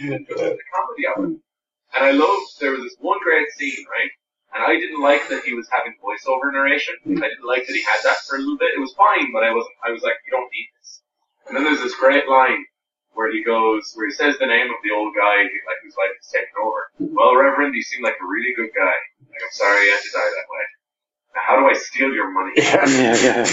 I'm 0.00 0.24
the 0.38 0.68
comedy 0.72 1.04
of 1.08 1.24
it. 1.24 1.40
And 1.94 2.04
I 2.04 2.12
love 2.12 2.40
there 2.60 2.72
was 2.72 2.82
this 2.82 2.96
one 3.00 3.18
great 3.22 3.48
scene, 3.56 3.84
right? 3.90 4.10
And 4.54 4.64
I 4.64 4.74
didn't 4.80 5.02
like 5.02 5.28
that 5.28 5.44
he 5.44 5.54
was 5.54 5.68
having 5.70 5.94
voiceover 6.00 6.52
narration. 6.52 6.96
I 7.04 7.28
didn't 7.28 7.46
like 7.46 7.66
that 7.66 7.76
he 7.76 7.84
had 7.84 8.00
that 8.04 8.24
for 8.26 8.36
a 8.36 8.40
little 8.40 8.56
bit. 8.56 8.74
It 8.74 8.80
was 8.80 8.94
fine, 8.96 9.30
but 9.32 9.44
I 9.44 9.52
wasn't. 9.52 9.76
I 9.84 9.92
was 9.92 10.02
like, 10.02 10.16
you 10.26 10.32
don't 10.32 10.48
need 10.50 10.68
this. 10.80 11.02
And 11.46 11.56
then 11.56 11.64
there's 11.64 11.84
this 11.84 11.94
great 11.96 12.28
line 12.28 12.64
where 13.12 13.30
he 13.32 13.44
goes, 13.44 13.92
where 13.94 14.06
he 14.06 14.14
says 14.14 14.38
the 14.38 14.46
name 14.46 14.70
of 14.70 14.80
the 14.82 14.94
old 14.94 15.12
guy, 15.14 15.42
like 15.42 15.80
whose 15.82 15.96
life 15.98 16.14
is 16.16 16.30
taken 16.32 16.54
over. 16.64 17.12
Well, 17.12 17.36
Reverend, 17.36 17.74
you 17.74 17.82
seem 17.82 18.02
like 18.02 18.16
a 18.20 18.26
really 18.26 18.54
good 18.54 18.70
guy. 18.72 18.96
Like, 19.26 19.42
I'm 19.42 19.52
sorry 19.52 19.84
you 19.84 19.92
had 19.92 20.02
to 20.02 20.12
die 20.14 20.30
that 20.32 20.48
way. 20.48 20.64
How 21.46 21.58
do 21.58 21.66
I 21.66 21.74
steal 21.74 22.12
your 22.12 22.30
money? 22.30 22.52
yeah, 22.56 22.86
yeah, 22.88 23.46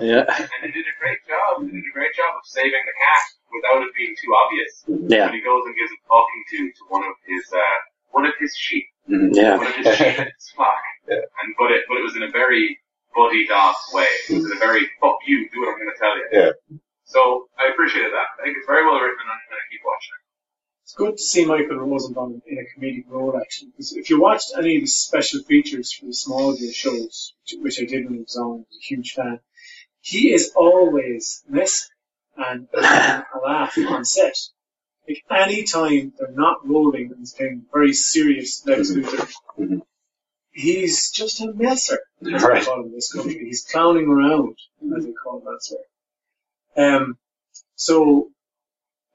yeah. 0.00 0.24
And 0.36 0.62
he 0.62 0.70
did 0.72 0.86
a 0.86 0.96
great 1.00 1.20
job. 1.26 1.62
He 1.64 1.70
did 1.72 1.84
a 1.84 1.92
great 1.94 2.14
job 2.14 2.32
of 2.36 2.44
saving 2.44 2.82
the 2.84 2.96
cat 3.00 3.24
without 3.50 3.82
it 3.82 3.92
being 3.96 4.14
too 4.20 4.30
obvious. 4.34 4.72
Yeah. 5.08 5.26
When 5.26 5.34
he 5.34 5.42
goes 5.42 5.62
and 5.66 5.74
gives 5.76 5.90
a 5.92 5.98
talking 6.06 6.42
to 6.50 6.58
to 6.70 6.82
one 6.88 7.04
of 7.04 7.14
his 7.26 7.44
uh, 7.52 7.78
one 8.10 8.26
of 8.26 8.34
his 8.38 8.54
sheep, 8.56 8.86
yeah. 9.08 9.56
one 9.56 9.66
of 9.66 9.74
his 9.74 9.96
sheep 9.96 10.18
in 10.18 10.28
his 10.28 10.48
flock, 10.54 10.82
Yeah. 11.08 11.24
and 11.42 11.48
but 11.58 11.70
it 11.72 11.84
but 11.88 11.96
it 11.98 12.04
was 12.04 12.16
in 12.16 12.22
a 12.22 12.30
very 12.30 12.78
Buddy 13.14 13.46
Dobbs 13.46 13.80
way. 13.92 14.08
It 14.28 14.36
was 14.36 14.44
in 14.50 14.52
a 14.56 14.60
very 14.60 14.84
fuck 15.00 15.18
you, 15.26 15.48
do 15.50 15.60
what 15.64 15.72
I'm 15.72 15.78
going 15.80 15.92
to 15.92 15.98
tell 15.98 16.14
you. 16.16 16.26
Yeah. 16.32 16.52
So 17.04 17.48
I 17.58 17.72
appreciated 17.72 18.12
that. 18.12 18.28
I 18.38 18.44
think 18.44 18.56
it's 18.58 18.66
very 18.68 18.84
well 18.84 18.98
written, 19.00 19.16
and 19.16 19.30
I'm 19.30 19.40
going 19.48 19.62
to 19.62 19.68
keep 19.72 19.80
watching 19.86 20.12
it. 20.20 20.22
It's 20.86 20.94
good 20.94 21.16
to 21.16 21.22
see 21.24 21.44
Michael 21.44 21.78
Rosenbaum 21.78 22.42
in 22.46 22.58
a 22.58 22.62
comedic 22.80 23.06
role, 23.08 23.36
actually. 23.36 23.70
Because 23.70 23.96
if 23.96 24.08
you 24.08 24.20
watched 24.20 24.52
any 24.56 24.76
of 24.76 24.82
the 24.82 24.86
special 24.86 25.42
features 25.42 25.90
for 25.92 26.04
the 26.06 26.12
Smallville 26.12 26.72
shows, 26.72 27.34
which, 27.58 27.80
I 27.82 27.86
did 27.86 28.04
when 28.04 28.14
he 28.14 28.20
was 28.20 28.36
on, 28.36 28.44
I 28.44 28.54
was 28.58 28.66
a 28.80 28.84
huge 28.84 29.14
fan, 29.14 29.40
he 30.00 30.32
is 30.32 30.52
always 30.54 31.42
messy 31.48 31.88
and 32.36 32.68
a 32.72 32.80
laugh 33.44 33.76
on 33.76 34.04
set. 34.04 34.36
Like, 35.08 35.24
any 35.28 35.64
time 35.64 36.12
they're 36.16 36.30
not 36.30 36.64
rolling 36.64 37.06
and 37.10 37.18
he's 37.18 37.34
playing 37.34 37.66
very 37.72 37.92
serious 37.92 38.64
Lex 38.64 38.92
Luthor, 38.92 39.28
Mhm. 39.58 39.82
he's 40.52 41.10
just 41.10 41.40
a 41.40 41.52
messer, 41.52 41.98
as 42.32 42.44
Right. 42.44 42.64
call 42.64 42.84
in 42.84 42.92
this 42.92 43.12
country. 43.12 43.44
He's 43.44 43.64
clowning 43.64 44.06
around, 44.06 44.56
as 44.96 45.04
they 45.04 45.12
call 45.14 45.40
that 45.40 45.64
sort. 45.64 45.80
Um, 46.76 47.18
so 47.74 48.30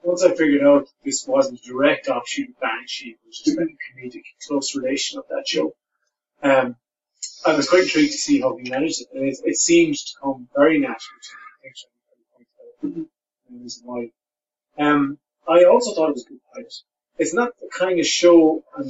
once 0.03 0.23
I 0.23 0.33
figured 0.35 0.63
out 0.63 0.87
this 1.03 1.27
wasn't 1.27 1.59
a 1.59 1.63
direct 1.63 2.07
offshoot 2.07 2.49
of 2.49 2.59
Banshee, 2.59 3.17
which 3.25 3.47
is 3.47 3.57
a 3.57 3.61
comedic 3.61 4.23
close 4.47 4.75
relation 4.75 5.19
of 5.19 5.25
that 5.29 5.47
show, 5.47 5.73
um, 6.43 6.75
I 7.45 7.55
was 7.55 7.69
quite 7.69 7.83
intrigued 7.83 8.11
to 8.11 8.17
see 8.17 8.41
how 8.41 8.55
he 8.55 8.69
managed 8.69 9.01
it. 9.01 9.07
And 9.13 9.27
it, 9.27 9.37
it 9.43 9.57
seemed 9.57 9.95
to 9.95 10.13
come 10.21 10.47
very 10.55 10.79
natural 10.79 11.19
to 11.21 12.87
me. 12.87 13.05
I. 13.87 14.11
Um, 14.81 15.17
I 15.47 15.65
also 15.65 15.93
thought 15.93 16.09
it 16.09 16.13
was 16.13 16.25
a 16.25 16.29
good 16.29 16.39
pilot. 16.53 16.73
It's 17.17 17.33
not 17.33 17.57
the 17.59 17.69
kind 17.77 17.99
of 17.99 18.05
show 18.05 18.63
I'm, 18.75 18.87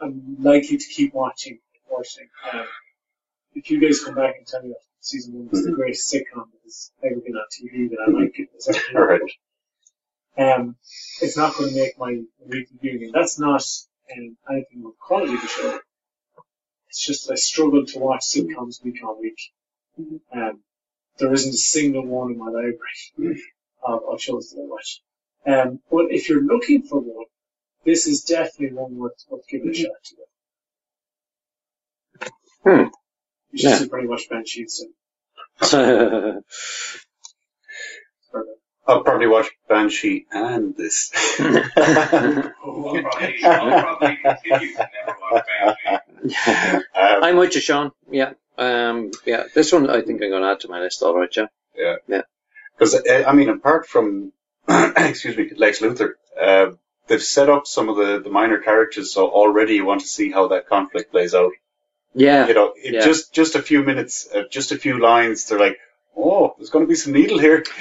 I'm 0.00 0.36
likely 0.40 0.78
to 0.78 0.86
keep 0.88 1.12
watching, 1.14 1.58
unfortunately. 1.84 2.30
Um, 2.52 2.66
if 3.54 3.70
you 3.70 3.80
guys 3.80 4.02
come 4.02 4.14
back 4.14 4.36
and 4.38 4.46
tell 4.46 4.62
me 4.62 4.70
that 4.70 4.89
season 5.00 5.34
one 5.34 5.48
was 5.50 5.64
the 5.64 5.72
greatest 5.72 6.12
sitcom 6.12 6.50
that 6.52 6.60
has 6.64 6.92
ever 7.04 7.20
been 7.20 7.34
on 7.34 7.46
TV, 7.50 7.90
that 7.90 7.98
I 8.06 8.10
like 8.10 8.34
give 8.34 8.52
this 8.52 8.68
a 8.68 9.18
um, 10.38 10.76
it's 11.20 11.36
not 11.36 11.54
going 11.54 11.70
to 11.70 11.76
make 11.76 11.98
my 11.98 12.22
weekly 12.46 12.78
viewing. 12.80 13.02
And 13.04 13.12
that's 13.12 13.38
not 13.38 13.62
um, 14.16 14.36
anything 14.50 14.82
with 14.82 14.98
quality 14.98 15.34
of 15.34 15.42
the 15.42 15.48
show. 15.48 15.78
It's 16.88 17.04
just 17.04 17.30
I 17.30 17.34
struggle 17.34 17.84
to 17.86 17.98
watch 17.98 18.22
sitcoms 18.22 18.82
week 18.82 19.04
on 19.04 19.20
week. 19.20 19.38
Um, 20.34 20.62
there 21.18 21.30
isn't 21.32 21.54
a 21.54 21.58
single 21.58 22.06
one 22.06 22.32
in 22.32 22.38
my 22.38 22.46
library 22.46 23.42
of, 23.86 24.00
of 24.10 24.20
shows 24.20 24.50
that 24.50 24.60
I 24.60 24.64
watch. 24.66 25.00
Um, 25.46 25.80
but 25.90 26.06
if 26.10 26.28
you're 26.28 26.42
looking 26.42 26.82
for 26.82 27.00
one, 27.00 27.26
this 27.84 28.06
is 28.06 28.22
definitely 28.22 28.76
one 28.76 28.96
worth, 28.96 29.24
worth 29.28 29.46
giving 29.48 29.70
a 29.70 29.74
shot 29.74 29.92
to. 30.04 30.16
Hmm. 32.64 32.88
You 33.52 33.58
should 33.58 33.70
Yeah. 33.70 33.76
see 33.78 33.88
pretty 33.88 34.08
much 34.08 34.28
Banshee 34.28 34.66
I'll 38.86 39.02
probably 39.04 39.26
watch 39.26 39.48
Banshee 39.68 40.26
and 40.32 40.76
this. 40.76 41.10
I'll 41.38 41.70
probably, 43.02 43.44
I'll 43.44 43.82
probably 43.82 44.16
continue 44.16 44.74
to 44.74 44.88
never 45.06 45.18
watch 45.32 45.46
Banshee. 46.24 46.76
um, 46.94 47.24
I'm 47.24 47.36
with 47.36 47.54
you, 47.54 47.60
Sean. 47.60 47.92
Yeah. 48.10 48.32
Um, 48.58 49.10
yeah. 49.26 49.44
This 49.54 49.72
one 49.72 49.88
I 49.90 50.00
think 50.02 50.22
I'm 50.22 50.30
going 50.30 50.42
to 50.42 50.48
add 50.48 50.60
to 50.60 50.68
my 50.68 50.80
list, 50.80 51.02
all 51.02 51.16
right, 51.18 51.34
yeah. 51.36 51.46
Yeah. 52.08 52.22
Because 52.78 52.94
uh, 52.94 53.24
I 53.26 53.32
mean, 53.32 53.48
apart 53.48 53.86
from 53.86 54.32
excuse 54.68 55.36
me, 55.36 55.50
Lex 55.56 55.80
Luthor, 55.80 56.12
uh, 56.40 56.72
they've 57.06 57.22
set 57.22 57.48
up 57.48 57.66
some 57.66 57.88
of 57.88 57.96
the, 57.96 58.20
the 58.20 58.30
minor 58.30 58.58
characters, 58.58 59.12
so 59.12 59.28
already 59.28 59.74
you 59.74 59.84
want 59.84 60.00
to 60.02 60.06
see 60.06 60.30
how 60.30 60.48
that 60.48 60.68
conflict 60.68 61.10
plays 61.10 61.34
out. 61.34 61.52
Yeah. 62.14 62.48
You 62.48 62.54
know, 62.54 62.72
it 62.76 62.94
Yeah. 62.94 63.00
just 63.04 63.32
just 63.32 63.54
a 63.54 63.62
few 63.62 63.82
minutes, 63.82 64.28
uh, 64.34 64.42
just 64.50 64.72
a 64.72 64.78
few 64.78 64.98
lines. 65.00 65.44
They're 65.46 65.58
like, 65.58 65.78
oh, 66.16 66.54
there's 66.58 66.70
going 66.70 66.84
to 66.84 66.88
be 66.88 66.94
some 66.96 67.12
needle 67.12 67.38
here. 67.38 67.64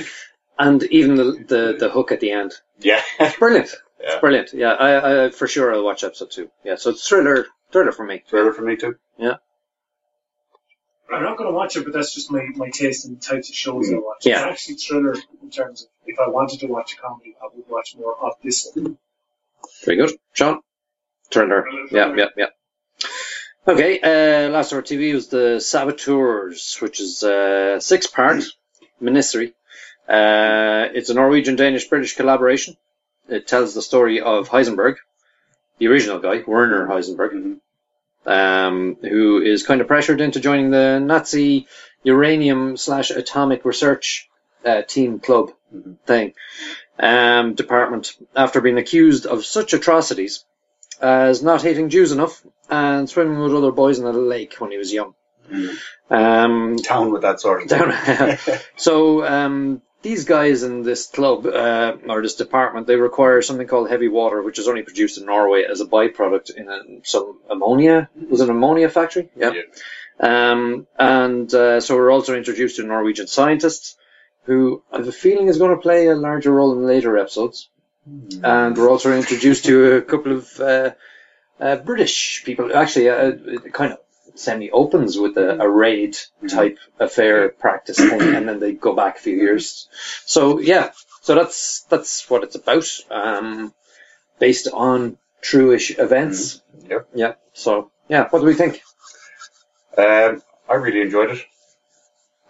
And 0.62 0.84
even 0.84 1.16
the, 1.16 1.24
the, 1.48 1.78
the 1.80 1.90
hook 1.90 2.12
at 2.12 2.20
the 2.20 2.32
end. 2.32 2.52
Yeah, 2.80 3.02
It's 3.20 3.38
brilliant. 3.38 3.70
Yeah. 4.02 4.12
It's 4.12 4.20
brilliant. 4.22 4.54
Yeah, 4.54 4.74
I, 4.74 5.26
I 5.26 5.30
for 5.30 5.48
sure 5.48 5.74
I'll 5.74 5.84
watch 5.86 6.04
episode 6.04 6.32
two. 6.32 6.50
Yeah, 6.66 6.76
so 6.76 6.90
it's 6.90 7.08
thriller, 7.08 7.46
thriller 7.72 7.92
for 7.94 8.06
me. 8.06 8.24
thriller 8.28 8.52
for 8.54 8.62
me 8.62 8.76
too. 8.76 8.96
Yeah. 9.18 9.36
I'm 11.14 11.24
not 11.24 11.38
going 11.38 11.50
to 11.50 11.56
watch 11.56 11.76
it, 11.76 11.84
but 11.86 11.94
that's 11.94 12.14
just 12.14 12.30
my, 12.32 12.46
my 12.56 12.70
taste 12.70 13.06
in 13.06 13.16
the 13.16 13.20
types 13.20 13.50
of 13.50 13.56
shows 13.56 13.90
I 13.92 13.96
watch. 13.96 14.26
Yeah. 14.26 14.42
It's 14.50 14.52
actually 14.52 14.76
thriller 14.76 15.16
in 15.42 15.50
terms 15.50 15.84
of 15.84 15.90
if 16.06 16.20
I 16.20 16.28
wanted 16.30 16.60
to 16.62 16.68
watch 16.68 16.94
a 16.94 16.98
comedy, 16.98 17.36
I 17.42 17.48
would 17.56 17.66
watch 17.70 17.96
more 17.98 18.16
of 18.22 18.34
this 18.44 18.70
one. 18.74 18.98
Very 19.86 19.98
good. 19.98 20.12
Sean? 20.34 20.60
Thriller. 21.32 21.66
Yeah, 21.92 22.14
yeah, 22.16 22.26
yeah. 22.38 22.46
Okay, 23.70 24.00
uh, 24.00 24.50
last 24.50 24.72
of 24.72 24.78
our 24.78 24.82
TV 24.82 25.14
was 25.14 25.28
The 25.28 25.60
Saboteurs, 25.60 26.78
which 26.82 27.00
is 27.00 27.22
a 27.22 27.78
six 27.80 28.08
part 28.08 28.44
miniserie. 29.00 29.54
Uh, 30.08 30.90
it's 30.96 31.12
a 31.12 31.14
Norwegian, 31.14 31.56
Danish, 31.56 31.88
British 31.88 32.16
collaboration. 32.16 32.78
It 33.28 33.46
tells 33.46 33.76
the 33.76 33.84
story 33.84 34.22
of 34.22 34.50
Heisenberg, 34.50 34.96
the 35.78 35.86
original 35.86 36.18
guy, 36.18 36.42
Werner 36.48 36.88
Heisenberg, 36.88 37.60
um, 38.26 38.98
who 39.02 39.40
is 39.40 39.62
kind 39.62 39.82
of 39.82 39.88
pressured 39.88 40.20
into 40.20 40.40
joining 40.40 40.72
the 40.72 41.00
Nazi 41.00 41.68
uranium 42.02 42.76
slash 42.76 43.12
atomic 43.12 43.66
research 43.66 44.28
uh, 44.66 44.82
team 44.82 45.20
club 45.20 45.52
thing 46.08 46.34
um, 46.98 47.54
department 47.54 48.16
after 48.36 48.62
being 48.62 48.80
accused 48.80 49.28
of 49.28 49.46
such 49.46 49.74
atrocities 49.74 50.44
as 51.02 51.42
not 51.44 51.62
hating 51.62 51.90
Jews 51.90 52.12
enough 52.12 52.44
and 52.70 53.10
swimming 53.10 53.40
with 53.40 53.54
other 53.54 53.72
boys 53.72 54.00
in 54.00 54.06
a 54.06 54.12
lake 54.12 54.56
when 54.60 54.72
he 54.72 54.78
was 54.78 54.94
young. 54.94 55.16
Um, 56.10 56.78
Town 56.78 57.12
with 57.12 57.24
that 57.24 57.40
sort 57.40 57.64
of 57.64 57.70
thing. 57.70 58.58
so 58.78 59.26
um, 59.26 59.82
these 60.02 60.26
guys 60.26 60.64
in 60.64 60.84
this 60.84 61.08
club 61.08 61.46
uh, 61.46 61.98
or 62.08 62.22
this 62.22 62.36
department, 62.36 62.88
they 62.88 62.96
require 62.96 63.42
something 63.42 63.68
called 63.68 63.90
heavy 63.90 64.08
water, 64.08 64.42
which 64.42 64.60
is 64.60 64.68
only 64.68 64.84
produced 64.84 65.18
in 65.18 65.26
Norway 65.26 65.64
as 65.64 65.82
a 65.82 65.86
byproduct 65.86 66.56
in 66.56 66.70
a, 66.70 66.82
some 67.04 67.40
ammonia. 67.50 68.10
Was 68.30 68.42
it 68.42 68.50
an 68.50 68.56
ammonia 68.56 68.90
factory? 68.90 69.30
Yep. 69.36 69.54
Um, 70.20 70.88
and 70.98 71.54
uh, 71.54 71.80
so 71.82 71.96
we're 71.96 72.12
also 72.12 72.36
introduced 72.36 72.78
to 72.78 72.84
Norwegian 72.84 73.28
scientists, 73.28 73.96
who 74.44 74.84
I 74.92 74.98
have 74.98 75.08
a 75.08 75.12
feeling 75.12 75.48
is 75.48 75.58
going 75.58 75.76
to 75.76 75.82
play 75.82 76.08
a 76.08 76.16
larger 76.16 76.52
role 76.52 76.74
in 76.74 76.86
later 76.86 77.18
episodes. 77.18 77.70
And 78.44 78.78
we're 78.78 78.90
also 78.90 79.14
introduced 79.14 79.66
to 79.66 79.96
a 79.98 80.02
couple 80.02 80.32
of 80.32 80.60
uh, 80.60 80.92
uh, 81.60 81.76
British 81.78 82.44
people. 82.46 82.76
Actually, 82.76 83.10
uh, 83.10 83.32
it 83.46 83.74
kind 83.74 83.94
of 83.94 84.00
semi 84.36 84.72
opens 84.72 85.18
with 85.18 85.38
a, 85.38 85.62
a 85.62 85.70
raid 85.70 86.18
type 86.48 86.78
affair 87.00 87.50
practice 87.50 87.98
thing, 87.98 88.22
and 88.36 88.48
then 88.48 88.60
they 88.60 88.74
go 88.74 88.96
back 88.96 89.18
a 89.18 89.22
few 89.22 89.36
years. 89.36 89.88
So 90.26 90.60
yeah, 90.60 90.92
so 91.22 91.36
that's 91.36 91.82
that's 91.90 92.30
what 92.30 92.44
it's 92.44 92.56
about. 92.56 92.88
Um, 93.12 93.74
based 94.40 94.70
on 94.72 95.18
true-ish 95.42 96.00
events. 96.00 96.62
Yep. 96.90 97.10
Yeah. 97.14 97.34
So 97.54 97.92
yeah, 98.08 98.28
what 98.30 98.40
do 98.40 98.46
we 98.46 98.54
think? 98.54 98.82
Um, 99.98 100.42
I 100.70 100.76
really 100.76 101.02
enjoyed 101.02 101.32
it. 101.32 101.46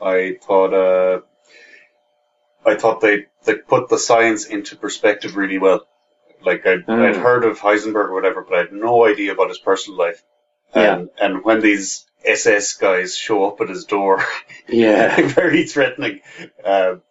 I 0.01 0.37
thought 0.45 0.73
uh, 0.73 1.21
I 2.65 2.75
thought 2.75 3.01
they 3.01 3.25
they 3.45 3.55
put 3.55 3.89
the 3.89 3.97
science 3.99 4.45
into 4.45 4.75
perspective 4.75 5.35
really 5.35 5.57
well. 5.57 5.85
Like 6.43 6.65
I'd, 6.65 6.85
Mm. 6.85 7.09
I'd 7.09 7.15
heard 7.17 7.43
of 7.45 7.59
Heisenberg 7.59 8.09
or 8.09 8.13
whatever, 8.13 8.43
but 8.43 8.55
I 8.55 8.59
had 8.59 8.71
no 8.73 9.05
idea 9.05 9.33
about 9.33 9.49
his 9.49 9.59
personal 9.59 9.97
life. 9.99 10.23
And 10.73 11.09
and 11.19 11.43
when 11.43 11.61
these 11.61 12.05
SS 12.25 12.73
guys 12.77 13.15
show 13.17 13.45
up 13.47 13.61
at 13.61 13.69
his 13.69 13.85
door, 13.85 14.23
Yeah. 14.67 15.19
very 15.27 15.65
threatening, 15.65 16.21
um, 16.63 17.01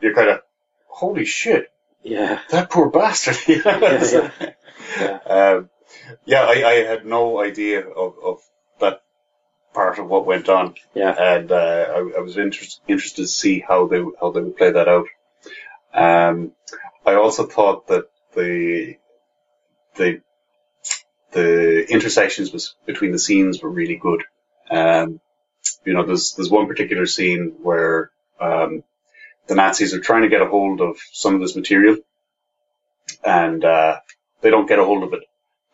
you're 0.00 0.14
kind 0.14 0.30
of 0.30 0.40
holy 0.86 1.24
shit, 1.24 1.70
Yeah. 2.02 2.40
that 2.50 2.70
poor 2.70 2.88
bastard. 2.90 3.36
Know, 3.48 3.54
Yeah, 3.80 4.30
yeah. 5.00 5.18
Um, 5.26 5.70
yeah, 6.24 6.42
I, 6.44 6.68
I 6.68 6.74
had 6.84 7.04
no 7.06 7.40
idea 7.40 7.86
of, 7.86 8.14
of 8.22 8.40
part 9.74 9.98
of 9.98 10.08
what 10.08 10.24
went 10.26 10.48
on, 10.48 10.74
Yeah. 10.94 11.10
and 11.18 11.50
uh, 11.52 11.86
I, 11.96 11.98
I 12.18 12.20
was 12.20 12.36
interest, 12.38 12.80
interested 12.88 13.22
to 13.22 13.28
see 13.28 13.60
how 13.60 13.86
they 13.88 14.02
how 14.20 14.30
they 14.30 14.40
would 14.40 14.56
play 14.56 14.70
that 14.70 14.88
out. 14.88 15.06
Um, 15.92 16.52
I 17.04 17.14
also 17.14 17.46
thought 17.46 17.88
that 17.88 18.06
the 18.34 18.96
the 19.96 20.20
the 21.32 21.86
intersections 21.90 22.52
was, 22.52 22.74
between 22.86 23.12
the 23.12 23.18
scenes 23.18 23.60
were 23.62 23.70
really 23.70 23.96
good. 23.96 24.22
Um, 24.70 25.20
you 25.84 25.92
know, 25.94 26.04
there's 26.06 26.34
there's 26.34 26.50
one 26.50 26.66
particular 26.68 27.06
scene 27.06 27.56
where 27.62 28.10
um, 28.40 28.84
the 29.48 29.54
Nazis 29.54 29.94
are 29.94 30.00
trying 30.00 30.22
to 30.22 30.28
get 30.28 30.42
a 30.42 30.46
hold 30.46 30.80
of 30.80 30.96
some 31.12 31.34
of 31.34 31.40
this 31.40 31.56
material, 31.56 31.96
and 33.24 33.64
uh, 33.64 33.98
they 34.40 34.50
don't 34.50 34.68
get 34.68 34.78
a 34.78 34.84
hold 34.84 35.02
of 35.02 35.12
it 35.12 35.24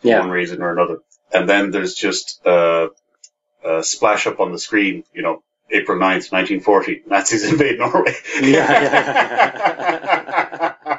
for 0.01 0.09
Yeah. 0.09 0.21
one 0.21 0.31
reason 0.31 0.63
or 0.63 0.73
another. 0.73 0.99
And 1.33 1.49
then 1.49 1.71
there's 1.71 1.95
just 1.95 2.45
uh, 2.47 2.89
a 3.65 3.83
splash 3.83 4.27
up 4.27 4.41
on 4.41 4.53
the 4.53 4.59
screen, 4.59 5.05
you 5.13 5.23
know, 5.23 5.43
April 5.71 5.99
9th, 5.99 6.33
1940, 6.33 7.03
Nazis 7.07 7.45
invade 7.51 7.79
Norway. 7.79 8.15
Yeah. 8.41 9.67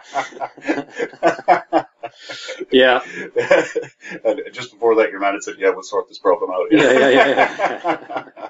Yeah. 2.71 3.01
and 4.23 4.41
just 4.53 4.71
before 4.71 4.95
that, 4.95 5.11
your 5.11 5.19
man 5.19 5.33
had 5.33 5.43
said, 5.43 5.55
yeah, 5.59 5.69
we'll 5.71 5.83
sort 5.83 6.07
this 6.07 6.19
problem 6.19 6.51
out. 6.51 6.67
Yeah, 6.71 6.91
yeah, 6.91 7.09
yeah, 7.09 8.49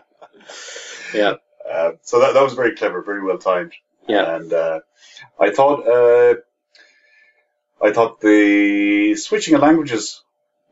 Yeah. 1.13 1.33
Uh, 1.69 1.91
so 2.03 2.19
that, 2.19 2.33
that 2.33 2.43
was 2.43 2.53
very 2.53 2.75
clever, 2.75 3.01
very 3.01 3.23
well 3.23 3.37
timed. 3.37 3.73
Yeah. 4.07 4.35
And 4.35 4.51
uh, 4.53 4.79
I 5.39 5.51
thought 5.51 5.87
uh, 5.87 6.35
I 7.83 7.91
thought 7.91 8.19
the 8.21 9.15
switching 9.15 9.55
of 9.55 9.61
languages 9.61 10.23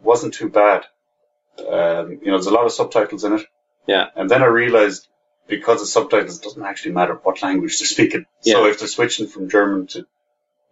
wasn't 0.01 0.33
too 0.33 0.49
bad. 0.49 0.85
Um, 1.59 2.11
you 2.21 2.27
know, 2.27 2.33
there's 2.33 2.47
a 2.47 2.53
lot 2.53 2.65
of 2.65 2.71
subtitles 2.71 3.23
in 3.23 3.33
it. 3.33 3.41
Yeah. 3.87 4.07
And 4.15 4.29
then 4.29 4.41
I 4.43 4.47
realized 4.47 5.07
because 5.47 5.81
of 5.81 5.87
subtitles, 5.87 6.37
it 6.39 6.43
doesn't 6.43 6.63
actually 6.63 6.91
matter 6.93 7.15
what 7.15 7.41
language 7.41 7.79
they're 7.79 7.87
speaking. 7.87 8.25
Yeah. 8.43 8.53
So 8.55 8.65
if 8.67 8.79
they're 8.79 8.87
switching 8.87 9.27
from 9.27 9.49
German 9.49 9.87
to 9.87 10.05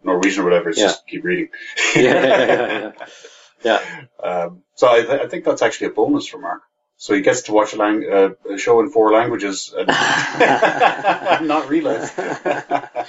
Norwegian 0.03 0.41
or 0.41 0.45
whatever, 0.45 0.69
it's 0.69 0.79
Yeah. 0.79 0.87
just 0.87 1.07
keep 1.07 1.23
reading. 1.23 1.49
Yeah, 1.95 2.01
yeah, 2.03 2.91
yeah, 3.63 3.79
yeah. 4.21 4.25
Um, 4.29 4.63
so 4.75 4.87
I, 4.87 5.01
th- 5.01 5.21
I 5.21 5.27
think 5.27 5.45
that's 5.45 5.61
actually 5.63 5.87
a 5.87 5.91
bonus 5.91 6.27
for 6.27 6.37
Mark. 6.37 6.61
So 6.97 7.13
he 7.13 7.21
gets 7.21 7.41
to 7.43 7.53
watch 7.53 7.73
a, 7.73 7.77
lang- 7.77 8.07
uh, 8.11 8.29
a 8.53 8.57
show 8.57 8.79
in 8.79 8.89
four 8.89 9.11
languages 9.11 9.73
and 9.75 9.87
not 11.47 11.69
realize. 11.69 12.11
I 12.17 13.05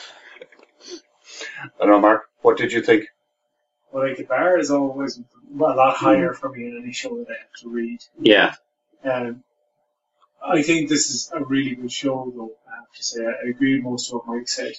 don't 1.80 1.88
know, 1.90 2.00
Mark. 2.00 2.22
What 2.42 2.56
did 2.56 2.72
you 2.72 2.82
think? 2.82 3.06
Well, 3.92 4.06
like 4.08 4.18
the 4.18 4.24
bar 4.24 4.58
is 4.58 4.70
always 4.70 5.18
a 5.18 5.22
lot 5.54 5.96
higher 5.96 6.32
for 6.34 6.50
me 6.50 6.66
in 6.66 6.78
any 6.82 6.92
show 6.92 7.16
that 7.18 7.28
I 7.30 7.38
have 7.38 7.52
to 7.62 7.68
read. 7.68 8.00
Yeah. 8.20 8.54
Um, 9.04 9.42
I 10.44 10.62
think 10.62 10.88
this 10.88 11.10
is 11.10 11.30
a 11.34 11.42
really 11.42 11.74
good 11.74 11.90
show, 11.92 12.32
though. 12.34 12.52
I 12.70 12.76
have 12.76 12.92
to 12.94 13.02
say, 13.02 13.24
I 13.24 13.48
agree 13.48 13.76
with 13.76 13.84
most 13.84 14.12
of 14.12 14.20
what 14.24 14.36
Mike 14.36 14.48
said. 14.48 14.74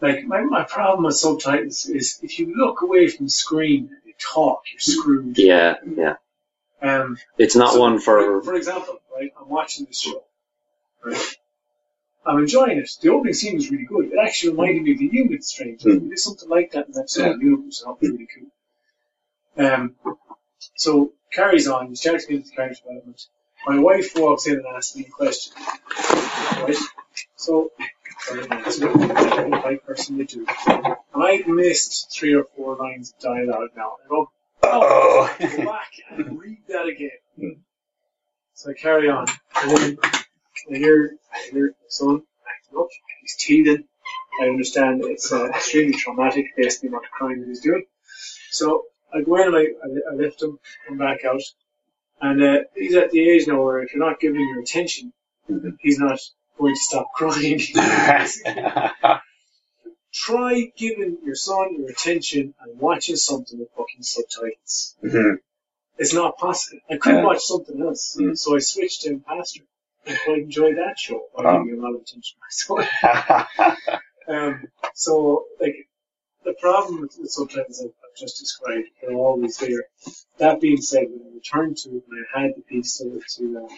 Like 0.00 0.24
my, 0.24 0.40
my 0.42 0.64
problem 0.64 1.04
with 1.04 1.16
subtitles 1.16 1.86
is 1.86 2.18
if 2.22 2.38
you 2.38 2.54
look 2.56 2.82
away 2.82 3.08
from 3.08 3.26
the 3.26 3.30
screen 3.30 3.88
and 3.90 4.00
you 4.04 4.14
talk, 4.18 4.62
you're 4.72 4.80
screwed. 4.80 5.38
Yeah. 5.38 5.76
Yeah. 5.96 6.16
Um, 6.80 7.16
It's 7.38 7.54
not 7.54 7.74
so, 7.74 7.80
one 7.80 8.00
for. 8.00 8.42
for 8.42 8.54
example, 8.54 8.98
right? 9.14 9.30
I'm 9.40 9.48
watching 9.48 9.86
this 9.86 10.00
show, 10.00 10.24
right? 11.04 11.36
I'm 12.24 12.38
enjoying 12.38 12.78
it. 12.78 12.90
The 13.00 13.08
opening 13.10 13.34
scene 13.34 13.54
was 13.56 13.70
really 13.70 13.84
good. 13.84 14.12
It 14.12 14.18
actually 14.22 14.50
reminded 14.52 14.82
me 14.84 14.92
of 14.92 14.98
the 14.98 15.10
Unit 15.12 15.44
Strange. 15.44 15.82
Hmm. 15.82 16.08
There's 16.08 16.22
something 16.24 16.48
like 16.48 16.70
that 16.72 16.86
in 16.86 16.92
that 16.92 17.08
Yeah. 17.16 17.32
song. 17.32 17.40
Unit, 17.40 17.74
so 17.74 17.84
that 17.86 18.00
was 18.00 18.10
really 18.10 18.28
cool. 19.56 19.64
Um, 19.64 19.94
so 20.76 21.12
carries 21.32 21.66
on. 21.68 21.88
We 21.90 21.96
start 21.96 22.20
to 22.20 22.26
get 22.28 22.36
into 22.36 22.50
character 22.50 22.82
development. 22.84 23.26
My 23.66 23.78
wife 23.78 24.12
walks 24.16 24.46
in 24.46 24.54
and 24.54 24.66
asks 24.66 24.96
me 24.96 25.06
a 25.06 25.10
question. 25.10 25.52
Right? 25.56 26.76
So, 27.36 27.70
what 27.76 28.78
the 28.78 29.60
right 29.64 29.84
person 29.84 30.18
would 30.18 30.28
do. 30.28 30.46
And 30.66 30.96
I've 31.22 31.46
missed 31.46 32.12
three 32.12 32.34
or 32.34 32.44
four 32.56 32.76
lines 32.76 33.12
of 33.12 33.18
dialogue 33.20 33.70
now. 33.76 33.96
I 34.04 34.08
go, 34.08 34.30
Oh. 34.64 35.36
go 35.38 35.64
back 35.64 35.92
and 36.10 36.40
read 36.40 36.58
that 36.68 36.86
again. 36.86 37.62
So 38.54 38.70
I 38.70 38.74
carry 38.74 39.10
on. 39.10 39.26
And 40.66 40.76
I 40.76 40.78
hear, 40.78 41.16
I 41.32 41.48
hear 41.50 41.66
my 41.68 41.86
son 41.88 42.22
acting 42.48 42.78
up. 42.78 42.88
He's 43.20 43.36
teething. 43.36 43.84
I 44.40 44.44
understand 44.48 45.02
it's 45.04 45.32
uh, 45.32 45.46
extremely 45.48 45.94
traumatic 45.94 46.46
based 46.56 46.82
on 46.84 46.90
the 46.90 46.96
amount 46.96 47.04
of 47.06 47.10
crime 47.12 47.40
that 47.40 47.48
he's 47.48 47.60
doing. 47.60 47.84
So 48.50 48.84
I 49.14 49.22
go 49.22 49.36
in 49.36 49.48
and 49.48 49.56
I, 49.56 49.66
I, 50.10 50.14
lift 50.14 50.42
him, 50.42 50.58
come 50.88 50.98
back 50.98 51.24
out. 51.24 51.42
And 52.20 52.42
uh, 52.42 52.58
he's 52.74 52.94
at 52.94 53.10
the 53.10 53.20
age 53.30 53.46
now 53.46 53.62
where 53.62 53.82
if 53.82 53.92
you're 53.94 54.04
not 54.04 54.20
giving 54.20 54.40
him 54.40 54.48
your 54.48 54.60
attention, 54.62 55.12
Mhm. 55.50 55.76
he's 55.80 55.98
not 55.98 56.18
going 56.58 56.74
to 56.74 56.80
stop 56.80 57.08
crying. 57.14 57.60
Try 60.14 60.70
giving 60.76 61.18
your 61.24 61.34
son 61.34 61.76
your 61.78 61.90
attention 61.90 62.54
and 62.60 62.78
watching 62.78 63.16
something 63.16 63.58
with 63.58 63.70
fucking 63.76 64.02
subtitles. 64.02 64.94
Mhm. 65.02 65.38
It's 65.98 66.14
not 66.14 66.38
possible. 66.38 66.80
I 66.90 66.96
couldn't 66.96 67.20
Yeah. 67.20 67.26
watch 67.26 67.42
something 67.42 67.80
else, 67.82 68.16
Mm. 68.18 68.38
so 68.38 68.54
I 68.56 68.60
switched 68.60 69.02
to 69.02 69.18
Pastor 69.26 69.62
and 70.06 70.18
quite 70.24 70.38
enjoyed 70.38 70.76
that 70.76 70.98
show. 70.98 71.22
I 71.38 71.64
gave 71.64 71.78
a 71.78 71.80
lot 71.80 71.94
of 71.94 72.02
attention 72.02 72.38
to 72.66 72.74
myself. 72.74 73.78
Um, 74.28 74.68
so, 74.94 75.46
like, 75.60 75.88
the 76.44 76.54
problem 76.60 77.00
with, 77.00 77.16
with 77.18 77.30
subtitles 77.30 77.80
I've, 77.80 77.88
I've 77.88 78.16
just 78.16 78.38
described, 78.38 78.88
they're 79.00 79.16
always 79.16 79.56
there. 79.58 79.84
That 80.38 80.60
being 80.60 80.80
said, 80.80 81.06
when 81.10 81.26
I 81.30 81.34
returned 81.34 81.76
to 81.78 81.90
it 81.90 82.04
and 82.08 82.26
I 82.34 82.40
had 82.40 82.52
the 82.56 82.62
piece 82.62 82.98
to, 82.98 83.20
to, 83.36 83.64
uh, 83.64 83.74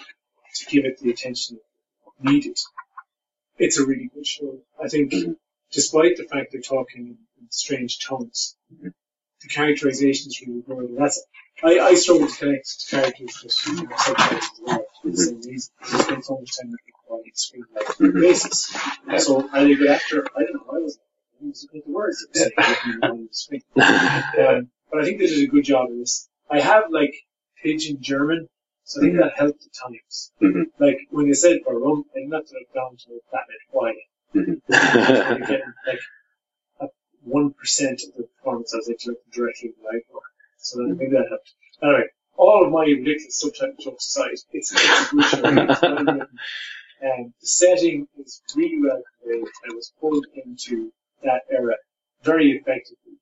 to 0.55 0.66
give 0.66 0.84
it 0.84 0.98
the 0.98 1.10
attention 1.10 1.56
it 1.56 2.30
needed, 2.30 2.59
it's 3.59 3.78
a 3.78 3.86
really 3.86 4.10
good 4.14 4.26
show. 4.26 4.59
I 4.82 4.88
think, 4.88 5.14
despite 5.72 6.16
the 6.16 6.24
fact 6.24 6.52
they're 6.52 6.60
talking 6.60 7.06
in, 7.06 7.18
strange 7.51 7.98
tones, 8.01 8.56
the 8.80 9.48
characterization 9.48 10.28
is 10.28 10.40
really 10.40 10.62
good. 10.62 10.96
That's, 10.98 11.24
I, 11.62 11.78
I 11.78 11.94
struggle 11.94 12.26
to 12.26 12.36
connect 12.36 12.80
to 12.80 12.96
characters 12.96 13.42
with 13.42 13.78
you 13.78 13.88
know, 13.88 13.96
subtitles 13.96 14.44
as 14.44 14.60
well, 14.62 14.84
for 15.05 15.10
the 15.10 15.16
same 15.16 15.40
reason. 15.43 15.72
I 15.82 16.02
spend 16.02 16.24
so 16.24 16.39
much 16.39 16.51
time 16.59 16.70
looking 16.70 16.94
at 17.10 17.24
the 17.24 17.31
screen 17.35 17.64
like 17.74 17.86
Mhm. 17.86 18.20
basis. 18.20 18.76
Yeah. 19.09 19.18
So 19.18 19.48
are 19.51 19.64
they 19.64 19.72
a 19.72 19.76
good 19.76 19.90
actor? 19.90 20.26
I 20.36 20.43
don't 20.44 20.55
know. 20.55 20.66
I 20.72 20.78
was 20.78 20.98
I 21.40 21.47
was 21.47 21.62
looking 21.64 21.81
at 21.81 21.86
the 21.86 21.93
words 21.93 22.26
that 22.32 22.52
were 22.56 22.62
saying 22.64 22.70
looking 22.97 23.10
on 23.10 23.28
the 23.28 23.35
screen. 23.35 23.62
Um, 23.76 24.70
but 24.90 25.01
I 25.01 25.05
think 25.05 25.18
they 25.18 25.26
did 25.26 25.44
a 25.48 25.52
good 25.55 25.64
job 25.64 25.90
of 25.90 25.97
this. 25.98 26.28
I 26.51 26.60
have 26.60 26.85
like 26.90 27.14
pidgin 27.62 28.01
German, 28.01 28.48
so 28.85 29.01
I 29.01 29.05
think 29.05 29.14
Mhm. 29.14 29.20
that 29.22 29.32
helped 29.36 29.62
at 29.66 29.72
times. 29.85 30.32
Mhm. 30.40 30.64
Like 30.78 30.98
when 31.10 31.26
they 31.28 31.35
said 31.35 31.60
Warum, 31.66 32.05
I 32.14 32.18
didn't 32.20 32.32
have 32.32 32.47
to 32.47 32.55
look 32.55 32.72
down 32.74 32.97
to 32.97 33.20
that 33.32 33.44
meant 33.48 33.62
why. 33.70 33.93
Mhm. 34.35 34.60
You're 35.39 35.47
getting, 35.47 35.72
like 35.86 36.01
one 37.22 37.52
percent 37.55 38.02
of 38.06 38.14
the 38.16 38.24
performance 38.24 38.74
I 38.74 38.78
was 38.78 38.89
interacting 38.89 39.31
directly 39.32 39.68
the 39.76 39.82
live 39.85 40.02
work. 40.12 40.22
So 40.59 40.78
that, 40.78 40.97
maybe 40.98 41.12
that 41.12 41.26
helped. 41.28 41.55
Anyway, 41.82 42.09
all 42.36 42.65
of 42.65 42.73
my 42.73 42.85
ridiculous 42.85 43.39
subtitle 43.39 43.74
jokes 43.81 44.06
aside, 44.06 44.31
it's, 44.32 44.47
it's 44.52 44.73
a 44.73 45.15
good 45.15 45.24
show. 45.24 45.39
It's 45.39 45.82
well 45.82 45.94
written. 45.94 46.28
And 47.01 47.32
the 47.40 47.47
setting 47.47 48.06
is 48.19 48.40
really 48.56 48.81
well 48.81 49.02
conveyed. 49.20 49.44
I 49.70 49.74
was 49.74 49.93
pulled 50.01 50.27
into 50.35 50.93
that 51.23 51.43
era 51.51 51.74
very 52.23 52.52
effectively. 52.52 53.19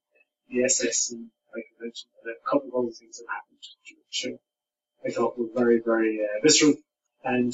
The 0.50 0.64
SS 0.64 1.12
and 1.12 1.28
like 1.54 1.64
I 1.80 1.84
mentioned, 1.84 2.10
and 2.24 2.34
a 2.34 2.50
couple 2.50 2.68
of 2.68 2.74
other 2.74 2.92
things 2.92 3.18
that 3.18 3.26
happened 3.28 3.58
during 3.86 4.02
the 4.02 4.10
show. 4.10 4.38
I 5.04 5.10
thought 5.10 5.38
were 5.38 5.48
very, 5.54 5.80
very 5.84 6.20
uh, 6.20 6.40
visceral, 6.42 6.74
and 7.24 7.52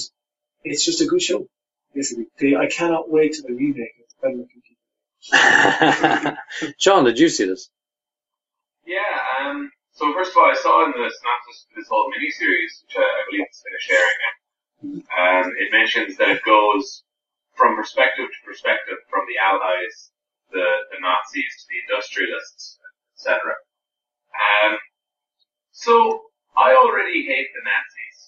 it's 0.65 0.85
just 0.85 1.01
a 1.01 1.07
good 1.07 1.23
show. 1.23 1.47
Basically, 1.95 2.27
they, 2.39 2.55
I 2.55 2.67
cannot 2.67 3.11
wait 3.11 3.33
to 3.35 3.43
the 3.43 3.55
remake 3.55 3.95
of 4.01 4.07
the 4.09 4.15
Better 4.23 4.37
Looking 4.37 4.63
People. 4.63 6.37
Sean, 6.79 7.05
did 7.05 7.19
you 7.19 7.29
see 7.29 7.47
this? 7.47 7.71
Yeah, 8.87 9.01
um, 9.41 9.71
so 9.99 10.15
first 10.15 10.31
of 10.31 10.39
all, 10.39 10.47
I 10.47 10.55
saw 10.55 10.87
in 10.87 10.95
the 10.95 11.11
synopsis 11.11 11.67
of 11.67 11.75
this 11.75 11.89
whole 11.91 12.07
miniseries, 12.15 12.87
which 12.87 12.95
uh, 12.95 13.03
I 13.03 13.23
believe 13.27 13.51
is 13.51 13.59
finished 13.67 13.91
airing 13.91 14.21
now, 14.23 14.35
um, 15.11 15.47
it 15.59 15.75
mentions 15.75 16.17
that 16.19 16.31
it 16.31 16.43
goes 16.47 17.03
from 17.59 17.75
perspective 17.75 18.31
to 18.31 18.39
perspective, 18.47 18.95
from 19.11 19.27
the 19.27 19.43
Allies, 19.43 20.15
the, 20.55 20.63
the 20.95 20.99
Nazis, 21.03 21.51
to 21.59 21.65
the 21.67 21.79
industrialists, 21.83 22.79
etc. 23.19 23.43
Um, 24.39 24.79
so, 25.73 26.23
I 26.57 26.75
already 26.79 27.27
hate 27.27 27.51
the 27.55 27.63
Nazis. 27.67 28.19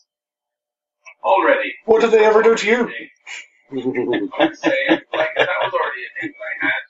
Already. 1.23 1.75
What 1.85 2.01
did 2.03 2.11
they 2.11 2.25
ever 2.25 2.43
do 2.43 2.57
to 2.57 2.67
you? 2.67 2.91
I 3.71 4.47
would 4.47 4.59
say, 4.59 4.75
like, 5.15 5.31
that 5.37 5.59
was 5.63 5.73
already 5.73 6.03
a 6.03 6.21
thing 6.21 6.33
that 6.35 6.47
I 6.51 6.67
had. 6.67 6.83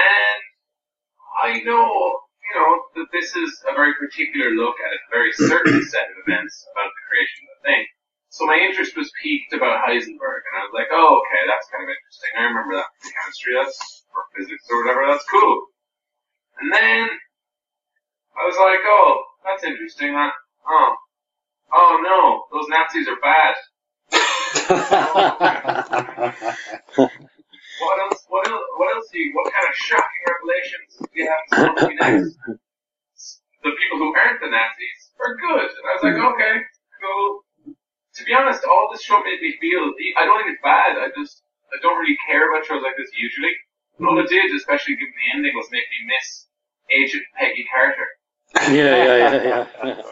And 0.00 1.60
I 1.60 1.64
know, 1.64 2.20
you 2.48 2.54
know, 2.56 2.80
that 2.96 3.08
this 3.12 3.36
is 3.36 3.60
a 3.68 3.74
very 3.76 3.92
particular 4.00 4.50
look 4.56 4.76
at 4.80 4.92
a 4.96 5.00
very 5.12 5.32
certain 5.32 5.84
set 5.84 6.08
of 6.08 6.16
events 6.24 6.64
about 6.72 6.88
the 6.88 7.02
creation 7.08 7.44
of 7.44 7.60
the 7.60 7.62
thing. 7.68 7.84
So 8.30 8.46
my 8.46 8.56
interest 8.56 8.96
was 8.96 9.10
piqued 9.22 9.52
about 9.52 9.84
Heisenberg, 9.84 10.40
and 10.48 10.54
I 10.56 10.64
was 10.64 10.72
like, 10.72 10.88
oh, 10.92 11.20
okay, 11.20 11.42
that's 11.48 11.68
kind 11.68 11.84
of 11.84 11.92
interesting. 11.92 12.32
I 12.36 12.42
remember 12.48 12.76
that 12.76 12.88
from 13.00 13.12
chemistry, 13.12 13.52
that's, 13.56 14.04
or 14.14 14.24
physics 14.36 14.64
or 14.70 14.84
whatever, 14.84 15.04
that's 15.08 15.24
cool. 15.28 15.66
And 16.60 16.72
then, 16.72 17.08
I 18.36 18.44
was 18.44 18.56
like, 18.56 18.80
oh, 18.84 19.24
that's 19.44 19.64
interesting, 19.64 20.12
that, 20.12 20.32
oh, 20.68 20.94
oh 21.72 22.00
no, 22.04 22.44
those 22.52 22.68
Nazis 22.68 23.08
are 23.08 23.20
bad. 23.20 23.56
What 27.80 27.98
else, 28.00 28.24
what 28.28 28.46
else, 28.48 28.66
what 28.76 28.88
else 28.96 29.06
do 29.12 29.18
you, 29.18 29.30
what 29.34 29.52
kind 29.52 29.66
of 29.68 29.74
shocking 29.74 30.22
revelations 30.26 30.90
do 30.98 31.06
you 31.14 31.26
have 31.30 31.42
to 31.46 31.50
tell 31.54 31.88
me 31.88 31.94
next? 31.94 32.36
The 33.62 33.72
people 33.74 33.98
who 33.98 34.14
aren't 34.14 34.40
the 34.40 34.50
Nazis 34.50 35.00
are 35.18 35.34
good. 35.36 35.68
And 35.70 35.84
I 35.86 35.92
was 35.98 36.02
like, 36.06 36.18
okay, 36.18 36.54
cool. 37.02 37.42
To 38.18 38.24
be 38.24 38.32
honest, 38.34 38.64
all 38.64 38.88
this 38.92 39.02
show 39.02 39.18
made 39.22 39.40
me 39.42 39.54
feel, 39.60 39.82
I 40.18 40.26
don't 40.26 40.38
think 40.42 40.54
it's 40.54 40.62
bad, 40.62 40.98
I 40.98 41.10
just, 41.14 41.42
I 41.70 41.76
don't 41.82 41.98
really 41.98 42.18
care 42.26 42.50
about 42.50 42.66
shows 42.66 42.82
like 42.82 42.96
this 42.98 43.10
usually. 43.14 43.54
But 43.98 44.08
all 44.08 44.18
it 44.18 44.28
did, 44.30 44.54
especially 44.54 44.94
given 44.94 45.14
the 45.14 45.28
ending, 45.38 45.54
was 45.54 45.66
make 45.70 45.86
me 45.90 46.06
miss 46.06 46.46
Agent 46.90 47.24
Peggy 47.38 47.66
Carter. 47.70 48.08
yeah, 48.74 48.94
yeah, 49.04 49.16
yeah, 49.16 49.66
yeah. 49.82 50.02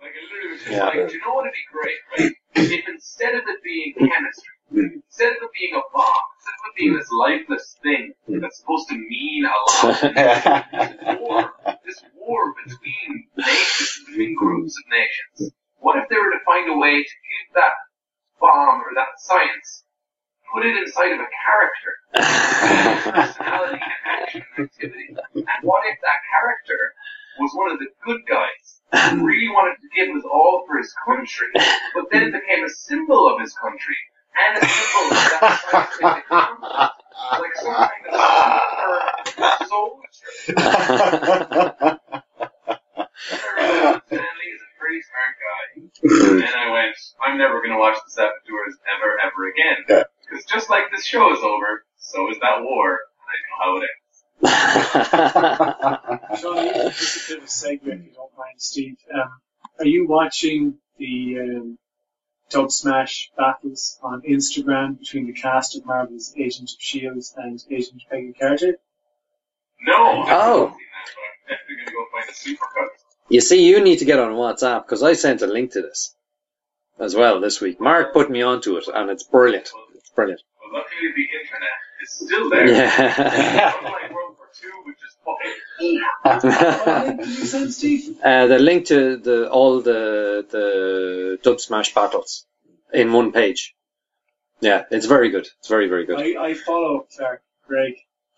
Like, 0.00 0.14
it 0.14 0.22
literally 0.30 0.50
was 0.50 0.60
just 0.62 0.70
Yeah. 0.70 0.86
like, 0.86 1.06
do 1.10 1.14
you 1.14 1.20
know 1.20 1.34
what 1.34 1.44
would 1.44 1.52
be 1.54 1.66
great, 1.70 2.00
right? 2.18 2.32
If 2.54 2.88
instead 2.88 3.34
of 3.34 3.42
it 3.46 3.58
being 3.62 3.94
chemistry, 3.98 4.54
instead 4.74 5.32
of 5.42 5.48
being 5.58 5.74
a 5.74 5.82
bomb, 5.92 6.24
instead 6.38 6.58
of 6.68 6.74
being 6.76 6.94
this 6.96 7.10
lifeless 7.10 7.76
thing 7.82 8.12
that's 8.40 8.58
supposed 8.58 8.88
to 8.88 8.94
mean 8.94 9.44
a 9.44 9.48
lot, 9.48 10.00
this 10.02 11.20
war, 11.20 11.52
this 11.84 12.02
war 12.16 12.54
between 12.64 13.26
nations, 13.36 14.04
between 14.06 14.36
groups 14.36 14.74
of 14.78 14.84
nations, 14.90 15.54
what 15.78 15.96
if 15.98 16.08
they 16.08 16.16
were 16.16 16.30
to 16.30 16.44
find 16.44 16.70
a 16.70 16.76
way 16.76 17.02
to 17.02 17.16
give 17.28 17.54
that 17.54 17.72
bomb 18.40 18.80
or 18.80 18.92
that 18.94 19.18
science, 19.18 19.84
put 20.52 20.64
it 20.64 20.76
inside 20.76 21.12
of 21.12 21.20
a 21.20 21.30
character, 21.44 21.92
personality 23.12 23.80
and 23.82 24.22
action 24.22 24.42
and 24.56 24.66
activity, 24.66 25.08
and 25.34 25.46
what 25.62 25.82
if 25.86 25.98
that 26.02 26.20
character 26.30 26.94
was 27.38 27.52
one 27.54 27.70
of 27.72 27.78
the 27.78 27.86
good 28.04 28.20
guys 28.28 28.80
who 29.10 29.24
really 29.24 29.48
wanted 29.48 29.76
to 29.80 29.88
give 29.96 30.14
his 30.14 30.24
all 30.24 30.64
for 30.66 30.76
his 30.76 30.92
country, 31.04 31.48
but 31.94 32.04
then 32.12 32.30
became 32.30 32.64
a 32.64 32.68
symbol 32.68 33.26
of 33.26 33.40
his 33.40 33.54
country 33.54 33.96
and 34.38 34.62
a 34.62 34.66
symbol 34.66 35.04
of 35.04 35.10
that 35.12 35.60
scientific. 35.70 36.24
Like 37.32 37.56
some 37.56 37.74
kind 37.74 38.04
of 38.08 38.14
super 39.28 39.64
soldier. 39.68 40.20
Stanley 44.06 44.48
is 44.52 44.60
a 44.60 44.70
pretty 44.80 45.00
smart 45.08 45.34
guy. 45.42 45.64
And 46.46 46.54
I 46.54 46.70
went, 46.72 46.96
I'm 47.24 47.36
never 47.38 47.58
going 47.60 47.70
to 47.72 47.78
watch 47.78 47.96
the 48.04 48.10
Saboteurs 48.10 48.76
ever, 48.96 49.18
ever 49.22 49.48
again. 49.50 49.78
Yeah. 49.88 50.04
Because 50.30 50.44
just 50.46 50.70
like 50.70 50.84
this 50.90 51.04
show 51.04 51.30
is 51.34 51.40
over, 51.42 51.84
so 51.98 52.30
is 52.30 52.38
that 52.40 52.62
war. 52.62 52.98
And 53.20 53.28
I 53.28 53.36
know 53.48 53.56
how 53.60 53.76
it 53.76 53.88
ends. 56.32 56.40
Sean, 56.40 56.56
you- 56.66 56.72
just 56.90 57.28
a 57.30 57.34
bit 57.34 57.38
of 57.38 57.44
a 57.44 57.46
segue, 57.48 57.82
if 57.82 58.04
you 58.06 58.12
don't 58.14 58.32
mind, 58.38 58.56
Steve. 58.58 58.96
Um, 59.14 59.28
are 59.78 59.86
you 59.86 60.06
watching 60.08 60.78
the 60.98 61.38
um, 61.40 61.78
Dubsmash 62.52 63.28
battles 63.36 63.98
on 64.02 64.22
Instagram 64.22 64.98
between 64.98 65.26
the 65.26 65.32
cast 65.32 65.76
of 65.76 65.84
Marvel's 65.86 66.32
Agent 66.36 66.70
of 66.70 66.76
S.H.I.E.L.D. 66.80 67.20
and 67.36 67.62
Agent 67.70 68.02
Peggy 68.10 68.32
Carter? 68.38 68.76
No, 69.86 69.94
I 69.94 69.98
Oh. 69.98 70.66
haven't 70.66 70.74
seen 70.74 70.86
that, 70.92 71.10
but 71.16 71.22
I'm 71.24 71.56
definitely 71.56 71.76
going 71.76 71.86
to 71.86 71.92
go 71.92 72.04
find 72.12 72.28
a 72.28 72.32
supercut. 72.32 72.88
You 73.28 73.40
see, 73.40 73.64
you 73.66 73.82
need 73.82 73.98
to 73.98 74.04
get 74.04 74.18
on 74.18 74.32
WhatsApp 74.32 74.84
because 74.84 75.02
I 75.02 75.14
sent 75.14 75.42
a 75.42 75.46
link 75.46 75.72
to 75.72 75.82
this 75.82 76.14
as 77.00 77.14
well 77.16 77.40
this 77.40 77.60
week. 77.60 77.80
Mark 77.80 78.12
put 78.12 78.30
me 78.30 78.42
onto 78.42 78.76
it, 78.76 78.84
and 78.92 79.10
it's 79.10 79.22
brilliant. 79.24 79.70
It's 79.94 80.10
brilliant. 80.10 80.42
Well, 80.62 80.80
luckily 80.82 81.12
the 81.16 81.28
internet 81.40 81.70
is 82.02 82.10
still 82.26 82.50
there. 82.50 82.66
Yeah. 82.68 83.72
Unlike 84.52 84.74
World 84.74 84.84
War 85.26 85.36
II, 85.80 85.88
which 85.88 86.02
is 86.38 86.44
fucking 86.44 86.84
What 86.84 87.06
link 87.06 87.20
did 87.20 87.28
you 87.38 87.44
send, 87.46 87.74
Steve? 87.74 88.16
uh, 88.22 88.46
the 88.46 88.58
link 88.58 88.86
to 88.86 89.16
the 89.16 89.50
all 89.50 89.80
the 89.80 90.46
the 90.50 91.38
Dubsmash 91.42 91.94
battles 91.94 92.46
in 92.92 93.12
one 93.12 93.32
page. 93.32 93.74
Yeah, 94.60 94.84
it's 94.90 95.06
very 95.06 95.30
good. 95.30 95.46
It's 95.58 95.68
very 95.68 95.88
very 95.88 96.04
good. 96.06 96.18
I, 96.20 96.50
I 96.50 96.54
follow 96.54 97.06
Clark 97.16 97.42
Gregg 97.66 97.94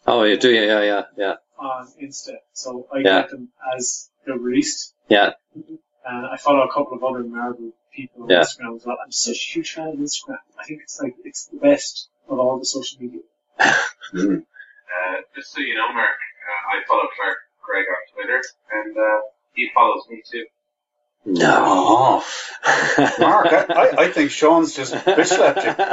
Oh, 0.06 0.22
you 0.24 0.36
do? 0.36 0.50
Yeah, 0.52 0.66
yeah, 0.66 0.82
yeah, 0.82 1.02
yeah, 1.16 1.34
on 1.58 1.88
Insta, 2.02 2.34
so 2.52 2.86
I 2.92 2.98
Yeah. 2.98 3.22
get 3.22 3.30
them 3.30 3.48
as 3.74 4.10
they're 4.26 4.36
released. 4.38 4.94
yeah. 5.08 5.32
And 6.06 6.26
I 6.26 6.36
follow 6.36 6.62
a 6.62 6.70
couple 6.72 6.98
of 6.98 7.02
other 7.04 7.24
Marvel 7.24 7.72
people 7.94 8.24
on 8.24 8.28
Yeah. 8.30 8.40
Instagram 8.40 8.76
as 8.76 8.84
well. 8.84 8.98
I'm 9.02 9.10
such 9.12 9.36
a 9.36 9.52
huge 9.54 9.72
fan 9.72 9.88
of 9.88 9.94
Instagram. 9.94 10.36
I 10.60 10.64
think 10.64 10.82
it's 10.82 11.00
like 11.00 11.14
it's 11.24 11.46
the 11.46 11.56
best 11.56 12.10
of 12.28 12.38
all 12.38 12.58
the 12.58 12.66
social 12.66 12.98
media. 13.00 13.20
Uh, 14.88 15.20
just 15.34 15.52
so 15.52 15.60
you 15.60 15.74
know, 15.74 15.92
Mark, 15.92 16.16
uh, 16.16 16.76
I 16.76 16.84
follow 16.86 17.08
Clark 17.16 17.38
Gregg 17.62 17.86
on 17.88 18.14
Twitter, 18.14 18.42
and 18.72 18.96
uh, 18.96 19.20
he 19.54 19.70
follows 19.74 20.04
me 20.10 20.22
too. 20.30 20.44
No. 21.24 22.22
Mark, 23.18 23.46
I, 23.48 23.64
I, 23.70 23.96
I 24.04 24.08
think 24.12 24.30
Sean's 24.30 24.74
just 24.74 24.92
bitch 24.94 25.26
slapped 25.26 25.64
you. 25.64 25.72
I, 25.72 25.86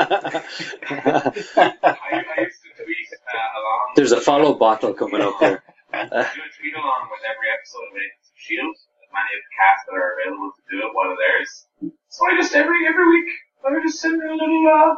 I 0.91 2.41
used 2.41 2.59
to 2.63 2.83
tweet 2.83 3.09
uh, 3.15 3.59
along. 3.59 3.93
There's 3.95 4.11
a 4.11 4.19
follow 4.19 4.53
bottle 4.55 4.93
coming 4.93 5.21
up 5.21 5.39
here. 5.39 5.63
I 5.93 6.03
do 6.03 6.11
a 6.11 6.51
tweet 6.59 6.75
along 6.75 7.07
with 7.11 7.23
every 7.23 7.47
episode 7.47 7.87
of 7.91 7.95
Agents 7.95 8.27
of 8.27 8.37
Shield. 8.37 8.75
As 8.75 9.09
many 9.13 9.31
of 9.35 9.43
the 9.43 9.51
cast 9.55 9.87
that 9.87 9.95
are 9.95 10.19
available 10.19 10.51
to 10.51 10.61
do 10.69 10.77
it 10.83 10.91
while 10.93 11.11
it 11.11 11.17
theirs. 11.19 11.67
So 12.09 12.27
I 12.27 12.35
just 12.35 12.53
every 12.53 12.87
every 12.87 13.07
week 13.09 13.29
I 13.65 13.71
would 13.71 13.83
just 13.83 13.99
send 13.99 14.21
her 14.21 14.27
a 14.27 14.35
little 14.35 14.67
uh. 14.67 14.95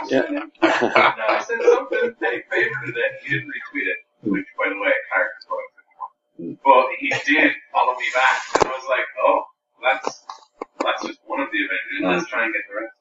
Yeah. 0.07 0.23
And, 0.27 0.37
uh, 0.61 0.61
I 0.61 1.43
said 1.45 1.59
something, 1.61 1.99
and 2.03 2.15
he 2.19 2.39
favorited 2.49 2.95
it. 2.95 3.11
He 3.23 3.29
didn't 3.33 3.49
retweet 3.49 3.87
it, 3.87 3.97
which, 4.23 4.45
by 4.57 4.69
the 4.69 4.79
way, 4.79 4.91
Clark 5.11 5.31
is 5.39 5.45
what 5.47 5.57
I 5.57 5.63
was 5.63 5.73
looking 6.37 6.57
for. 6.63 6.73
But 6.73 6.85
he 6.99 7.09
did 7.09 7.51
follow 7.71 7.93
me 7.93 8.05
back, 8.13 8.41
and 8.55 8.67
I 8.67 8.71
was 8.71 8.85
like, 8.89 9.07
oh, 9.25 9.43
that's 9.83 10.23
that's 10.83 11.05
just 11.05 11.19
one 11.25 11.41
of 11.41 11.49
the 11.51 11.57
Avengers. 11.57 12.19
Let's 12.19 12.29
try 12.29 12.45
and 12.45 12.53
get 12.53 12.63
the 12.69 12.75
rest. 12.81 12.93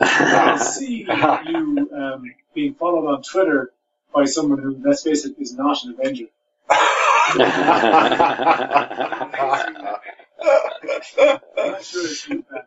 I 0.00 0.56
see 0.56 1.06
you 1.06 1.90
um, 1.94 2.34
being 2.54 2.74
followed 2.74 3.06
on 3.06 3.22
Twitter 3.22 3.72
by 4.14 4.24
someone 4.24 4.58
who, 4.58 4.80
let's 4.84 5.02
face 5.02 5.24
it, 5.24 5.36
is 5.38 5.54
not 5.54 5.84
an 5.84 5.94
Avenger. 5.98 6.26
I'm 6.70 7.38
not 11.56 11.84
sure 11.84 12.04
if 12.06 12.28
you've 12.28 12.48
been 12.48 12.62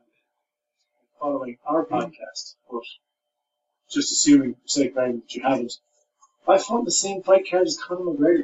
following 1.19 1.57
our 1.65 1.85
podcast, 1.85 2.55
but 2.69 2.83
just 3.93 4.11
assuming 4.11 4.55
for 4.55 4.67
sake 4.67 4.91
of 4.91 4.97
argument 4.97 5.23
that 5.27 5.35
you 5.35 5.41
haven't, 5.43 5.73
I 6.47 6.57
fought 6.57 6.83
the 6.85 6.91
same 6.91 7.21
fight 7.23 7.45
card 7.49 7.67
as 7.67 7.77
Conor 7.77 8.13
McGregor. 8.13 8.43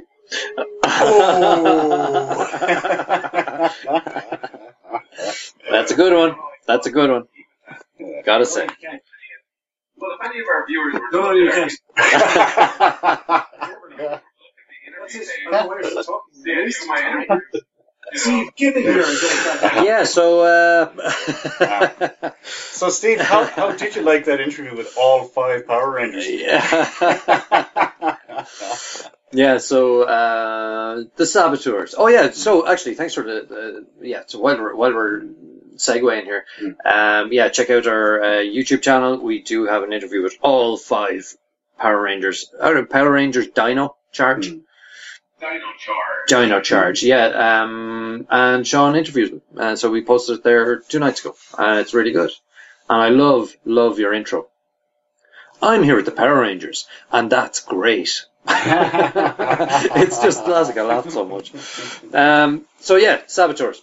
oh. 0.86 2.46
That's 5.72 5.92
a 5.92 5.96
good 5.96 6.14
one. 6.16 6.36
That's 6.68 6.88
a 6.88 6.92
good 6.92 7.10
one. 7.12 7.24
Gotta 8.26 8.46
say. 8.46 8.68
Well, 8.68 8.76
Well, 9.98 10.12
if 10.20 10.26
any 10.30 10.40
of 10.40 10.46
our 10.48 10.66
viewers 10.68 10.94
were 10.94 11.02
No, 11.12 11.22
no, 11.22 11.32
you 11.34 11.52
can't. 11.52 11.72
What's 15.00 15.14
his- 15.14 15.30
I 15.48 15.52
don't 15.52 15.54
know 15.64 15.68
why 15.68 15.80
you're 15.82 16.04
talking. 16.04 16.34
See 16.34 16.52
any 16.52 16.68
of 16.68 16.74
my 16.88 17.00
interviews? 17.00 17.42
You 17.54 17.62
know, 17.62 17.79
Steve, 18.14 18.56
get 18.56 18.76
in 18.78 18.84
here 18.84 19.04
and 19.06 19.20
don't 19.22 19.62
back. 19.62 19.86
yeah, 19.86 20.04
so 20.04 20.42
uh, 20.42 22.32
So, 22.44 22.90
Steve, 22.90 23.20
how, 23.22 23.46
how 23.46 23.72
did 23.74 23.96
you 23.96 24.02
like 24.04 24.26
that 24.26 24.40
interview 24.40 24.76
with 24.76 24.96
all 24.98 25.26
five 25.26 25.68
Power 25.68 25.92
Rangers? 25.92 26.28
yeah. 26.30 28.16
Yeah, 29.32 29.60
so 29.60 30.04
uh, 30.04 31.04
the 31.16 31.26
saboteurs. 31.26 31.94
Oh 31.96 32.08
yeah, 32.08 32.32
so 32.32 32.68
actually, 32.68 32.96
thanks 32.96 33.14
for 33.14 33.24
the, 33.24 33.86
the 34.00 34.08
yeah. 34.08 34.24
So 34.26 34.40
while 34.40 34.58
we're 34.58 34.76
while 34.76 34.92
we're 34.94 35.22
segueing 35.76 36.24
here, 36.24 36.46
um, 36.84 37.32
yeah, 37.32 37.50
check 37.50 37.70
out 37.70 37.86
our 37.86 38.24
uh, 38.24 38.28
YouTube 38.38 38.82
channel. 38.82 39.18
We 39.20 39.44
do 39.44 39.66
have 39.68 39.84
an 39.84 39.94
interview 39.94 40.24
with 40.24 40.36
all 40.42 40.78
five 40.78 41.32
Power 41.78 42.02
Rangers. 42.02 42.52
Uh, 42.60 42.82
Power 42.90 43.12
Rangers 43.12 43.48
Dino 43.50 43.98
Charge. 44.12 44.52
Dino 45.40 45.66
Charge. 45.78 46.28
Dino 46.28 46.62
Charge, 46.62 47.04
yeah. 47.04 47.62
Um, 47.64 48.28
and 48.30 48.68
Sean 48.68 48.96
interviews 48.96 49.30
them. 49.32 49.42
Uh, 49.58 49.76
so 49.76 49.90
we 49.90 50.04
posted 50.04 50.38
it 50.40 50.44
there 50.44 50.78
two 50.80 51.00
nights 51.00 51.22
ago. 51.22 51.36
Uh, 51.58 51.78
it's 51.82 51.94
really 51.94 52.12
good. 52.12 52.32
And 52.90 53.02
I 53.02 53.10
love, 53.10 53.54
love 53.66 54.00
your 54.00 54.14
intro. 54.14 54.48
I'm 55.62 55.84
here 55.84 55.96
with 55.96 56.06
the 56.06 56.12
Power 56.12 56.40
Rangers, 56.40 56.88
and 57.12 57.30
that's 57.30 57.60
great. 57.62 58.26
it's 58.48 60.22
just 60.22 60.44
classic. 60.46 60.78
I 60.78 60.82
laughed 60.84 61.12
so 61.12 61.26
much. 61.26 61.52
Um, 62.14 62.66
so 62.80 62.96
yeah, 62.96 63.22
saboteurs. 63.28 63.82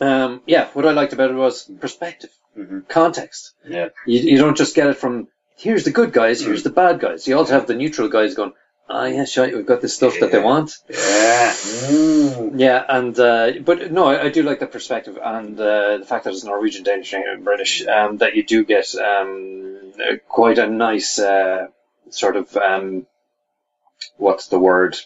Um, 0.00 0.42
yeah, 0.46 0.68
what 0.72 0.86
I 0.86 0.90
liked 0.92 1.12
about 1.12 1.30
it 1.30 1.34
was 1.34 1.62
perspective, 1.80 2.30
Mhm. 2.58 2.88
context. 2.88 3.52
Yeah. 3.66 3.90
You, 4.06 4.18
you 4.20 4.38
don't 4.38 4.56
just 4.56 4.74
get 4.74 4.88
it 4.88 4.96
from 4.96 5.28
here's 5.56 5.84
the 5.84 5.90
good 5.92 6.12
guys, 6.12 6.40
here's 6.40 6.62
the 6.64 6.70
bad 6.70 6.98
guys. 7.00 7.26
You 7.28 7.36
also 7.36 7.52
have 7.54 7.66
the 7.66 7.74
neutral 7.74 8.08
guys 8.08 8.34
going, 8.34 8.52
ah, 8.90 9.06
yeah, 9.06 9.24
shite, 9.24 9.54
we've 9.54 9.66
got 9.66 9.80
this 9.80 9.94
stuff 9.94 10.18
that 10.20 10.32
they 10.32 10.40
want. 10.40 10.76
Yeah. 10.88 11.52
Mm. 11.52 12.60
Yeah, 12.60 12.84
and 12.88 13.18
uh, 13.18 13.52
but 13.64 13.90
no, 13.92 14.06
I, 14.06 14.24
I 14.24 14.28
do 14.28 14.42
like 14.42 14.60
the 14.60 14.66
perspective 14.66 15.18
and 15.22 15.58
uh, 15.58 15.98
the 15.98 16.04
fact 16.06 16.24
that 16.24 16.32
it's 16.32 16.44
Norwegian, 16.44 16.82
Danish, 16.82 17.12
and 17.12 17.44
British. 17.44 17.86
Um, 17.86 18.18
that 18.18 18.34
you 18.34 18.44
do 18.44 18.64
get 18.64 18.94
um, 18.96 19.92
quite 20.28 20.58
a 20.58 20.68
nice 20.68 21.18
uh, 21.18 21.68
sort 22.10 22.36
of 22.36 22.54
um, 22.56 23.06
what's 24.16 24.48
the 24.48 24.58
word? 24.58 24.96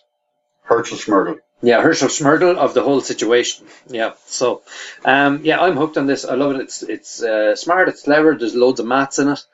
Herschel 0.62 0.98
Schmergel. 0.98 1.38
Yeah, 1.62 1.80
Herschel 1.82 2.08
Schmergel 2.08 2.56
of 2.56 2.74
the 2.74 2.82
whole 2.82 3.00
situation. 3.00 3.66
Yeah, 3.88 4.12
so 4.26 4.62
um, 5.04 5.40
yeah, 5.44 5.60
I'm 5.60 5.76
hooked 5.76 5.96
on 5.96 6.06
this. 6.06 6.24
I 6.24 6.34
love 6.34 6.52
it. 6.52 6.60
It's 6.60 6.82
it's 6.82 7.22
uh, 7.22 7.56
smart. 7.56 7.88
It's 7.88 8.02
clever. 8.02 8.34
There's 8.34 8.54
loads 8.54 8.80
of 8.80 8.86
maths 8.86 9.18
in 9.18 9.28
it, 9.28 9.44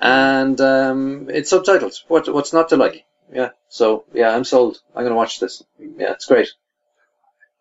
and 0.00 0.60
um, 0.60 1.30
it's 1.30 1.50
subtitles. 1.50 2.04
What 2.08 2.32
what's 2.32 2.52
not 2.52 2.70
to 2.70 2.76
like? 2.76 3.05
Yeah, 3.32 3.50
so 3.68 4.04
yeah, 4.12 4.30
I'm 4.34 4.44
sold. 4.44 4.80
I'm 4.94 5.04
gonna 5.04 5.16
watch 5.16 5.40
this. 5.40 5.62
Yeah, 5.78 6.12
it's 6.12 6.26
great. 6.26 6.48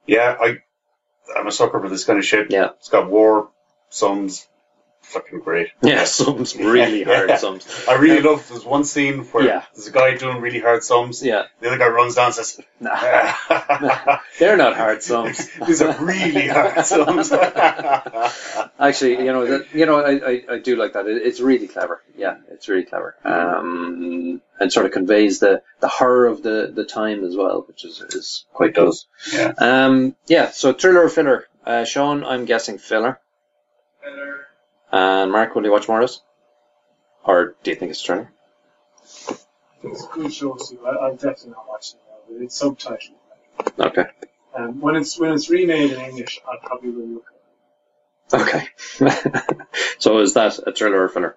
Yeah, 0.06 0.36
I, 0.40 0.58
I'm 1.36 1.48
a 1.48 1.52
sucker 1.52 1.80
for 1.80 1.90
this 1.90 2.04
kind 2.04 2.20
of 2.20 2.26
shit. 2.26 2.52
Yeah. 2.52 2.70
It's 2.78 2.90
got 2.90 3.10
war, 3.10 3.50
sums, 3.90 4.48
fucking 5.06 5.40
great. 5.40 5.69
Yeah, 5.82 6.03
sums 6.06 6.56
really 6.56 7.03
hard 7.03 7.30
Yeah. 7.30 7.38
sums. 7.38 7.65
I 7.88 7.94
really 7.95 8.22
love, 8.22 8.48
there's 8.49 8.65
one 8.65 8.84
scene 8.86 9.19
where 9.26 9.44
Yeah. 9.45 9.64
there's 9.73 9.88
a 9.88 9.91
guy 9.91 10.18
doing 10.18 10.41
really 10.41 10.60
hard 10.60 10.84
sums. 10.84 11.23
Yeah, 11.23 11.44
The 11.60 11.68
other 11.68 11.77
guy 11.77 11.88
runs 11.88 12.15
down 12.15 12.26
and 12.27 12.36
says, 12.36 12.60
nah, 12.80 12.94
they're 14.40 14.57
not 14.57 14.76
hard 14.76 15.02
sums. 15.03 15.49
These 15.68 15.82
are 15.82 15.95
really 16.03 16.48
hard 16.48 16.86
sums. 16.86 17.32
Actually, 18.80 19.19
you 19.26 19.32
know 19.32 19.45
that 19.45 19.73
you 19.73 19.86
know 19.86 19.99
I, 20.02 20.11
I, 20.32 20.44
I 20.56 20.60
do 20.60 20.76
like 20.76 20.94
that. 20.94 21.07
It, 21.07 21.22
it's 21.22 21.40
really 21.40 21.68
clever. 21.68 22.02
Yeah, 22.18 22.38
it's 22.52 22.68
really 22.68 22.84
clever. 22.84 23.15
Um, 23.23 24.41
and 24.60 24.72
sort 24.72 24.86
of 24.86 24.91
conveys 24.91 25.40
the, 25.40 25.61
the 25.82 25.88
horror 25.88 26.27
of 26.27 26.41
the, 26.44 26.72
the 26.73 26.86
time 26.86 27.23
as 27.26 27.36
well, 27.36 27.64
which 27.68 27.84
is 27.86 28.02
is 28.02 28.45
quite 28.53 28.69
It 28.72 28.76
does, 28.76 29.06
yeah. 29.34 29.53
Um, 29.57 30.15
yeah. 30.27 30.49
So 30.52 30.73
thriller 30.73 31.03
or 31.03 31.10
filler? 31.10 31.48
Uh, 31.65 31.84
Sean, 31.84 32.23
I'm 32.23 32.45
guessing 32.45 32.77
filler. 32.77 33.19
Filler. 34.03 34.45
And 34.96 35.30
Mark, 35.30 35.54
will 35.54 35.66
you 35.66 35.74
watch 35.74 35.90
more 35.90 36.00
of 36.00 36.08
this? 36.08 36.22
Or 37.26 37.56
do 37.64 37.72
you 37.72 37.76
think 37.76 37.92
it's 37.92 38.02
thriller? 38.02 38.32
It's 39.84 40.06
a 40.06 40.08
good 40.14 40.34
show. 40.34 40.58
I, 40.86 41.08
I'm 41.08 41.16
definitely 41.16 41.52
not 41.52 41.68
watching 41.68 42.00
it 42.00 42.04
now, 42.10 42.38
but 42.38 42.44
it's 42.44 42.62
subtitled. 42.62 43.88
Okay. 43.88 44.06
Um, 44.56 44.80
when 44.80 44.96
it's 44.96 45.20
when 45.20 45.34
it's 45.34 45.50
remade 45.50 45.92
in 45.92 46.00
English, 46.00 46.40
I'll 46.48 46.60
probably 46.60 46.92
will 46.92 47.08
look 47.08 47.26
at 48.32 48.40
Okay. 48.42 48.68
so 50.00 50.20
is 50.20 50.36
that 50.36 50.60
a 50.66 50.72
thriller 50.72 51.02
or 51.02 51.06
a 51.06 51.10
filler? 51.10 51.36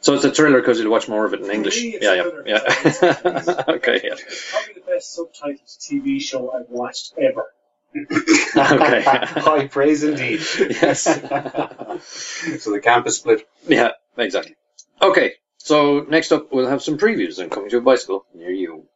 So 0.00 0.14
it's 0.14 0.24
a 0.24 0.32
thriller 0.32 0.60
because 0.60 0.80
you'll 0.80 0.90
watch 0.90 1.08
more 1.08 1.24
of 1.24 1.32
it 1.32 1.42
in 1.42 1.50
English. 1.50 1.80
Yeah, 1.80 2.14
yeah, 2.14 2.30
yeah. 2.44 2.58
okay, 3.68 4.00
yeah. 4.02 4.14
It's 4.14 4.50
probably 4.50 4.74
the 4.74 4.80
best 4.84 5.16
subtitled 5.16 5.78
TV 5.78 6.20
show 6.20 6.50
I've 6.50 6.70
watched 6.70 7.14
ever. 7.18 7.46
Okay. 8.56 9.02
High 9.04 9.66
praise 9.68 10.04
indeed. 10.04 10.40
yes. 10.58 11.02
so 12.62 12.70
the 12.72 12.80
camp 12.82 13.06
is 13.06 13.16
split. 13.16 13.46
Yeah, 13.66 13.90
exactly. 14.16 14.54
Okay, 15.02 15.34
so 15.58 16.00
next 16.08 16.32
up 16.32 16.52
we'll 16.52 16.68
have 16.68 16.82
some 16.82 16.98
previews 16.98 17.42
on 17.42 17.50
Coming 17.50 17.70
to 17.70 17.78
a 17.78 17.80
Bicycle 17.80 18.26
near 18.34 18.50
you. 18.50 18.86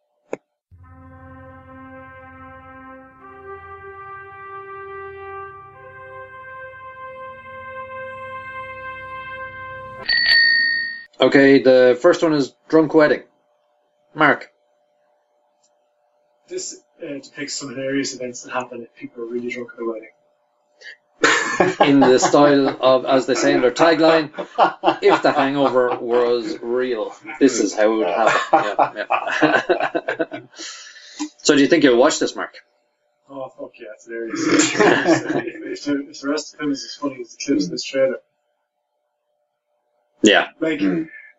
Okay, 11.21 11.61
the 11.61 11.99
first 12.01 12.23
one 12.23 12.33
is 12.33 12.55
Drunk 12.69 12.95
Wedding. 12.95 13.25
Mark. 14.15 14.51
This 16.49 16.81
uh, 17.03 17.19
depicts 17.23 17.55
some 17.55 17.71
hilarious 17.71 18.15
events 18.15 18.43
that 18.43 18.53
happen 18.53 18.83
if 18.83 18.95
people 18.95 19.23
are 19.23 19.27
really 19.27 19.51
drunk 19.51 19.71
at 19.75 19.83
a 19.83 19.87
wedding. 19.87 20.11
in 21.81 21.99
the 22.01 22.19
style 22.19 22.69
of, 22.81 23.05
as 23.05 23.27
they 23.27 23.35
say 23.35 23.53
in 23.53 23.61
their 23.61 23.73
tagline, 23.73 24.31
if 25.03 25.23
the 25.23 25.33
hangover 25.33 25.97
was 25.99 26.57
real, 26.63 27.15
this 27.41 27.59
is 27.59 27.75
how 27.75 27.93
it 27.93 27.97
would 27.97 28.07
happen. 28.07 29.07
Yeah, 29.09 29.93
yeah. 30.31 30.41
so, 31.39 31.57
do 31.57 31.61
you 31.61 31.67
think 31.67 31.83
you'll 31.83 31.99
watch 31.99 32.21
this, 32.21 32.37
Mark? 32.37 32.55
Oh 33.29 33.49
fuck 33.49 33.73
yeah, 33.79 33.89
it's 33.95 34.07
hilarious. 34.07 34.41
if, 34.47 35.35
if, 35.67 35.85
the, 35.85 36.09
if 36.09 36.21
the 36.21 36.29
rest 36.29 36.55
of 36.55 36.59
the 36.59 36.63
film 36.63 36.73
is 36.73 36.85
as 36.85 36.95
funny 36.95 37.21
as 37.21 37.37
the 37.37 37.45
clips 37.45 37.67
in 37.67 37.73
this 37.73 37.85
trailer, 37.85 38.21
Yeah. 40.23 40.49
like 40.61 40.81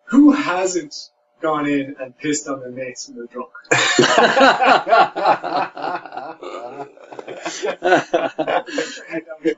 who 0.06 0.32
hasn't 0.32 0.96
gone 1.42 1.68
in 1.68 1.96
and 2.00 2.18
pissed 2.18 2.48
on 2.48 2.60
their 2.62 2.72
mates 2.72 3.08
when 3.08 3.18
they're 3.18 3.26
drunk? 3.28 3.50
Put 7.20 8.98
your 8.98 9.06
head 9.08 9.24
down. 9.26 9.56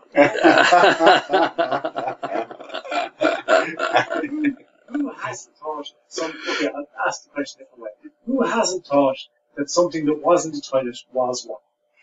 Who 4.90 5.10
hasn't 5.12 5.56
thought 5.58 5.88
some? 6.08 6.32
Okay, 6.50 6.68
I'll 6.68 6.86
ask 7.08 7.24
the 7.24 7.30
question 7.30 7.62
a 7.62 7.64
different 7.64 7.84
way. 7.84 7.90
Who 8.26 8.44
hasn't 8.44 8.86
thought 8.86 9.18
that 9.58 9.70
something 9.70 10.06
that 10.06 10.22
wasn't 10.24 10.56
a 10.56 10.62
toilet 10.62 10.98
was 11.14 11.46
one? 11.48 11.60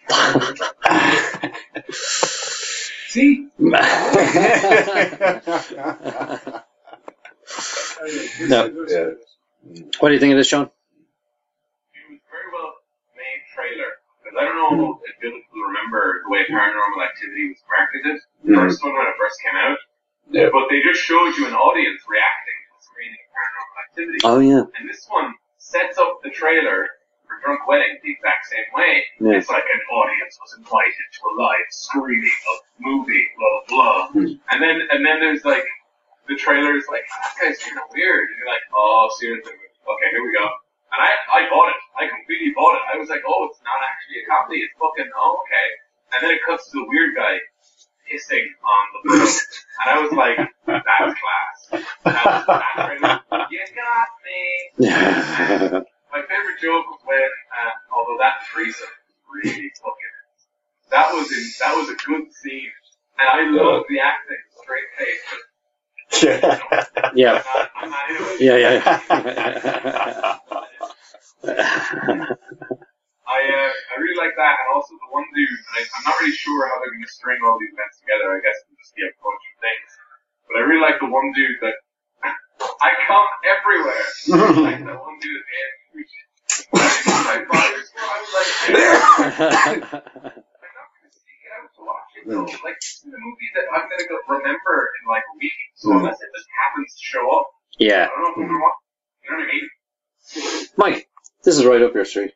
when 0.08 0.40
they 0.40 0.46
were 0.46 0.54
drunk? 0.54 0.76
See? 3.08 3.48
Anyway, 8.00 8.28
No. 8.48 8.66
is- 8.66 8.74
this 8.74 8.90
is- 8.90 8.92
Yeah. 8.92 9.10
What 10.00 10.08
do 10.08 10.14
you 10.14 10.20
think 10.20 10.32
of 10.32 10.38
this, 10.38 10.48
Sean? 10.48 10.70
It 11.94 12.06
was 12.10 12.20
very 12.30 12.48
well 12.52 12.72
made 13.16 13.42
trailer. 13.54 13.90
Because 14.22 14.36
I 14.40 14.44
don't 14.46 14.56
know 14.58 15.00
if 15.04 15.14
people 15.20 15.40
remember 15.68 16.22
the 16.24 16.30
way 16.30 16.44
Paranormal 16.50 17.00
Activity 17.04 17.50
was 17.54 17.62
marketed. 17.68 18.16
The 18.44 18.52
Mhm. 18.52 18.56
first 18.56 18.82
one 18.84 18.94
when 18.94 19.06
it 19.06 19.16
first 19.18 19.42
came 19.42 19.56
out. 19.56 19.78
Yeah. 20.30 20.50
But 20.52 20.68
they 20.70 20.82
just 20.82 21.02
showed 21.02 21.36
you 21.36 21.46
an 21.48 21.54
audience 21.54 22.02
reacting 22.08 22.58
to 22.68 22.70
the 22.78 22.82
screening 22.84 23.20
of 23.24 23.30
Paranormal 23.34 23.76
Activity. 23.88 24.18
Oh, 24.24 24.40
yeah. 24.40 24.64
And 24.78 24.88
this 24.88 25.06
one 25.08 25.34
sets 25.58 25.98
up 25.98 26.20
the 26.22 26.30
trailer 26.30 26.88
for 27.26 27.40
Drunk 27.44 27.66
Wedding 27.68 27.98
the 28.02 28.12
exact 28.12 28.46
same 28.46 28.68
way. 28.74 29.04
Yeah. 29.20 29.38
It's 29.38 29.48
like 29.50 29.64
an 29.64 29.82
audience 29.92 30.38
was 30.40 30.54
invited 30.58 31.06
to 31.12 31.20
a 31.28 31.32
live 31.40 31.68
screening 31.70 32.38
of 32.52 32.58
the 32.66 32.74
movie, 32.86 33.26
blah 33.38 33.48
blah 33.50 33.64
blah. 33.68 34.08
Hmm. 34.12 34.32
And 34.50 34.62
then 34.62 34.76
and 34.90 35.04
then 35.06 35.20
there's 35.20 35.44
like 35.44 35.66
the 36.28 36.36
trailer's 36.36 36.84
like, 36.88 37.04
that 37.08 37.34
guy's 37.40 37.58
kind 37.58 37.80
of 37.80 37.88
weird. 37.92 38.28
And 38.30 38.36
you're 38.38 38.52
like, 38.52 38.64
oh 38.74 39.10
seriously, 39.18 39.52
okay, 39.52 40.08
here 40.12 40.22
we 40.22 40.32
go. 40.32 40.46
And 40.92 41.00
I 41.00 41.10
I 41.32 41.40
bought 41.50 41.68
it. 41.72 41.80
I 41.96 42.08
completely 42.08 42.52
bought 42.54 42.76
it. 42.76 42.84
I 42.92 42.96
was 42.96 43.08
like, 43.08 43.24
oh, 43.26 43.48
it's 43.50 43.60
not 43.64 43.80
actually 43.80 44.22
a 44.22 44.24
comedy. 44.28 44.60
It's 44.64 44.76
fucking 44.78 45.10
oh, 45.16 45.42
okay. 45.44 45.68
And 46.12 46.18
then 46.24 46.30
it 46.36 46.40
cuts 46.46 46.70
to 46.72 46.80
the 46.80 46.86
weird 46.88 47.16
guy 47.16 47.40
pissing 48.08 48.46
on 48.64 48.84
the 48.94 49.00
boat. 49.08 49.36
and 49.84 49.88
I 49.88 49.96
was 50.00 50.12
like, 50.12 50.38
that's 50.64 51.14
class. 51.20 51.84
That 52.04 52.24
was 52.24 52.46
that 52.46 52.72
trailer. 52.76 53.20
You 53.50 53.64
got 53.76 54.08
me. 54.24 55.84
My 56.12 56.22
favorite 56.24 56.60
joke 56.60 56.88
was 56.88 57.00
when, 57.04 57.20
uh, 57.52 57.94
although 57.94 58.16
that 58.18 58.40
threesome 58.48 58.88
really 59.28 59.70
fucking, 59.76 60.16
that 60.90 61.12
was 61.12 61.28
in, 61.30 61.44
that 61.60 61.76
was 61.76 61.90
a 61.90 61.96
good 62.00 62.32
scene, 62.32 62.72
and 63.20 63.28
I 63.28 63.44
love 63.52 63.84
the 63.88 64.00
acting, 64.00 64.40
straight 64.56 64.88
face. 64.96 65.20
Yeah. 66.22 66.58
yeah. 67.14 67.42
I'm 67.42 67.44
not, 67.44 67.70
I'm 67.76 67.90
not 67.90 68.10
into 68.10 68.24
it. 68.24 68.40
Yeah, 68.40 68.56
yeah. 68.56 68.98
I 73.28 73.44
uh, 73.44 73.68
I 73.68 74.00
really 74.00 74.16
like 74.16 74.32
that, 74.40 74.56
and 74.56 74.72
also 74.74 74.94
the 74.96 75.12
one 75.12 75.28
dude. 75.36 75.52
I, 75.76 75.84
I'm 75.84 76.04
not 76.08 76.16
really 76.20 76.32
sure 76.32 76.64
how 76.66 76.80
they're 76.80 76.88
going 76.90 77.04
to 77.04 77.12
string 77.12 77.36
all 77.44 77.58
these 77.60 77.68
events 77.76 78.00
together. 78.00 78.32
I 78.32 78.40
guess 78.40 78.56
it'll 78.64 78.80
just 78.80 78.96
be 78.96 79.04
a 79.04 79.12
bunch 79.20 79.44
of 79.44 79.52
things. 79.60 79.88
But 80.48 80.56
I 80.56 80.60
really 80.64 80.80
like 80.80 80.96
the 80.98 81.12
one 81.12 81.28
dude 81.36 81.60
that 81.60 81.76
I 82.80 82.88
come 83.04 83.28
everywhere. 83.44 84.00
like 84.64 84.80
that 84.80 84.96
one 84.96 85.20
dude 85.20 85.36
at 85.36 85.44
the 85.44 85.56
end. 85.60 85.76
Which, 85.92 86.08
my 86.72 87.44
father's 87.52 87.92
I 88.00 88.16
was 88.24 88.32
like, 90.24 90.40
I'm 91.52 91.64
not 91.64 91.72
going 91.76 91.88
to 91.88 92.04
seek 92.12 92.24
it 92.24 92.32
out 92.32 92.46
to 92.46 92.48
watch 92.48 92.52
it. 92.52 92.60
though. 92.60 92.68
Like 92.68 92.76
this 92.80 93.02
is 93.02 93.12
a 93.12 93.18
movie 93.18 93.50
that 93.56 93.66
I'm 93.72 93.84
going 93.88 94.02
to 94.02 94.08
go 94.08 94.16
remember 94.28 94.74
in 95.02 95.08
like 95.08 95.24
a 95.24 95.36
week. 95.40 95.58
So 95.76 95.88
Mm. 95.90 95.96
unless 96.00 96.20
it 96.20 96.28
just 96.36 96.48
happens 96.62 96.94
to 96.94 97.02
show 97.02 97.24
up, 97.40 97.46
I 97.48 97.84
yeah. 97.84 98.06
don't 98.06 98.20
know 98.20 98.30
if 98.30 98.36
I'm 98.36 98.42
going 98.48 98.58
to 98.58 98.62
watch. 98.62 98.80
You 99.24 99.30
know 99.30 99.36
what 99.38 99.48
I 99.48 99.52
mean? 99.52 99.68
Mike, 100.76 101.08
this 101.44 101.56
is 101.58 101.64
right 101.64 101.82
up 101.82 101.94
your 101.94 102.04
street. 102.04 102.32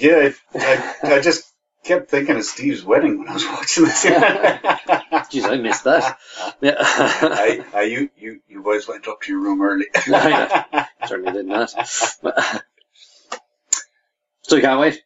Yeah, 0.00 0.30
I, 0.54 0.94
I 1.16 1.20
just 1.20 1.44
kept 1.84 2.10
thinking 2.10 2.36
of 2.36 2.44
Steve's 2.44 2.82
wedding 2.84 3.18
when 3.18 3.28
I 3.28 3.34
was 3.34 3.44
watching 3.46 3.84
this. 3.84 4.04
Jeez, 4.06 5.44
I 5.50 5.56
missed 5.56 5.84
that. 5.84 6.18
Yeah. 6.60 6.76
I, 6.78 7.64
I, 7.74 7.82
you, 7.82 8.10
you, 8.16 8.40
you 8.48 8.62
boys 8.62 8.86
went 8.88 9.06
up 9.08 9.20
to 9.22 9.32
your 9.32 9.40
room 9.42 9.60
early. 9.60 9.86
I 9.94 10.86
Certainly 11.06 11.32
did 11.32 11.46
not. 11.46 11.74
So 14.44 14.56
you 14.56 14.62
can't 14.62 14.80
wait? 14.80 15.02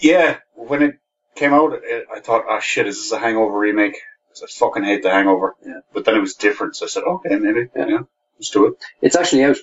yeah, 0.00 0.38
when 0.54 0.82
it 0.82 0.98
came 1.34 1.52
out, 1.52 1.72
it, 1.82 2.06
I 2.14 2.20
thought, 2.20 2.44
oh 2.48 2.60
shit, 2.60 2.86
is 2.86 2.96
this 2.96 3.12
a 3.12 3.18
Hangover 3.18 3.58
remake? 3.58 3.96
I 4.42 4.46
fucking 4.48 4.84
hate 4.84 5.02
the 5.02 5.10
Hangover. 5.10 5.54
Yeah. 5.64 5.80
But 5.92 6.04
then 6.04 6.16
it 6.16 6.20
was 6.20 6.34
different, 6.34 6.76
so 6.76 6.86
I 6.86 6.88
said, 6.88 7.02
okay, 7.04 7.36
maybe, 7.36 7.68
Yeah. 7.76 7.86
yeah, 7.88 7.98
let's 8.38 8.50
do 8.50 8.66
it. 8.66 8.74
It's 9.00 9.16
actually 9.16 9.44
out. 9.44 9.56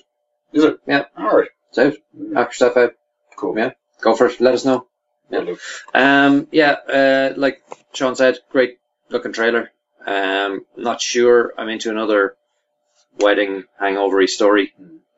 Is 0.52 0.64
it? 0.64 0.78
Yeah. 0.86 1.04
All 1.16 1.36
right. 1.36 1.48
It's 1.70 1.78
out. 1.78 1.94
After 2.36 2.54
stuff 2.54 2.76
out. 2.76 2.92
Cool. 3.36 3.58
Yeah. 3.58 3.70
Go 4.00 4.14
for 4.14 4.26
it. 4.26 4.40
Let 4.40 4.54
us 4.54 4.64
know. 4.64 4.86
Do. 5.30 5.56
Um, 5.94 6.48
yeah, 6.50 6.72
uh, 6.72 7.34
like 7.36 7.62
Sean 7.94 8.16
said, 8.16 8.38
great 8.50 8.78
looking 9.10 9.32
trailer. 9.32 9.70
Um, 10.04 10.64
not 10.76 11.00
sure 11.00 11.52
I'm 11.56 11.68
into 11.68 11.90
another 11.90 12.34
wedding 13.20 13.64
hangovery 13.78 14.26
story 14.26 14.72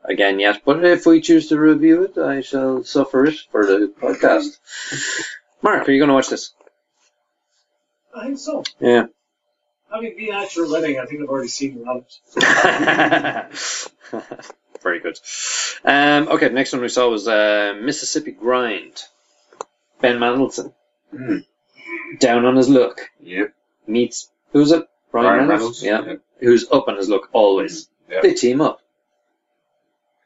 again 0.04 0.38
yet, 0.38 0.62
but 0.66 0.84
if 0.84 1.06
we 1.06 1.22
choose 1.22 1.48
to 1.48 1.58
review 1.58 2.02
it, 2.02 2.18
I 2.18 2.42
shall 2.42 2.84
suffer 2.84 3.24
it 3.24 3.36
for 3.50 3.64
the 3.64 3.92
podcast. 4.00 4.58
Mark, 5.62 5.88
are 5.88 5.92
you 5.92 5.98
going 6.00 6.08
to 6.08 6.14
watch 6.14 6.28
this? 6.28 6.52
I 8.14 8.26
think 8.26 8.38
so. 8.38 8.62
Yeah. 8.80 9.06
Having 9.92 10.16
been 10.16 10.34
at 10.34 10.54
your 10.56 10.70
wedding, 10.70 10.98
I 10.98 11.06
think 11.06 11.22
I've 11.22 11.28
already 11.28 11.48
seen 11.48 11.78
a 11.78 11.80
lot 11.82 11.96
of 11.98 12.06
it. 14.12 14.22
Very 14.82 15.00
good. 15.00 15.18
Um, 15.84 16.28
okay, 16.28 16.48
the 16.48 16.54
next 16.54 16.72
one 16.72 16.82
we 16.82 16.88
saw 16.88 17.08
was 17.08 17.28
uh, 17.28 17.78
Mississippi 17.80 18.32
Grind. 18.32 19.02
Ben 20.00 20.18
Mendelsohn. 20.18 20.72
Mm. 21.14 21.44
Down 22.18 22.44
on 22.44 22.56
his 22.56 22.68
luck. 22.68 23.00
Yep. 23.20 23.54
Meets, 23.86 24.30
who's 24.52 24.72
it? 24.72 24.84
Brian, 25.12 25.26
Ryan 25.38 25.48
Reynolds? 25.48 25.82
Reynolds, 25.82 26.06
Yeah. 26.08 26.12
yeah. 26.14 26.18
Who's 26.48 26.70
up 26.70 26.88
on 26.88 26.96
his 26.96 27.08
luck 27.08 27.28
always. 27.32 27.88
Yeah. 28.10 28.20
They 28.22 28.34
team 28.34 28.60
up. 28.60 28.80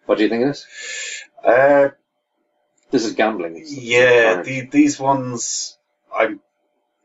What 0.06 0.16
do 0.18 0.24
you 0.24 0.30
think 0.30 0.42
of 0.44 0.48
this? 0.50 0.66
Uh, 1.44 1.88
This 2.90 3.04
is 3.04 3.14
gambling. 3.14 3.62
Yeah, 3.66 4.42
the, 4.42 4.62
these 4.62 4.98
ones 4.98 5.76
I'm 6.14 6.40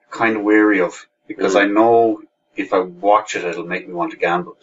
kind 0.10 0.38
of 0.38 0.44
wary 0.44 0.82
of 0.82 1.08
because 1.28 1.56
Mm. 1.56 1.62
I 1.62 1.66
know 1.66 2.22
if 2.56 2.74
I 2.74 2.80
watch 2.80 3.36
it, 3.36 3.44
it'll 3.46 3.66
make 3.66 3.88
me 3.88 3.94
want 3.94 4.12
to 4.12 4.18
gamble. 4.18 4.58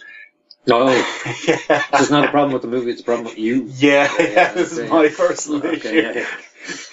No, 0.67 0.89
yeah. 1.47 1.83
this 1.93 2.01
is 2.03 2.11
not 2.11 2.27
a 2.27 2.31
problem 2.31 2.53
with 2.53 2.63
the 2.63 2.69
movie, 2.69 2.91
it's 2.91 3.01
a 3.01 3.05
problem 3.05 3.25
with 3.27 3.39
you. 3.39 3.65
Yeah, 3.75 4.13
Yeah, 4.19 4.29
yeah, 4.31 4.53
this 4.53 4.73
is 4.73 4.91
my 4.91 5.09
personal 5.09 5.65
Okay, 5.67 5.77
issue. 5.77 5.97
yeah, 5.97 6.13
yeah. 6.15 6.27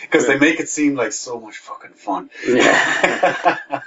Because 0.02 0.27
they 0.27 0.39
make 0.39 0.60
it 0.61 0.69
seem 0.69 0.95
like 0.95 1.11
so 1.11 1.39
much 1.39 1.57
fucking 1.57 1.91
fun. 1.91 2.30
Yeah. 2.47 3.81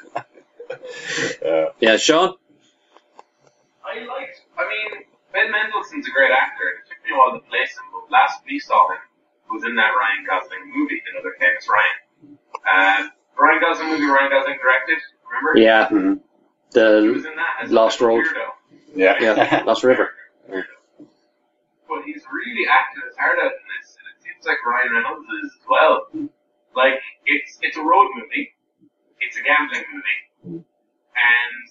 yeah. 1.43 1.66
Yeah, 1.81 1.97
Sean? 1.97 2.35
I 3.85 4.01
liked. 4.05 4.43
I 4.59 4.69
mean, 4.69 5.05
Ben 5.32 5.51
Mendelsohn's 5.51 6.06
a 6.06 6.10
great 6.10 6.31
actor. 6.31 6.65
It 6.69 6.89
took 6.90 7.05
me 7.05 7.15
a 7.15 7.19
while 7.19 7.32
to 7.40 7.47
place 7.48 7.70
him, 7.70 7.85
but 7.93 8.10
last 8.12 8.43
we 8.47 8.59
saw 8.59 8.90
him 8.90 8.98
was 9.51 9.65
in 9.65 9.75
that 9.77 9.91
Ryan 9.91 10.25
Gosling 10.27 10.73
movie, 10.75 11.03
Another 11.12 11.35
Famous 11.39 11.69
Ryan. 11.69 12.39
Uh, 12.69 13.09
Ryan 13.39 13.61
Gosling 13.61 13.89
movie 13.91 14.07
Ryan 14.07 14.31
Gosling 14.31 14.59
directed. 14.62 14.99
Remember? 15.29 15.59
Yeah, 15.59 15.89
Mhm. 15.89 16.20
He 17.03 17.09
was 17.09 17.23
the 17.23 17.31
in 17.31 17.37
that 17.37 17.57
as 17.65 17.70
Lost 17.73 18.01
Road. 18.01 18.25
weirdo. 18.25 18.49
Yeah. 18.95 19.16
yeah, 19.20 19.62
Lost 19.66 19.85
River. 19.85 20.11
But 21.89 22.03
he's 22.05 22.23
really 22.31 22.66
acting 22.69 23.03
his 23.07 23.16
heart 23.16 23.39
out 23.39 23.53
in 23.53 23.65
this, 23.81 23.97
and 23.97 24.07
it 24.12 24.23
seems 24.23 24.45
like 24.47 24.59
Ryan 24.66 24.93
Reynolds 24.93 25.27
is 25.45 25.53
as 25.53 25.66
well. 25.69 26.07
Like 26.77 27.01
it's 27.25 27.59
it's 27.62 27.77
a 27.79 27.83
road 27.83 28.09
movie, 28.15 28.53
it's 29.20 29.37
a 29.39 29.43
gambling 29.43 29.85
movie, 29.93 30.65
and 31.16 31.65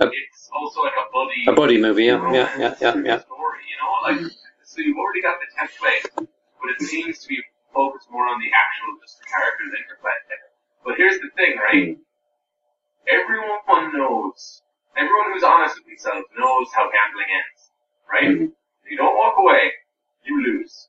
A- 0.00 0.12
it's 0.12 0.50
also 0.52 0.82
like 0.82 0.92
a 0.92 1.10
buddy 1.12 1.44
A 1.48 1.52
buddy 1.52 1.80
movie, 1.80 2.04
yeah, 2.04 2.20
yeah, 2.32 2.56
yeah, 2.58 2.74
yeah, 2.80 2.94
yeah. 3.04 3.20
story. 3.20 3.58
You 3.70 3.76
know, 3.80 3.92
like 4.22 4.32
so 4.62 4.80
you've 4.82 4.98
already 4.98 5.22
got 5.22 5.38
the 5.40 5.48
template, 5.56 6.28
but 6.64 6.80
it 6.80 6.88
seems 6.88 7.20
to 7.20 7.28
be 7.28 7.44
focused 7.76 8.08
more 8.10 8.24
on 8.24 8.40
the 8.40 8.48
actual 8.56 8.96
just 9.04 9.20
the 9.20 9.28
characters 9.28 9.76
interplay. 9.76 10.16
But 10.84 10.96
here's 10.96 11.20
the 11.20 11.28
thing, 11.36 11.60
right? 11.60 11.96
Hmm. 11.96 12.00
Everyone 13.04 13.92
knows, 13.92 14.62
everyone 14.96 15.32
who's 15.32 15.44
honest 15.44 15.76
with 15.76 15.92
themselves 15.92 16.24
knows 16.40 16.68
how 16.72 16.88
gambling 16.88 17.28
ends, 17.28 17.60
right? 18.08 18.30
Hmm. 18.32 18.56
If 18.80 18.86
you 18.88 18.96
don't 18.96 19.16
walk 19.16 19.36
away, 19.36 19.76
you 20.24 20.40
lose. 20.40 20.88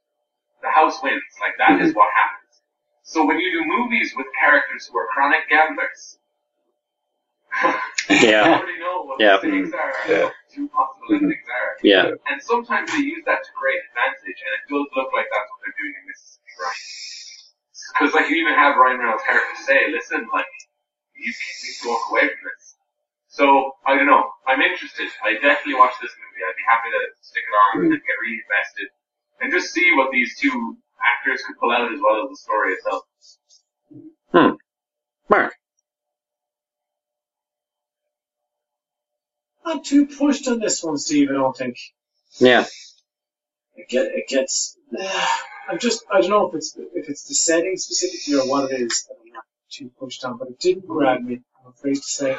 The 0.64 0.72
house 0.72 1.03
wins. 1.03 1.23
Like 1.43 1.60
that 1.60 1.84
is 1.84 1.91
hmm. 1.91 1.99
what 1.99 2.07
happens. 2.15 2.64
So 3.03 3.27
when 3.27 3.39
you 3.39 3.52
do 3.52 3.68
movies 3.68 4.14
with 4.15 4.27
characters 4.39 4.88
who 4.88 4.97
are 4.97 5.11
chronic 5.11 5.49
gamblers, 5.49 6.18
Yeah, 8.10 8.60
already 8.60 8.77
know 8.80 9.03
what 9.03 9.19
Yeah. 9.19 9.38
the 9.38 9.48
stakes 9.49 9.72
and 9.73 10.10
Yeah. 10.10 10.23
what 10.30 10.34
the 10.36 10.56
two 10.56 10.68
possible 10.69 11.07
endings 11.15 11.48
are. 11.49 11.77
yeah, 11.84 12.11
And 12.27 12.41
sometimes 12.41 12.91
they 12.91 12.99
use 13.02 13.23
that 13.26 13.44
to 13.44 13.52
great 13.60 13.80
advantage, 13.90 14.40
and 14.44 14.52
it 14.60 14.64
does 14.69 14.88
look 14.95 15.10
like 15.14 15.27
that's 15.32 15.49
what 15.49 15.60
they're 15.64 15.77
doing 15.80 15.95
in 15.99 16.03
this 16.07 16.40
right. 16.60 16.84
Because 17.95 18.14
like 18.14 18.30
you 18.30 18.36
even 18.44 18.53
have 18.56 18.76
Ryan 18.77 18.99
Reynolds' 18.99 19.23
character 19.23 19.56
say, 19.64 19.91
"Listen, 19.91 20.27
like 20.34 20.48
you 21.15 21.32
need 21.32 21.76
to 21.82 21.88
walk 21.90 22.02
away 22.11 22.27
from 22.27 22.44
this." 22.44 22.76
So 23.27 23.76
I 23.86 23.95
don't 23.95 24.06
know. 24.07 24.32
I'm 24.48 24.61
interested. 24.61 25.07
I 25.23 25.34
definitely 25.36 25.76
watch 25.76 25.94
this 26.02 26.11
movie. 26.15 26.41
I'd 26.44 26.56
be 26.60 26.65
happy 26.68 26.90
to 26.91 27.02
stick 27.22 27.44
it 27.44 27.56
on 27.56 27.86
and 27.86 27.91
get 27.91 28.15
really 28.22 28.40
invested, 28.44 28.88
and 29.41 29.52
just 29.52 29.73
see 29.73 29.91
what 29.95 30.11
these 30.11 30.38
two 30.40 30.77
actors 31.03 31.44
could 31.45 31.57
pull 31.60 31.72
out 31.72 31.91
as 31.91 31.99
well 32.02 32.23
as 32.23 32.30
the 32.30 32.38
story 32.38 32.73
itself. 32.73 33.03
Hmm. 34.32 34.56
Mark. 35.30 35.53
Not 39.66 39.84
too 39.86 40.06
pushed 40.08 40.48
on 40.48 40.60
this 40.60 40.84
one, 40.84 40.98
Steve. 40.98 41.30
I 41.30 41.34
don't 41.34 41.58
think. 41.58 41.78
Yeah, 42.40 42.66
It, 43.76 43.90
get, 43.90 44.08
it 44.08 44.28
gets. 44.28 44.78
I'm 45.70 45.80
just. 45.80 46.04
I 46.12 46.22
don't 46.22 46.30
know 46.30 46.48
if 46.50 46.56
it's 46.56 46.78
if 46.78 47.10
it's 47.10 47.28
the 47.28 47.34
setting 47.34 47.78
specifically 47.78 48.36
or 48.36 48.48
what 48.50 48.72
it 48.72 48.82
is 48.82 49.06
that 49.10 49.16
I'm 49.26 49.34
not 49.34 49.44
too 49.72 49.90
pushed 50.00 50.24
on, 50.26 50.38
but 50.38 50.50
it 50.50 50.60
didn't 50.60 50.88
grab 50.88 51.22
me. 51.22 51.42
I'm 51.62 51.72
afraid 51.72 51.96
to 51.96 52.02
say. 52.02 52.38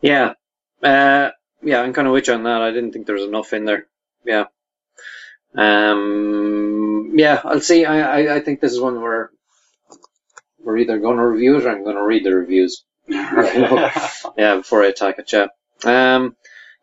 yeah, 0.00 0.34
uh, 0.82 1.30
yeah. 1.62 1.80
I'm 1.80 1.92
kind 1.92 2.06
of 2.06 2.12
with 2.14 2.28
you 2.28 2.34
on 2.34 2.44
that. 2.44 2.62
I 2.62 2.70
didn't 2.70 2.92
think 2.92 3.06
there 3.06 3.16
was 3.16 3.24
enough 3.24 3.52
in 3.52 3.64
there. 3.64 3.86
Yeah, 4.24 4.44
um, 5.56 7.12
yeah. 7.14 7.40
I'll 7.44 7.60
see. 7.60 7.84
I, 7.84 8.00
I, 8.00 8.36
I 8.36 8.40
think 8.40 8.60
this 8.60 8.72
is 8.72 8.80
one 8.80 9.00
where 9.00 9.30
we're 10.62 10.78
either 10.78 10.98
going 10.98 11.16
to 11.18 11.26
review 11.26 11.56
it 11.58 11.64
or 11.64 11.70
I'm 11.70 11.84
going 11.84 11.96
to 11.96 12.02
read 12.02 12.24
the 12.24 12.34
reviews. 12.34 12.84
yeah, 14.36 14.56
before 14.56 14.82
I 14.82 14.88
attack 14.88 15.18
a 15.18 15.24
yeah. 15.32 15.46
Um, 15.84 16.36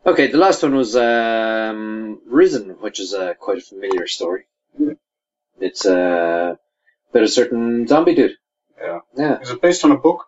okay, 0.06 0.28
the 0.28 0.38
last 0.38 0.64
one 0.64 0.76
was 0.76 0.96
um, 0.96 2.22
Risen, 2.26 2.70
which 2.82 3.00
is 3.00 3.14
uh, 3.14 3.34
quite 3.36 3.58
a 3.58 3.62
familiar 3.62 4.08
story. 4.08 4.46
It's 5.60 5.86
uh, 5.86 6.56
about 7.12 7.24
a 7.24 7.28
certain 7.28 7.88
zombie 7.88 8.16
dude. 8.16 8.38
Yeah. 8.80 9.00
Yeah, 9.16 9.40
Is 9.40 9.52
it 9.52 9.62
based 9.62 9.86
on 9.86 9.92
a 9.92 9.98
book? 9.98 10.26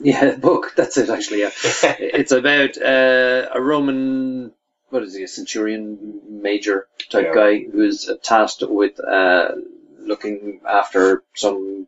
yeah, 0.00 0.34
book. 0.48 0.72
That's 0.76 0.96
it, 0.96 1.10
actually. 1.10 1.40
Yeah, 1.40 1.50
it's 1.62 2.32
about 2.32 2.76
uh, 2.80 3.48
a 3.54 3.60
Roman, 3.60 4.52
what 4.90 5.02
is 5.02 5.14
he, 5.14 5.24
a 5.24 5.28
centurion 5.28 6.20
major 6.28 6.86
type 7.10 7.26
Yeah. 7.26 7.34
guy 7.34 7.58
who's 7.60 8.10
tasked 8.22 8.62
with 8.62 8.98
uh, 9.00 9.52
looking 9.98 10.60
after 10.68 11.22
some 11.34 11.86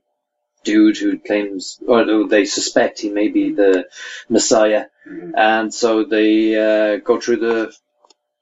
dude 0.64 0.96
who 0.98 1.18
claims, 1.18 1.80
or 1.86 2.26
they 2.28 2.44
suspect 2.44 3.00
he 3.00 3.10
may 3.10 3.28
be 3.28 3.52
the 3.52 3.88
Messiah, 4.28 4.86
Mhm. 5.06 5.32
and 5.36 5.74
so 5.74 6.04
they 6.04 6.54
uh, 6.56 6.96
go 6.98 7.20
through 7.20 7.36
the 7.38 7.74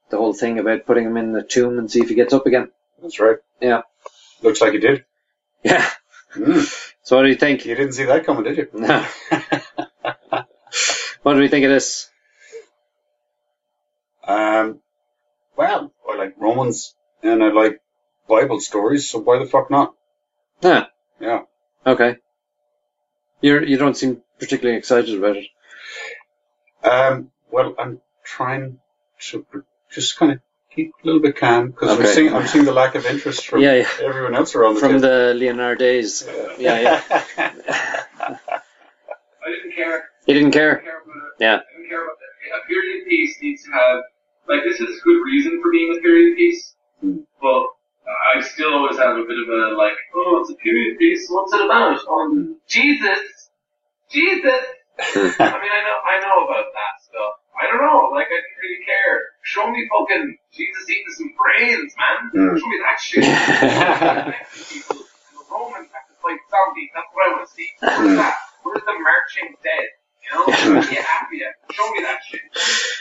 the 0.09 0.17
whole 0.17 0.33
thing 0.33 0.57
about 0.59 0.85
putting 0.85 1.05
him 1.05 1.17
in 1.17 1.31
the 1.31 1.43
tomb 1.43 1.77
and 1.77 1.89
see 1.91 2.01
if 2.01 2.09
he 2.09 2.15
gets 2.15 2.33
up 2.33 2.45
again. 2.47 2.71
That's 3.01 3.19
right. 3.19 3.37
Yeah, 3.61 3.81
Looks 4.41 4.61
like 4.61 4.73
he 4.73 4.79
did. 4.79 5.05
yeah. 5.63 5.89
Mm. 6.35 6.85
So 7.03 7.15
what 7.15 7.23
do 7.23 7.29
you 7.29 7.35
think? 7.35 7.65
You 7.65 7.73
didn't 7.73 7.93
see 7.93 8.05
that 8.05 8.23
coming, 8.25 8.43
did 8.43 8.57
you? 8.57 8.67
No. 8.73 9.03
What 11.23 11.33
do 11.33 11.39
we 11.39 11.47
think 11.47 11.65
of 11.65 11.71
this? 11.71 12.07
um, 14.27 14.79
well, 15.57 15.91
I 16.09 16.15
like 16.17 16.35
Romans 16.37 16.93
and 17.23 17.43
I 17.43 17.49
like 17.51 17.81
Bible 18.27 18.59
stories, 18.59 19.09
so 19.09 19.19
why 19.19 19.39
the 19.39 19.45
fuck 19.47 19.71
not? 19.71 19.95
Yeah. 20.61 20.85
Yeah. 21.19 21.41
Okay. 21.89 22.17
You're 23.41 23.63
you 23.63 23.77
don't 23.77 23.95
seem 23.97 24.21
particularly 24.39 24.77
excited 24.77 25.17
about 25.17 25.37
it. 25.37 25.47
Um, 26.83 27.31
well, 27.51 27.75
I'm 27.79 27.99
trying 28.23 28.79
to 29.29 29.45
just 29.91 30.17
kind 30.17 30.31
of 30.33 30.39
keep 30.75 30.91
a 31.03 31.05
little 31.05 31.21
bit 31.21 31.35
calm 31.37 31.67
because 31.71 31.89
Okay. 31.91 32.07
I'm 32.09 32.15
seeing 32.15 32.33
I'm 32.33 32.47
seeing 32.47 32.65
the 32.65 32.73
lack 32.73 32.95
of 32.95 33.05
interest 33.05 33.47
from 33.47 33.61
Yeah, 33.61 33.75
yeah. 33.75 33.87
everyone 34.03 34.35
else 34.35 34.55
around 34.55 34.75
the 34.75 34.79
From 34.81 34.89
table. 35.01 35.01
the 35.09 35.33
Leonard 35.35 35.79
days. 35.79 36.27
Yeah, 36.57 36.79
yeah. 36.81 37.01
I 39.41 39.49
didn't 39.51 39.73
care. 39.75 40.03
You 40.27 40.33
didn't 40.35 40.47
I 40.47 40.49
didn't 40.49 40.53
care? 40.53 40.75
care 40.81 41.01
about 41.01 41.15
it. 41.15 41.33
Yeah. 41.39 41.55
I 41.55 41.73
didn't 41.77 41.89
care 41.89 42.03
about 42.05 42.17
that. 42.19 42.63
A 42.63 42.67
period 42.67 43.05
piece 43.07 43.35
needs 43.41 43.63
to 43.63 43.71
have, 43.71 43.99
like, 44.47 44.61
this 44.63 44.79
is 44.79 44.89
a 44.99 45.01
good 45.03 45.21
reason 45.25 45.59
for 45.61 45.71
being 45.71 45.95
a 45.97 46.01
period 46.01 46.35
piece, 46.35 46.75
Hmm. 47.01 47.17
but 47.41 47.63
I 48.09 48.41
still 48.41 48.73
always 48.73 48.97
have 48.97 49.17
a 49.17 49.23
bit 49.23 49.37
of 49.37 49.47
a, 49.49 49.77
like, 49.77 49.93
oh, 50.15 50.41
it's 50.41 50.51
a 50.51 50.55
period 50.55 50.97
piece, 50.97 51.27
what's 51.29 51.53
it 51.53 51.61
about? 51.61 51.99
Oh, 52.07 52.55
Jesus! 52.67 53.49
Jesus! 54.09 54.63
I 54.99 55.55
mean, 55.61 55.73
I 55.73 55.81
know, 55.85 55.97
I 56.03 56.19
know 56.19 56.45
about 56.45 56.65
that 56.73 56.95
stuff. 57.05 57.39
I 57.53 57.67
don't 57.67 57.81
know, 57.81 58.09
like, 58.13 58.27
I 58.27 58.39
didn't 58.41 58.59
really 58.61 58.83
care. 58.85 59.29
Show 59.43 59.69
me 59.69 59.87
fucking 59.91 60.37
Jesus 60.51 60.89
eating 60.89 61.13
some 61.17 61.31
brains, 61.37 61.93
man. 61.97 62.19
Hmm. 62.33 62.57
Show 62.57 62.67
me 62.67 62.77
that 62.81 62.99
shit. 62.99 63.23
People, 64.69 65.05
and 65.29 65.37
the 65.37 65.45
Romans 65.51 65.89
have 65.93 66.07
to 66.09 66.15
fight 66.21 66.39
zombies, 66.49 66.89
that's 66.95 67.07
what 67.13 67.29
I 67.29 67.31
want 67.35 67.47
to 67.47 67.53
see. 67.53 67.69
Where's 67.79 68.17
that? 68.17 68.35
Where's 68.63 68.83
the 68.83 68.95
marching 68.99 69.55
dead? 69.63 69.89
You 70.23 70.29
know? 70.33 70.45
yeah, 70.91 71.05
yeah. 71.33 71.51
Show 71.71 71.91
me 71.91 72.01
that 72.01 72.19
shit. 72.27 72.41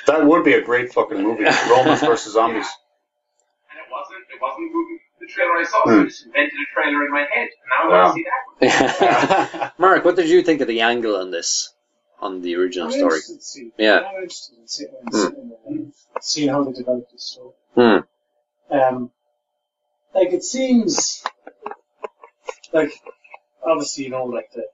that 0.07 0.27
would 0.27 0.45
be 0.45 0.53
a 0.53 0.63
great 0.63 0.93
fucking 0.93 1.23
movie, 1.23 1.45
Romans 1.71 2.01
versus 2.01 2.35
zombies. 2.35 2.67
And 2.67 2.88
it 3.89 3.93
wasn't, 3.93 4.25
it 4.35 4.41
wasn't 4.41 4.73
moving 4.75 4.99
the 5.21 5.27
trailer 5.27 5.53
I 5.59 5.65
saw, 5.65 5.85
so 5.85 5.91
Hmm. 5.91 6.01
I 6.01 6.05
just 6.05 6.27
invented 6.27 6.53
a 6.61 6.75
trailer 6.75 7.05
in 7.07 7.11
my 7.11 7.21
head. 7.33 7.49
And 7.49 7.69
now 7.73 7.81
I 7.81 7.89
Wow. 7.89 8.05
want 8.05 8.17
to 8.61 8.69
see 8.69 8.71
that 9.49 9.63
one. 9.63 9.71
Mark, 9.79 10.05
what 10.05 10.17
did 10.17 10.29
you 10.29 10.43
think 10.43 10.61
of 10.61 10.69
the 10.69 10.81
angle 10.83 11.17
on 11.17 11.31
this, 11.31 11.73
on 12.21 12.43
the 12.43 12.57
original 12.57 12.87
I'm 12.87 12.93
story? 12.93 13.05
interested 13.07 13.43
see. 13.43 13.73
Yeah. 13.79 14.01
I'm 14.01 14.23
interested 14.23 14.59
in 14.59 14.69
seeing, 14.69 14.91
in, 15.03 15.53
in, 15.67 15.93
uh, 16.15 16.21
seeing 16.21 16.49
how 16.51 16.65
they 16.65 16.73
develop 16.73 17.11
this 17.11 17.25
story. 17.25 17.55
Hmm. 17.75 17.99
Um, 18.75 19.11
like 20.15 20.33
it 20.33 20.45
seems 20.45 21.23
like 22.73 22.91
obviously 23.65 24.05
you 24.05 24.11
know 24.11 24.25
like 24.25 24.51
the 24.53 24.65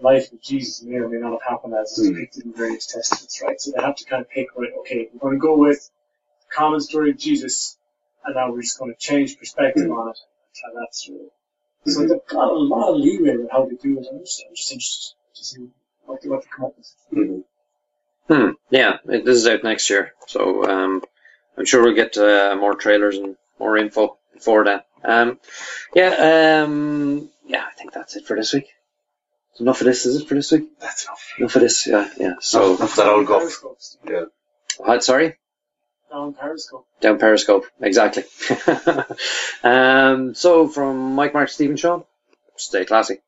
life 0.00 0.32
of 0.32 0.40
Jesus 0.42 0.82
may 0.82 0.96
or 0.96 1.08
may 1.08 1.18
not 1.18 1.32
have 1.32 1.42
happened 1.42 1.74
as 1.74 1.96
Hmm. 1.96 2.12
depicted 2.14 2.44
in 2.46 2.52
various 2.52 2.86
testaments, 2.86 3.42
right? 3.42 3.60
So 3.60 3.72
they 3.72 3.82
have 3.82 3.96
to 3.96 4.04
kind 4.04 4.22
of 4.22 4.30
pick 4.30 4.48
right. 4.56 4.70
Okay, 4.80 5.08
we're 5.12 5.20
going 5.30 5.34
to 5.34 5.40
go 5.40 5.56
with 5.56 5.78
the 5.78 5.95
common 6.54 6.80
story 6.80 7.10
of 7.10 7.18
Jesus, 7.18 7.78
and 8.24 8.34
now 8.34 8.50
we're 8.52 8.62
just 8.62 8.78
going 8.78 8.92
to 8.92 8.98
change 8.98 9.38
perspective 9.38 9.90
on 9.90 10.08
it 10.08 10.18
and 10.18 10.54
tell 10.54 10.80
that 10.80 10.94
story. 10.94 11.28
So 11.86 12.00
they've 12.00 12.26
got 12.28 12.50
a 12.50 12.54
lot 12.54 12.90
of 12.94 12.96
leeway 13.00 13.36
with 13.36 13.50
how 13.50 13.64
they 13.66 13.76
do 13.76 13.98
it. 13.98 14.06
I'm 14.10 14.20
just, 14.20 14.42
I'm 14.48 14.54
just 14.56 14.72
interested 14.72 15.14
to 15.36 15.44
see 15.44 15.68
what 16.04 16.20
they, 16.22 16.28
what 16.28 16.42
they 16.42 16.48
come 16.56 16.64
up 16.66 16.74
with. 16.76 16.94
Mhm. 17.14 17.44
Hmm. 18.28 18.50
Yeah, 18.70 18.98
it, 19.06 19.24
this 19.24 19.36
is 19.36 19.46
out 19.46 19.62
next 19.62 19.88
year, 19.88 20.12
so 20.26 20.64
um, 20.68 21.02
I'm 21.56 21.64
sure 21.64 21.82
we'll 21.82 21.94
get 21.94 22.16
uh, 22.18 22.56
more 22.58 22.74
trailers 22.74 23.16
and 23.16 23.36
more 23.60 23.76
info 23.76 24.18
before 24.34 24.64
then. 24.64 24.80
Um, 25.04 25.38
yeah, 25.94 26.62
um, 26.64 27.30
yeah, 27.46 27.64
I 27.64 27.72
think 27.78 27.92
that's 27.92 28.16
it 28.16 28.26
for 28.26 28.36
this 28.36 28.52
week. 28.52 28.66
So 29.54 29.62
enough 29.62 29.80
of 29.80 29.86
this, 29.86 30.04
is 30.06 30.20
it 30.20 30.28
for 30.28 30.34
this 30.34 30.50
week? 30.50 30.64
That's 30.80 31.04
enough. 31.04 31.32
Enough 31.38 31.54
of 31.56 31.62
this, 31.62 31.86
yeah, 31.86 32.10
yeah. 32.18 32.34
So, 32.40 32.74
enough 32.76 32.90
of 32.90 32.96
that 32.96 33.06
old 33.06 33.26
guff. 33.26 33.52
Yeah. 34.08 34.24
what, 34.78 35.04
sorry? 35.04 35.36
Down 36.10 36.34
Periscope. 36.34 36.86
Down 37.00 37.18
Periscope, 37.18 37.66
exactly. 37.80 38.24
um, 39.62 40.34
so 40.34 40.68
from 40.68 41.14
Mike, 41.14 41.34
Mark, 41.34 41.48
Stephen, 41.48 41.76
Sean, 41.76 42.04
stay 42.56 42.84
classy. 42.84 43.20